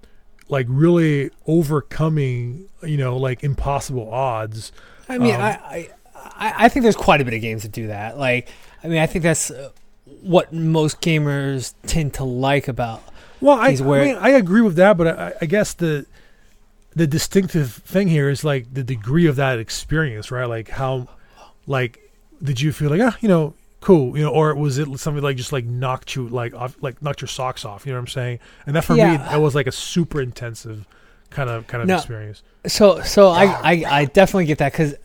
like 0.50 0.66
really 0.70 1.30
overcoming 1.46 2.68
you 2.84 2.98
know 2.98 3.18
like 3.18 3.44
impossible 3.44 4.12
odds 4.12 4.72
I 5.10 5.18
mean, 5.18 5.36
Um, 5.36 5.42
I, 5.42 5.90
I 6.16 6.54
I 6.66 6.70
think 6.70 6.84
there's 6.84 6.96
quite 6.98 7.22
a 7.22 7.26
bit 7.26 7.34
of 7.34 7.40
games 7.40 7.64
that 7.64 7.72
do 7.72 7.88
that. 7.88 8.18
Like, 8.18 8.50
I 8.84 8.88
mean, 8.90 8.98
I 8.98 9.06
think 9.06 9.24
that's 9.24 9.50
uh, 9.50 9.70
what 10.22 10.52
most 10.52 11.00
gamers 11.00 11.76
tend 11.86 12.14
to 12.16 12.26
like 12.26 12.68
about. 12.68 13.02
Well, 13.40 13.58
I, 13.58 13.74
where- 13.78 14.02
I 14.02 14.06
mean, 14.06 14.16
I 14.18 14.30
agree 14.32 14.60
with 14.60 14.76
that, 14.76 14.98
but 14.98 15.08
I, 15.08 15.34
I 15.42 15.46
guess 15.46 15.74
the 15.74 16.06
the 16.98 17.08
distinctive 17.08 17.74
thing 17.74 18.08
here 18.08 18.30
is 18.30 18.44
like 18.44 18.74
the 18.74 18.84
degree 18.84 19.28
of 19.28 19.36
that 19.36 19.60
experience, 19.60 20.32
right? 20.32 20.46
Like 20.46 20.70
how, 20.70 21.08
like, 21.68 22.12
did 22.42 22.60
you 22.60 22.72
feel 22.72 22.90
like 22.90 23.02
ah, 23.02 23.16
you 23.22 23.30
know, 23.30 23.54
cool, 23.82 24.18
you 24.18 24.24
know, 24.24 24.32
or 24.32 24.54
was 24.56 24.78
it 24.80 24.88
something 25.00 25.24
like 25.24 25.38
just 25.38 25.52
like 25.52 25.66
knocked 25.66 26.16
you 26.16 26.28
like 26.28 26.54
off, 26.56 26.76
like 26.82 27.02
knocked 27.02 27.22
your 27.22 27.28
socks 27.28 27.66
off? 27.66 27.86
You 27.86 27.92
know 27.94 28.00
what 28.00 28.04
I'm 28.04 28.08
saying? 28.08 28.40
And 28.66 28.76
that 28.76 28.84
for 28.84 28.94
me, 28.94 29.18
that 29.18 29.40
was 29.40 29.54
like 29.54 29.68
a 29.68 29.72
super 29.72 30.22
intensive 30.22 30.88
kind 31.30 31.50
of 31.50 31.68
kind 31.68 31.82
of 31.84 31.88
No. 31.88 31.98
experience. 31.98 32.42
So, 32.66 33.02
so 33.02 33.30
I, 33.30 33.46
I, 33.46 33.84
I 34.00 34.06
definitely 34.06 34.46
get 34.46 34.58
that 34.58 34.72
because 34.72 34.96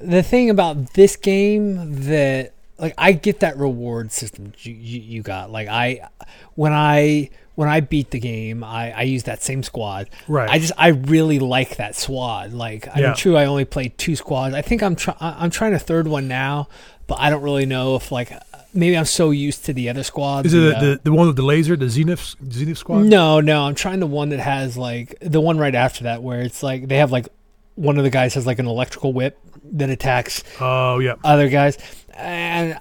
the 0.00 0.22
thing 0.22 0.50
about 0.50 0.94
this 0.94 1.16
game 1.16 2.04
that 2.04 2.52
like 2.78 2.94
I 2.98 3.12
get 3.12 3.40
that 3.40 3.56
reward 3.56 4.12
system 4.12 4.52
you, 4.58 4.72
you, 4.72 5.00
you 5.00 5.22
got. 5.22 5.50
Like 5.50 5.68
I, 5.68 6.08
when 6.54 6.72
I 6.72 7.30
when 7.54 7.68
I 7.68 7.80
beat 7.80 8.10
the 8.10 8.18
game, 8.18 8.64
I, 8.64 8.92
I 8.92 9.02
use 9.02 9.22
that 9.24 9.42
same 9.42 9.62
squad. 9.62 10.10
Right. 10.28 10.50
I 10.50 10.58
just 10.58 10.72
I 10.76 10.88
really 10.88 11.38
like 11.38 11.76
that 11.76 11.94
squad. 11.94 12.52
Like 12.52 12.88
I 12.88 13.00
Yeah. 13.00 13.06
mean, 13.08 13.16
true, 13.16 13.36
I 13.36 13.44
only 13.46 13.64
played 13.64 13.96
two 13.98 14.16
squads. 14.16 14.54
I 14.54 14.62
think 14.62 14.82
I'm 14.82 14.96
trying 14.96 15.16
I'm 15.20 15.50
trying 15.50 15.74
a 15.74 15.78
third 15.78 16.08
one 16.08 16.26
now, 16.28 16.68
but 17.06 17.20
I 17.20 17.30
don't 17.30 17.42
really 17.42 17.66
know 17.66 17.96
if 17.96 18.10
like 18.10 18.32
maybe 18.72 18.98
I'm 18.98 19.04
so 19.04 19.30
used 19.30 19.64
to 19.66 19.72
the 19.72 19.88
other 19.88 20.02
squads. 20.02 20.46
Is 20.48 20.54
it 20.54 20.58
the, 20.58 20.62
the, 20.64 20.86
the, 20.96 21.00
the 21.04 21.12
one 21.12 21.28
with 21.28 21.36
the 21.36 21.42
laser, 21.44 21.76
the 21.76 21.88
Zenith 21.88 22.34
Zenith 22.50 22.78
squad? 22.78 23.04
no, 23.04 23.40
no, 23.40 23.62
I'm 23.64 23.74
trying 23.76 24.00
the 24.00 24.06
one 24.06 24.30
that 24.30 24.40
has 24.40 24.76
like 24.76 25.14
the 25.20 25.40
one 25.40 25.56
right 25.58 25.74
after 25.74 26.04
that 26.04 26.22
where 26.22 26.40
it's 26.40 26.62
like 26.62 26.88
they 26.88 26.96
have 26.96 27.12
like 27.12 27.28
one 27.76 27.98
of 27.98 28.04
the 28.04 28.10
guys 28.10 28.34
has 28.34 28.46
like 28.46 28.58
an 28.58 28.66
electrical 28.66 29.12
whip 29.12 29.38
that 29.72 29.90
attacks 29.90 30.42
Oh 30.60 30.98
yeah, 30.98 31.14
other 31.24 31.48
guys. 31.48 31.78
And 32.16 32.78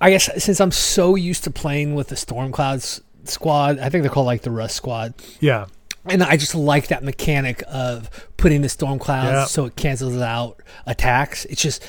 I 0.00 0.10
guess 0.10 0.28
since 0.42 0.60
I'm 0.60 0.70
so 0.72 1.14
used 1.14 1.44
to 1.44 1.50
playing 1.50 1.94
with 1.94 2.08
the 2.08 2.16
Storm 2.16 2.52
Clouds 2.52 3.00
squad, 3.32 3.78
I 3.78 3.88
think 3.88 4.02
they're 4.02 4.10
called 4.12 4.26
like 4.26 4.42
the 4.42 4.50
Rust 4.50 4.74
squad. 4.76 5.14
yeah, 5.40 5.66
And 6.04 6.22
I 6.22 6.36
just 6.36 6.54
like 6.54 6.88
that 6.88 7.02
mechanic 7.04 7.62
of 7.68 8.08
putting 8.36 8.62
the 8.62 8.68
storm 8.68 8.98
clouds 8.98 9.30
Yeah. 9.32 9.44
so 9.46 9.64
it 9.66 9.76
cancels 9.76 10.16
out 10.18 10.60
attacks. 10.86 11.44
It's 11.46 11.60
just, 11.62 11.82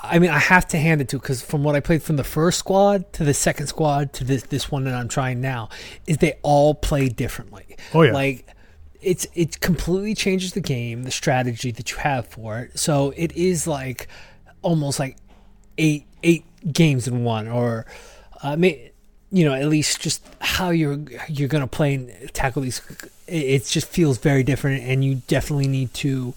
I 0.00 0.18
mean, 0.18 0.30
I 0.30 0.38
have 0.38 0.66
to 0.68 0.78
hand 0.78 1.00
it 1.00 1.08
to 1.10 1.18
because 1.18 1.42
from 1.42 1.64
what 1.64 1.74
I 1.74 1.80
played 1.80 2.02
from 2.02 2.16
the 2.16 2.24
first 2.24 2.58
squad 2.58 3.12
to 3.14 3.24
the 3.24 3.34
second 3.34 3.66
squad 3.68 4.12
to 4.14 4.24
this 4.24 4.42
this 4.44 4.70
one 4.70 4.84
that 4.84 4.94
I'm 4.94 5.08
trying 5.08 5.40
now, 5.40 5.68
is 6.06 6.18
they 6.18 6.34
all 6.42 6.74
play 6.74 7.08
differently. 7.08 7.76
Oh, 7.94 8.02
yeah. 8.02 8.12
like 8.12 8.46
it's 9.00 9.26
it 9.34 9.60
completely 9.60 10.14
changes 10.14 10.52
the 10.52 10.60
game, 10.60 11.04
the 11.04 11.10
strategy 11.10 11.70
that 11.70 11.90
you 11.90 11.96
have 11.98 12.26
for 12.26 12.58
it. 12.58 12.78
So 12.78 13.12
it 13.16 13.32
is 13.36 13.66
like 13.66 14.06
almost 14.62 14.98
like 14.98 15.16
eight 15.78 16.06
eight 16.22 16.44
games 16.72 17.08
in 17.08 17.24
one, 17.24 17.48
or 17.48 17.86
uh, 18.42 18.56
may, 18.56 18.92
you 19.36 19.44
know 19.44 19.52
at 19.52 19.68
least 19.68 20.00
just 20.00 20.22
how 20.40 20.70
you're 20.70 20.98
you're 21.28 21.48
gonna 21.48 21.66
play 21.66 21.94
and 21.94 22.32
tackle 22.32 22.62
these. 22.62 22.80
It, 23.26 23.42
it 23.42 23.64
just 23.66 23.86
feels 23.86 24.16
very 24.16 24.42
different, 24.42 24.82
and 24.84 25.04
you 25.04 25.16
definitely 25.28 25.68
need 25.68 25.92
to 25.94 26.32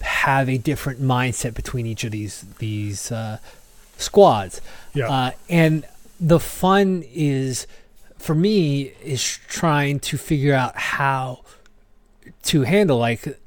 have 0.00 0.48
a 0.48 0.58
different 0.58 1.00
mindset 1.00 1.54
between 1.54 1.86
each 1.86 2.02
of 2.02 2.10
these 2.10 2.44
these 2.58 3.12
uh, 3.12 3.38
squads. 3.96 4.60
Yeah. 4.92 5.08
Uh, 5.08 5.30
and 5.48 5.86
the 6.18 6.40
fun 6.40 7.04
is 7.14 7.68
for 8.18 8.34
me 8.34 8.92
is 9.04 9.38
trying 9.46 10.00
to 10.00 10.18
figure 10.18 10.54
out 10.54 10.76
how 10.76 11.44
to 12.42 12.62
handle 12.62 12.98
like 12.98 13.38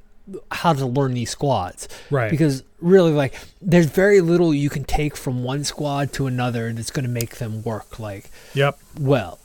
how 0.51 0.73
to 0.73 0.86
learn 0.86 1.13
these 1.13 1.30
squads. 1.30 1.88
Right. 2.09 2.30
because 2.32 2.63
really 2.82 3.11
like 3.11 3.36
there's 3.61 3.88
very 3.88 4.21
little 4.21 4.53
you 4.53 4.69
can 4.69 4.84
take 4.86 5.17
from 5.17 5.43
one 5.43 5.63
squad 5.63 6.13
to 6.13 6.27
another 6.27 6.71
that's 6.71 6.91
going 6.91 7.03
to 7.03 7.11
make 7.11 7.36
them 7.38 7.63
work 7.63 7.99
like 7.99 8.30
yep, 8.53 8.80
well. 8.99 9.39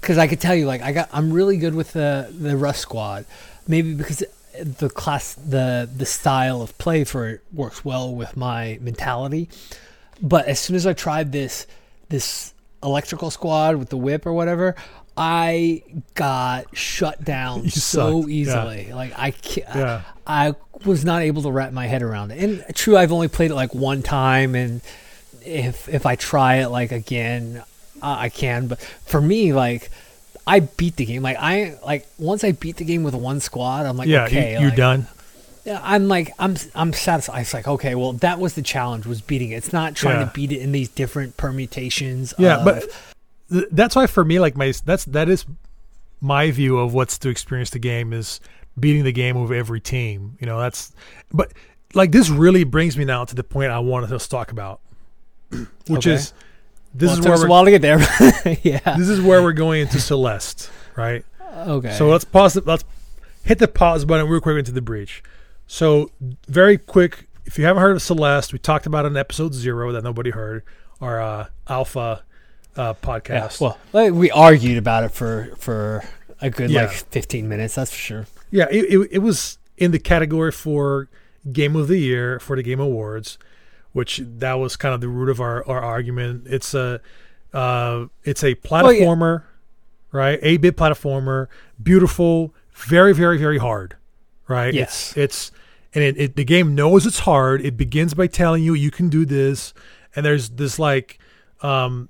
Because 0.00 0.18
i 0.18 0.26
could 0.28 0.40
tell 0.40 0.54
you 0.54 0.66
like 0.66 0.82
i 0.82 0.92
got 0.92 1.08
i'm 1.12 1.32
really 1.32 1.56
good 1.56 1.74
with 1.74 1.92
the 1.92 2.32
the 2.38 2.56
rust 2.56 2.80
squad 2.80 3.26
maybe 3.66 3.92
because 3.92 4.22
the 4.62 4.88
class 4.88 5.34
the 5.34 5.88
the 5.96 6.06
style 6.06 6.62
of 6.62 6.76
play 6.78 7.04
for 7.04 7.28
it 7.28 7.40
works 7.52 7.84
well 7.84 8.14
with 8.14 8.36
my 8.36 8.78
mentality. 8.80 9.48
But 10.22 10.46
as 10.46 10.58
soon 10.58 10.76
as 10.76 10.86
i 10.86 10.92
tried 10.92 11.32
this 11.32 11.66
this 12.08 12.54
electrical 12.82 13.30
squad 13.30 13.76
with 13.76 13.88
the 13.88 13.96
whip 13.96 14.26
or 14.26 14.32
whatever 14.32 14.76
i 15.16 15.82
got 16.14 16.76
shut 16.76 17.24
down 17.24 17.68
so 17.70 18.20
sucked, 18.20 18.28
yeah. 18.28 18.34
easily 18.34 18.92
like 18.92 19.12
i 19.18 19.32
Yeah. 19.56 20.02
i 20.26 20.54
was 20.84 21.04
not 21.04 21.22
able 21.22 21.42
to 21.42 21.50
wrap 21.50 21.72
my 21.72 21.86
head 21.86 22.02
around 22.02 22.32
it 22.32 22.42
and 22.42 22.64
true 22.76 22.96
i've 22.96 23.12
only 23.12 23.28
played 23.28 23.50
it 23.50 23.54
like 23.54 23.74
one 23.74 24.02
time 24.02 24.54
and 24.54 24.80
if 25.48 25.88
if 25.88 26.06
I 26.06 26.16
try 26.16 26.56
it 26.56 26.70
like 26.70 26.90
again, 26.90 27.62
uh, 28.02 28.16
I 28.18 28.30
can. 28.30 28.66
But 28.66 28.80
for 28.80 29.20
me, 29.20 29.52
like 29.52 29.90
I 30.44 30.58
beat 30.58 30.96
the 30.96 31.04
game. 31.04 31.22
Like 31.22 31.36
I 31.38 31.78
like 31.86 32.04
once 32.18 32.42
I 32.42 32.50
beat 32.50 32.78
the 32.78 32.84
game 32.84 33.04
with 33.04 33.14
one 33.14 33.38
squad, 33.38 33.86
I'm 33.86 33.96
like, 33.96 34.08
yeah, 34.08 34.24
okay, 34.24 34.54
you, 34.54 34.58
you're 34.62 34.68
like, 34.70 34.76
done. 34.76 35.06
yeah, 35.64 35.80
I'm 35.84 36.08
like 36.08 36.32
I'm 36.40 36.56
I'm 36.74 36.92
satisfied. 36.92 37.42
It's 37.42 37.54
like 37.54 37.68
okay, 37.68 37.94
well 37.94 38.14
that 38.14 38.40
was 38.40 38.54
the 38.54 38.62
challenge 38.62 39.06
was 39.06 39.20
beating 39.20 39.52
it. 39.52 39.54
It's 39.58 39.72
not 39.72 39.94
trying 39.94 40.18
Yeah. 40.18 40.26
to 40.26 40.32
beat 40.32 40.50
it 40.50 40.58
in 40.58 40.72
these 40.72 40.88
different 40.88 41.36
permutations. 41.36 42.34
Yeah, 42.40 42.56
of- 42.56 42.64
but 42.64 42.84
th- 43.50 43.66
that's 43.72 43.96
why 43.96 44.06
for 44.06 44.24
me, 44.24 44.38
like 44.40 44.56
my 44.56 44.72
that's 44.84 45.04
that 45.06 45.28
is 45.28 45.44
my 46.20 46.50
view 46.50 46.78
of 46.78 46.94
what's 46.94 47.18
to 47.18 47.28
experience 47.28 47.70
the 47.70 47.78
game 47.78 48.12
is 48.12 48.40
beating 48.78 49.04
the 49.04 49.12
game 49.12 49.40
with 49.40 49.52
every 49.52 49.80
team. 49.80 50.36
You 50.40 50.46
know, 50.46 50.58
that's 50.60 50.92
but 51.32 51.52
like 51.94 52.12
this 52.12 52.28
really 52.28 52.64
brings 52.64 52.96
me 52.96 53.04
now 53.04 53.24
to 53.24 53.34
the 53.34 53.44
point 53.44 53.70
I 53.70 53.78
wanted 53.78 54.12
us 54.12 54.24
to 54.24 54.30
talk 54.30 54.50
about. 54.52 54.80
which 55.50 56.06
Okay. 56.06 56.12
is 56.14 56.32
this 56.94 57.10
Well, 57.10 57.18
is 57.20 57.24
where 57.24 57.34
us 57.34 57.40
a 57.40 57.44
we're, 57.44 57.48
while 57.50 57.64
to 57.64 57.70
get 57.70 57.82
there. 57.82 57.98
yeah. 58.62 58.96
this 58.96 59.08
is 59.08 59.20
where 59.20 59.42
we're 59.42 59.52
going 59.52 59.82
into 59.82 60.00
Celeste, 60.00 60.70
right? 60.96 61.24
Okay. 61.56 61.92
So 61.92 62.08
let's 62.08 62.24
pause. 62.24 62.54
The, 62.54 62.62
let's 62.62 62.84
hit 63.44 63.58
the 63.58 63.68
pause 63.68 64.04
button 64.04 64.26
real 64.28 64.40
quick 64.40 64.58
into 64.58 64.72
the 64.72 64.82
breach. 64.82 65.22
So 65.66 66.10
very 66.48 66.78
quick. 66.78 67.28
If 67.44 67.58
you 67.58 67.64
haven't 67.64 67.80
heard 67.82 67.94
of 67.96 68.02
Celeste, 68.02 68.52
we 68.52 68.58
talked 68.58 68.86
about 68.86 69.04
it 69.04 69.08
in 69.08 69.16
episode 69.16 69.54
zero 69.54 69.92
that 69.92 70.02
nobody 70.02 70.30
heard. 70.30 70.64
Our 71.00 71.20
uh, 71.20 71.46
alpha 71.68 72.24
uh, 72.76 72.94
yeah. 72.96 73.08
podcast. 73.18 73.60
Well, 73.60 73.78
like, 73.92 74.12
we 74.12 74.30
argued 74.30 74.78
about 74.78 75.04
it 75.04 75.12
for 75.12 75.52
for 75.58 76.04
a 76.40 76.50
good 76.50 76.70
Yeah. 76.70 76.82
like 76.86 76.92
15 76.92 77.48
minutes. 77.48 77.74
That's 77.74 77.90
for 77.90 77.96
sure. 77.98 78.26
Yeah, 78.50 78.66
it, 78.70 78.84
it, 78.84 79.08
it 79.12 79.18
was 79.18 79.58
in 79.76 79.90
the 79.90 79.98
category 79.98 80.52
for 80.52 81.08
Game 81.52 81.76
of 81.76 81.88
the 81.88 81.98
Year 81.98 82.38
for 82.38 82.56
the 82.56 82.62
Game 82.62 82.80
Awards, 82.80 83.38
which 83.92 84.20
that 84.24 84.54
was 84.54 84.76
kind 84.76 84.94
of 84.94 85.00
the 85.00 85.08
root 85.08 85.28
of 85.28 85.40
our, 85.40 85.66
our 85.66 85.80
argument. 85.80 86.46
It's 86.46 86.74
a 86.74 87.00
uh, 87.52 88.06
it's 88.24 88.42
a 88.42 88.50
yeah. 88.50 88.54
platformer, 88.54 89.44
right? 90.12 90.38
A 90.42 90.56
bit 90.58 90.76
platformer, 90.76 91.46
beautiful, 91.82 92.54
very 92.74 93.14
very 93.14 93.38
very 93.38 93.58
hard, 93.58 93.96
right? 94.48 94.74
Yes. 94.74 95.14
It's 95.16 95.50
it's 95.50 95.52
and 95.94 96.04
it, 96.04 96.18
it 96.18 96.36
the 96.36 96.44
game 96.44 96.74
knows 96.74 97.06
it's 97.06 97.20
hard. 97.20 97.64
It 97.64 97.76
begins 97.76 98.14
by 98.14 98.26
telling 98.26 98.62
you 98.62 98.74
you 98.74 98.90
can 98.90 99.08
do 99.08 99.24
this, 99.24 99.72
and 100.14 100.26
there's 100.26 100.50
this 100.50 100.78
like 100.78 101.18
um 101.62 102.08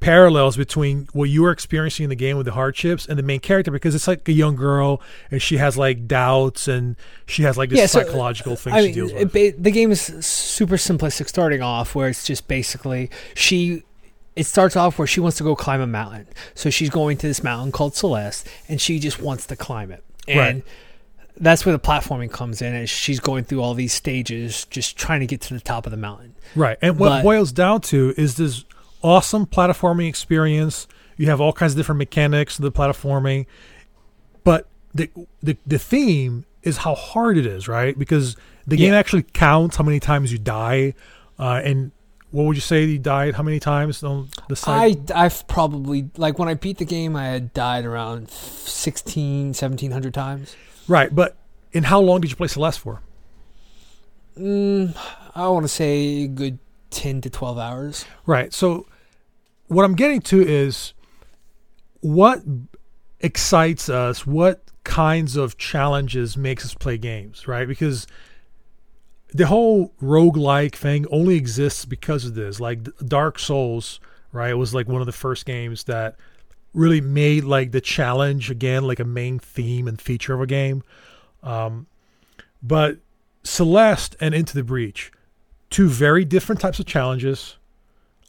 parallels 0.00 0.56
between 0.56 1.08
what 1.12 1.24
you 1.30 1.44
are 1.46 1.50
experiencing 1.50 2.04
in 2.04 2.10
the 2.10 2.16
game 2.16 2.36
with 2.36 2.46
the 2.46 2.52
hardships 2.52 3.06
and 3.06 3.18
the 3.18 3.22
main 3.22 3.40
character 3.40 3.70
because 3.70 3.94
it's 3.94 4.06
like 4.06 4.28
a 4.28 4.32
young 4.32 4.54
girl 4.54 5.00
and 5.30 5.40
she 5.40 5.56
has 5.56 5.76
like 5.78 6.06
doubts 6.06 6.68
and 6.68 6.96
she 7.26 7.42
has 7.42 7.56
like 7.56 7.70
this 7.70 7.78
Yeah, 7.78 7.86
so, 7.86 8.02
psychological 8.02 8.52
uh, 8.52 8.56
thing 8.56 8.72
I 8.74 8.80
she 8.80 8.86
mean, 8.86 8.94
deals 8.94 9.12
with. 9.14 9.32
ba- 9.32 9.54
the 9.58 9.70
game 9.70 9.90
is 9.90 10.00
super 10.00 10.76
simplistic 10.76 11.28
starting 11.28 11.62
off, 11.62 11.94
where 11.94 12.08
it's 12.08 12.24
just 12.24 12.46
basically 12.48 13.10
she. 13.34 13.82
It 14.36 14.44
starts 14.44 14.76
off 14.76 14.98
where 14.98 15.06
she 15.06 15.18
wants 15.20 15.38
to 15.38 15.44
go 15.44 15.56
climb 15.56 15.80
a 15.80 15.86
mountain, 15.86 16.26
so 16.54 16.68
she's 16.68 16.90
going 16.90 17.16
to 17.16 17.26
this 17.26 17.42
mountain 17.42 17.72
called 17.72 17.94
Celeste, 17.96 18.46
and 18.68 18.78
she 18.78 18.98
just 18.98 19.18
wants 19.18 19.46
to 19.46 19.56
climb 19.56 19.90
it. 19.90 20.04
And 20.28 20.38
Right. 20.38 20.64
that's 21.40 21.64
where 21.64 21.72
the 21.72 21.78
platforming 21.78 22.30
comes 22.30 22.60
in, 22.60 22.74
and 22.74 22.86
she's 22.86 23.18
going 23.18 23.44
through 23.44 23.62
all 23.62 23.72
these 23.72 23.94
stages, 23.94 24.66
just 24.66 24.98
trying 24.98 25.20
to 25.20 25.26
get 25.26 25.40
to 25.40 25.54
the 25.54 25.60
top 25.60 25.86
of 25.86 25.90
the 25.90 25.96
mountain. 25.96 26.34
Right. 26.54 26.76
And 26.82 26.98
what 26.98 27.08
But- 27.08 27.22
boils 27.22 27.50
down 27.50 27.80
to 27.82 28.12
is 28.18 28.34
this 28.34 28.64
awesome 29.06 29.46
platforming 29.46 30.08
experience. 30.08 30.88
You 31.16 31.26
have 31.28 31.40
all 31.40 31.52
kinds 31.52 31.72
of 31.72 31.76
different 31.76 31.98
mechanics 31.98 32.58
of 32.58 32.64
the 32.64 32.72
platforming, 32.72 33.46
but 34.44 34.66
the 34.94 35.08
the 35.42 35.56
the 35.64 35.78
theme 35.78 36.44
is 36.62 36.78
how 36.78 36.94
hard 36.94 37.38
it 37.38 37.46
is, 37.46 37.68
right? 37.68 37.96
Because 37.96 38.36
the 38.66 38.76
game 38.76 38.92
actually 38.92 39.22
counts 39.22 39.76
how 39.76 39.84
many 39.84 40.00
times 40.00 40.32
you 40.32 40.38
die, 40.38 40.94
uh, 41.38 41.60
and 41.64 41.92
what 42.32 42.44
would 42.44 42.56
you 42.56 42.60
say 42.60 42.84
you 42.84 42.98
died? 42.98 43.34
How 43.34 43.44
many 43.44 43.60
times 43.60 44.02
on 44.02 44.28
the 44.48 44.56
side? 44.56 45.10
I 45.12 45.24
I've 45.24 45.46
probably 45.46 46.10
like 46.16 46.38
when 46.38 46.48
I 46.48 46.54
beat 46.54 46.78
the 46.78 46.84
game, 46.84 47.14
I 47.14 47.26
had 47.26 47.54
died 47.54 47.84
around 47.84 48.28
16, 48.30 49.46
1700 49.54 50.12
times. 50.12 50.56
right. 50.88 51.14
But 51.14 51.36
and 51.72 51.86
how 51.86 52.00
long 52.00 52.20
did 52.20 52.30
you 52.30 52.36
play 52.36 52.48
Celeste 52.48 52.80
for? 52.80 53.00
Mm, 54.36 54.96
I 55.34 55.48
want 55.48 55.64
to 55.64 55.68
say 55.68 56.24
a 56.24 56.26
good 56.26 56.58
ten 56.90 57.20
to 57.22 57.30
twelve 57.30 57.58
hours. 57.58 58.04
Right. 58.26 58.52
So 58.52 58.86
what 59.68 59.84
I'm 59.84 59.94
getting 59.94 60.20
to 60.22 60.46
is 60.46 60.94
what 62.00 62.42
excites 63.20 63.88
us, 63.88 64.26
what 64.26 64.62
kinds 64.84 65.36
of 65.36 65.58
challenges 65.58 66.36
makes 66.36 66.64
us 66.64 66.74
play 66.74 66.96
games, 66.96 67.48
right? 67.48 67.66
Because 67.66 68.06
the 69.34 69.46
whole 69.46 69.92
roguelike 70.00 70.74
thing 70.74 71.06
only 71.10 71.36
exists 71.36 71.84
because 71.84 72.24
of 72.24 72.34
this. 72.34 72.60
Like 72.60 72.84
Dark 73.06 73.38
Souls, 73.38 74.00
right? 74.32 74.50
It 74.50 74.54
was 74.54 74.74
like 74.74 74.88
one 74.88 75.00
of 75.00 75.06
the 75.06 75.12
first 75.12 75.44
games 75.44 75.84
that 75.84 76.16
really 76.72 77.00
made 77.00 77.44
like 77.44 77.72
the 77.72 77.80
challenge 77.80 78.50
again 78.50 78.84
like 78.84 79.00
a 79.00 79.04
main 79.04 79.38
theme 79.38 79.88
and 79.88 80.00
feature 80.00 80.34
of 80.34 80.40
a 80.40 80.46
game. 80.46 80.82
Um, 81.42 81.86
but 82.62 82.98
Celeste 83.42 84.16
and 84.20 84.34
Into 84.34 84.54
the 84.54 84.62
Breach, 84.62 85.10
two 85.70 85.88
very 85.88 86.24
different 86.24 86.60
types 86.60 86.78
of 86.78 86.86
challenges. 86.86 87.56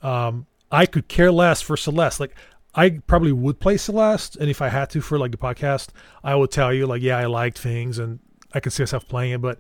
Um, 0.02 0.46
I 0.72 0.86
could 0.86 1.08
care 1.08 1.32
less 1.32 1.62
for 1.62 1.78
Celeste. 1.78 2.20
Like 2.20 2.36
I 2.76 3.00
probably 3.08 3.32
would 3.32 3.60
play 3.60 3.78
Celeste, 3.78 4.36
and 4.36 4.50
if 4.50 4.62
I 4.62 4.70
had 4.70 4.90
to 4.92 5.02
for 5.02 5.18
like 5.18 5.32
the 5.32 5.38
podcast, 5.38 5.90
I 6.24 6.36
would 6.36 6.52
tell 6.52 6.74
you 6.74 6.86
like, 6.86 7.02
yeah, 7.02 7.18
I 7.18 7.26
liked 7.26 7.58
things, 7.58 7.98
and 8.00 8.20
I 8.54 8.60
could 8.60 8.74
see 8.74 8.84
myself 8.84 9.08
playing 9.08 9.34
it. 9.34 9.42
But 9.42 9.60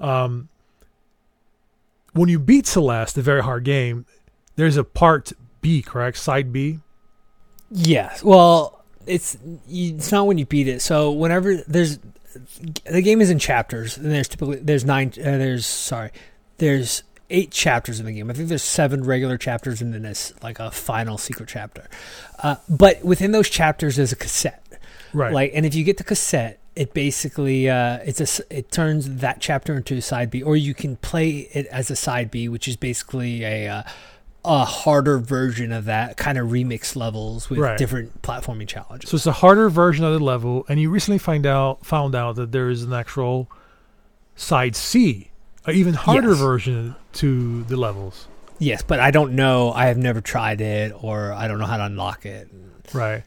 um, 0.00 0.48
when 2.12 2.28
you 2.28 2.38
beat 2.38 2.66
Celeste, 2.66 3.18
a 3.18 3.22
very 3.22 3.42
hard 3.42 3.64
game, 3.64 4.06
there's 4.56 4.76
a 4.76 4.84
part 4.84 5.32
B, 5.60 5.82
correct? 5.82 6.16
Side 6.16 6.52
B. 6.52 6.80
Yes. 7.70 8.22
Well, 8.22 8.84
it's 9.06 9.36
it's 9.68 10.12
not 10.12 10.26
when 10.26 10.38
you 10.38 10.46
beat 10.46 10.68
it. 10.68 10.80
So 10.80 11.10
whenever 11.12 11.56
there's 11.56 11.98
the 12.84 13.02
game 13.02 13.20
is 13.20 13.30
in 13.30 13.38
chapters, 13.38 13.96
and 13.96 14.10
there's 14.10 14.28
typically 14.28 14.56
there's 14.56 14.84
nine. 14.84 15.12
Uh, 15.18 15.38
there's 15.38 15.66
sorry, 15.66 16.10
there's 16.58 17.02
eight 17.30 17.50
chapters 17.50 18.00
in 18.00 18.06
the 18.06 18.12
game. 18.12 18.30
I 18.30 18.34
think 18.34 18.48
there's 18.48 18.62
seven 18.62 19.04
regular 19.04 19.38
chapters, 19.38 19.80
and 19.82 19.92
then 19.94 20.02
there's 20.02 20.32
like 20.42 20.58
a 20.60 20.70
final 20.70 21.18
secret 21.18 21.48
chapter. 21.48 21.88
Uh, 22.42 22.56
but 22.68 23.02
within 23.04 23.32
those 23.32 23.48
chapters, 23.48 23.96
there's 23.96 24.12
a 24.12 24.16
cassette. 24.16 24.60
Right. 25.12 25.32
Like, 25.32 25.52
and 25.54 25.64
if 25.64 25.74
you 25.74 25.84
get 25.84 25.96
the 25.96 26.04
cassette, 26.04 26.58
it 26.76 26.92
basically 26.92 27.70
uh, 27.70 27.98
it's 28.04 28.40
a 28.40 28.56
it 28.56 28.70
turns 28.72 29.08
that 29.20 29.40
chapter 29.40 29.74
into 29.76 29.96
a 29.96 30.02
side 30.02 30.30
B, 30.30 30.42
or 30.42 30.56
you 30.56 30.74
can 30.74 30.96
play 30.96 31.48
it 31.52 31.66
as 31.66 31.90
a 31.90 31.96
side 31.96 32.30
B, 32.30 32.48
which 32.48 32.66
is 32.66 32.76
basically 32.76 33.44
a 33.44 33.68
uh, 33.68 33.82
a 34.44 34.64
harder 34.64 35.18
version 35.18 35.72
of 35.72 35.84
that 35.86 36.16
kind 36.18 36.36
of 36.36 36.48
remix 36.48 36.96
levels 36.96 37.48
with 37.48 37.60
Right. 37.60 37.78
different 37.78 38.20
platforming 38.22 38.66
challenges. 38.68 39.08
So 39.08 39.14
it's 39.16 39.26
a 39.26 39.32
harder 39.32 39.70
version 39.70 40.04
of 40.04 40.12
the 40.12 40.18
level, 40.18 40.66
and 40.68 40.78
you 40.80 40.90
recently 40.90 41.18
find 41.18 41.46
out 41.46 41.86
found 41.86 42.14
out 42.16 42.34
that 42.36 42.50
there 42.52 42.68
is 42.68 42.82
an 42.82 42.92
actual 42.92 43.48
side 44.36 44.74
C, 44.76 45.30
an 45.66 45.76
even 45.76 45.94
harder 45.94 46.30
Yes. 46.30 46.38
version 46.38 46.96
to 47.14 47.62
the 47.64 47.76
levels. 47.76 48.28
yes, 48.58 48.82
but 48.82 49.00
I 49.00 49.10
don't 49.10 49.34
know. 49.34 49.72
I 49.72 49.86
have 49.86 49.98
never 49.98 50.20
tried 50.20 50.60
it, 50.60 50.92
or 51.02 51.32
I 51.32 51.48
don't 51.48 51.58
know 51.58 51.66
how 51.66 51.76
to 51.76 51.84
unlock 51.86 52.24
it. 52.26 52.48
Right. 52.92 53.22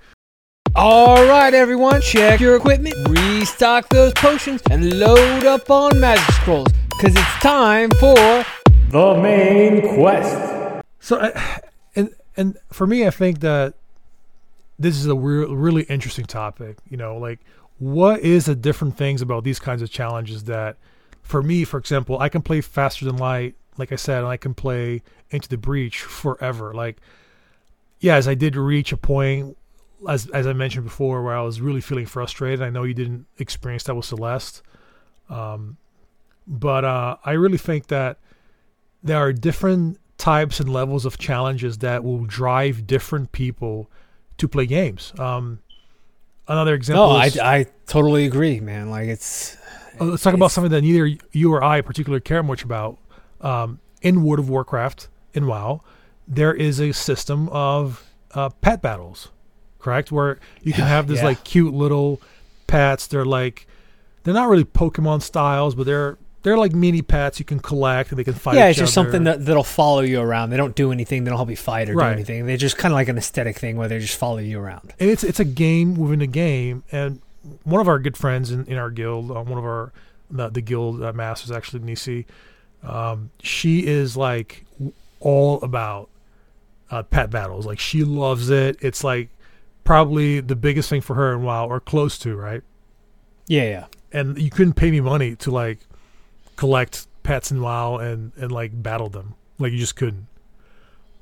All 0.76 1.26
right, 1.26 1.54
everyone, 1.54 2.02
check 2.02 2.40
your 2.40 2.56
equipment, 2.56 2.96
restock 3.10 3.90
those 3.90 4.14
potions, 4.14 4.62
and 4.70 5.00
load 5.00 5.46
up 5.46 5.70
on 5.72 6.00
magic 6.00 6.24
scrolls, 6.36 6.68
because 6.90 7.16
it's 7.16 7.34
time 7.42 7.90
for 8.00 8.16
the 8.90 9.20
main 9.22 9.96
quest. 9.96 10.84
So, 11.00 11.32
and 11.96 12.10
and 12.36 12.58
for 12.72 12.86
me, 12.86 13.08
I 13.08 13.10
think 13.10 13.40
that 13.40 13.74
this 14.78 14.96
is 14.98 15.08
a 15.08 15.16
re- 15.16 15.46
really 15.46 15.84
interesting 15.84 16.26
topic. 16.26 16.78
You 16.88 16.98
know, 16.98 17.18
like 17.18 17.40
what 17.80 18.20
is 18.20 18.46
the 18.46 18.56
different 18.56 18.98
things 18.98 19.22
about 19.22 19.44
these 19.44 19.60
kinds 19.60 19.82
of 19.82 19.90
challenges 19.90 20.44
that, 20.44 20.78
for 21.24 21.42
me, 21.42 21.64
for 21.64 21.78
example, 21.80 22.20
I 22.20 22.30
can 22.30 22.42
play 22.44 22.62
faster 22.62 23.06
than 23.06 23.18
light, 23.18 23.56
like 23.78 23.92
I 23.92 23.96
said, 23.96 24.24
I 24.24 24.38
can 24.38 24.54
play 24.54 25.02
into 25.30 25.48
the 25.50 25.58
breach 25.58 26.02
forever. 26.02 26.74
Like, 26.74 26.98
yes, 28.00 28.28
I 28.28 28.36
did 28.36 28.56
reach 28.56 28.92
a 28.92 28.98
point, 28.98 29.58
as 30.08 30.28
as 30.28 30.48
I 30.48 30.54
mentioned 30.54 30.86
before, 30.86 31.24
where 31.24 31.36
I 31.36 31.42
was 31.42 31.62
really 31.62 31.82
feeling 31.82 32.06
frustrated. 32.06 32.62
I 32.62 32.70
know 32.70 32.84
you 32.84 32.94
didn't 32.94 33.26
experience 33.38 33.84
that 33.84 33.96
with 33.96 34.06
Celeste, 34.06 34.62
um, 35.30 35.78
but 36.48 36.86
uh, 36.86 37.18
I 37.24 37.32
really 37.34 37.58
think 37.58 37.88
that 37.88 38.20
there 39.04 39.18
are 39.18 39.34
different 39.34 40.00
types 40.18 40.60
and 40.60 40.72
levels 40.72 41.06
of 41.06 41.18
challenges 41.18 41.80
that 41.80 42.04
will 42.04 42.26
drive 42.26 42.88
different 42.88 43.32
people 43.32 43.90
to 44.38 44.48
play 44.48 44.66
games. 44.66 45.14
Um, 45.20 45.60
another 46.48 46.74
example. 46.74 47.10
No, 47.10 47.16
I, 47.16 47.26
is, 47.26 47.40
I 47.40 47.66
totally 47.86 48.26
agree, 48.26 48.60
man. 48.60 48.90
Like 48.90 49.08
it's 49.08 49.58
uh, 50.00 50.06
let's 50.06 50.24
talk 50.24 50.34
about 50.34 50.52
something 50.52 50.72
that 50.72 50.82
neither 50.82 51.18
you 51.32 51.54
or 51.54 51.64
I 51.64 51.82
particularly 51.82 52.22
care 52.22 52.44
much 52.44 52.64
about. 52.64 52.98
Um, 53.42 53.80
in 54.02 54.24
World 54.24 54.40
of 54.40 54.50
Warcraft, 54.50 55.08
in 55.34 55.48
WoW, 55.48 55.82
there 56.28 56.54
is 56.54 56.80
a 56.80 56.92
system 56.92 57.50
of 57.50 58.04
uh, 58.34 58.50
pet 58.50 58.82
battles, 58.82 59.30
correct? 59.80 60.12
Where 60.12 60.40
you 60.62 60.74
can 60.74 60.86
have 60.86 61.08
this 61.08 61.20
yeah. 61.20 61.26
like 61.26 61.44
cute 61.44 61.74
little 61.74 62.22
pets. 62.68 63.08
They're 63.08 63.26
like 63.26 63.68
they're 64.24 64.34
not 64.34 64.50
really 64.50 64.66
Pokemon 64.66 65.22
styles, 65.22 65.76
but 65.76 65.86
they're 65.86 66.18
they're 66.44 66.58
like 66.58 66.74
mini 66.74 67.02
pets 67.02 67.40
you 67.40 67.46
can 67.46 67.60
collect 67.60 68.10
and 68.12 68.20
they 68.20 68.24
can 68.24 68.34
fight. 68.34 68.56
yeah, 68.56 68.68
it's 68.68 68.78
just 68.78 68.98
other. 68.98 69.08
something 69.08 69.24
that 69.24 69.46
that'll 69.46 69.64
follow 69.64 70.02
you 70.02 70.20
around. 70.22 70.50
They 70.50 70.58
don't 70.58 70.76
do 70.76 70.92
anything. 70.92 71.24
They 71.24 71.30
don't 71.30 71.38
help 71.38 71.50
you 71.50 71.58
fight 71.58 71.90
or 71.90 71.96
Right. 71.96 72.10
do 72.10 72.14
anything. 72.14 72.46
They're 72.46 72.58
just 72.58 72.78
kind 72.78 72.92
of 72.92 72.96
like 72.96 73.08
an 73.08 73.18
aesthetic 73.18 73.58
thing 73.58 73.78
where 73.78 73.88
they 73.88 74.00
just 74.00 74.18
follow 74.18 74.38
you 74.38 74.60
around. 74.60 74.94
and 75.00 75.10
it's 75.10 75.24
it's 75.24 75.40
a 75.40 75.46
game 75.46 75.96
within 75.96 76.22
a 76.22 76.28
game. 76.28 76.84
And 76.92 77.22
one 77.64 77.82
of 77.82 77.88
our 77.88 78.00
good 78.00 78.18
friends 78.18 78.52
in, 78.52 78.66
in 78.66 78.78
our 78.78 78.90
guild, 78.90 79.32
uh, 79.32 79.42
one 79.42 79.58
of 79.58 79.66
our 79.66 79.92
the, 80.30 80.50
the 80.50 80.62
guild 80.62 81.02
uh, 81.02 81.14
masters, 81.14 81.52
actually 81.52 81.80
Nisi, 81.84 82.26
um, 82.88 83.30
she 83.44 83.86
is 83.86 84.16
like 84.18 84.66
all 85.20 85.62
about 85.62 86.10
uh, 86.90 87.04
pet 87.04 87.30
battles. 87.30 87.66
Like 87.66 87.80
she 87.80 88.04
loves 88.04 88.50
it. 88.50 88.78
It's 88.82 89.04
like 89.04 89.30
probably 89.84 90.40
the 90.40 90.56
biggest 90.56 90.90
thing 90.90 91.02
for 91.02 91.16
her 91.16 91.34
in 91.34 91.44
WoW, 91.44 91.68
or 91.68 91.80
close 91.80 92.18
to, 92.20 92.36
right? 92.36 92.62
Yeah, 93.48 93.64
yeah. 93.64 93.86
And 94.12 94.38
you 94.38 94.50
couldn't 94.50 94.74
pay 94.74 94.90
me 94.92 95.02
money 95.02 95.36
to 95.38 95.52
like 95.52 95.80
collect 96.56 97.08
pets 97.24 97.52
in 97.52 97.62
WoW 97.62 97.98
and 97.98 98.32
and 98.38 98.52
like 98.52 98.72
battle 98.82 99.10
them. 99.10 99.36
Like 99.60 99.72
you 99.72 99.78
just 99.80 99.96
couldn't. 99.96 100.28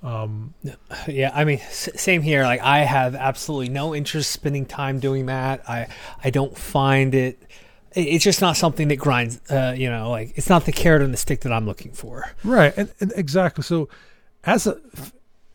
Um, 0.04 0.54
Yeah, 1.08 1.32
I 1.34 1.46
mean, 1.46 1.60
s- 1.60 1.90
same 1.96 2.22
here. 2.22 2.44
Like, 2.44 2.62
I 2.62 2.80
have 2.80 3.16
absolutely 3.16 3.70
no 3.70 3.96
interest 3.96 4.32
spending 4.32 4.66
time 4.66 5.00
doing 5.00 5.26
that. 5.28 5.68
I 5.70 5.88
I 6.24 6.30
don't 6.30 6.58
find 6.58 7.14
it. 7.16 7.40
It- 7.96 8.02
It's 8.02 8.24
just 8.24 8.42
not 8.42 8.58
something 8.58 8.88
that 8.90 8.98
grinds. 8.98 9.40
Uh, 9.50 9.74
you 9.78 9.90
know, 9.90 10.10
like 10.10 10.34
it's 10.36 10.50
not 10.50 10.66
the 10.66 10.72
carrot 10.72 11.02
and 11.02 11.14
the 11.14 11.18
stick 11.18 11.42
that 11.42 11.52
I'm 11.52 11.66
looking 11.66 11.92
for. 11.92 12.26
Right, 12.44 12.74
and, 12.78 12.92
and 13.00 13.14
exactly. 13.16 13.64
So, 13.64 13.90
as 14.44 14.68
a 14.68 14.78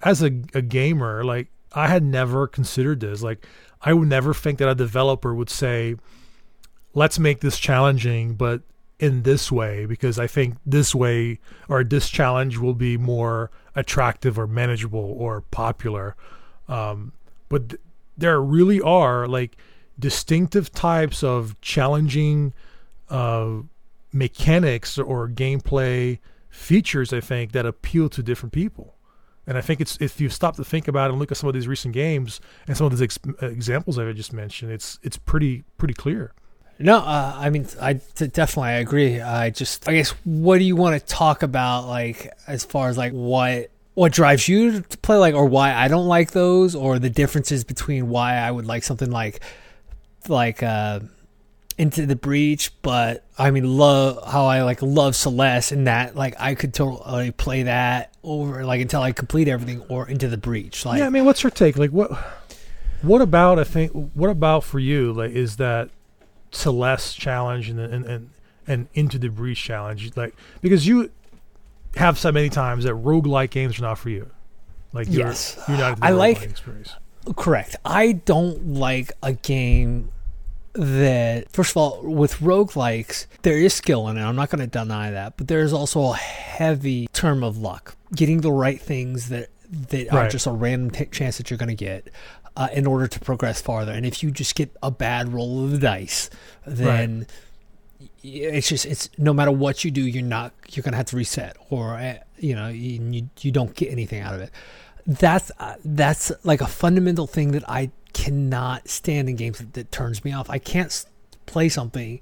as 0.03 0.23
a, 0.23 0.27
a 0.55 0.63
gamer, 0.63 1.25
like 1.25 1.49
I 1.73 1.87
had 1.89 2.03
never 2.03 2.47
considered 2.49 3.01
this. 3.01 3.23
Like, 3.23 3.47
I 3.83 3.93
would 3.93 4.09
never 4.09 4.35
think 4.35 4.59
that 4.59 4.69
a 4.69 4.75
developer 4.75 5.35
would 5.35 5.51
say, 5.51 5.97
"Let's 6.95 7.19
make 7.19 7.41
this 7.41 7.59
challenging, 7.59 8.35
but 8.35 8.63
in 8.99 9.23
this 9.23 9.53
way," 9.53 9.87
because 9.87 10.19
I 10.19 10.27
think 10.27 10.57
this 10.67 10.95
way 10.95 11.39
or 11.69 11.85
this 11.85 12.09
challenge 12.11 12.59
will 12.59 12.75
be 12.75 12.97
more 12.97 13.51
attractive 13.77 14.39
or 14.39 14.47
manageable 14.47 15.15
or 15.19 15.43
popular. 15.43 16.17
Um, 16.69 17.13
but 17.49 17.69
th- 17.71 17.81
there 18.19 18.41
really 18.43 18.81
are 18.81 19.27
like 19.29 19.57
distinctive 20.01 20.73
types 20.73 21.23
of 21.23 21.61
challenging 21.61 22.53
uh, 23.09 23.59
mechanics 24.13 24.99
or 24.99 25.29
gameplay 25.29 26.19
features 26.49 27.13
I 27.13 27.21
think 27.21 27.53
that 27.53 27.67
appeal 27.67 28.09
to 28.09 28.23
different 28.23 28.53
people. 28.53 28.97
And 29.47 29.57
I 29.57 29.61
think 29.61 29.81
it's 29.81 29.97
if 30.01 30.21
you 30.21 30.29
stop 30.29 30.57
to 30.57 30.65
think 30.65 30.89
about 30.89 31.09
it 31.09 31.13
and 31.13 31.19
look 31.19 31.31
at 31.31 31.37
some 31.37 31.49
of 31.49 31.55
these 31.55 31.69
recent 31.69 31.95
games 31.95 32.41
and 32.67 32.77
some 32.77 32.87
of 32.87 32.93
these 32.93 33.03
ex- 33.03 33.19
examples 33.41 33.99
I 33.99 34.13
just 34.13 34.33
mentioned, 34.33 34.73
it's 34.73 34.99
it's 35.03 35.17
pretty 35.17 35.65
pretty 35.77 35.95
clear. 35.95 36.33
No, 36.79 36.97
uh, 36.97 37.35
I 37.37 37.51
mean, 37.51 37.67
I 37.81 37.95
d- 37.95 38.29
definitely 38.29 38.71
I 38.71 38.79
agree. 38.79 39.21
I 39.21 39.51
just, 39.51 39.87
I 39.87 39.93
guess, 39.93 40.11
what 40.25 40.59
do 40.59 40.65
you 40.65 40.77
want 40.77 40.99
to 40.99 41.07
talk 41.07 41.43
about, 41.43 41.87
like, 41.87 42.33
as 42.47 42.65
far 42.65 42.89
as 42.89 42.97
like 42.97 43.13
what 43.13 43.71
what 43.95 44.13
drives 44.13 44.49
you 44.49 44.81
to 44.81 44.99
play, 44.99 45.17
like, 45.17 45.35
or 45.35 45.45
why 45.45 45.75
I 45.75 45.89
don't 45.89 46.07
like 46.07 46.31
those, 46.31 46.75
or 46.75 46.99
the 46.99 47.11
differences 47.11 47.65
between 47.65 48.09
why 48.09 48.37
I 48.37 48.51
would 48.51 48.67
like 48.67 48.83
something 48.83 49.11
like, 49.11 49.41
like, 50.29 50.63
uh, 50.63 51.01
into 51.79 52.05
the 52.05 52.17
breach, 52.17 52.73
but 52.83 53.25
I 53.39 53.51
mean, 53.51 53.79
love 53.79 54.19
how 54.31 54.45
I 54.45 54.63
like 54.63 54.83
love 54.83 55.17
Celeste 55.17 55.73
and 55.73 55.87
that, 55.87 56.15
like, 56.15 56.35
I 56.39 56.55
could 56.55 56.75
totally 56.75 57.31
play 57.31 57.63
that 57.63 58.13
over, 58.23 58.65
like, 58.67 58.83
until 58.83 59.01
I 59.01 59.13
complete 59.13 59.49
everything, 59.49 59.81
or 59.89 60.07
into 60.09 60.29
the 60.29 60.37
breach, 60.37 60.85
like, 60.85 60.99
yeah, 60.99 61.07
I 61.07 61.11
mean, 61.11 61.25
what's 61.25 61.43
your 61.43 61.51
take? 61.51 61.79
Like, 61.79 61.91
what 61.91 62.11
what 63.03 63.23
about 63.23 63.59
I 63.59 63.65
think 63.65 63.93
what 64.13 64.29
about 64.29 64.63
for 64.65 64.79
you? 64.79 65.13
Like, 65.15 65.31
is 65.31 65.57
that 65.57 65.89
Celeste 66.51 67.19
challenge 67.19 67.71
and 67.71 67.81
and 67.81 68.05
and, 68.05 68.31
and 68.67 68.89
into 68.93 69.19
the 69.19 69.31
breach 69.31 69.63
challenge? 69.63 70.15
Like, 70.17 70.35
because 70.61 70.87
you 70.87 71.11
have 71.97 72.19
said 72.19 72.35
many 72.35 72.51
times 72.51 72.85
that 72.85 72.93
roguelike 72.95 73.51
games 73.51 73.79
are 73.79 73.83
not 73.83 73.99
for 73.99 74.11
you. 74.11 74.31
Like, 74.93 75.09
you're, 75.09 75.29
Yes. 75.29 75.59
you're 75.67 75.79
not. 75.79 75.99
I 76.03 76.11
like- 76.11 76.43
experience. 76.43 76.93
Correct. 77.37 77.77
I 77.85 78.13
don't 78.13 78.75
like 78.75 79.13
a 79.23 79.33
game 79.35 80.11
that, 80.73 81.51
first 81.51 81.73
of 81.73 81.77
all, 81.77 82.01
with 82.03 82.39
roguelikes, 82.39 83.27
there 83.43 83.57
is 83.59 83.75
skill 83.75 84.09
in 84.09 84.17
it. 84.17 84.23
I'm 84.23 84.37
not 84.37 84.51
going 84.51 84.61
to 84.61 84.67
deny 84.67 85.11
that. 85.11 85.37
But 85.37 85.49
there's 85.49 85.73
also 85.73 86.13
a 86.13 86.17
heavy 86.17 87.09
term 87.09 87.43
of 87.43 87.59
luck. 87.59 87.97
Getting 88.15 88.41
the 88.41 88.53
right 88.53 88.81
things 88.81 89.29
that, 89.29 89.49
that 89.91 90.13
are 90.13 90.29
just 90.29 90.47
a 90.47 90.53
random 90.53 90.91
t- 90.91 91.07
chance 91.07 91.39
that 91.39 91.51
you're 91.51 91.59
going 91.59 91.69
to 91.69 91.75
get 91.75 92.09
uh, 92.57 92.69
in 92.73 92.87
order 92.87 93.07
to 93.07 93.21
progress 93.21 93.61
farther. 93.61 93.93
And 93.93 94.07
if 94.07 94.23
you 94.23 94.31
just 94.31 94.55
get 94.55 94.75
a 94.83 94.91
bad 94.91 95.33
roll 95.33 95.65
of 95.65 95.73
the 95.73 95.79
dice, 95.79 96.31
then. 96.67 97.27
y- 98.01 98.07
It's 98.23 98.69
just 98.69 98.87
it's 98.87 99.09
no 99.19 99.33
matter 99.33 99.51
what 99.53 99.85
you 99.85 99.91
do, 99.91 100.03
you're 100.03 100.23
not 100.23 100.53
you're 100.71 100.83
gonna 100.83 100.97
have 100.97 101.07
to 101.07 101.17
reset, 101.17 101.57
or 101.71 101.95
uh, 101.95 102.15
you 102.39 102.55
know 102.55 102.69
you, 102.69 103.29
you 103.41 103.51
don't 103.53 103.75
get 103.75 103.91
anything 103.93 104.21
out 104.21 104.35
of 104.35 104.41
it 104.41 104.51
that's 105.07 105.51
uh, 105.59 105.77
that's 105.85 106.33
like 106.45 106.61
a 106.61 106.67
fundamental 106.67 107.27
thing 107.27 107.53
that 107.53 107.69
I 107.69 107.91
cannot 108.13 108.89
stand 108.89 109.29
in 109.29 109.37
games 109.37 109.59
that, 109.59 109.73
that 109.75 109.93
turns 109.93 110.25
me 110.25 110.33
off. 110.33 110.51
I 110.51 110.59
can't 110.59 111.05
play 111.47 111.69
something 111.69 112.21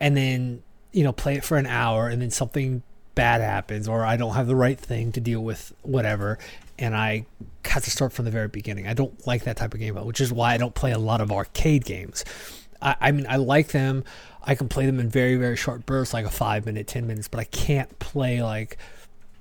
and 0.00 0.16
then 0.16 0.62
you 0.92 1.04
know 1.04 1.12
play 1.12 1.34
it 1.34 1.44
for 1.44 1.56
an 1.56 1.66
hour 1.66 2.08
and 2.08 2.20
then 2.20 2.30
something 2.30 2.82
bad 3.14 3.40
happens 3.40 3.88
or 3.88 4.04
I 4.04 4.16
don't 4.16 4.34
have 4.34 4.46
the 4.46 4.56
right 4.56 4.78
thing 4.78 5.12
to 5.12 5.20
deal 5.20 5.40
with 5.40 5.72
whatever 5.82 6.38
and 6.78 6.94
I 6.94 7.24
have 7.64 7.84
to 7.84 7.90
start 7.90 8.12
from 8.12 8.26
the 8.26 8.30
very 8.30 8.48
beginning. 8.48 8.86
I 8.86 8.94
don't 8.94 9.26
like 9.26 9.44
that 9.44 9.56
type 9.56 9.72
of 9.72 9.80
game, 9.80 9.94
which 9.94 10.20
is 10.20 10.32
why 10.32 10.52
I 10.52 10.58
don't 10.58 10.74
play 10.74 10.92
a 10.92 10.98
lot 10.98 11.20
of 11.20 11.32
arcade 11.32 11.84
games. 11.84 12.24
I, 12.82 12.96
I 13.00 13.12
mean, 13.12 13.26
I 13.28 13.36
like 13.36 13.68
them. 13.68 14.04
I 14.42 14.54
can 14.54 14.68
play 14.68 14.86
them 14.86 15.00
in 15.00 15.08
very 15.08 15.36
very 15.36 15.56
short 15.56 15.86
bursts, 15.86 16.14
like 16.14 16.26
a 16.26 16.30
five 16.30 16.66
minute, 16.66 16.86
ten 16.86 17.06
minutes, 17.06 17.28
but 17.28 17.40
I 17.40 17.44
can't 17.44 17.98
play 17.98 18.42
like 18.42 18.76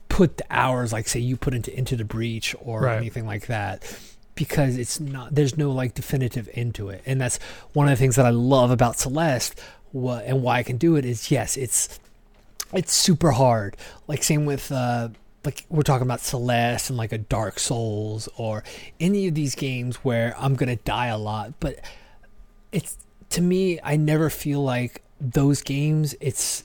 put 0.10 0.38
the 0.38 0.46
hours 0.50 0.94
like 0.94 1.08
say 1.08 1.20
you 1.20 1.36
put 1.38 1.54
into 1.54 1.76
into 1.78 1.96
the 1.96 2.06
breach 2.06 2.56
or 2.62 2.82
Right. 2.82 2.98
anything 2.98 3.26
like 3.26 3.48
that 3.48 3.84
because 4.36 4.78
it's 4.78 5.00
not 5.00 5.34
there's 5.34 5.58
no 5.58 5.72
like 5.72 5.94
definitive 5.94 6.50
end 6.54 6.76
to 6.76 6.90
it 6.90 7.02
and 7.06 7.20
that's 7.22 7.38
one 7.74 7.88
of 7.88 7.92
the 7.92 7.96
things 7.96 8.16
that 8.18 8.26
i 8.26 8.30
love 8.30 8.70
about 8.72 8.98
celeste 9.00 9.60
wha- 9.94 10.22
and 10.26 10.42
why 10.44 10.58
i 10.60 10.64
can 10.64 10.78
do 10.78 10.96
it 10.96 11.06
is 11.06 11.32
yes 11.32 11.56
it's 11.58 12.00
it's 12.74 12.94
super 12.94 13.32
hard 13.32 13.78
like 14.08 14.24
same 14.24 14.46
with 14.46 14.72
uh 14.72 15.08
like 15.46 15.66
we're 15.70 15.84
talking 15.84 16.06
about 16.06 16.20
celeste 16.20 16.90
and 16.90 16.98
like 16.98 17.12
a 17.14 17.18
dark 17.18 17.60
souls 17.60 18.28
or 18.38 18.64
any 19.00 19.28
of 19.28 19.36
these 19.36 19.56
games 19.56 19.96
where 19.98 20.36
i'm 20.38 20.56
gonna 20.56 20.76
die 20.78 21.08
a 21.08 21.18
lot 21.18 21.54
but 21.62 21.80
it's 22.74 22.98
to 23.30 23.42
me 23.42 23.80
i 23.84 23.96
never 23.96 24.30
feel 24.30 24.62
like 24.64 25.02
those 25.22 25.62
games 25.62 26.14
it's 26.20 26.65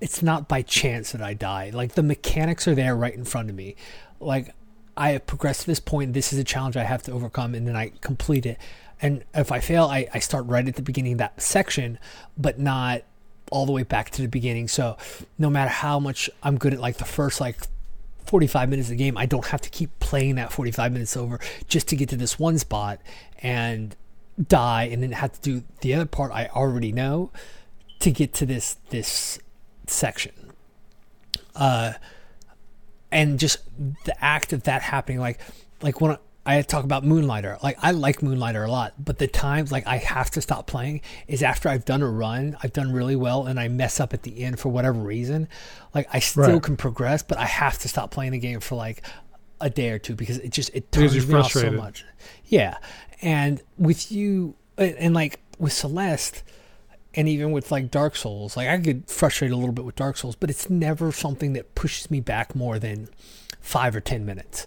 it's 0.00 0.22
not 0.22 0.48
by 0.48 0.62
chance 0.62 1.12
that 1.12 1.22
I 1.22 1.34
die. 1.34 1.70
Like 1.72 1.94
the 1.94 2.02
mechanics 2.02 2.68
are 2.68 2.74
there 2.74 2.96
right 2.96 3.14
in 3.14 3.24
front 3.24 3.50
of 3.50 3.56
me. 3.56 3.76
Like 4.20 4.54
I 4.96 5.10
have 5.10 5.26
progressed 5.26 5.62
to 5.62 5.66
this 5.66 5.80
point. 5.80 6.12
This 6.12 6.32
is 6.32 6.38
a 6.38 6.44
challenge 6.44 6.76
I 6.76 6.84
have 6.84 7.02
to 7.04 7.12
overcome, 7.12 7.54
and 7.54 7.66
then 7.66 7.76
I 7.76 7.92
complete 8.00 8.46
it. 8.46 8.58
And 9.00 9.24
if 9.34 9.52
I 9.52 9.60
fail, 9.60 9.84
I, 9.84 10.08
I 10.14 10.20
start 10.20 10.46
right 10.46 10.66
at 10.66 10.76
the 10.76 10.82
beginning 10.82 11.12
of 11.12 11.18
that 11.18 11.40
section, 11.40 11.98
but 12.38 12.58
not 12.58 13.02
all 13.50 13.66
the 13.66 13.72
way 13.72 13.82
back 13.82 14.10
to 14.10 14.22
the 14.22 14.28
beginning. 14.28 14.68
So 14.68 14.96
no 15.38 15.50
matter 15.50 15.70
how 15.70 16.00
much 16.00 16.30
I'm 16.42 16.56
good 16.56 16.74
at 16.74 16.80
like 16.80 16.96
the 16.96 17.04
first 17.04 17.40
like 17.40 17.58
45 18.24 18.68
minutes 18.70 18.88
of 18.88 18.96
the 18.96 19.04
game, 19.04 19.16
I 19.16 19.26
don't 19.26 19.46
have 19.46 19.60
to 19.62 19.70
keep 19.70 19.98
playing 20.00 20.36
that 20.36 20.52
45 20.52 20.92
minutes 20.92 21.16
over 21.16 21.38
just 21.68 21.88
to 21.88 21.96
get 21.96 22.08
to 22.08 22.16
this 22.16 22.38
one 22.38 22.58
spot 22.58 23.00
and 23.40 23.94
die 24.48 24.84
and 24.84 25.02
then 25.02 25.12
have 25.12 25.32
to 25.32 25.40
do 25.40 25.64
the 25.80 25.94
other 25.94 26.06
part 26.06 26.32
I 26.32 26.46
already 26.48 26.92
know 26.92 27.30
to 28.00 28.10
get 28.10 28.34
to 28.34 28.46
this 28.46 28.76
this 28.90 29.38
section. 29.86 30.32
Uh, 31.54 31.94
and 33.10 33.38
just 33.38 33.58
the 34.04 34.24
act 34.24 34.52
of 34.52 34.64
that 34.64 34.82
happening, 34.82 35.18
like 35.20 35.38
like 35.82 36.00
when 36.00 36.16
I 36.44 36.62
talk 36.62 36.84
about 36.84 37.04
Moonlighter, 37.04 37.58
like 37.62 37.78
I 37.82 37.92
like 37.92 38.22
Moonlighter 38.22 38.62
a 38.64 38.70
lot, 38.70 38.94
but 38.98 39.18
the 39.18 39.26
times 39.26 39.72
like 39.72 39.86
I 39.86 39.96
have 39.96 40.30
to 40.32 40.40
stop 40.40 40.66
playing 40.66 41.00
is 41.26 41.42
after 41.42 41.68
I've 41.68 41.84
done 41.84 42.02
a 42.02 42.10
run, 42.10 42.56
I've 42.62 42.72
done 42.72 42.92
really 42.92 43.16
well, 43.16 43.46
and 43.46 43.58
I 43.58 43.68
mess 43.68 44.00
up 44.00 44.12
at 44.12 44.22
the 44.22 44.42
end 44.44 44.58
for 44.60 44.68
whatever 44.68 44.98
reason. 44.98 45.48
Like 45.94 46.08
I 46.12 46.18
still 46.18 46.44
Right. 46.54 46.62
can 46.62 46.76
progress, 46.76 47.22
but 47.22 47.38
I 47.38 47.46
have 47.46 47.78
to 47.80 47.88
stop 47.88 48.10
playing 48.10 48.32
the 48.32 48.38
game 48.38 48.60
for 48.60 48.74
like 48.74 49.02
a 49.60 49.70
day 49.70 49.90
or 49.90 49.98
two 49.98 50.14
because 50.14 50.38
it 50.38 50.50
just 50.50 50.70
it 50.74 50.92
turns 50.92 51.26
me 51.26 51.34
off 51.34 51.52
so 51.52 51.70
much. 51.70 52.04
Yeah, 52.44 52.76
and 53.22 53.62
with 53.78 54.12
you 54.12 54.54
and, 54.76 54.94
and 54.96 55.14
like 55.14 55.40
with 55.58 55.72
Celeste 55.72 56.42
and 57.16 57.28
even 57.28 57.50
with 57.50 57.70
like 57.72 57.90
Dark 57.90 58.14
Souls, 58.14 58.56
like 58.56 58.68
I 58.68 58.76
get 58.76 59.08
frustrated 59.10 59.54
a 59.54 59.56
little 59.56 59.72
bit 59.72 59.84
with 59.84 59.96
Dark 59.96 60.16
Souls, 60.18 60.36
but 60.36 60.50
it's 60.50 60.70
never 60.70 61.10
something 61.10 61.54
that 61.54 61.74
pushes 61.74 62.10
me 62.10 62.20
back 62.20 62.54
more 62.54 62.78
than 62.78 63.08
five 63.60 63.96
or 63.96 64.00
ten 64.00 64.24
minutes. 64.24 64.66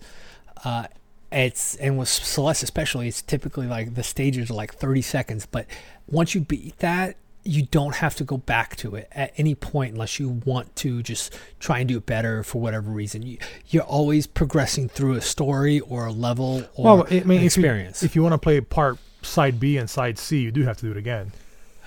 Uh, 0.65 0.87
it's 1.31 1.75
and 1.75 1.97
with 1.97 2.09
Celeste 2.09 2.63
especially, 2.63 3.07
it's 3.07 3.21
typically 3.21 3.67
like 3.67 3.93
the 3.95 4.03
stages 4.03 4.49
are 4.49 4.55
like 4.55 4.73
thirty 4.73 5.01
seconds, 5.01 5.45
but 5.45 5.67
once 6.07 6.33
you 6.33 6.41
beat 6.41 6.79
that, 6.79 7.17
you 7.43 7.63
don't 7.67 7.95
have 7.95 8.15
to 8.15 8.23
go 8.23 8.37
back 8.37 8.75
to 8.77 8.95
it 8.95 9.07
at 9.11 9.31
any 9.37 9.53
point 9.55 9.93
unless 9.93 10.19
you 10.19 10.41
want 10.43 10.75
to 10.77 11.01
just 11.03 11.37
try 11.59 11.79
and 11.79 11.87
do 11.87 11.97
it 11.97 12.05
better 12.05 12.43
for 12.43 12.59
whatever 12.59 12.89
reason. 12.91 13.21
You, 13.21 13.37
you're 13.67 13.83
always 13.83 14.27
progressing 14.27 14.89
through 14.89 15.13
a 15.13 15.21
story 15.21 15.79
or 15.79 16.07
a 16.07 16.11
level 16.11 16.63
or 16.75 16.83
Well, 16.83 17.07
I 17.09 17.21
mean, 17.21 17.21
an 17.21 17.31
if 17.31 17.41
you, 17.41 17.45
experience. 17.45 18.03
if 18.03 18.15
you 18.15 18.23
want 18.23 18.33
to 18.33 18.37
play 18.39 18.59
part 18.59 18.97
side 19.21 19.59
B 19.59 19.77
and 19.77 19.89
side 19.89 20.17
C, 20.17 20.39
you 20.41 20.51
do 20.51 20.63
have 20.63 20.77
to 20.77 20.85
do 20.85 20.91
it 20.91 20.97
again. 20.97 21.31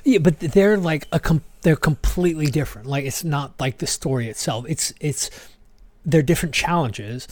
Yeah, 0.04 0.18
but 0.18 0.38
they're 0.40 0.76
like 0.76 1.06
a 1.12 1.20
com- 1.20 1.44
they're 1.62 1.76
completely 1.76 2.46
different. 2.46 2.88
Like 2.88 3.04
it's 3.04 3.24
not 3.24 3.58
like 3.60 3.78
the 3.78 3.86
story 3.86 4.28
itself. 4.28 4.66
It's 4.68 4.92
it's 5.00 5.30
they're 6.04 6.22
different 6.22 6.54
challenges, 6.54 7.28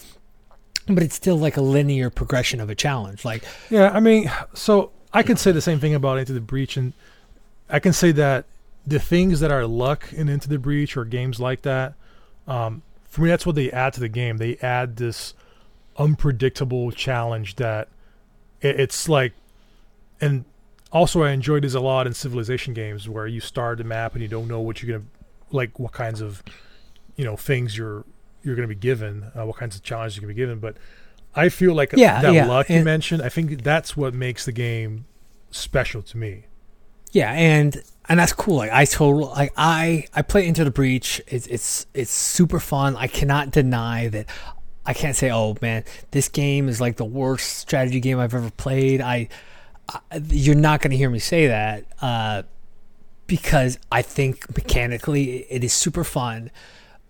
but 0.87 1.03
it's 1.03 1.15
still 1.15 1.37
like 1.37 1.57
a 1.57 1.63
linear 1.63 2.11
progression 2.11 2.61
of 2.61 2.71
a 2.71 2.75
challenge. 2.75 3.25
Like 3.25 3.45
Yeah, 3.69 3.91
I 3.91 4.01
mean, 4.01 4.31
so 4.55 4.93
I 5.13 5.23
can 5.23 5.37
say 5.37 5.53
the 5.53 5.61
same 5.61 5.81
thing 5.81 5.95
about 5.95 6.19
Into 6.19 6.33
the 6.33 6.41
Breach, 6.41 6.77
and 6.77 6.93
I 7.69 7.81
can 7.81 7.93
say 7.93 8.13
that 8.13 8.47
the 8.87 9.01
things 9.01 9.41
that 9.41 9.51
are 9.51 9.67
luck 9.67 10.13
in 10.13 10.29
Into 10.29 10.49
the 10.49 10.59
Breach 10.59 10.97
or 10.97 11.05
games 11.05 11.41
like 11.41 11.63
that, 11.63 11.95
um, 12.47 12.83
for 13.09 13.23
me, 13.23 13.29
that's 13.29 13.45
what 13.45 13.57
they 13.57 13.71
add 13.71 13.93
to 13.95 14.01
the 14.01 14.09
game. 14.09 14.37
They 14.37 14.57
add 14.59 14.97
this 14.97 15.35
unpredictable 15.97 16.93
challenge 16.93 17.57
that 17.57 17.89
it, 18.61 18.79
it's 18.79 19.09
like, 19.09 19.33
and 20.21 20.45
also 20.93 21.23
I 21.23 21.31
enjoyed 21.31 21.63
this 21.65 21.75
a 21.75 21.81
lot 21.81 22.07
in 22.07 22.15
Civilization 22.15 22.75
games 22.75 23.09
where 23.09 23.27
you 23.27 23.41
start 23.41 23.79
the 23.79 23.85
map 23.85 24.15
and 24.15 24.23
you 24.23 24.29
don't 24.29 24.49
know 24.49 24.61
what 24.61 24.83
you're 24.83 24.99
gonna, 24.99 25.09
like, 25.51 25.79
what 25.79 25.93
kinds 25.93 26.21
of, 26.21 26.43
you 27.17 27.25
know, 27.25 27.37
things 27.37 27.77
you're 27.77 28.05
you're 28.43 28.57
going 28.57 28.67
to 28.67 28.75
be 28.75 28.79
given, 28.81 29.31
uh, 29.39 29.45
what 29.45 29.57
kinds 29.57 29.77
of 29.77 29.83
challenges 29.83 30.17
you're 30.17 30.23
going 30.23 30.35
to 30.35 30.35
be 30.35 30.41
given. 30.41 30.59
But 30.61 30.77
I 31.35 31.51
feel 31.51 31.75
like 31.75 31.93
Yeah, 31.95 32.23
that 32.23 32.33
yeah, 32.33 32.47
luck 32.47 32.71
you 32.71 32.77
and- 32.77 32.85
mentioned. 32.85 33.23
I 33.23 33.29
think 33.29 33.63
that's 33.63 33.97
what 33.97 34.15
makes 34.15 34.47
the 34.47 34.53
game 34.53 35.05
special 35.51 36.01
to 36.03 36.17
me. 36.17 36.47
Yeah, 37.13 37.33
and 37.33 37.83
and 38.09 38.19
that's 38.21 38.33
cool. 38.33 38.57
Like 38.57 38.71
I 38.73 38.85
total 38.85 39.29
like 39.31 39.53
I 39.57 40.07
I 40.15 40.23
play 40.23 40.47
Into 40.47 40.65
the 40.65 40.71
Breach. 40.71 41.21
It's 41.27 41.47
it's 41.49 41.87
it's 41.93 42.11
super 42.13 42.61
fun. 42.61 42.97
I 42.97 43.09
cannot 43.09 43.51
deny 43.51 44.09
that. 44.09 44.27
I 44.87 44.95
can't 44.95 45.15
say, 45.15 45.31
oh 45.31 45.57
man, 45.61 45.85
this 46.13 46.29
game 46.29 46.69
is 46.69 46.81
like 46.81 46.97
the 46.97 47.05
worst 47.05 47.59
strategy 47.59 48.01
game 48.01 48.19
I've 48.19 48.35
ever 48.35 48.51
played. 48.51 49.01
I 49.01 49.29
you're 50.29 50.55
not 50.55 50.81
going 50.81 50.91
to 50.91 50.97
hear 50.97 51.11
me 51.11 51.19
say 51.19 51.47
that 51.49 51.85
uh, 52.01 52.43
because 53.27 53.79
I 53.91 54.03
think 54.03 54.55
mechanically 54.57 55.47
it 55.51 55.65
is 55.65 55.73
super 55.73 56.05
fun. 56.05 56.51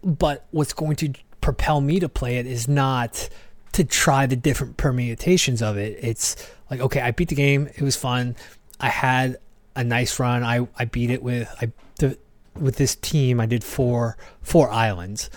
But 0.03 0.47
what's 0.51 0.73
going 0.73 0.97
to 0.97 1.13
propel 1.41 1.81
me 1.81 2.01
to 2.01 2.09
play 2.09 2.37
it 2.39 2.47
is 2.47 2.69
not 2.69 3.29
to 3.73 3.85
try 3.85 4.27
the 4.27 4.37
different 4.37 4.77
permutations 4.77 5.63
of 5.63 5.77
it. 5.77 5.99
It's 6.03 6.37
like, 6.71 6.81
okay, 6.81 7.01
I 7.01 7.11
beat 7.11 7.29
the 7.29 7.35
game. 7.35 7.69
It 7.69 7.83
was 7.83 7.97
fun. 7.97 8.37
I 8.81 8.89
had 8.89 9.39
a 9.77 9.85
nice 9.85 10.19
run. 10.19 10.43
I, 10.43 10.67
I 10.79 10.87
beat 10.87 11.11
it 11.11 11.23
with 11.23 11.49
I 11.61 11.73
the, 11.99 12.19
with 12.59 12.77
this 12.77 12.97
team. 12.97 13.41
I 13.41 13.47
did 13.47 13.63
four 13.63 14.17
four 14.43 14.71
islands, 14.71 15.31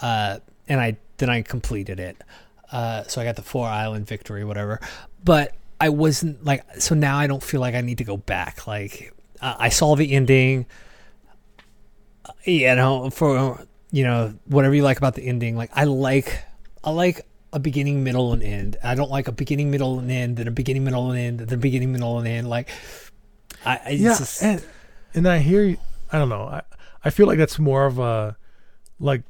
uh, 0.00 0.38
and 0.68 0.80
I 0.80 0.96
then 1.18 1.30
I 1.30 1.42
completed 1.42 2.00
it. 2.00 2.16
Uh, 2.72 3.04
so 3.04 3.20
I 3.20 3.24
got 3.24 3.36
the 3.36 3.42
four 3.42 3.66
island 3.66 4.06
victory, 4.06 4.44
whatever. 4.44 4.80
But 5.22 5.54
I 5.80 5.88
wasn't 5.88 6.44
like 6.44 6.64
so 6.80 6.94
now. 6.94 7.16
I 7.18 7.26
don't 7.26 7.42
feel 7.42 7.60
like 7.60 7.74
I 7.74 7.80
need 7.80 7.98
to 7.98 8.04
go 8.04 8.16
back. 8.16 8.66
Like 8.66 9.12
uh, 9.40 9.54
I 9.58 9.68
saw 9.68 9.96
the 9.96 10.12
ending. 10.12 10.66
Uh, 12.24 12.32
You 12.44 12.74
know, 12.76 13.10
for 13.10 13.66
you 13.90 14.04
know 14.04 14.34
whatever 14.46 14.74
you 14.74 14.82
like 14.82 14.98
about 14.98 15.14
the 15.14 15.22
ending. 15.26 15.56
Like 15.56 15.70
I 15.74 15.84
like 15.84 16.44
I 16.82 16.90
like 16.90 17.26
a 17.52 17.58
beginning, 17.58 18.02
middle, 18.04 18.32
and 18.32 18.42
end. 18.42 18.76
I 18.82 18.94
don't 18.94 19.10
like 19.10 19.28
a 19.28 19.32
beginning, 19.32 19.70
middle, 19.70 19.98
and 19.98 20.10
end, 20.10 20.36
then 20.38 20.48
a 20.48 20.50
beginning, 20.50 20.84
middle, 20.84 21.10
and 21.10 21.18
end, 21.18 21.38
then 21.40 21.58
a 21.58 21.60
beginning, 21.60 21.92
middle, 21.92 22.18
and 22.18 22.26
end. 22.28 22.48
Like 22.48 22.68
I, 23.64 23.76
I 23.76 23.90
it's 23.90 24.00
yeah, 24.02 24.18
just- 24.18 24.42
and 24.42 24.64
and 25.14 25.28
I 25.28 25.38
hear 25.38 25.62
you. 25.64 25.76
I 26.12 26.18
don't 26.18 26.28
know. 26.28 26.44
I 26.44 26.62
I 27.04 27.10
feel 27.10 27.26
like 27.26 27.38
that's 27.38 27.58
more 27.58 27.86
of 27.86 27.98
a 27.98 28.36
like 28.98 29.22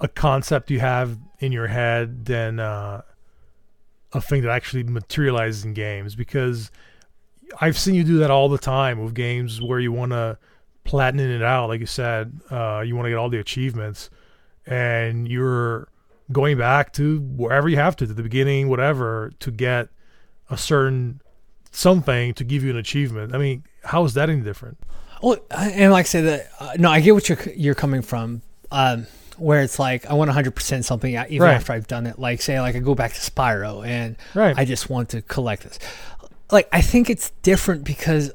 a 0.00 0.08
concept 0.08 0.70
you 0.70 0.80
have 0.80 1.18
in 1.40 1.52
your 1.52 1.66
head 1.68 2.24
than 2.26 2.60
uh, 2.60 3.02
a 4.12 4.20
thing 4.20 4.42
that 4.42 4.50
actually 4.50 4.84
materializes 4.84 5.64
in 5.64 5.74
games 5.74 6.14
because 6.14 6.70
I've 7.60 7.78
seen 7.78 7.94
you 7.94 8.04
do 8.04 8.18
that 8.18 8.30
all 8.30 8.48
the 8.48 8.58
time 8.58 9.02
with 9.02 9.14
games 9.14 9.60
where 9.60 9.78
you 9.78 9.92
want 9.92 10.12
to 10.12 10.38
platinum 10.84 11.30
it 11.30 11.42
out, 11.42 11.68
like 11.68 11.80
you 11.80 11.86
said. 11.86 12.40
Uh, 12.50 12.82
you 12.84 12.94
want 12.96 13.06
to 13.06 13.10
get 13.10 13.16
all 13.16 13.28
the 13.28 13.38
achievements, 13.38 14.10
and 14.66 15.28
you're 15.28 15.88
going 16.32 16.58
back 16.58 16.92
to 16.94 17.20
wherever 17.20 17.68
you 17.68 17.76
have 17.76 17.96
to, 17.96 18.06
to 18.06 18.14
the 18.14 18.22
beginning, 18.22 18.68
whatever, 18.68 19.32
to 19.40 19.50
get 19.50 19.88
a 20.50 20.56
certain 20.56 21.20
something 21.70 22.32
to 22.34 22.44
give 22.44 22.64
you 22.64 22.70
an 22.70 22.76
achievement. 22.76 23.34
I 23.34 23.38
mean, 23.38 23.64
how 23.84 24.04
is 24.04 24.14
that 24.14 24.30
any 24.30 24.40
different? 24.40 24.78
Well, 25.22 25.38
and 25.50 25.92
like 25.92 26.06
I 26.06 26.08
said, 26.08 26.24
that 26.24 26.50
uh, 26.60 26.72
no, 26.78 26.90
I 26.90 27.00
get 27.00 27.14
what 27.14 27.28
you're 27.28 27.38
you're 27.54 27.74
coming 27.74 28.02
from. 28.02 28.42
Um, 28.70 29.06
where 29.38 29.62
it's 29.62 29.78
like 29.78 30.06
I 30.06 30.14
want 30.14 30.28
100 30.28 30.54
percent 30.54 30.84
something 30.84 31.14
even 31.28 31.42
Right. 31.46 31.54
after 31.54 31.72
I've 31.72 31.86
done 31.86 32.06
it. 32.06 32.18
Like 32.18 32.40
say 32.42 32.60
like 32.60 32.76
I 32.76 32.78
go 32.80 32.94
back 32.94 33.12
to 33.14 33.20
Spyro 33.20 33.86
and 33.86 34.16
Right. 34.34 34.56
I 34.56 34.64
just 34.64 34.88
want 34.90 35.08
to 35.10 35.22
collect 35.22 35.62
this. 35.64 35.78
Like 36.50 36.68
I 36.72 36.80
think 36.80 37.10
it's 37.10 37.30
different 37.42 37.84
because 37.84 38.32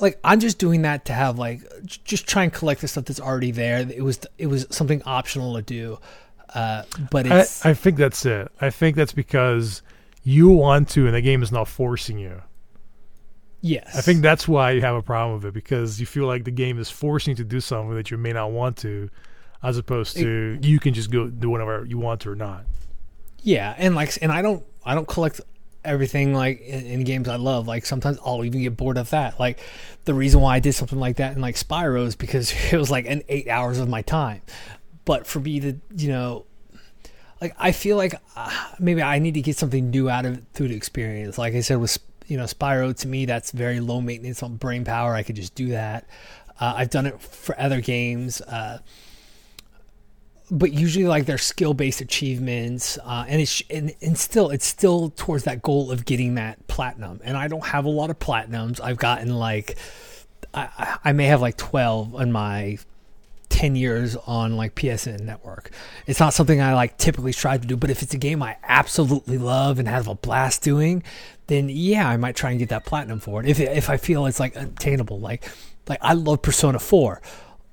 like 0.00 0.18
I'm 0.24 0.40
just 0.40 0.58
doing 0.58 0.82
that 0.82 1.04
to 1.06 1.12
have 1.12 1.38
like 1.38 1.60
just 2.04 2.26
try 2.26 2.44
and 2.44 2.52
collect 2.52 2.80
the 2.80 2.88
stuff 2.88 3.04
that's 3.04 3.20
already 3.20 3.50
there. 3.50 3.80
It 3.80 4.02
was 4.02 4.20
it 4.38 4.46
was 4.46 4.66
something 4.70 5.02
optional 5.04 5.54
to 5.56 5.62
do. 5.62 5.98
Uh, 6.54 6.82
but 7.10 7.30
I, 7.30 7.40
I 7.64 7.74
think 7.74 7.96
that's 7.96 8.24
it. 8.26 8.50
I 8.60 8.70
think 8.70 8.96
that's 8.96 9.12
because 9.12 9.82
you 10.24 10.48
want 10.48 10.88
to, 10.90 11.06
and 11.06 11.14
the 11.14 11.20
game 11.20 11.42
is 11.44 11.52
not 11.52 11.68
forcing 11.68 12.18
you. 12.18 12.42
Yes. 13.60 13.96
I 13.96 14.00
think 14.00 14.22
that's 14.22 14.46
why 14.46 14.72
you 14.72 14.80
have 14.80 14.96
a 14.96 15.02
problem 15.02 15.36
with 15.36 15.46
it 15.46 15.54
because 15.54 16.00
you 16.00 16.06
feel 16.06 16.26
like 16.26 16.44
the 16.44 16.50
game 16.50 16.78
is 16.78 16.90
forcing 16.90 17.32
you 17.32 17.36
to 17.36 17.44
do 17.44 17.60
something 17.60 17.94
that 17.94 18.10
you 18.10 18.16
may 18.16 18.32
not 18.32 18.50
want 18.50 18.76
to, 18.78 19.10
as 19.62 19.78
opposed 19.78 20.16
to 20.16 20.58
you 20.62 20.78
can 20.78 20.94
just 20.94 21.10
go 21.10 21.28
do 21.28 21.50
whatever 21.50 21.84
you 21.84 21.98
want 21.98 22.20
to 22.22 22.30
or 22.30 22.36
not. 22.36 22.64
Yeah, 23.42 23.74
and 23.78 23.94
like, 23.94 24.18
and 24.22 24.30
I 24.30 24.42
don't, 24.42 24.64
I 24.84 24.94
don't 24.94 25.08
collect 25.08 25.40
everything 25.84 26.34
like 26.34 26.60
in, 26.60 26.86
in 26.86 27.04
games 27.04 27.28
I 27.28 27.36
love. 27.36 27.66
Like 27.66 27.86
sometimes 27.86 28.18
I'll 28.24 28.44
even 28.44 28.62
get 28.62 28.76
bored 28.76 28.98
of 28.98 29.10
that. 29.10 29.40
Like 29.40 29.60
the 30.04 30.14
reason 30.14 30.40
why 30.40 30.56
I 30.56 30.60
did 30.60 30.74
something 30.74 30.98
like 30.98 31.16
that 31.16 31.34
in 31.34 31.40
like 31.40 31.56
Spyro 31.56 32.06
is 32.06 32.16
because 32.16 32.52
it 32.72 32.76
was 32.76 32.90
like 32.90 33.06
an 33.06 33.22
eight 33.28 33.48
hours 33.48 33.78
of 33.78 33.88
my 33.88 34.02
time. 34.02 34.42
But 35.04 35.26
for 35.26 35.40
me 35.40 35.60
to, 35.60 35.76
you 35.96 36.08
know, 36.08 36.46
like 37.40 37.54
I 37.58 37.72
feel 37.72 37.96
like 37.96 38.14
uh, 38.36 38.50
maybe 38.78 39.02
I 39.02 39.18
need 39.18 39.34
to 39.34 39.42
get 39.42 39.56
something 39.56 39.90
new 39.90 40.10
out 40.10 40.26
of 40.26 40.38
it 40.38 40.44
through 40.52 40.68
the 40.68 40.76
experience. 40.76 41.38
Like 41.38 41.54
I 41.54 41.60
said 41.60 41.80
with 41.80 41.98
you 42.30 42.36
know 42.36 42.44
Spyro, 42.44 42.96
to 42.98 43.08
me 43.08 43.24
that's 43.26 43.50
very 43.50 43.80
low 43.80 44.00
maintenance 44.00 44.42
on 44.42 44.56
brain 44.56 44.84
power. 44.84 45.14
I 45.14 45.22
could 45.22 45.36
just 45.36 45.54
do 45.54 45.68
that. 45.68 46.08
Uh, 46.60 46.74
I've 46.76 46.90
done 46.90 47.06
it 47.06 47.20
for 47.20 47.58
other 47.60 47.80
games. 47.80 48.40
Uh, 48.42 48.78
but 50.50 50.72
usually 50.72 51.06
like 51.06 51.26
they're 51.26 51.38
skill 51.38 51.74
based 51.74 52.00
achievements 52.00 52.98
uh, 53.04 53.24
and 53.28 53.40
it's 53.40 53.62
and, 53.70 53.94
and 54.02 54.18
still 54.18 54.50
it's 54.50 54.66
still 54.66 55.10
towards 55.10 55.44
that 55.44 55.62
goal 55.62 55.92
of 55.92 56.04
getting 56.04 56.34
that 56.34 56.66
platinum 56.66 57.20
and 57.22 57.36
i 57.36 57.46
don't 57.46 57.66
have 57.66 57.84
a 57.84 57.88
lot 57.88 58.10
of 58.10 58.18
platinums 58.18 58.80
i've 58.80 58.96
gotten 58.96 59.32
like 59.36 59.76
i, 60.52 60.98
I- 61.04 61.12
may 61.12 61.26
have 61.26 61.40
like 61.40 61.56
12 61.56 62.16
on 62.16 62.32
my 62.32 62.78
10 63.48 63.76
years 63.76 64.16
on 64.26 64.56
like 64.56 64.74
psn 64.74 65.20
network 65.20 65.70
it's 66.08 66.18
not 66.18 66.34
something 66.34 66.60
i 66.60 66.74
like 66.74 66.98
typically 66.98 67.32
try 67.32 67.56
to 67.56 67.66
do 67.66 67.76
but 67.76 67.88
if 67.90 68.02
it's 68.02 68.14
a 68.14 68.18
game 68.18 68.42
i 68.42 68.56
absolutely 68.64 69.38
love 69.38 69.78
and 69.78 69.86
have 69.86 70.08
a 70.08 70.16
blast 70.16 70.62
doing 70.62 71.04
then 71.50 71.68
yeah 71.68 72.08
i 72.08 72.16
might 72.16 72.34
try 72.36 72.50
and 72.50 72.58
get 72.58 72.68
that 72.70 72.84
platinum 72.86 73.20
for 73.20 73.40
it 73.42 73.48
if, 73.48 73.60
if 73.60 73.90
i 73.90 73.96
feel 73.96 74.24
it's 74.26 74.40
like 74.40 74.56
attainable 74.56 75.20
like 75.20 75.44
like 75.88 75.98
i 76.02 76.12
love 76.14 76.40
persona 76.42 76.78
4 76.78 77.20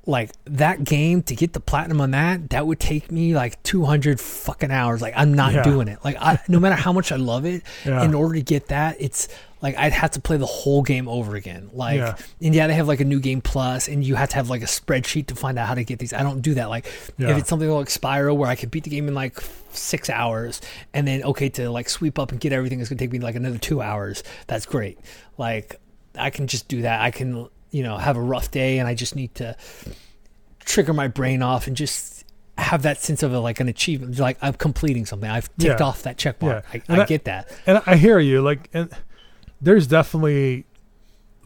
like 0.06 0.32
that 0.46 0.84
game 0.86 1.22
to 1.24 1.36
get 1.36 1.52
the 1.54 1.60
platinum 1.60 2.00
on 2.00 2.12
that 2.12 2.50
that 2.50 2.66
would 2.66 2.80
take 2.80 3.12
me 3.12 3.36
like 3.36 3.62
200 3.64 4.20
fucking 4.22 4.72
hours 4.72 5.02
like 5.02 5.14
i'm 5.18 5.34
not 5.34 5.54
Yeah. 5.54 5.64
doing 5.64 5.88
it 5.90 6.00
like 6.04 6.16
I, 6.20 6.40
no 6.48 6.60
matter 6.60 6.76
how 6.76 6.94
much 6.94 7.12
i 7.12 7.18
love 7.18 7.46
it 7.46 7.64
Yeah. 7.86 8.04
in 8.04 8.14
order 8.14 8.36
to 8.36 8.42
get 8.42 8.68
that 8.70 8.96
it's 9.00 9.28
like 9.62 9.76
i'd 9.78 9.92
have 9.94 10.12
to 10.12 10.20
play 10.20 10.38
the 10.38 10.46
whole 10.46 10.82
game 10.84 11.08
over 11.08 11.36
again 11.36 11.70
like 11.74 11.98
Yeah. 11.98 12.16
and 12.42 12.54
yeah 12.54 12.68
they 12.68 12.74
have 12.76 12.88
like 12.88 13.00
a 13.00 13.06
new 13.06 13.20
game 13.20 13.42
plus 13.42 13.88
and 13.88 14.04
you 14.04 14.16
have 14.16 14.30
to 14.30 14.36
have 14.36 14.50
like 14.50 14.62
a 14.62 14.66
spreadsheet 14.68 15.28
to 15.28 15.36
find 15.36 15.58
out 15.58 15.68
how 15.68 15.74
to 15.76 15.84
get 15.84 16.00
these 16.00 16.14
i 16.14 16.22
don't 16.24 16.42
do 16.42 16.54
that 16.56 16.70
like 16.70 16.86
Yeah. 17.18 17.30
if 17.32 17.38
it's 17.40 17.50
something 17.50 17.70
like 17.70 17.88
spyro 17.88 18.36
where 18.36 18.50
i 18.50 18.56
could 18.56 18.70
beat 18.72 18.84
the 18.84 18.90
game 18.90 19.08
in 19.08 19.14
like 19.14 19.40
six 19.72 20.10
hours 20.10 20.62
and 20.94 21.08
then 21.08 21.24
okay 21.24 21.50
to 21.50 21.70
like 21.70 21.90
sweep 21.90 22.20
up 22.20 22.32
and 22.32 22.40
get 22.40 22.54
everything 22.54 22.80
is 22.80 22.90
going 22.90 22.98
to 22.98 23.04
take 23.04 23.12
me 23.12 23.20
like 23.20 23.36
another 23.36 23.58
two 23.58 23.82
hours 23.82 24.24
that's 24.48 24.66
great 24.66 25.00
like 25.38 25.76
i 26.18 26.30
can 26.30 26.48
just 26.48 26.68
do 26.68 26.82
that 26.84 27.02
i 27.02 27.12
can 27.12 27.48
you 27.72 27.84
know 27.84 27.98
have 27.98 28.16
a 28.18 28.22
rough 28.22 28.50
day 28.52 28.80
and 28.80 28.88
i 28.88 28.94
just 28.96 29.16
need 29.16 29.34
to 29.36 29.56
trigger 30.60 30.94
my 30.94 31.08
brain 31.08 31.42
off 31.42 31.68
and 31.68 31.76
just 31.78 32.26
have 32.58 32.82
that 32.82 32.98
sense 33.00 33.22
of 33.22 33.34
a, 33.34 33.40
like 33.40 33.60
an 33.60 33.68
achievement 33.68 34.18
like 34.20 34.38
i'm 34.42 34.54
completing 34.54 35.06
something 35.06 35.30
i've 35.30 35.48
ticked 35.58 35.80
Yeah. 35.80 35.86
off 35.86 36.04
that 36.04 36.18
check 36.18 36.42
mark 36.42 36.66
Yeah. 36.74 36.82
I, 36.90 36.96
I 36.98 37.02
I- 37.04 37.06
get 37.06 37.26
that 37.26 37.50
And 37.68 37.82
I 37.86 37.96
hear 37.96 38.20
you. 38.20 38.42
Like, 38.42 38.70
and 38.74 38.90
there's 39.62 39.88
definitely, 39.88 40.66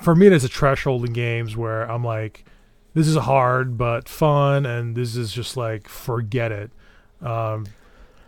for 0.01 0.15
me, 0.15 0.29
there's 0.29 0.43
a 0.43 0.49
threshold 0.49 1.05
in 1.05 1.13
games 1.13 1.55
where 1.55 1.83
I'm 1.89 2.03
like, 2.03 2.45
this 2.93 3.07
is 3.07 3.15
hard 3.15 3.77
but 3.77 4.09
fun, 4.09 4.65
and 4.65 4.95
this 4.95 5.15
is 5.15 5.31
just 5.31 5.55
like 5.55 5.87
forget 5.87 6.51
it. 6.51 6.71
Um, 7.21 7.67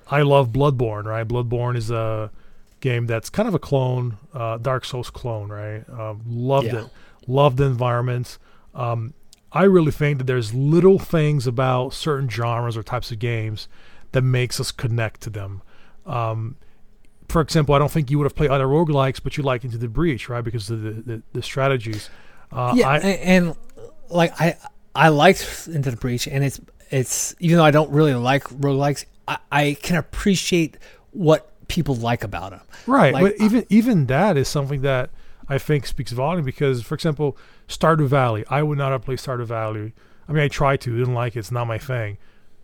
I 0.10 0.22
love 0.22 0.50
Bloodborne. 0.50 1.06
Right, 1.06 1.28
Bloodborne 1.28 1.76
is 1.76 1.92
a 1.92 2.32
game 2.80 3.08
that's 3.08 3.30
kind 3.30 3.48
of 3.48 3.54
a 3.56 3.60
clone, 3.60 4.18
uh, 4.34 4.58
Dark 4.58 4.86
Souls 4.86 5.10
clone. 5.10 5.50
Right, 5.50 5.88
um, 5.90 6.22
loved 6.28 6.68
Yeah. 6.68 6.82
it. 6.86 6.90
Loved 7.28 7.58
the 7.58 7.66
environment. 7.66 8.38
Um, 8.76 9.14
I 9.52 9.64
really 9.64 9.92
think 9.92 10.18
that 10.18 10.24
there's 10.26 10.54
little 10.54 11.00
things 11.00 11.46
about 11.48 11.94
certain 11.94 12.28
genres 12.30 12.76
or 12.76 12.84
types 12.84 13.12
of 13.12 13.20
games 13.20 13.68
that 14.12 14.24
makes 14.24 14.60
us 14.60 14.72
connect 14.72 15.22
to 15.22 15.30
them. 15.30 15.62
Um, 16.06 16.56
for 17.30 17.42
example, 17.42 17.76
I 17.76 17.80
don't 17.80 17.92
think 17.92 18.12
you 18.12 18.18
would 18.18 18.26
have 18.26 18.36
played 18.36 18.50
other 18.50 18.68
roguelikes, 18.68 19.22
but 19.24 19.38
you 19.38 19.44
like 19.44 19.64
Into 19.64 19.78
the 19.78 19.88
Breach, 19.88 20.30
right? 20.30 20.44
Because 20.44 20.70
of 20.70 20.82
the, 20.82 20.92
the, 20.92 21.22
the 21.34 21.44
strategies. 21.44 22.10
Uh, 22.52 22.74
yeah 22.76 22.88
I, 22.88 22.98
and, 23.00 23.56
like 24.10 24.40
i 24.40 24.56
i 24.94 25.10
liked 25.10 25.68
into 25.72 25.90
the 25.90 25.98
breach 25.98 26.28
and 26.28 26.44
it's 26.44 26.62
it's 26.92 27.34
even 27.40 27.58
though 27.58 27.64
i 27.64 27.72
don't 27.72 27.90
really 27.90 28.14
like 28.14 28.44
roguelikes 28.44 29.06
i, 29.28 29.40
I 29.52 29.78
can 29.82 29.96
appreciate 29.96 30.78
what 31.14 31.50
people 31.68 31.96
like 31.96 32.24
about 32.24 32.52
them 32.52 32.62
right. 32.86 33.12
like, 33.12 33.24
but 33.24 33.44
even 33.44 33.66
even 33.70 34.06
that 34.06 34.38
is 34.38 34.48
something 34.48 34.82
that 34.82 35.10
I 35.48 35.58
think 35.58 35.86
speaks 35.86 36.12
volume 36.12 36.46
because, 36.46 36.82
for 36.84 36.96
example, 36.96 37.38
Stardew 37.68 38.08
Valley. 38.08 38.46
I 38.50 38.64
would 38.64 38.78
not 38.78 38.92
have 38.92 39.04
played 39.04 39.20
Stardew 39.20 39.46
Valley. 39.46 39.94
I 40.28 40.32
mean, 40.32 40.44
I 40.44 40.48
tried 40.48 40.82
to, 40.82 40.98
didn't 40.98 41.14
like 41.14 41.36
it. 41.36 41.40
It's 41.40 41.52
not 41.52 41.68
my 41.68 41.78
thing. 41.78 42.18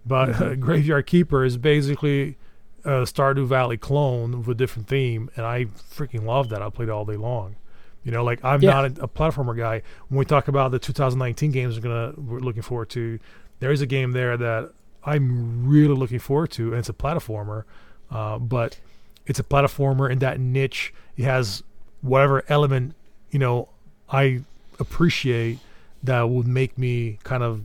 But 0.05 0.29
Mm-hmm. 0.29 0.59
Graveyard 0.61 1.05
Keeper 1.05 1.43
is 1.43 1.57
basically 1.57 2.37
a 2.85 3.03
Stardew 3.03 3.45
Valley 3.47 3.77
clone 3.77 4.39
with 4.39 4.49
a 4.49 4.55
different 4.55 4.87
theme, 4.87 5.29
and 5.35 5.45
I 5.45 5.65
freaking 5.65 6.23
love 6.25 6.49
that. 6.49 6.61
I 6.61 6.69
played 6.69 6.89
it 6.89 6.91
all 6.91 7.05
day 7.05 7.15
long. 7.17 7.55
You 8.03 8.11
know, 8.11 8.23
like 8.23 8.43
I'm 8.43 8.61
Yeah. 8.61 8.71
not 8.71 8.85
a, 8.99 9.03
a 9.03 9.07
platformer 9.07 9.55
guy. 9.57 9.81
When 10.07 10.19
we 10.19 10.25
talk 10.25 10.47
about 10.47 10.71
the 10.71 10.79
2019 10.79 11.51
games 11.51 11.75
we're 11.75 11.81
gonna 11.81 12.13
we're 12.17 12.39
looking 12.39 12.61
forward 12.61 12.89
to, 12.91 13.19
there 13.59 13.71
is 13.71 13.81
a 13.81 13.85
game 13.85 14.11
there 14.13 14.37
that 14.37 14.71
I'm 15.03 15.67
really 15.67 15.95
looking 15.95 16.19
forward 16.19 16.51
to, 16.51 16.69
and 16.69 16.79
it's 16.79 16.89
a 16.89 16.93
platformer. 16.93 17.63
Uh, 18.09 18.39
but 18.39 18.79
it's 19.27 19.39
a 19.39 19.43
platformer 19.43 20.09
in 20.09 20.19
that 20.19 20.39
niche. 20.39 20.93
It 21.17 21.23
has 21.25 21.63
whatever 22.01 22.43
element 22.47 22.95
you 23.31 23.39
know 23.39 23.69
I 24.09 24.41
appreciate 24.79 25.59
that 26.01 26.29
would 26.29 26.47
make 26.47 26.77
me 26.77 27.19
kind 27.23 27.43
of 27.43 27.63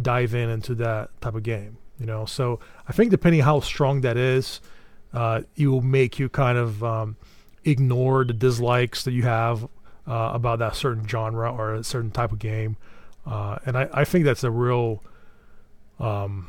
dive 0.00 0.34
in 0.34 0.48
into 0.48 0.74
that 0.76 1.10
type 1.20 1.34
of 1.34 1.42
game. 1.42 1.76
You 1.98 2.06
know, 2.06 2.24
so 2.24 2.58
I 2.88 2.92
think 2.92 3.10
depending 3.10 3.42
how 3.42 3.60
strong 3.60 4.00
that 4.00 4.16
is, 4.16 4.60
uh, 5.12 5.42
it 5.56 5.68
will 5.68 5.80
make 5.80 6.18
you 6.18 6.28
kind 6.28 6.58
of 6.58 6.82
um, 6.82 7.16
ignore 7.64 8.24
the 8.24 8.32
dislikes 8.32 9.04
that 9.04 9.12
you 9.12 9.22
have 9.22 9.64
uh, 10.06 10.30
about 10.34 10.58
that 10.58 10.74
certain 10.74 11.06
genre 11.06 11.52
or 11.52 11.74
a 11.74 11.84
certain 11.84 12.10
type 12.10 12.32
of 12.32 12.38
game. 12.38 12.76
Uh, 13.24 13.58
and 13.64 13.78
I, 13.78 13.88
I 13.92 14.04
think 14.04 14.24
that's 14.24 14.44
a 14.44 14.50
real, 14.50 15.02
um, 16.00 16.48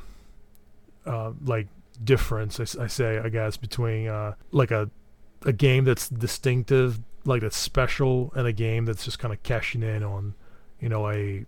uh, 1.06 1.32
like 1.44 1.68
difference. 2.04 2.60
I 2.76 2.88
say, 2.88 3.20
I 3.20 3.30
guess, 3.30 3.56
between 3.56 4.08
uh, 4.08 4.34
like 4.52 4.72
a 4.72 4.90
a 5.46 5.54
game 5.54 5.86
that's 5.86 6.10
distinctive, 6.10 7.00
like 7.24 7.42
that's 7.42 7.56
special, 7.56 8.34
and 8.36 8.48
a 8.48 8.52
game 8.52 8.86
that's 8.86 9.06
just 9.06 9.20
kind 9.20 9.34
of 9.34 9.42
cashing 9.44 9.84
in 9.84 10.04
on, 10.04 10.34
you 10.82 10.90
know, 10.90 11.10
a 11.10 11.46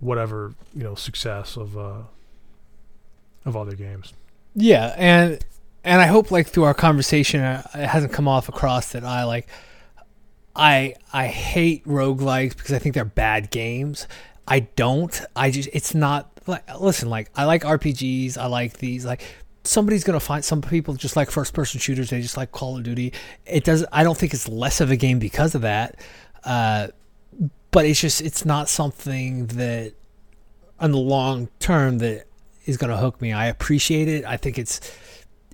whatever 0.00 0.54
you 0.74 0.82
know 0.82 0.94
success 0.94 1.56
of 1.56 1.76
uh, 1.76 2.02
of 3.44 3.56
other 3.56 3.74
games. 3.74 4.12
Yeah, 4.54 4.94
and 4.96 5.44
and 5.84 6.00
I 6.00 6.06
hope 6.06 6.30
like 6.30 6.46
through 6.46 6.64
our 6.64 6.74
conversation 6.74 7.40
uh, 7.40 7.66
it 7.74 7.86
hasn't 7.86 8.12
come 8.12 8.28
off 8.28 8.48
across 8.48 8.92
that 8.92 9.04
I 9.04 9.24
like 9.24 9.48
I 10.54 10.94
I 11.12 11.26
hate 11.26 11.84
roguelikes 11.86 12.56
because 12.56 12.72
I 12.72 12.78
think 12.78 12.94
they're 12.94 13.04
bad 13.04 13.50
games. 13.50 14.06
I 14.46 14.60
don't. 14.60 15.20
I 15.34 15.50
just 15.50 15.68
it's 15.72 15.94
not 15.94 16.30
like 16.46 16.64
listen, 16.80 17.08
like 17.08 17.30
I 17.34 17.44
like 17.44 17.62
RPGs, 17.62 18.36
I 18.36 18.46
like 18.46 18.78
these 18.78 19.04
like 19.04 19.22
somebody's 19.64 20.04
to 20.04 20.20
find 20.20 20.44
some 20.44 20.60
people 20.60 20.94
just 20.94 21.16
like 21.16 21.30
first 21.30 21.54
person 21.54 21.80
shooters, 21.80 22.10
they 22.10 22.20
just 22.20 22.36
like 22.36 22.52
Call 22.52 22.76
of 22.76 22.82
Duty. 22.82 23.12
It 23.46 23.64
does 23.64 23.84
I 23.92 24.04
don't 24.04 24.16
think 24.16 24.34
it's 24.34 24.48
less 24.48 24.80
of 24.80 24.90
a 24.90 24.96
game 24.96 25.18
because 25.18 25.54
of 25.54 25.62
that. 25.62 26.00
Uh 26.44 26.88
but 27.70 27.86
it's 27.86 28.00
just 28.00 28.20
it's 28.20 28.44
not 28.44 28.68
something 28.68 29.46
that 29.46 29.94
on 30.78 30.92
the 30.92 30.98
long 30.98 31.48
term 31.58 31.98
that 31.98 32.26
is 32.66 32.76
going 32.76 32.90
to 32.90 32.96
hook 32.96 33.20
me. 33.20 33.32
I 33.32 33.46
appreciate 33.46 34.08
it. 34.08 34.24
I 34.24 34.36
think 34.36 34.58
it's 34.58 34.80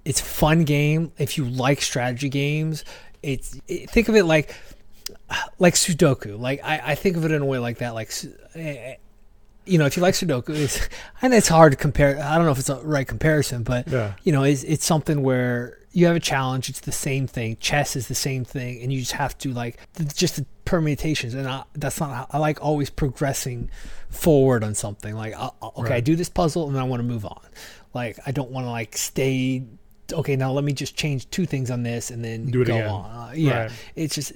it's 0.05 0.21
fun 0.21 0.65
game. 0.65 1.13
If 1.19 1.37
you 1.37 1.45
like 1.45 1.83
strategy 1.83 2.29
games, 2.29 2.85
it's 3.23 3.59
it, 3.69 3.91
think 3.91 4.09
of 4.09 4.15
it 4.17 4.25
like 4.25 4.55
like 5.59 5.75
Sudoku. 5.75 6.39
Like 6.39 6.61
I, 6.65 6.81
I 6.93 6.95
think 6.95 7.17
of 7.17 7.25
it 7.25 7.33
in 7.33 7.43
a 7.43 7.47
way 7.47 7.59
like 7.59 7.79
that. 7.79 7.95
Like 7.95 8.13
you 9.67 9.77
know, 9.79 9.85
if 9.85 9.97
you 9.97 10.03
like 10.03 10.15
Sudoku, 10.15 10.51
it's 10.51 10.89
and 11.23 11.35
it's 11.35 11.49
hard 11.49 11.73
to 11.73 11.77
compare. 11.77 12.19
I 12.23 12.37
don't 12.37 12.47
know 12.47 12.53
if 12.53 12.59
it's 12.59 12.71
a 12.71 12.77
right 12.81 13.07
comparison, 13.07 13.63
but 13.65 13.89
Yeah. 13.89 14.15
you 14.23 14.33
know, 14.33 14.43
it's 14.45 14.63
it's 14.65 14.85
something 14.85 15.23
where 15.23 15.79
you 15.93 16.07
have 16.07 16.17
a 16.17 16.21
challenge. 16.21 16.69
It's 16.69 16.81
the 16.81 16.93
same 16.93 17.27
thing. 17.27 17.57
Chess 17.61 17.97
is 17.97 18.09
the 18.09 18.15
same 18.15 18.45
thing, 18.45 18.81
and 18.83 18.93
you 18.93 19.01
just 19.01 19.13
have 19.13 19.37
to 19.39 19.53
like 19.53 19.79
just 20.15 20.37
the 20.37 20.47
permutations. 20.65 21.35
And 21.35 21.47
I, 21.49 21.65
that's 21.75 22.01
not. 22.01 22.11
How, 22.11 22.27
I 22.31 22.39
like 22.39 22.63
always 22.65 22.89
progressing 22.89 23.71
forward 24.11 24.65
on 24.65 24.75
something. 24.75 25.15
Like 25.15 25.35
I, 25.35 25.51
I- 25.63 25.71
okay, 25.79 25.95
I 25.95 26.01
do 26.01 26.17
this 26.17 26.29
puzzle, 26.29 26.67
and 26.67 26.75
then 26.75 26.83
I 26.83 26.87
want 26.87 27.01
to 27.01 27.05
move 27.07 27.25
on. 27.25 27.41
Like 27.95 28.19
I 28.27 28.33
don't 28.33 28.51
want 28.51 28.67
to 28.67 28.71
like 28.71 28.97
stay. 28.97 29.65
Okay, 30.13 30.37
now 30.37 30.53
let 30.53 30.65
me 30.65 30.73
just 30.73 30.97
change 30.97 31.29
two 31.31 31.45
things 31.47 31.71
on 31.71 31.83
this, 31.83 32.11
and 32.11 32.25
then 32.25 32.47
Do 32.51 32.63
it 32.63 32.67
go 32.67 32.77
again. 32.77 32.89
on. 32.89 33.29
Uh, 33.29 33.33
yeah, 33.35 33.63
Right. 33.63 33.73
it's 33.95 34.15
just. 34.15 34.33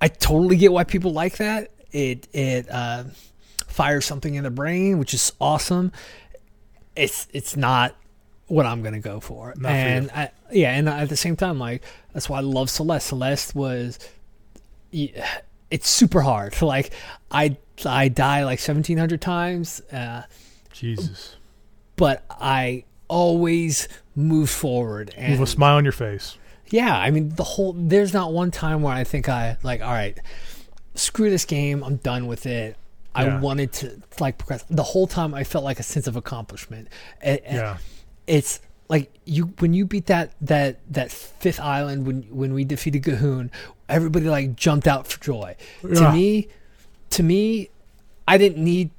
I 0.00 0.08
totally 0.08 0.56
get 0.56 0.72
why 0.72 0.84
people 0.84 1.12
like 1.12 1.36
that. 1.38 1.70
It 1.92 2.28
it 2.32 2.70
uh, 2.70 3.04
fires 3.66 4.04
something 4.06 4.34
in 4.34 4.44
the 4.44 4.50
brain, 4.50 4.98
which 4.98 5.12
is 5.14 5.32
awesome. 5.40 5.92
It's 6.96 7.26
it's 7.32 7.56
not 7.56 7.96
what 8.46 8.66
I'm 8.66 8.82
gonna 8.82 9.00
go 9.00 9.20
for, 9.20 9.48
Not 9.56 9.62
for 9.70 9.76
and 9.76 10.10
I, 10.10 10.30
yeah, 10.50 10.72
and 10.74 10.88
at 10.88 11.08
the 11.08 11.16
same 11.16 11.36
time, 11.36 11.58
like 11.58 11.82
that's 12.12 12.28
why 12.28 12.38
I 12.38 12.40
love 12.42 12.68
Celeste. 12.70 13.06
Celeste 13.08 13.54
was, 13.54 13.98
yeah, 14.90 15.26
it's 15.70 15.88
super 15.88 16.20
hard. 16.20 16.54
Like 16.62 16.92
I 17.30 17.56
I 17.86 18.08
die 18.08 18.44
like 18.44 18.58
1,700 18.60 19.20
times, 19.20 19.80
uh, 19.92 20.22
Jesus, 20.72 21.36
but 21.96 22.24
I 22.30 22.84
always 23.08 23.88
move 24.14 24.48
forward 24.50 25.12
and 25.16 25.32
with 25.38 25.48
a 25.48 25.50
smile 25.50 25.76
on 25.76 25.84
your 25.84 25.92
face. 25.92 26.36
yeah, 26.70 26.96
I 26.96 27.10
mean 27.10 27.30
the 27.34 27.42
whole 27.44 27.72
there's 27.72 28.12
not 28.12 28.32
one 28.32 28.50
time 28.50 28.82
where 28.82 28.94
I 28.94 29.04
think 29.04 29.28
I 29.28 29.56
like 29.62 29.80
all 29.82 29.92
right, 29.92 30.18
screw 30.94 31.30
this 31.30 31.44
game, 31.44 31.82
I'm 31.82 31.96
done 31.96 32.26
with 32.26 32.46
it. 32.46 32.76
I 33.14 33.24
Yeah. 33.26 33.40
wanted 33.40 33.72
to 33.74 34.00
like 34.20 34.38
progress. 34.38 34.64
The 34.70 34.84
whole 34.84 35.06
time 35.08 35.34
I 35.34 35.42
felt 35.42 35.64
like 35.64 35.80
a 35.80 35.82
sense 35.82 36.06
of 36.06 36.14
accomplishment. 36.16 36.88
And, 37.20 37.40
and 37.44 37.56
Yeah, 37.56 37.76
it's 38.28 38.60
like 38.88 39.12
you 39.24 39.52
when 39.58 39.74
you 39.74 39.84
beat 39.84 40.06
that 40.06 40.32
that 40.40 40.78
that 40.92 41.10
fifth 41.10 41.58
island 41.60 42.06
when 42.06 42.22
when 42.30 42.54
we 42.54 42.64
defeated 42.64 43.02
G'huun, 43.02 43.50
everybody 43.88 44.28
like 44.28 44.54
jumped 44.54 44.86
out 44.86 45.08
for 45.08 45.20
joy. 45.20 45.56
To 45.82 46.12
me, 46.12 46.48
to 47.10 47.22
me, 47.22 47.70
I 48.26 48.38
didn't 48.38 48.62
need 48.62 48.90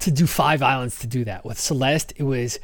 to 0.00 0.10
do 0.10 0.26
five 0.26 0.62
islands 0.62 0.98
to 1.00 1.06
do 1.06 1.24
that. 1.24 1.44
With 1.44 1.58
Celeste, 1.58 2.12
it 2.16 2.24
was 2.24 2.58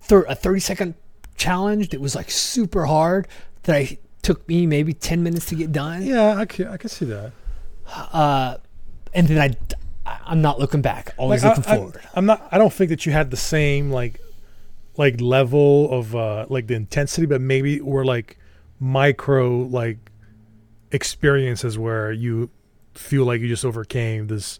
thir- 0.00 0.24
a 0.28 0.34
thirty 0.34 0.60
second 0.60 0.94
challenge 1.36 1.90
that 1.90 2.00
was 2.00 2.14
like 2.14 2.30
super 2.30 2.86
hard 2.86 3.28
that 3.64 3.76
I 3.76 3.98
took 4.22 4.46
me 4.48 4.66
maybe 4.66 4.92
ten 4.92 5.22
minutes 5.22 5.46
to 5.46 5.54
get 5.54 5.72
done. 5.72 6.04
yeah, 6.04 6.36
I 6.36 6.44
can, 6.46 6.68
I 6.68 6.76
can 6.76 6.90
see 6.90 7.06
that. 7.06 7.32
Uh, 7.94 8.56
and 9.12 9.28
then 9.28 9.38
I 9.38 9.56
I'm 10.06 10.40
not 10.42 10.58
looking 10.58 10.82
back, 10.82 11.14
always 11.16 11.44
Like, 11.44 11.56
looking 11.58 11.72
I, 11.72 11.76
forward. 11.76 12.00
I, 12.14 12.18
am 12.18 12.26
not. 12.26 12.48
I 12.50 12.58
don't 12.58 12.72
think 12.72 12.90
that 12.90 13.04
you 13.06 13.12
had 13.12 13.30
the 13.30 13.36
same 13.36 13.90
like, 13.90 14.20
like 14.96 15.20
level 15.20 15.90
of 15.92 16.14
uh 16.16 16.46
like 16.48 16.66
the 16.66 16.74
intensity, 16.74 17.26
but 17.26 17.40
maybe 17.40 17.80
were 17.80 18.04
like 18.04 18.38
micro 18.78 19.58
like 19.58 19.98
experiences 20.92 21.78
where 21.78 22.10
you 22.10 22.50
feel 22.94 23.24
like 23.24 23.40
you 23.40 23.48
just 23.48 23.64
overcame 23.64 24.26
this, 24.26 24.58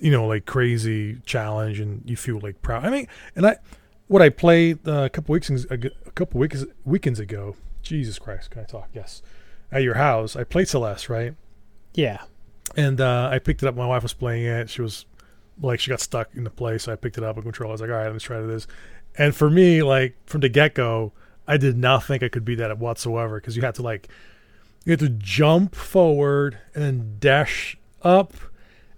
you 0.00 0.10
know, 0.10 0.26
like 0.26 0.46
crazy 0.46 1.18
challenge, 1.24 1.80
and 1.80 2.02
you 2.08 2.16
feel 2.16 2.40
like 2.40 2.60
proud. 2.62 2.84
I 2.84 2.90
mean, 2.90 3.06
and 3.34 3.46
I, 3.46 3.56
what 4.08 4.22
I 4.22 4.28
played 4.28 4.86
uh, 4.86 5.02
a 5.04 5.10
couple 5.10 5.32
weeks 5.32 5.50
a 5.50 5.78
couple 6.14 6.40
weeks 6.40 6.64
weekends 6.84 7.20
ago. 7.20 7.56
Jesus 7.82 8.18
Christ, 8.18 8.50
can 8.50 8.62
I 8.62 8.64
talk? 8.64 8.90
Yes, 8.92 9.22
at 9.72 9.82
your 9.82 9.94
house, 9.94 10.36
I 10.36 10.44
played 10.44 10.68
Celeste, 10.68 11.08
right? 11.08 11.34
yeah, 11.94 12.22
And 12.76 13.00
uh, 13.00 13.28
I 13.32 13.38
picked 13.38 13.62
it 13.62 13.66
up. 13.66 13.74
My 13.74 13.86
wife 13.86 14.02
was 14.02 14.12
playing 14.12 14.46
it. 14.46 14.70
She 14.70 14.82
was 14.82 15.06
like, 15.60 15.80
she 15.80 15.90
got 15.90 16.00
stuck 16.00 16.28
in 16.34 16.44
the 16.44 16.50
place. 16.50 16.84
So 16.84 16.92
I 16.92 16.96
picked 16.96 17.18
it 17.18 17.24
up 17.24 17.36
a 17.36 17.42
controller. 17.42 17.70
I 17.70 17.72
was 17.72 17.80
like, 17.80 17.90
all 17.90 17.96
right, 17.96 18.12
let's 18.12 18.24
try 18.24 18.40
this. 18.40 18.66
And 19.16 19.34
for 19.34 19.50
me, 19.50 19.82
like 19.82 20.14
from 20.26 20.40
the 20.40 20.48
get 20.48 20.74
go, 20.74 21.12
I 21.48 21.56
did 21.56 21.76
not 21.76 22.04
think 22.04 22.22
I 22.22 22.28
could 22.28 22.44
beat 22.44 22.56
that 22.56 22.78
whatsoever 22.78 23.40
because 23.40 23.56
you 23.56 23.62
had 23.62 23.74
to 23.76 23.82
like, 23.82 24.08
you 24.84 24.92
had 24.92 25.00
to 25.00 25.08
jump 25.08 25.74
forward 25.74 26.58
and 26.74 26.82
then 26.82 27.16
dash 27.18 27.76
up, 28.02 28.34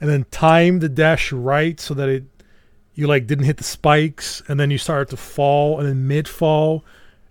and 0.01 0.09
then 0.09 0.25
time 0.31 0.81
the 0.81 0.89
dash 0.89 1.33
right 1.33 1.79
so 1.81 1.95
that 1.95 2.09
it, 2.09 2.25
you 2.95 3.07
like 3.07 3.27
didn't 3.27 3.45
hit 3.45 3.57
the 3.57 3.65
spikes, 3.65 4.43
and 4.49 4.59
then 4.59 4.71
you 4.71 4.79
started 4.79 5.11
to 5.11 5.17
fall, 5.17 5.79
and 5.79 5.89
then 5.89 6.07
mid 6.07 6.29
fall, 6.29 6.85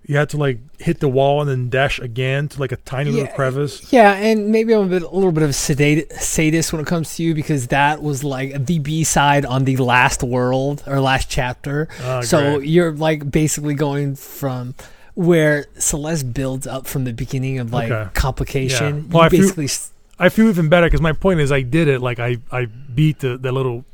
you 0.03 0.18
had 0.18 0.30
to 0.30 0.38
like 0.38 0.60
hit 0.80 0.99
the 0.99 1.07
wall 1.07 1.41
and 1.41 1.49
then 1.49 1.69
dash 1.69 1.99
again 1.99 2.48
to 2.49 2.60
like 2.60 2.72
a 2.72 2.78
tiny 2.78 3.11
little 3.11 3.34
crevice. 3.34 3.94
Yeah, 3.94 4.14
and 4.14 4.49
maybe 4.52 4.73
I'm 4.73 4.88
a, 4.88 4.90
bit, 4.90 5.03
a 5.03 5.10
little 5.10 5.32
bit 5.32 5.44
of 5.44 5.52
a 5.52 5.53
sedate, 5.53 6.11
sadist 6.14 6.73
when 6.73 6.82
it 6.82 6.88
comes 6.88 7.15
to 7.15 7.23
you 7.23 7.36
because 7.36 7.68
that 7.68 8.02
was 8.02 8.23
like 8.23 8.65
the 8.65 8.80
B 8.80 9.03
side 9.03 9.45
on 9.45 9.64
the 9.65 9.78
last 9.78 10.23
world 10.23 10.84
or 10.88 10.99
last 10.99 11.30
chapter. 11.30 11.88
Ah, 12.02 12.22
so 12.22 12.57
great. 12.57 12.68
you're 12.68 12.94
like 12.94 13.30
basically 13.30 13.76
going 13.76 14.15
from 14.15 14.76
where 15.14 15.66
Celeste 15.78 16.34
builds 16.34 16.66
up 16.68 16.88
from 16.88 17.04
the 17.04 17.14
beginning 17.14 17.60
of 17.60 17.72
like 17.74 17.92
Okay. 17.92 18.10
complication. 18.14 18.96
Yeah. 18.96 19.04
Well, 19.10 19.24
you 19.24 19.26
I 19.26 19.30
feel- 19.30 19.40
basically 19.42 19.66
s- 19.66 19.92
I 20.20 20.30
feel 20.30 20.48
even 20.50 20.70
better 20.70 20.86
because 20.88 21.02
my 21.02 21.14
point 21.14 21.40
is 21.40 21.52
I 21.52 21.62
did 21.62 21.88
it 21.88 22.00
like 22.02 22.20
I 22.20 22.38
I 22.52 22.66
beat 22.66 23.20
the, 23.20 23.38
little 23.38 23.86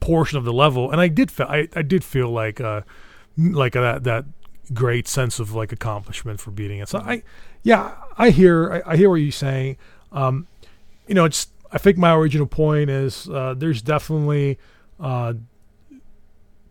portion 0.00 0.36
of 0.38 0.44
the 0.44 0.52
level 0.52 0.90
and 0.90 1.00
I 1.00 1.08
did 1.08 1.30
feel 1.30 1.46
I, 1.48 1.68
I 1.74 1.82
did 1.82 2.02
feel 2.04 2.30
like 2.30 2.60
uh 2.60 2.82
like 3.36 3.72
that 3.74 4.04
that 4.04 4.24
great 4.74 5.06
sense 5.08 5.38
of 5.38 5.54
like 5.54 5.72
accomplishment 5.72 6.40
for 6.40 6.50
beating 6.50 6.78
it. 6.80 6.88
So 6.88 6.98
I 6.98 7.22
yeah 7.62 7.94
I 8.18 8.30
hear 8.30 8.82
I, 8.86 8.92
I 8.92 8.96
hear 8.96 9.08
what 9.08 9.16
you're 9.16 9.32
saying. 9.32 9.76
Um, 10.12 10.46
you 11.06 11.14
know 11.14 11.24
it's 11.24 11.46
I 11.70 11.78
think 11.78 11.96
my 11.98 12.12
original 12.14 12.46
point 12.46 12.90
is 12.90 13.28
uh, 13.28 13.54
there's 13.56 13.82
definitely 13.82 14.58
uh, 14.98 15.34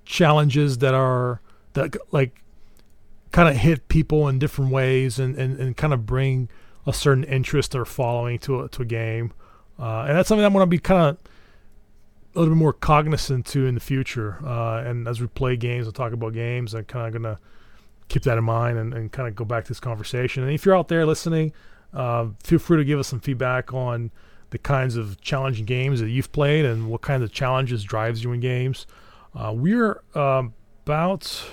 challenges 0.06 0.80
that 0.80 0.94
are 0.94 1.42
that 1.74 1.96
like 2.12 2.42
kind 3.32 3.50
of 3.50 3.56
hit 3.56 3.88
people 3.88 4.28
in 4.28 4.40
different 4.40 4.72
ways 4.72 5.20
and, 5.20 5.36
and, 5.36 5.60
and 5.60 5.78
kind 5.78 5.94
of 5.94 6.06
bring 6.06 6.50
a 6.86 6.94
certain 6.94 7.24
interest 7.26 7.76
or 7.76 7.86
following 7.86 8.40
to 8.40 8.62
a, 8.62 8.70
to 8.70 8.82
a 8.82 8.86
game. 8.86 9.34
Uh, 9.80 10.06
and 10.08 10.18
that's 10.18 10.30
something 10.30 10.46
I'm 10.46 10.54
going 10.54 10.64
to 10.64 10.68
be 10.68 10.80
kind 10.80 11.02
of 11.02 11.18
a 12.36 12.40
little 12.40 12.54
bit 12.54 12.60
more 12.60 12.74
cognizant 12.74 13.46
to 13.48 13.66
in 13.66 13.76
the 13.76 13.82
future. 13.82 14.38
Uh, 14.46 14.82
and 14.82 15.08
as 15.08 15.20
we 15.20 15.28
play 15.28 15.56
games 15.56 15.88
and 15.88 15.96
talk 15.96 16.14
about 16.14 16.34
games, 16.34 16.74
I'm 16.74 16.86
kind 16.86 17.08
of 17.08 17.22
going 17.22 17.36
to 17.36 17.42
keep 18.08 18.24
that 18.24 18.38
in 18.38 18.44
mind 18.44 18.78
and, 18.78 18.94
and 18.94 19.12
kind 19.12 19.28
of 19.28 19.36
go 19.36 19.44
back 19.44 19.66
to 19.66 19.70
this 19.70 19.80
conversation. 19.80 20.44
And 20.44 20.52
if 20.52 20.66
you're 20.66 20.78
out 20.78 20.88
there 20.88 21.06
listening, 21.06 21.52
uh, 21.94 22.28
feel 22.44 22.60
free 22.60 22.78
to 22.78 22.86
give 22.86 23.00
us 23.00 23.08
some 23.08 23.20
feedback 23.20 23.74
on 23.74 24.12
the 24.50 24.58
kinds 24.58 24.96
of 24.96 25.20
challenging 25.20 25.66
games 25.66 26.00
that 26.00 26.10
you've 26.10 26.32
played 26.32 26.64
and 26.64 26.90
what 26.90 27.02
kind 27.02 27.22
of 27.22 27.32
challenges 27.32 27.84
drives 27.84 28.24
you 28.24 28.32
in 28.32 28.40
games. 28.40 28.88
Uh, 29.36 29.52
we're 29.54 30.02
um, 30.16 30.54
about 30.86 31.44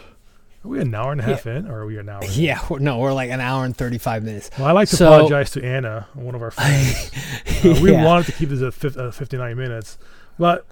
are 0.64 0.68
we 0.68 0.80
an 0.80 0.94
hour 0.94 1.12
and 1.12 1.20
a 1.20 1.24
half 1.24 1.46
in, 1.46 1.66
or 1.68 1.80
are 1.80 1.86
we 1.86 1.98
an 1.98 2.08
hour? 2.08 2.24
Yeah, 2.30 2.58
we're, 2.70 2.78
no, 2.78 2.98
we're 2.98 3.12
like 3.12 3.30
an 3.30 3.40
hour 3.40 3.64
and 3.64 3.76
35 3.76 4.22
minutes. 4.24 4.50
Well, 4.58 4.66
I 4.66 4.72
like 4.72 4.88
to 4.88 4.96
So- 4.96 5.12
apologize 5.12 5.50
to 5.52 5.64
Anna, 5.64 6.06
one 6.14 6.34
of 6.34 6.42
our 6.42 6.50
friends. 6.50 7.10
Uh, 7.64 7.80
we 7.80 7.92
Yeah. 7.92 8.04
wanted 8.04 8.26
to 8.26 8.32
keep 8.32 8.50
this 8.50 8.60
at 8.84 8.96
uh, 8.98 9.10
59 9.10 9.56
minutes, 9.56 9.96
but 10.38 10.66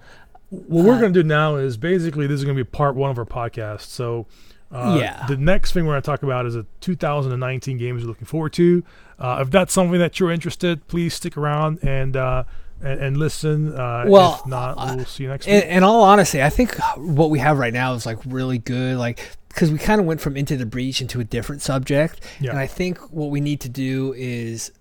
what 0.50 0.84
we're 0.84 0.94
Uh, 0.96 1.00
going 1.00 1.12
to 1.14 1.22
do 1.22 1.26
now 1.26 1.56
is 1.56 1.78
basically 1.78 2.26
this 2.26 2.38
is 2.40 2.44
going 2.44 2.54
to 2.56 2.62
be 2.62 2.68
part 2.68 2.94
one 2.94 3.10
of 3.10 3.18
our 3.18 3.24
podcast. 3.24 3.82
So, 3.82 4.26
uh, 4.70 4.98
Yeah. 5.00 5.24
the 5.26 5.38
next 5.38 5.72
thing 5.72 5.86
we're 5.86 5.92
going 5.94 6.02
to 6.02 6.06
talk 6.06 6.22
about 6.22 6.44
is 6.44 6.54
a 6.54 6.66
2019 6.80 7.78
games 7.78 8.02
we're 8.02 8.08
looking 8.08 8.26
forward 8.26 8.52
to. 8.54 8.82
Uh, 9.18 9.38
if 9.40 9.50
that's 9.50 9.72
something 9.72 9.98
that 10.00 10.20
you're 10.20 10.30
interested, 10.30 10.86
please 10.86 11.14
stick 11.14 11.36
around 11.38 11.78
and 11.82 12.14
uh, 12.16 12.44
and, 12.82 13.00
and 13.00 13.16
listen. 13.16 13.72
Uh, 13.74 14.04
Well, 14.08 14.40
if 14.40 14.46
not, 14.46 14.76
we'll 14.96 15.04
see 15.06 15.22
you 15.22 15.28
next 15.30 15.46
In, 15.46 15.54
week. 15.54 15.64
in 15.64 15.82
all 15.84 16.02
honesty, 16.02 16.42
I 16.42 16.50
think 16.50 16.76
what 16.96 17.30
we 17.30 17.38
have 17.38 17.58
right 17.58 17.72
now 17.72 17.94
is 17.94 18.04
like 18.04 18.18
really 18.26 18.58
good. 18.58 18.96
Like, 18.98 19.30
because 19.52 19.70
we 19.70 19.78
kind 19.78 20.00
of 20.00 20.06
went 20.06 20.20
from 20.20 20.36
into 20.36 20.56
the 20.56 20.66
breach 20.66 21.00
into 21.00 21.20
a 21.20 21.24
different 21.24 21.62
subject, 21.62 22.20
Yeah. 22.40 22.50
and 22.50 22.58
I 22.58 22.66
think 22.66 22.98
what 23.12 23.30
we 23.30 23.40
need 23.40 23.60
to 23.60 23.68
do 23.68 24.14
is 24.16 24.72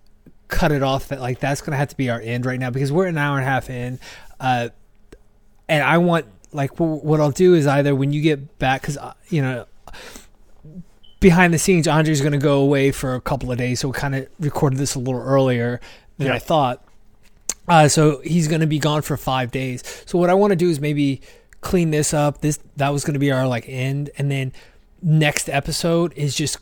cut 0.48 0.72
it 0.72 0.82
off. 0.84 1.10
That 1.10 1.20
like 1.22 1.40
that's 1.40 1.62
going 1.62 1.72
to 1.72 1.78
have 1.78 1.90
to 1.90 1.98
be 1.98 2.10
our 2.10 2.20
end 2.22 2.46
right 2.46 2.60
now 2.60 2.70
because 2.70 2.92
we're 2.92 3.08
an 3.08 3.18
hour 3.18 3.38
and 3.38 3.46
a 3.46 3.50
half 3.50 3.70
in, 3.70 4.00
uh, 4.40 4.70
and 5.70 5.84
I 5.84 5.98
want 5.98 6.26
like 6.54 6.72
wh- 6.78 7.04
what 7.04 7.20
I'll 7.20 7.32
do 7.32 7.54
is 7.54 7.68
either 7.68 7.94
when 7.96 8.12
you 8.14 8.22
get 8.22 8.60
back 8.60 8.82
because 8.82 8.98
you 9.30 9.42
know 9.42 9.66
behind 11.20 11.54
the 11.54 11.60
scenes 11.60 11.88
Andre's 11.88 12.22
going 12.22 12.32
to 12.34 12.38
go 12.38 12.60
away 12.62 12.92
for 12.92 13.16
a 13.16 13.22
couple 13.22 13.52
of 13.52 13.58
days, 13.58 13.80
so 13.80 13.90
we 13.90 13.94
kind 13.94 14.16
of 14.16 14.28
recorded 14.40 14.80
this 14.80 14.96
a 14.96 15.00
little 15.00 15.22
earlier 15.22 15.80
than 16.18 16.28
Yeah. 16.28 16.34
I 16.34 16.40
thought. 16.40 16.84
Uh, 17.68 17.88
so 17.88 18.20
he's 18.22 18.48
going 18.48 18.62
to 18.62 18.68
be 18.68 18.80
gone 18.80 19.02
for 19.04 19.16
five 19.16 19.52
days. 19.52 19.84
So 20.06 20.18
what 20.18 20.30
I 20.30 20.34
want 20.34 20.52
to 20.52 20.56
do 20.56 20.70
is 20.70 20.80
maybe 20.80 21.22
clean 21.62 21.92
this 21.92 22.14
up. 22.14 22.42
This 22.42 22.60
that 22.78 22.90
was 22.90 23.04
going 23.04 23.14
to 23.14 23.20
be 23.20 23.32
our 23.32 23.48
like 23.48 23.66
end, 23.68 24.10
and 24.18 24.30
then 24.30 24.52
next 25.02 25.50
episode 25.50 26.14
is 26.16 26.36
just 26.36 26.58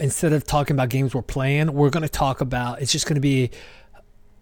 instead 0.00 0.32
of 0.32 0.44
talking 0.44 0.74
about 0.74 0.88
games 0.88 1.14
we're 1.14 1.22
playing, 1.22 1.72
we're 1.72 1.90
going 1.90 2.02
to 2.02 2.08
talk 2.08 2.40
about. 2.40 2.80
It's 2.82 2.90
just 2.92 3.06
going 3.06 3.14
to 3.16 3.20
be 3.20 3.50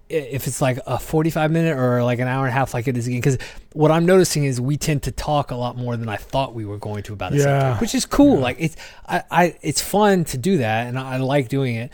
if 0.08 0.46
it's 0.46 0.60
like 0.60 0.78
a 0.86 0.98
45 0.98 1.50
minute 1.50 1.74
or 1.78 2.04
like 2.04 2.18
an 2.18 2.28
hour 2.28 2.44
and 2.44 2.50
a 2.50 2.52
half 2.52 2.74
like 2.74 2.86
it 2.86 2.98
is 2.98 3.06
again 3.06 3.18
because 3.20 3.38
what 3.72 3.90
i'm 3.90 4.04
noticing 4.04 4.44
is 4.44 4.60
we 4.60 4.76
tend 4.76 5.02
to 5.02 5.10
talk 5.10 5.50
a 5.50 5.54
lot 5.54 5.74
more 5.74 5.96
than 5.96 6.06
i 6.06 6.16
thought 6.16 6.52
we 6.54 6.66
were 6.66 6.76
going 6.76 7.02
to 7.02 7.14
about 7.14 7.32
a 7.32 7.36
Yeah. 7.36 7.42
subject 7.44 7.80
which 7.80 7.94
is 7.94 8.04
cool 8.04 8.38
like 8.38 8.58
it's 8.60 8.76
I, 9.08 9.22
I 9.30 9.56
it's 9.62 9.80
fun 9.80 10.24
to 10.26 10.36
do 10.36 10.58
that 10.58 10.86
and 10.86 10.98
I 10.98 11.16
like 11.16 11.48
doing 11.48 11.76
it 11.76 11.92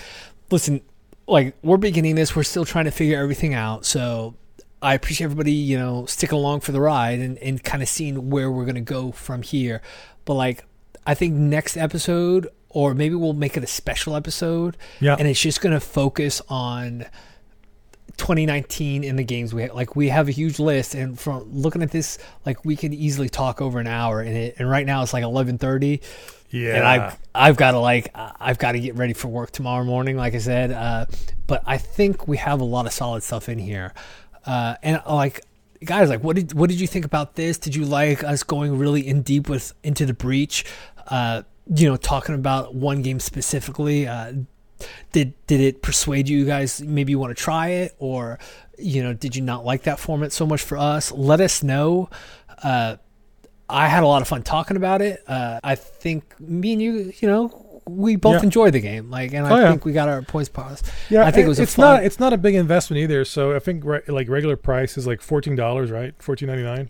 listen 0.51 0.81
like 1.29 1.55
we're 1.63 1.77
beginning 1.77 2.17
this 2.17 2.35
we're 2.35 2.43
still 2.43 2.65
trying 2.65 2.87
to 2.87 2.91
figure 2.91 3.17
everything 3.23 3.55
out 3.55 3.87
so 3.87 4.35
i 4.83 4.95
appreciate 4.95 5.25
everybody 5.25 5.53
you 5.53 5.79
know 5.79 6.07
sticking 6.07 6.37
along 6.39 6.61
for 6.61 6.73
the 6.73 6.81
ride 6.81 7.19
and, 7.19 7.39
and 7.39 7.63
kind 7.65 7.83
of 7.83 7.89
seeing 7.89 8.31
where 8.31 8.51
we're 8.51 8.65
going 8.65 8.75
to 8.75 8.81
go 8.81 9.11
from 9.13 9.43
here 9.43 9.81
but 10.25 10.35
like 10.35 10.65
i 11.07 11.15
think 11.15 11.35
next 11.35 11.77
episode 11.77 12.49
or 12.71 12.95
maybe 12.95 13.15
we'll 13.15 13.33
make 13.33 13.57
it 13.57 13.65
a 13.65 13.67
special 13.67 14.15
episode 14.15 14.77
Yeah. 15.01 15.17
and 15.19 15.27
it's 15.27 15.41
just 15.41 15.61
going 15.61 15.73
to 15.73 15.81
focus 15.81 16.41
on 16.49 17.07
2019 18.17 19.05
in 19.05 19.15
the 19.17 19.23
games 19.23 19.55
we 19.55 19.69
like 19.71 19.95
we 19.95 20.09
have 20.09 20.27
a 20.29 20.33
huge 20.33 20.59
list 20.59 20.95
and 20.95 21.19
from 21.19 21.45
looking 21.53 21.83
at 21.83 21.91
this 21.93 22.19
like 22.45 22.65
we 22.65 22.75
could 22.75 22.93
easily 22.93 23.29
talk 23.29 23.61
over 23.61 23.79
an 23.79 23.87
hour 23.87 24.21
and 24.21 24.37
it 24.37 24.57
and 24.59 24.69
right 24.69 24.87
now 24.87 25.03
it's 25.03 25.13
like 25.13 25.23
11:30 25.23 26.01
yeah. 26.51 26.75
and 26.77 26.85
I've 26.87 27.19
I've 27.35 27.57
got 27.57 27.73
to 27.73 27.79
like 27.79 28.11
I- 28.17 28.33
I've 28.41 28.59
got 28.59 28.73
to 28.73 28.81
get 28.81 28.97
ready 28.97 29.13
for 29.13 29.29
work 29.29 29.53
tomorrow 29.53 29.85
morning 29.85 30.17
like 30.17 30.35
I 30.35 30.39
said 30.39 30.73
uh 30.73 31.07
but 31.47 31.63
I 31.65 31.79
think 31.79 32.27
we 32.27 32.39
have 32.39 32.61
a 32.61 32.65
lot 32.65 32.87
of 32.87 32.93
solid 32.93 33.23
stuff 33.23 33.49
in 33.49 33.59
here 33.59 33.93
uh 34.47 34.77
and 34.83 35.03
like 35.09 35.41
guys 35.85 36.09
like 36.09 36.23
what 36.23 36.37
did 36.37 36.53
what 36.55 36.69
did 36.71 36.81
you 36.81 36.87
think 36.87 37.05
about 37.05 37.35
this? 37.35 37.59
Did 37.59 37.75
you 37.75 37.85
like 37.85 38.25
us 38.25 38.43
going 38.43 38.79
really 38.79 39.07
in 39.07 39.23
deep 39.23 39.49
with 39.49 39.73
into 39.83 40.07
the 40.07 40.15
breach? 40.15 40.65
Uh 41.09 41.43
you 41.75 41.89
know 41.89 41.97
talking 41.97 42.35
about 42.35 42.75
one 42.75 43.03
game 43.03 43.21
specifically 43.21 44.07
uh 44.07 44.33
did 45.13 45.35
did 45.47 45.61
it 45.61 45.83
persuade 45.83 46.29
you 46.29 46.45
guys 46.47 46.81
maybe 46.83 47.13
you 47.13 47.19
want 47.19 47.37
to 47.37 47.43
try 47.43 47.69
it? 47.69 47.95
Or 47.99 48.39
you 48.79 49.03
know 49.03 49.13
did 49.13 49.37
you 49.37 49.43
not 49.43 49.65
like 49.65 49.83
that 49.85 49.99
format 49.99 50.33
so 50.33 50.47
much 50.47 50.63
for 50.63 50.79
us? 50.79 51.13
Let 51.13 51.41
us 51.41 51.63
know. 51.63 52.11
Uh 52.63 52.97
i 53.71 53.87
had 53.87 54.03
a 54.03 54.07
lot 54.07 54.23
of 54.23 54.29
fun 54.29 54.43
talking 54.43 54.77
about 54.77 55.03
it. 55.03 55.23
Uh 55.27 55.61
i 55.63 55.75
think 55.75 56.39
me 56.41 56.73
and 56.73 56.83
you 56.83 57.13
you 57.21 57.29
know 57.29 57.49
we 57.91 58.17
both 58.17 58.37
Yeah. 58.37 58.43
enjoy 58.45 58.71
the 58.71 58.81
game 58.81 59.11
like 59.11 59.33
and 59.33 59.47
i 59.47 59.51
Oh, 59.51 59.57
yeah. 59.61 59.71
think 59.71 59.85
we 59.85 59.93
got 59.93 60.09
our 60.09 60.23
points 60.23 60.49
paused 60.49 60.89
Yeah, 61.11 61.25
I 61.25 61.31
think 61.31 61.47
it 61.47 61.49
was 61.49 61.59
a 61.59 61.63
it's 61.65 61.75
fun- 61.75 61.97
not 61.97 62.05
it's 62.05 62.21
not 62.21 62.33
a 62.33 62.37
big 62.39 62.55
investment 62.55 63.01
either. 63.01 63.25
So 63.25 63.55
I 63.55 63.59
think 63.59 63.85
re- 63.85 64.01
like 64.09 64.29
regular 64.29 64.57
price 64.57 64.97
is 64.99 65.07
like 65.07 65.21
fourteen 65.21 65.57
dollars, 65.57 65.91
right? 65.91 66.15
Fourteen 66.19 66.49
ninety 66.49 66.65
nine. 66.65 66.89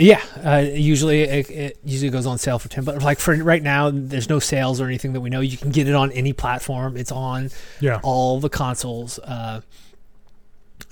Yeah, 0.00 0.22
uh, 0.44 0.58
usually 0.58 1.22
it, 1.22 1.50
it 1.50 1.78
usually 1.84 2.10
goes 2.10 2.24
on 2.24 2.38
sale 2.38 2.60
for 2.60 2.68
ten. 2.68 2.84
But 2.84 3.02
like 3.02 3.18
for 3.18 3.34
right 3.42 3.62
now, 3.62 3.90
there's 3.92 4.28
no 4.28 4.38
sales 4.38 4.80
or 4.80 4.86
anything 4.86 5.12
that 5.14 5.20
we 5.20 5.28
know. 5.28 5.40
You 5.40 5.56
can 5.56 5.70
get 5.70 5.88
it 5.88 5.94
on 5.96 6.12
any 6.12 6.32
platform. 6.32 6.96
It's 6.96 7.10
on 7.10 7.50
Yeah, 7.80 7.98
all 8.04 8.38
the 8.38 8.48
consoles. 8.48 9.18
Uh, 9.18 9.60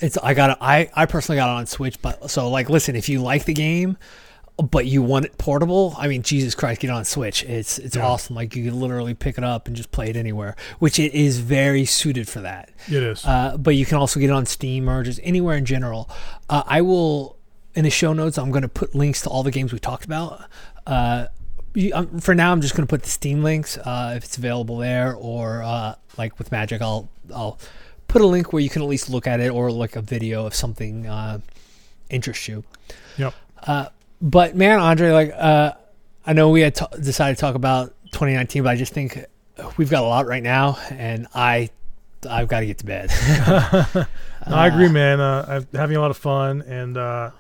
it's 0.01 0.19
I 0.19 0.35
got 0.35 0.51
it. 0.51 0.59
I 0.61 0.91
I 0.95 1.07
personally 1.07 1.37
got 1.39 1.49
it 1.55 1.57
on 1.59 1.67
Switch. 1.67 2.03
But 2.03 2.31
so 2.31 2.51
like, 2.51 2.69
listen, 2.69 2.97
if 2.97 3.09
you 3.09 3.23
like 3.23 3.45
the 3.45 3.55
game, 3.55 3.97
but 4.59 4.87
you 4.87 5.03
want 5.03 5.25
it 5.27 5.37
portable, 5.37 5.95
I 5.99 6.09
mean, 6.09 6.23
Jesus 6.23 6.55
Christ, 6.55 6.81
get 6.81 6.89
it 6.89 6.93
on 6.95 7.05
Switch. 7.05 7.43
It's 7.45 7.79
it's 7.79 7.95
Yeah. 7.97 8.07
awesome. 8.07 8.37
Like 8.37 8.57
you 8.57 8.65
can 8.65 8.81
literally 8.81 9.13
pick 9.15 9.37
it 9.37 9.45
up 9.45 9.67
and 9.67 9.77
just 9.77 9.91
play 9.93 10.09
it 10.09 10.17
anywhere, 10.17 10.57
which 10.79 10.99
it 10.99 11.13
is 11.15 11.39
very 11.41 11.85
suited 11.85 12.27
for 12.29 12.41
that. 12.41 12.71
it 12.89 13.03
is. 13.03 13.25
Uh, 13.25 13.57
but 13.59 13.77
you 13.77 13.85
can 13.85 13.99
also 13.99 14.19
get 14.19 14.31
it 14.31 14.33
on 14.33 14.47
Steam 14.47 14.89
or 14.89 15.03
just 15.03 15.21
anywhere 15.23 15.57
in 15.59 15.65
general. 15.67 16.09
Uh, 16.49 16.63
I 16.67 16.81
will 16.81 17.37
in 17.75 17.85
the 17.85 17.91
show 17.91 18.15
notes. 18.15 18.39
I'm 18.39 18.51
going 18.51 18.63
to 18.63 18.69
put 18.69 18.95
links 18.95 19.21
to 19.23 19.29
all 19.29 19.43
the 19.43 19.51
games 19.51 19.73
we 19.75 19.79
talked 19.79 20.07
about. 20.07 20.45
Uh, 20.87 21.27
you, 21.75 21.93
um, 21.95 22.21
for 22.21 22.35
now, 22.35 22.53
I'm 22.53 22.63
just 22.63 22.75
going 22.75 22.87
to 22.87 22.91
put 22.91 23.03
the 23.03 23.11
Steam 23.11 23.43
links 23.43 23.77
uh, 23.77 24.15
if 24.17 24.25
it's 24.25 24.39
available 24.39 24.79
there, 24.79 25.15
or 25.15 25.63
uh, 25.63 25.97
like 26.17 26.39
with 26.39 26.51
Magic, 26.51 26.81
I'll 26.81 27.11
I'll 27.35 27.59
put 28.09 28.23
a 28.23 28.27
link 28.27 28.55
where 28.55 28.63
you 28.63 28.71
can 28.71 28.81
at 28.81 28.89
least 28.89 29.11
look 29.11 29.27
at 29.27 29.41
it, 29.41 29.51
or 29.51 29.71
like 29.71 29.95
a 29.97 30.01
video 30.01 30.47
if 30.47 30.55
something 30.55 31.07
uh, 31.07 31.41
interests 32.09 32.49
you. 32.49 32.65
Yep. 33.19 33.35
Uh, 33.67 33.89
but 34.21 34.57
man, 34.57 34.79
Andre, 34.79 35.11
like 35.11 35.33
uh, 35.35 35.73
I 36.27 36.33
know 36.33 36.51
we 36.51 36.61
had 36.61 36.75
t- 36.75 36.87
decided 37.01 37.37
to 37.37 37.41
talk 37.41 37.55
about 37.55 37.95
2019, 38.13 38.63
but 38.63 38.71
I 38.71 38.77
just 38.77 38.93
think 38.93 39.25
we've 39.77 39.91
got 39.91 40.03
a 40.03 40.07
lot 40.07 40.27
right 40.27 40.43
now, 40.43 40.79
and 40.91 41.27
I 41.35 41.71
I've 42.29 42.49
got 42.49 42.61
to 42.61 42.67
get 42.67 42.79
to 42.79 42.87
bed. 42.87 43.11
No, 44.49 44.55
I 44.55 44.69
agree, 44.69 44.89
man. 44.89 45.19
Uh, 45.19 45.45
I'm 45.49 45.79
having 45.79 45.97
a 45.97 46.01
lot 46.01 46.13
of 46.13 46.17
fun, 46.17 46.63
and 46.63 46.97
uh, 46.97 47.33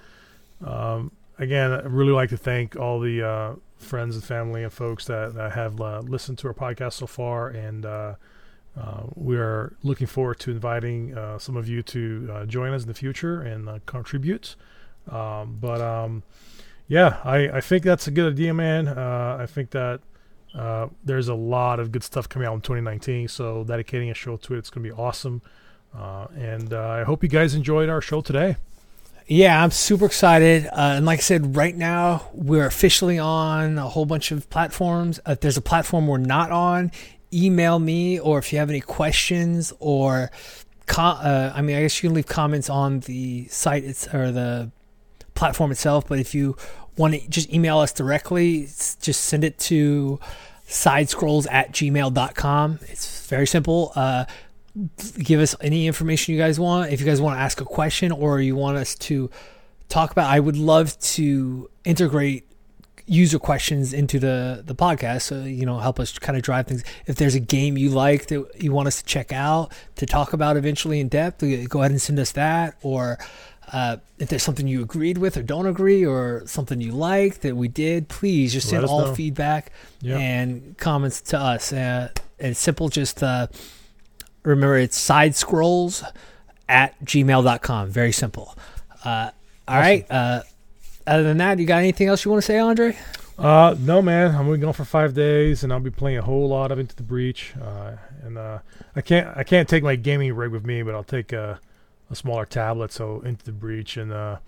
um, 0.64 1.12
again, 1.38 1.72
I 1.72 1.82
really 1.82 2.10
like 2.10 2.30
to 2.30 2.36
thank 2.36 2.74
all 2.74 2.98
the 2.98 3.22
uh, 3.22 3.54
friends 3.76 4.16
and 4.16 4.24
family 4.24 4.64
and 4.64 4.72
folks 4.72 5.04
that, 5.04 5.34
that 5.34 5.52
have 5.52 5.80
uh, 5.80 6.00
listened 6.00 6.38
to 6.38 6.48
our 6.48 6.54
podcast 6.54 6.94
so 6.94 7.06
far, 7.06 7.46
and 7.48 7.86
uh, 7.86 8.14
uh, 8.76 9.02
we 9.14 9.36
are 9.36 9.76
looking 9.84 10.08
forward 10.08 10.40
to 10.40 10.50
inviting 10.50 11.16
uh, 11.16 11.38
some 11.38 11.56
of 11.56 11.68
you 11.68 11.80
to 11.82 12.28
uh, 12.32 12.44
join 12.44 12.72
us 12.72 12.82
in 12.82 12.88
the 12.88 12.94
future 12.94 13.40
and 13.40 13.68
uh, 13.68 13.78
contribute. 13.86 14.56
Um, 15.08 15.58
but 15.60 15.80
um, 15.80 16.24
yeah, 16.88 17.18
I, 17.24 17.48
I 17.48 17.60
think 17.60 17.84
that's 17.84 18.06
a 18.06 18.10
good 18.10 18.32
idea, 18.32 18.54
man. 18.54 18.88
Uh, 18.88 19.38
I 19.40 19.46
think 19.46 19.70
that 19.70 20.00
uh, 20.54 20.88
there's 21.04 21.28
a 21.28 21.34
lot 21.34 21.80
of 21.80 21.92
good 21.92 22.02
stuff 22.02 22.28
coming 22.28 22.48
out 22.48 22.54
in 22.54 22.60
2019, 22.60 23.28
so 23.28 23.64
dedicating 23.64 24.10
a 24.10 24.14
show 24.14 24.36
to 24.38 24.54
it, 24.54 24.58
it's 24.58 24.70
going 24.70 24.84
to 24.84 24.94
be 24.94 25.00
awesome. 25.00 25.42
Uh, 25.94 26.26
and 26.36 26.72
uh, 26.72 26.88
I 26.88 27.04
hope 27.04 27.22
you 27.22 27.28
guys 27.28 27.54
enjoyed 27.54 27.88
our 27.88 28.00
show 28.00 28.20
today. 28.20 28.56
Yeah, 29.26 29.60
I'm 29.60 29.72
super 29.72 30.06
excited. 30.06 30.66
Uh, 30.66 30.94
and 30.96 31.06
like 31.06 31.18
I 31.18 31.22
said, 31.22 31.56
right 31.56 31.74
now 31.74 32.30
we're 32.32 32.66
officially 32.66 33.18
on 33.18 33.76
a 33.76 33.88
whole 33.88 34.06
bunch 34.06 34.30
of 34.30 34.48
platforms. 34.50 35.18
Uh, 35.26 35.32
if 35.32 35.40
there's 35.40 35.56
a 35.56 35.62
platform 35.62 36.06
we're 36.06 36.18
not 36.18 36.52
on, 36.52 36.92
email 37.32 37.78
me, 37.78 38.20
or 38.20 38.38
if 38.38 38.52
you 38.52 38.60
have 38.60 38.70
any 38.70 38.80
questions, 38.80 39.72
or 39.80 40.30
com- 40.86 41.18
uh, 41.20 41.52
I 41.54 41.60
mean, 41.62 41.76
I 41.76 41.82
guess 41.82 42.00
you 42.00 42.08
can 42.08 42.14
leave 42.14 42.26
comments 42.26 42.70
on 42.70 43.00
the 43.00 43.48
site 43.48 43.82
it's, 43.82 44.06
or 44.14 44.30
the 44.30 44.70
platform 45.36 45.70
itself. 45.70 46.08
But 46.08 46.18
if 46.18 46.34
you 46.34 46.56
want 46.96 47.14
to 47.14 47.28
just 47.28 47.52
email 47.52 47.78
us 47.78 47.92
directly, 47.92 48.62
just 48.62 49.22
send 49.22 49.44
it 49.44 49.58
to 49.58 50.18
sidescrolls 50.68 51.46
at 51.50 51.72
gmail.com. 51.72 52.80
It's 52.82 53.26
very 53.28 53.46
simple. 53.46 53.92
Uh, 53.94 54.24
give 55.18 55.40
us 55.40 55.54
any 55.60 55.86
information 55.86 56.34
you 56.34 56.40
guys 56.40 56.58
want. 56.58 56.92
If 56.92 57.00
you 57.00 57.06
guys 57.06 57.20
want 57.20 57.36
to 57.38 57.40
ask 57.40 57.60
a 57.60 57.64
question 57.64 58.12
or 58.12 58.40
you 58.40 58.56
want 58.56 58.76
us 58.76 58.94
to 58.96 59.30
talk 59.88 60.10
about, 60.10 60.30
I 60.30 60.40
would 60.40 60.56
love 60.56 60.98
to 60.98 61.70
integrate 61.84 62.44
user 63.08 63.38
questions 63.38 63.92
into 63.92 64.18
the 64.18 64.62
the 64.66 64.74
podcast. 64.74 65.22
So 65.22 65.44
you 65.44 65.64
know, 65.64 65.78
help 65.78 66.00
us 66.00 66.18
kind 66.18 66.36
of 66.36 66.42
drive 66.42 66.66
things. 66.66 66.84
If 67.06 67.16
there's 67.16 67.34
a 67.34 67.40
game 67.40 67.78
you 67.78 67.90
like 67.90 68.26
that 68.26 68.62
you 68.62 68.72
want 68.72 68.88
us 68.88 69.00
to 69.00 69.04
check 69.04 69.32
out 69.32 69.72
to 69.96 70.06
talk 70.06 70.32
about 70.32 70.56
eventually 70.56 71.00
in 71.00 71.08
depth, 71.08 71.40
go 71.68 71.80
ahead 71.80 71.92
and 71.92 72.02
send 72.02 72.18
us 72.18 72.32
that. 72.32 72.76
Or 72.82 73.18
uh, 73.72 73.96
if 74.18 74.28
there's 74.28 74.42
something 74.42 74.66
you 74.68 74.82
agreed 74.82 75.18
with 75.18 75.36
or 75.36 75.42
don't 75.42 75.66
agree, 75.66 76.04
or 76.06 76.42
something 76.46 76.80
you 76.80 76.92
like 76.92 77.40
that 77.40 77.56
we 77.56 77.68
did, 77.68 78.08
please 78.08 78.52
just 78.52 78.68
send 78.68 78.84
all 78.84 79.06
know. 79.06 79.14
feedback 79.14 79.72
Yeah. 80.00 80.18
and 80.18 80.76
comments 80.78 81.20
to 81.22 81.38
us. 81.38 81.72
Uh, 81.72 82.08
it's 82.38 82.60
simple, 82.60 82.88
just 82.88 83.22
uh, 83.22 83.46
remember 84.44 84.76
it's 84.76 84.96
side 84.98 85.34
scrolls 85.34 86.04
at 86.68 86.98
gmail.com. 87.04 87.88
Very 87.90 88.12
simple. 88.12 88.56
Uh, 89.04 89.30
all 89.68 89.78
right. 89.78 90.06
Uh, 90.10 90.42
other 91.06 91.22
than 91.22 91.38
that, 91.38 91.58
you 91.58 91.66
got 91.66 91.78
anything 91.78 92.08
else 92.08 92.24
you 92.24 92.30
want 92.30 92.42
to 92.42 92.46
say, 92.46 92.58
Andre? 92.58 92.96
Uh, 93.38 93.74
no, 93.78 94.00
man. 94.00 94.34
I'm 94.34 94.50
be 94.50 94.58
gone 94.58 94.72
for 94.72 94.84
five 94.84 95.14
days, 95.14 95.62
and 95.62 95.72
I'll 95.72 95.78
be 95.80 95.90
playing 95.90 96.18
a 96.18 96.22
whole 96.22 96.48
lot 96.48 96.72
of 96.72 96.78
Into 96.78 96.96
the 96.96 97.02
Breach. 97.02 97.52
Uh, 97.60 97.92
and 98.24 98.38
uh, 98.38 98.58
I 98.96 99.00
can't 99.02 99.36
I 99.36 99.44
can't 99.44 99.68
take 99.68 99.82
my 99.82 99.94
gaming 99.94 100.34
rig 100.34 100.50
with 100.52 100.64
me, 100.64 100.82
but 100.82 100.94
I'll 100.94 101.04
take 101.04 101.32
a, 101.32 101.60
a 102.10 102.14
smaller 102.14 102.46
tablet. 102.46 102.92
So 102.92 103.20
Into 103.20 103.44
the 103.44 103.52
Breach 103.52 103.96
and 103.96 104.12
uh, 104.12 104.38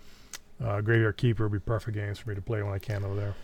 uh, 0.62 0.80
Graveyard 0.80 1.16
Keeper 1.16 1.48
would 1.48 1.52
be 1.52 1.64
perfect 1.64 1.96
games 1.96 2.18
for 2.18 2.30
me 2.30 2.34
to 2.34 2.42
play 2.42 2.62
when 2.62 2.72
I 2.72 2.78
can 2.78 3.04
over 3.04 3.14
there. 3.14 3.34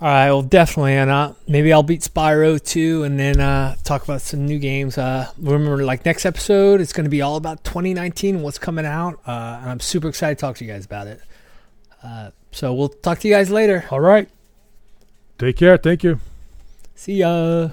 All 0.00 0.08
right, 0.08 0.30
well, 0.30 0.42
definitely, 0.42 0.94
and 0.94 1.10
uh, 1.10 1.34
maybe 1.46 1.72
I'll 1.72 1.84
beat 1.84 2.00
Spyro 2.00 2.60
too, 2.60 3.04
and 3.04 3.20
then 3.20 3.38
uh, 3.38 3.76
talk 3.84 4.02
about 4.02 4.20
some 4.20 4.46
new 4.46 4.58
games. 4.58 4.98
Uh, 4.98 5.30
remember, 5.38 5.84
like 5.84 6.04
next 6.04 6.26
episode, 6.26 6.80
it's 6.80 6.92
going 6.92 7.04
to 7.04 7.10
be 7.10 7.22
all 7.22 7.36
about 7.36 7.62
2019, 7.62 8.42
what's 8.42 8.58
coming 8.58 8.84
out, 8.84 9.20
uh, 9.28 9.58
and 9.60 9.70
I'm 9.70 9.78
super 9.78 10.08
excited 10.08 10.38
to 10.38 10.40
talk 10.40 10.56
to 10.56 10.64
you 10.64 10.72
guys 10.72 10.86
about 10.86 11.06
it. 11.06 11.20
Uh, 12.02 12.30
so 12.50 12.74
we'll 12.74 12.88
talk 12.88 13.20
to 13.20 13.28
you 13.28 13.34
guys 13.34 13.48
later. 13.48 13.84
All 13.92 14.00
right. 14.00 14.28
Take 15.38 15.56
care. 15.56 15.76
Thank 15.76 16.02
you. 16.02 16.18
See 16.96 17.18
ya. 17.18 17.68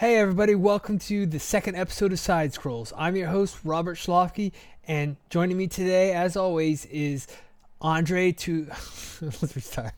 Hey, 0.00 0.16
everybody, 0.16 0.54
welcome 0.54 0.98
to 1.00 1.26
the 1.26 1.38
second 1.38 1.76
episode 1.76 2.10
of 2.10 2.18
Side 2.18 2.54
Scrolls. 2.54 2.90
I'm 2.96 3.16
your 3.16 3.28
host, 3.28 3.58
Robert 3.64 3.98
Schlofke, 3.98 4.50
and 4.88 5.16
joining 5.28 5.58
me 5.58 5.66
today, 5.66 6.14
as 6.14 6.38
always, 6.38 6.86
is 6.86 7.26
Andre 7.82 8.32
to. 8.32 8.64
Let's 9.20 9.54
restart. 9.54 9.92